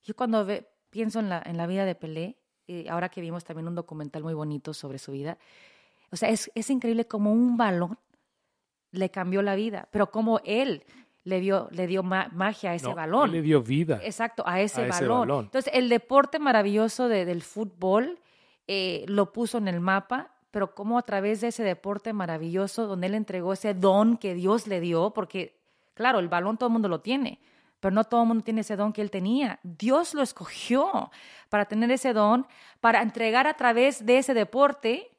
Yo 0.03 0.15
cuando 0.15 0.47
pienso 0.89 1.19
en 1.19 1.29
la, 1.29 1.43
en 1.45 1.57
la 1.57 1.67
vida 1.67 1.85
de 1.85 1.95
Pelé, 1.95 2.37
y 2.65 2.87
ahora 2.87 3.09
que 3.09 3.19
vimos 3.19 3.43
también 3.43 3.67
un 3.67 3.75
documental 3.75 4.23
muy 4.23 4.33
bonito 4.33 4.73
sobre 4.73 4.99
su 4.99 5.11
vida, 5.11 5.37
o 6.11 6.15
sea, 6.15 6.29
es, 6.29 6.49
es 6.55 6.69
increíble 6.69 7.05
como 7.07 7.33
un 7.33 7.57
balón 7.57 7.97
le 8.91 9.09
cambió 9.09 9.41
la 9.41 9.55
vida, 9.55 9.87
pero 9.91 10.11
como 10.11 10.39
él 10.43 10.83
le 11.23 11.39
dio, 11.39 11.67
le 11.71 11.87
dio 11.87 12.03
magia 12.03 12.71
a 12.71 12.75
ese 12.75 12.93
balón. 12.93 13.31
le 13.31 13.41
dio 13.41 13.61
vida. 13.61 13.99
Exacto, 14.03 14.43
a 14.45 14.59
ese, 14.59 14.87
balón. 14.87 15.45
Entonces, 15.45 15.71
el 15.73 15.89
deporte 15.89 16.39
maravilloso 16.39 17.07
del 17.07 17.41
fútbol 17.43 18.19
eh, 18.67 19.05
lo 19.07 19.31
puso 19.31 19.57
en 19.57 19.67
el 19.67 19.79
mapa, 19.79 20.31
pero 20.49 20.73
como 20.73 20.97
a 20.97 21.03
través 21.03 21.41
de 21.41 21.49
ese 21.49 21.63
deporte 21.63 22.13
maravilloso, 22.13 22.87
donde 22.87 23.07
él 23.07 23.15
entregó 23.15 23.53
ese 23.53 23.73
don 23.73 24.17
que 24.17 24.33
Dios 24.33 24.67
le 24.67 24.79
dio, 24.79 25.11
porque, 25.11 25.59
claro, 25.93 26.19
el 26.19 26.27
balón 26.27 26.57
todo 26.57 26.67
el 26.67 26.73
mundo 26.73 26.89
lo 26.89 27.01
tiene, 27.01 27.39
pero 27.79 27.93
no 27.93 28.03
todo 28.03 28.23
el 28.23 28.27
mundo 28.27 28.43
tiene 28.43 28.61
ese 28.61 28.75
don 28.75 28.91
que 28.91 29.01
él 29.01 29.11
tenía. 29.11 29.59
Dios 29.63 30.13
lo 30.13 30.21
escogió 30.21 31.11
para 31.49 31.65
tener 31.65 31.91
ese 31.91 32.13
don, 32.13 32.47
para 32.79 33.01
entregar 33.01 33.47
a 33.47 33.55
través 33.55 34.05
de 34.05 34.17
ese 34.17 34.33
deporte 34.33 35.11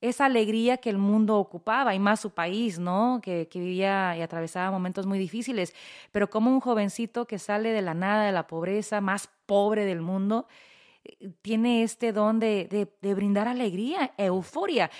esa 0.00 0.26
alegría 0.26 0.78
que 0.78 0.90
el 0.90 0.98
mundo 0.98 1.36
ocupaba 1.36 1.94
y 1.94 1.98
más 1.98 2.20
su 2.20 2.30
país, 2.30 2.78
¿no? 2.78 3.20
Que, 3.22 3.48
vivía 3.52 4.16
y 4.16 4.22
atravesaba 4.22 4.70
momentos 4.70 5.06
muy 5.06 5.18
difíciles, 5.18 5.74
pero 6.12 6.30
como 6.30 6.50
un 6.50 6.60
jovencito 6.60 7.26
que 7.26 7.38
sale 7.38 7.70
de 7.70 7.82
la 7.82 7.94
nada, 7.94 8.24
de 8.24 8.32
la 8.32 8.46
pobreza, 8.46 9.00
más 9.00 9.28
pobre 9.46 9.84
del 9.84 10.00
mundo, 10.00 10.46
eh, 11.04 11.30
tiene 11.42 11.82
este 11.82 12.12
don 12.12 12.40
de, 12.40 12.88
brindar 13.02 13.48
alegría, 13.48 14.12
euforia. 14.16 14.90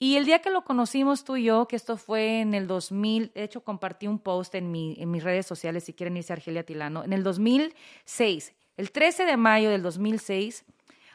Y 0.00 0.16
el 0.16 0.24
día 0.24 0.38
que 0.38 0.50
lo 0.50 0.62
conocimos 0.62 1.24
tú 1.24 1.36
y 1.36 1.44
yo, 1.44 1.66
que 1.66 1.76
esto 1.76 1.96
fue 1.96 2.40
en 2.40 2.54
el 2.54 2.68
2000, 2.68 3.32
de 3.34 3.42
hecho 3.42 3.62
compartí 3.62 4.06
un 4.06 4.20
post 4.20 4.54
en, 4.54 4.70
mi, 4.70 4.96
en 4.98 5.10
mis 5.10 5.24
redes 5.24 5.44
sociales 5.44 5.84
si 5.84 5.92
quieren 5.92 6.16
irse 6.16 6.32
a 6.32 6.36
Argelia 6.36 6.62
Tilano, 6.62 7.02
en 7.04 7.12
el 7.12 7.24
2006, 7.24 8.54
el 8.76 8.92
13 8.92 9.24
de 9.24 9.36
mayo 9.36 9.70
del 9.70 9.82
2006, 9.82 10.64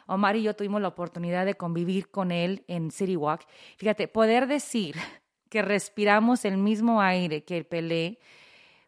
Omar 0.06 0.36
y 0.36 0.42
yo 0.42 0.54
tuvimos 0.54 0.80
la 0.80 0.88
oportunidad 0.88 1.46
de 1.46 1.54
convivir 1.54 2.10
con 2.10 2.30
él 2.30 2.64
en 2.68 2.90
City 2.90 3.16
Walk. 3.16 3.46
Fíjate, 3.76 4.08
poder 4.08 4.46
decir 4.46 4.96
que 5.48 5.62
respiramos 5.62 6.44
el 6.44 6.56
mismo 6.56 7.00
aire 7.00 7.44
que 7.44 7.56
el 7.56 7.66
Pelé, 7.66 8.18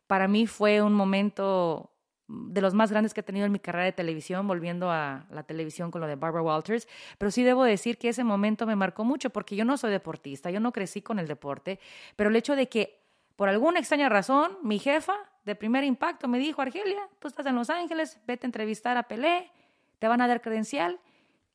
para 0.07 0.29
mí 0.29 0.47
fue 0.47 0.83
un 0.83 0.95
momento 0.95 1.93
de 2.29 2.61
los 2.61 2.75
más 2.75 2.91
grandes 2.91 3.15
que 3.15 3.21
he 3.21 3.23
tenido 3.23 3.47
en 3.47 3.53
mi 3.53 3.61
carrera 3.61 3.85
de 3.85 3.93
televisión, 3.93 4.49
volviendo 4.49 4.91
a 4.91 5.27
la 5.31 5.45
televisión 5.45 5.91
con 5.91 6.01
lo 6.01 6.07
de 6.07 6.17
Barbara 6.17 6.43
Walters, 6.43 6.89
pero 7.19 7.31
sí 7.31 7.45
debo 7.45 7.65
decir 7.65 7.99
que 7.99 8.09
ese 8.09 8.25
momento 8.25 8.67
me 8.67 8.75
marcó 8.75 9.05
mucho 9.05 9.31
porque 9.31 9.55
yo 9.55 9.65
no 9.65 9.77
soy 9.77 9.93
deportista, 9.93 10.51
yo 10.51 10.59
no 10.59 10.73
crecí 10.73 11.03
con 11.03 11.19
el 11.19 11.29
deporte, 11.29 11.79
pero 12.17 12.31
el 12.31 12.37
hecho 12.37 12.57
de 12.57 12.69
que 12.69 13.01
por 13.37 13.49
alguna 13.49 13.79
extraña 13.79 14.09
razón 14.09 14.59
mi 14.63 14.79
jefa 14.79 15.15
de 15.45 15.55
primer 15.55 15.85
impacto 15.85 16.27
me 16.27 16.39
dijo, 16.39 16.63
Argelia, 16.63 17.09
tú 17.21 17.29
estás 17.29 17.47
en 17.47 17.55
Los 17.55 17.71
Ángeles, 17.71 18.19
vete 18.27 18.47
a 18.47 18.49
entrevistar 18.49 18.97
a 18.97 19.05
Pelé, 19.05 19.51
te 19.99 20.09
van 20.09 20.21
a 20.21 20.27
dar 20.27 20.43
credencial 20.43 20.99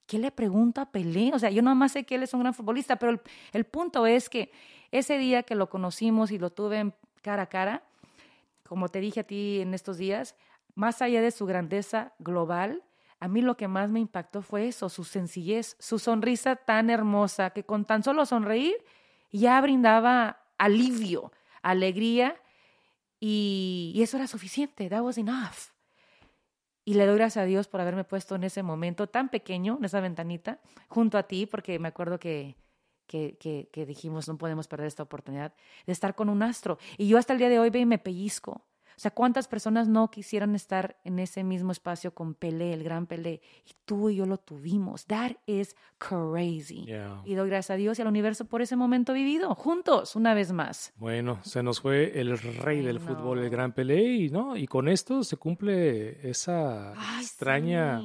¿qué 0.05 0.19
le 0.19 0.31
pregunta 0.31 0.83
a 0.83 0.91
Pelé? 0.91 1.31
O 1.33 1.39
sea, 1.39 1.49
yo 1.49 1.63
más 1.63 1.91
sé 1.91 2.03
que 2.03 2.15
él 2.15 2.23
es 2.23 2.33
un 2.33 2.41
gran 2.41 2.53
futbolista, 2.53 2.97
pero 2.97 3.21
el, 3.53 3.65
punto 3.65 4.05
es 4.05 4.29
que 4.29 4.51
ese 4.91 5.17
día 5.17 5.43
que 5.43 5.55
lo 5.55 5.69
conocimos 5.69 6.31
y 6.31 6.37
lo 6.37 6.49
tuve 6.49 6.93
cara 7.21 7.43
a 7.43 7.47
cara, 7.47 7.83
como 8.67 8.89
te 8.89 8.99
dije 8.99 9.21
a 9.21 9.23
ti 9.23 9.61
en 9.61 9.73
estos 9.73 9.97
días, 9.97 10.35
más 10.75 11.01
allá 11.01 11.21
de 11.21 11.31
su 11.31 11.45
grandeza 11.45 12.13
global, 12.19 12.83
a 13.19 13.27
mí 13.27 13.41
lo 13.41 13.55
que 13.55 13.67
más 13.67 13.89
me 13.89 13.99
impactó 13.99 14.41
fue 14.41 14.67
eso, 14.67 14.89
su 14.89 15.03
sencillez, 15.03 15.75
su 15.79 15.99
sonrisa 15.99 16.55
tan 16.55 16.89
hermosa, 16.89 17.51
que 17.51 17.63
con 17.63 17.85
tan 17.85 18.03
solo 18.03 18.25
sonreír 18.25 18.75
ya 19.31 19.61
brindaba 19.61 20.41
alivio, 20.57 21.31
alegría, 21.61 22.35
y, 23.19 23.93
y 23.95 24.01
eso 24.01 24.17
era 24.17 24.27
suficiente. 24.27 24.89
That 24.89 25.01
was 25.01 25.17
enough. 25.17 25.70
Y 26.84 26.95
le 26.95 27.05
doy 27.05 27.15
gracias 27.15 27.43
a 27.43 27.45
Dios 27.45 27.67
por 27.67 27.82
haberme 27.82 28.03
puesto 28.03 28.36
en 28.36 28.43
ese 28.43 28.63
momento 28.63 29.07
tan 29.07 29.29
pequeño, 29.29 29.77
en 29.77 29.86
esa 29.86 29.99
ventanita, 29.99 30.59
junto 30.88 31.17
a 31.17 31.23
ti, 31.23 31.45
porque 31.45 31.77
me 31.77 31.88
acuerdo 31.88 32.19
que, 32.19 32.55
que, 33.05 33.38
que, 33.71 33.86
dijimos, 33.86 34.27
no 34.27 34.38
podemos 34.38 34.67
perder 34.67 34.88
esta 34.88 35.03
oportunidad 35.03 35.53
de 35.86 35.91
estar 35.93 36.15
con 36.15 36.29
un 36.29 36.41
astro. 36.41 36.79
Y 36.97 37.07
yo 37.07 37.17
hasta 37.17 37.34
el 37.34 37.39
día 37.39 37.49
de 37.49 37.59
hoy 37.59 37.69
ve 37.69 37.79
y 37.79 37.86
me 37.86 37.99
pellizco. 37.99 38.65
O 39.01 39.05
sea, 39.09 39.09
¿cuántas 39.09 39.47
personas 39.47 39.87
no 39.87 40.11
quisieran 40.11 40.53
estar 40.53 40.95
en 41.03 41.17
ese 41.17 41.43
mismo 41.43 41.71
espacio 41.71 42.13
con 42.13 42.35
Pelé, 42.35 42.71
el 42.71 42.83
gran 42.83 43.07
Pelé? 43.07 43.41
Y 43.65 43.71
tú 43.83 44.11
y 44.11 44.17
yo 44.17 44.27
lo 44.27 44.37
tuvimos. 44.37 45.07
That 45.07 45.31
is 45.47 45.75
crazy. 45.97 46.85
Y 47.25 47.33
doy 47.33 47.49
gracias 47.49 47.71
a 47.71 47.75
Dios 47.77 47.97
y 47.97 48.03
al 48.03 48.09
universo 48.09 48.45
por 48.45 48.61
ese 48.61 48.75
momento 48.75 49.13
vivido, 49.13 49.55
juntos, 49.55 50.15
una 50.15 50.35
vez 50.35 50.51
más. 50.51 50.93
Bueno, 50.97 51.39
se 51.43 51.63
nos 51.63 51.81
fue 51.81 52.19
el 52.21 52.37
rey 52.37 52.81
del 52.83 52.99
fútbol, 52.99 53.39
el 53.39 53.49
gran 53.49 53.71
Pelé, 53.71 54.03
y, 54.03 54.29
¿no? 54.29 54.55
y 54.55 54.67
con 54.67 54.87
esto 54.87 55.23
se 55.23 55.35
cumple 55.35 56.29
esa 56.29 56.93
extraña... 57.19 57.99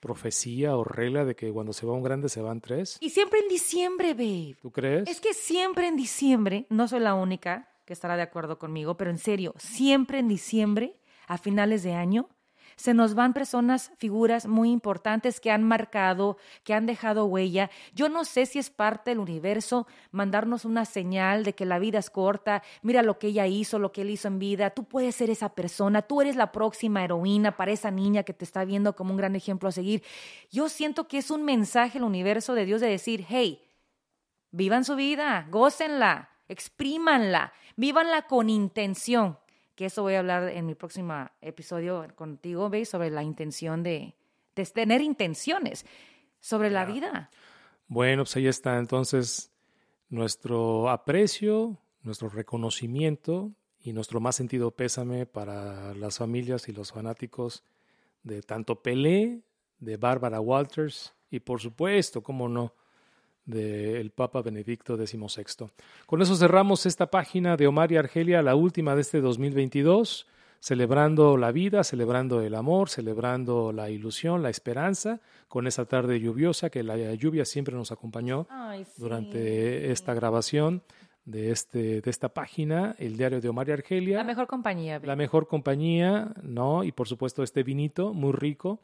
profecía 0.00 0.76
o 0.76 0.82
regla 0.82 1.24
de 1.24 1.36
que 1.36 1.52
cuando 1.52 1.72
se 1.72 1.86
va 1.86 1.92
un 1.92 2.02
grande 2.02 2.28
se 2.28 2.42
van 2.42 2.60
tres. 2.60 2.98
Y 3.00 3.10
siempre 3.10 3.38
en 3.38 3.46
diciembre, 3.46 4.14
babe. 4.14 4.56
¿Tú 4.60 4.72
crees? 4.72 5.08
Es 5.08 5.20
que 5.20 5.34
siempre 5.34 5.86
en 5.86 5.94
diciembre, 5.94 6.66
no 6.68 6.88
soy 6.88 6.98
la 6.98 7.14
única, 7.14 7.68
estará 7.92 8.16
de 8.16 8.22
acuerdo 8.22 8.58
conmigo, 8.58 8.96
pero 8.96 9.10
en 9.10 9.18
serio, 9.18 9.54
siempre 9.58 10.18
en 10.18 10.28
diciembre, 10.28 11.00
a 11.26 11.38
finales 11.38 11.82
de 11.82 11.94
año, 11.94 12.28
se 12.76 12.94
nos 12.94 13.14
van 13.14 13.32
personas, 13.32 13.92
figuras 13.98 14.46
muy 14.46 14.70
importantes 14.70 15.40
que 15.40 15.50
han 15.50 15.62
marcado, 15.62 16.36
que 16.64 16.74
han 16.74 16.86
dejado 16.86 17.26
huella. 17.26 17.70
Yo 17.94 18.08
no 18.08 18.24
sé 18.24 18.46
si 18.46 18.58
es 18.58 18.70
parte 18.70 19.10
del 19.10 19.18
universo 19.18 19.86
mandarnos 20.10 20.64
una 20.64 20.84
señal 20.84 21.44
de 21.44 21.54
que 21.54 21.66
la 21.66 21.78
vida 21.78 21.98
es 21.98 22.10
corta, 22.10 22.62
mira 22.82 23.02
lo 23.02 23.18
que 23.18 23.28
ella 23.28 23.46
hizo, 23.46 23.78
lo 23.78 23.92
que 23.92 24.02
él 24.02 24.10
hizo 24.10 24.28
en 24.28 24.38
vida, 24.38 24.70
tú 24.70 24.84
puedes 24.84 25.14
ser 25.14 25.30
esa 25.30 25.50
persona, 25.50 26.02
tú 26.02 26.20
eres 26.20 26.36
la 26.36 26.52
próxima 26.52 27.04
heroína 27.04 27.56
para 27.56 27.72
esa 27.72 27.90
niña 27.90 28.22
que 28.22 28.34
te 28.34 28.44
está 28.44 28.64
viendo 28.64 28.96
como 28.96 29.12
un 29.12 29.16
gran 29.16 29.36
ejemplo 29.36 29.68
a 29.68 29.72
seguir. 29.72 30.02
Yo 30.50 30.68
siento 30.68 31.08
que 31.08 31.18
es 31.18 31.30
un 31.30 31.44
mensaje 31.44 31.98
el 31.98 32.04
universo 32.04 32.54
de 32.54 32.64
Dios 32.64 32.80
de 32.80 32.88
decir, 32.88 33.26
hey, 33.28 33.62
vivan 34.50 34.84
su 34.84 34.96
vida, 34.96 35.46
gócenla, 35.50 36.31
exprímanla, 36.52 37.52
vívanla 37.76 38.22
con 38.26 38.50
intención, 38.50 39.38
que 39.74 39.86
eso 39.86 40.02
voy 40.02 40.14
a 40.14 40.20
hablar 40.20 40.48
en 40.48 40.66
mi 40.66 40.74
próximo 40.74 41.28
episodio 41.40 42.06
contigo, 42.14 42.68
¿veis? 42.68 42.88
Sobre 42.88 43.10
la 43.10 43.22
intención 43.22 43.82
de, 43.82 44.14
tener 44.74 45.00
intenciones 45.00 45.86
sobre 46.40 46.70
la 46.70 46.84
vida. 46.84 47.30
Bueno, 47.88 48.24
pues 48.24 48.36
ahí 48.36 48.46
está 48.46 48.78
entonces 48.78 49.50
nuestro 50.08 50.90
aprecio, 50.90 51.78
nuestro 52.02 52.28
reconocimiento 52.28 53.52
y 53.80 53.92
nuestro 53.92 54.20
más 54.20 54.36
sentido 54.36 54.70
pésame 54.70 55.26
para 55.26 55.94
las 55.94 56.18
familias 56.18 56.68
y 56.68 56.72
los 56.72 56.92
fanáticos 56.92 57.64
de 58.22 58.42
tanto 58.42 58.82
Pelé, 58.82 59.40
de 59.78 59.96
Bárbara 59.96 60.40
Walters 60.40 61.14
y 61.30 61.40
por 61.40 61.60
supuesto, 61.60 62.22
cómo 62.22 62.48
no, 62.48 62.74
del 63.44 64.10
Papa 64.10 64.42
Benedicto 64.42 64.96
XVI. 64.96 65.68
Con 66.06 66.22
eso 66.22 66.36
cerramos 66.36 66.86
esta 66.86 67.06
página 67.06 67.56
de 67.56 67.66
Omar 67.66 67.92
y 67.92 67.96
Argelia, 67.96 68.42
la 68.42 68.54
última 68.54 68.94
de 68.94 69.00
este 69.00 69.20
2022, 69.20 70.26
celebrando 70.60 71.36
la 71.36 71.50
vida, 71.50 71.82
celebrando 71.82 72.40
el 72.40 72.54
amor, 72.54 72.88
celebrando 72.88 73.72
la 73.72 73.90
ilusión, 73.90 74.42
la 74.42 74.50
esperanza, 74.50 75.20
con 75.48 75.66
esa 75.66 75.86
tarde 75.86 76.20
lluviosa 76.20 76.70
que 76.70 76.82
la 76.82 76.96
lluvia 77.14 77.44
siempre 77.44 77.74
nos 77.74 77.90
acompañó 77.90 78.46
Ay, 78.48 78.84
sí. 78.84 78.92
durante 78.96 79.90
esta 79.90 80.14
grabación 80.14 80.82
de, 81.24 81.50
este, 81.50 82.00
de 82.00 82.10
esta 82.10 82.28
página, 82.28 82.94
el 82.98 83.16
diario 83.16 83.40
de 83.40 83.48
Omar 83.48 83.68
y 83.68 83.72
Argelia. 83.72 84.18
La 84.18 84.24
mejor 84.24 84.46
compañía. 84.46 85.00
La 85.02 85.16
mejor 85.16 85.46
compañía, 85.46 86.32
¿no? 86.42 86.84
Y 86.84 86.92
por 86.92 87.08
supuesto 87.08 87.42
este 87.42 87.62
vinito 87.62 88.12
muy 88.12 88.32
rico. 88.32 88.80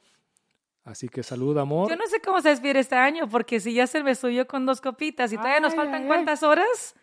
Así 0.88 1.06
que 1.10 1.22
salud, 1.22 1.56
amor. 1.58 1.90
Yo 1.90 1.96
no 1.96 2.06
sé 2.06 2.18
cómo 2.22 2.40
se 2.40 2.48
despide 2.48 2.78
este 2.78 2.94
año, 2.96 3.28
porque 3.28 3.60
si 3.60 3.74
ya 3.74 3.86
se 3.86 4.02
me 4.02 4.14
subió 4.14 4.46
con 4.46 4.64
dos 4.64 4.80
copitas 4.80 5.30
y 5.32 5.36
todavía 5.36 5.60
nos 5.60 5.72
Ay, 5.72 5.76
faltan 5.76 5.94
ay, 5.96 6.00
ay. 6.02 6.06
cuántas 6.06 6.42
horas. 6.42 6.94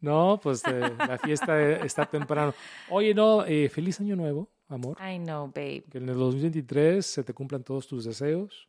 No, 0.00 0.38
pues 0.40 0.62
eh, 0.66 0.92
la 0.96 1.18
fiesta 1.18 1.60
está 1.84 2.06
temprano. 2.06 2.54
Oye, 2.90 3.12
no, 3.12 3.44
eh, 3.44 3.68
feliz 3.68 3.98
año 4.00 4.14
nuevo, 4.14 4.48
amor. 4.68 4.96
I 5.00 5.18
know, 5.18 5.48
babe. 5.48 5.82
Que 5.90 5.98
en 5.98 6.08
el 6.08 6.14
2023 6.16 7.04
se 7.04 7.24
te 7.24 7.34
cumplan 7.34 7.64
todos 7.64 7.88
tus 7.88 8.04
deseos 8.04 8.68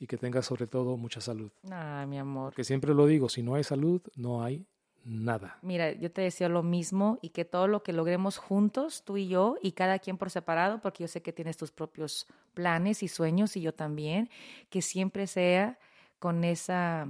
y 0.00 0.08
que 0.08 0.16
tengas 0.16 0.46
sobre 0.46 0.66
todo 0.66 0.96
mucha 0.96 1.20
salud. 1.20 1.52
Ay, 1.70 2.06
mi 2.08 2.18
amor. 2.18 2.46
Porque 2.50 2.64
siempre 2.64 2.94
lo 2.94 3.06
digo, 3.06 3.28
si 3.28 3.44
no 3.44 3.54
hay 3.54 3.62
salud, 3.62 4.02
no 4.16 4.42
hay 4.42 4.66
nada. 5.04 5.58
Mira, 5.62 5.92
yo 5.92 6.10
te 6.10 6.22
deseo 6.22 6.48
lo 6.48 6.62
mismo 6.62 7.18
y 7.22 7.30
que 7.30 7.44
todo 7.44 7.68
lo 7.68 7.82
que 7.82 7.92
logremos 7.92 8.38
juntos, 8.38 9.04
tú 9.04 9.16
y 9.16 9.28
yo, 9.28 9.56
y 9.62 9.72
cada 9.72 9.98
quien 9.98 10.18
por 10.18 10.30
separado, 10.30 10.80
porque 10.80 11.04
yo 11.04 11.08
sé 11.08 11.22
que 11.22 11.32
tienes 11.32 11.56
tus 11.56 11.70
propios 11.72 12.26
planes 12.54 13.02
y 13.02 13.08
sueños 13.08 13.56
y 13.56 13.60
yo 13.60 13.74
también, 13.74 14.30
que 14.70 14.82
siempre 14.82 15.26
sea 15.26 15.78
con 16.18 16.44
esa 16.44 17.08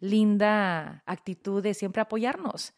linda 0.00 1.02
actitud 1.06 1.62
de 1.62 1.74
siempre 1.74 2.02
apoyarnos, 2.02 2.74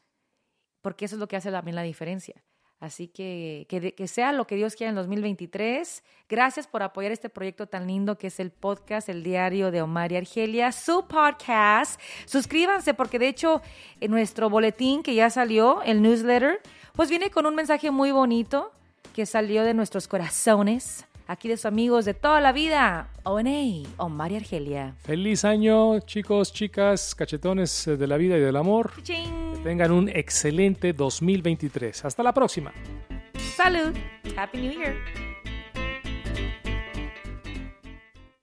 porque 0.82 1.04
eso 1.04 1.16
es 1.16 1.20
lo 1.20 1.28
que 1.28 1.36
hace 1.36 1.50
también 1.50 1.74
la 1.74 1.82
diferencia. 1.82 2.42
Así 2.84 3.08
que, 3.08 3.66
que, 3.68 4.08
sea 4.08 4.32
lo 4.32 4.46
que 4.46 4.56
Dios 4.56 4.76
quiera 4.76 4.90
en 4.90 4.96
2023. 4.96 6.02
Gracias 6.28 6.66
por 6.66 6.82
apoyar 6.82 7.12
este 7.12 7.30
proyecto 7.30 7.66
tan 7.66 7.86
lindo 7.86 8.18
que 8.18 8.26
es 8.26 8.38
el 8.40 8.50
podcast, 8.50 9.08
el 9.08 9.22
diario 9.22 9.70
de 9.70 9.80
Omar 9.80 10.12
y 10.12 10.16
Argelia, 10.16 10.70
su 10.70 11.06
podcast. 11.06 11.98
Suscríbanse 12.26 12.92
porque 12.92 13.18
de 13.18 13.28
hecho 13.28 13.62
en 14.00 14.10
nuestro 14.10 14.50
boletín 14.50 15.02
que 15.02 15.14
ya 15.14 15.30
salió, 15.30 15.80
el 15.82 16.02
newsletter, 16.02 16.60
pues 16.92 17.08
viene 17.08 17.30
con 17.30 17.46
un 17.46 17.54
mensaje 17.54 17.90
muy 17.90 18.12
bonito 18.12 18.70
que 19.14 19.24
salió 19.24 19.62
de 19.64 19.72
nuestros 19.72 20.06
corazones, 20.06 21.06
aquí 21.26 21.48
de 21.48 21.56
sus 21.56 21.66
amigos 21.66 22.04
de 22.04 22.14
toda 22.14 22.40
la 22.40 22.52
vida, 22.52 23.08
ONA, 23.22 23.88
Omar 23.96 24.32
y 24.32 24.36
Argelia. 24.36 24.94
Feliz 25.04 25.44
año, 25.44 26.00
chicos, 26.00 26.52
chicas, 26.52 27.14
cachetones 27.14 27.86
eh, 27.86 27.96
de 27.96 28.06
la 28.06 28.16
vida 28.16 28.36
y 28.36 28.40
del 28.40 28.56
amor. 28.56 28.92
¡Ching! 29.02 29.62
Tengan 29.62 29.92
un 29.92 30.08
excelente 30.08 30.92
2023. 30.92 32.04
Hasta 32.04 32.22
la 32.22 32.32
próxima. 32.32 32.72
Salud. 33.56 33.94
Happy 34.36 34.58
New 34.58 34.72
Year. 34.72 34.94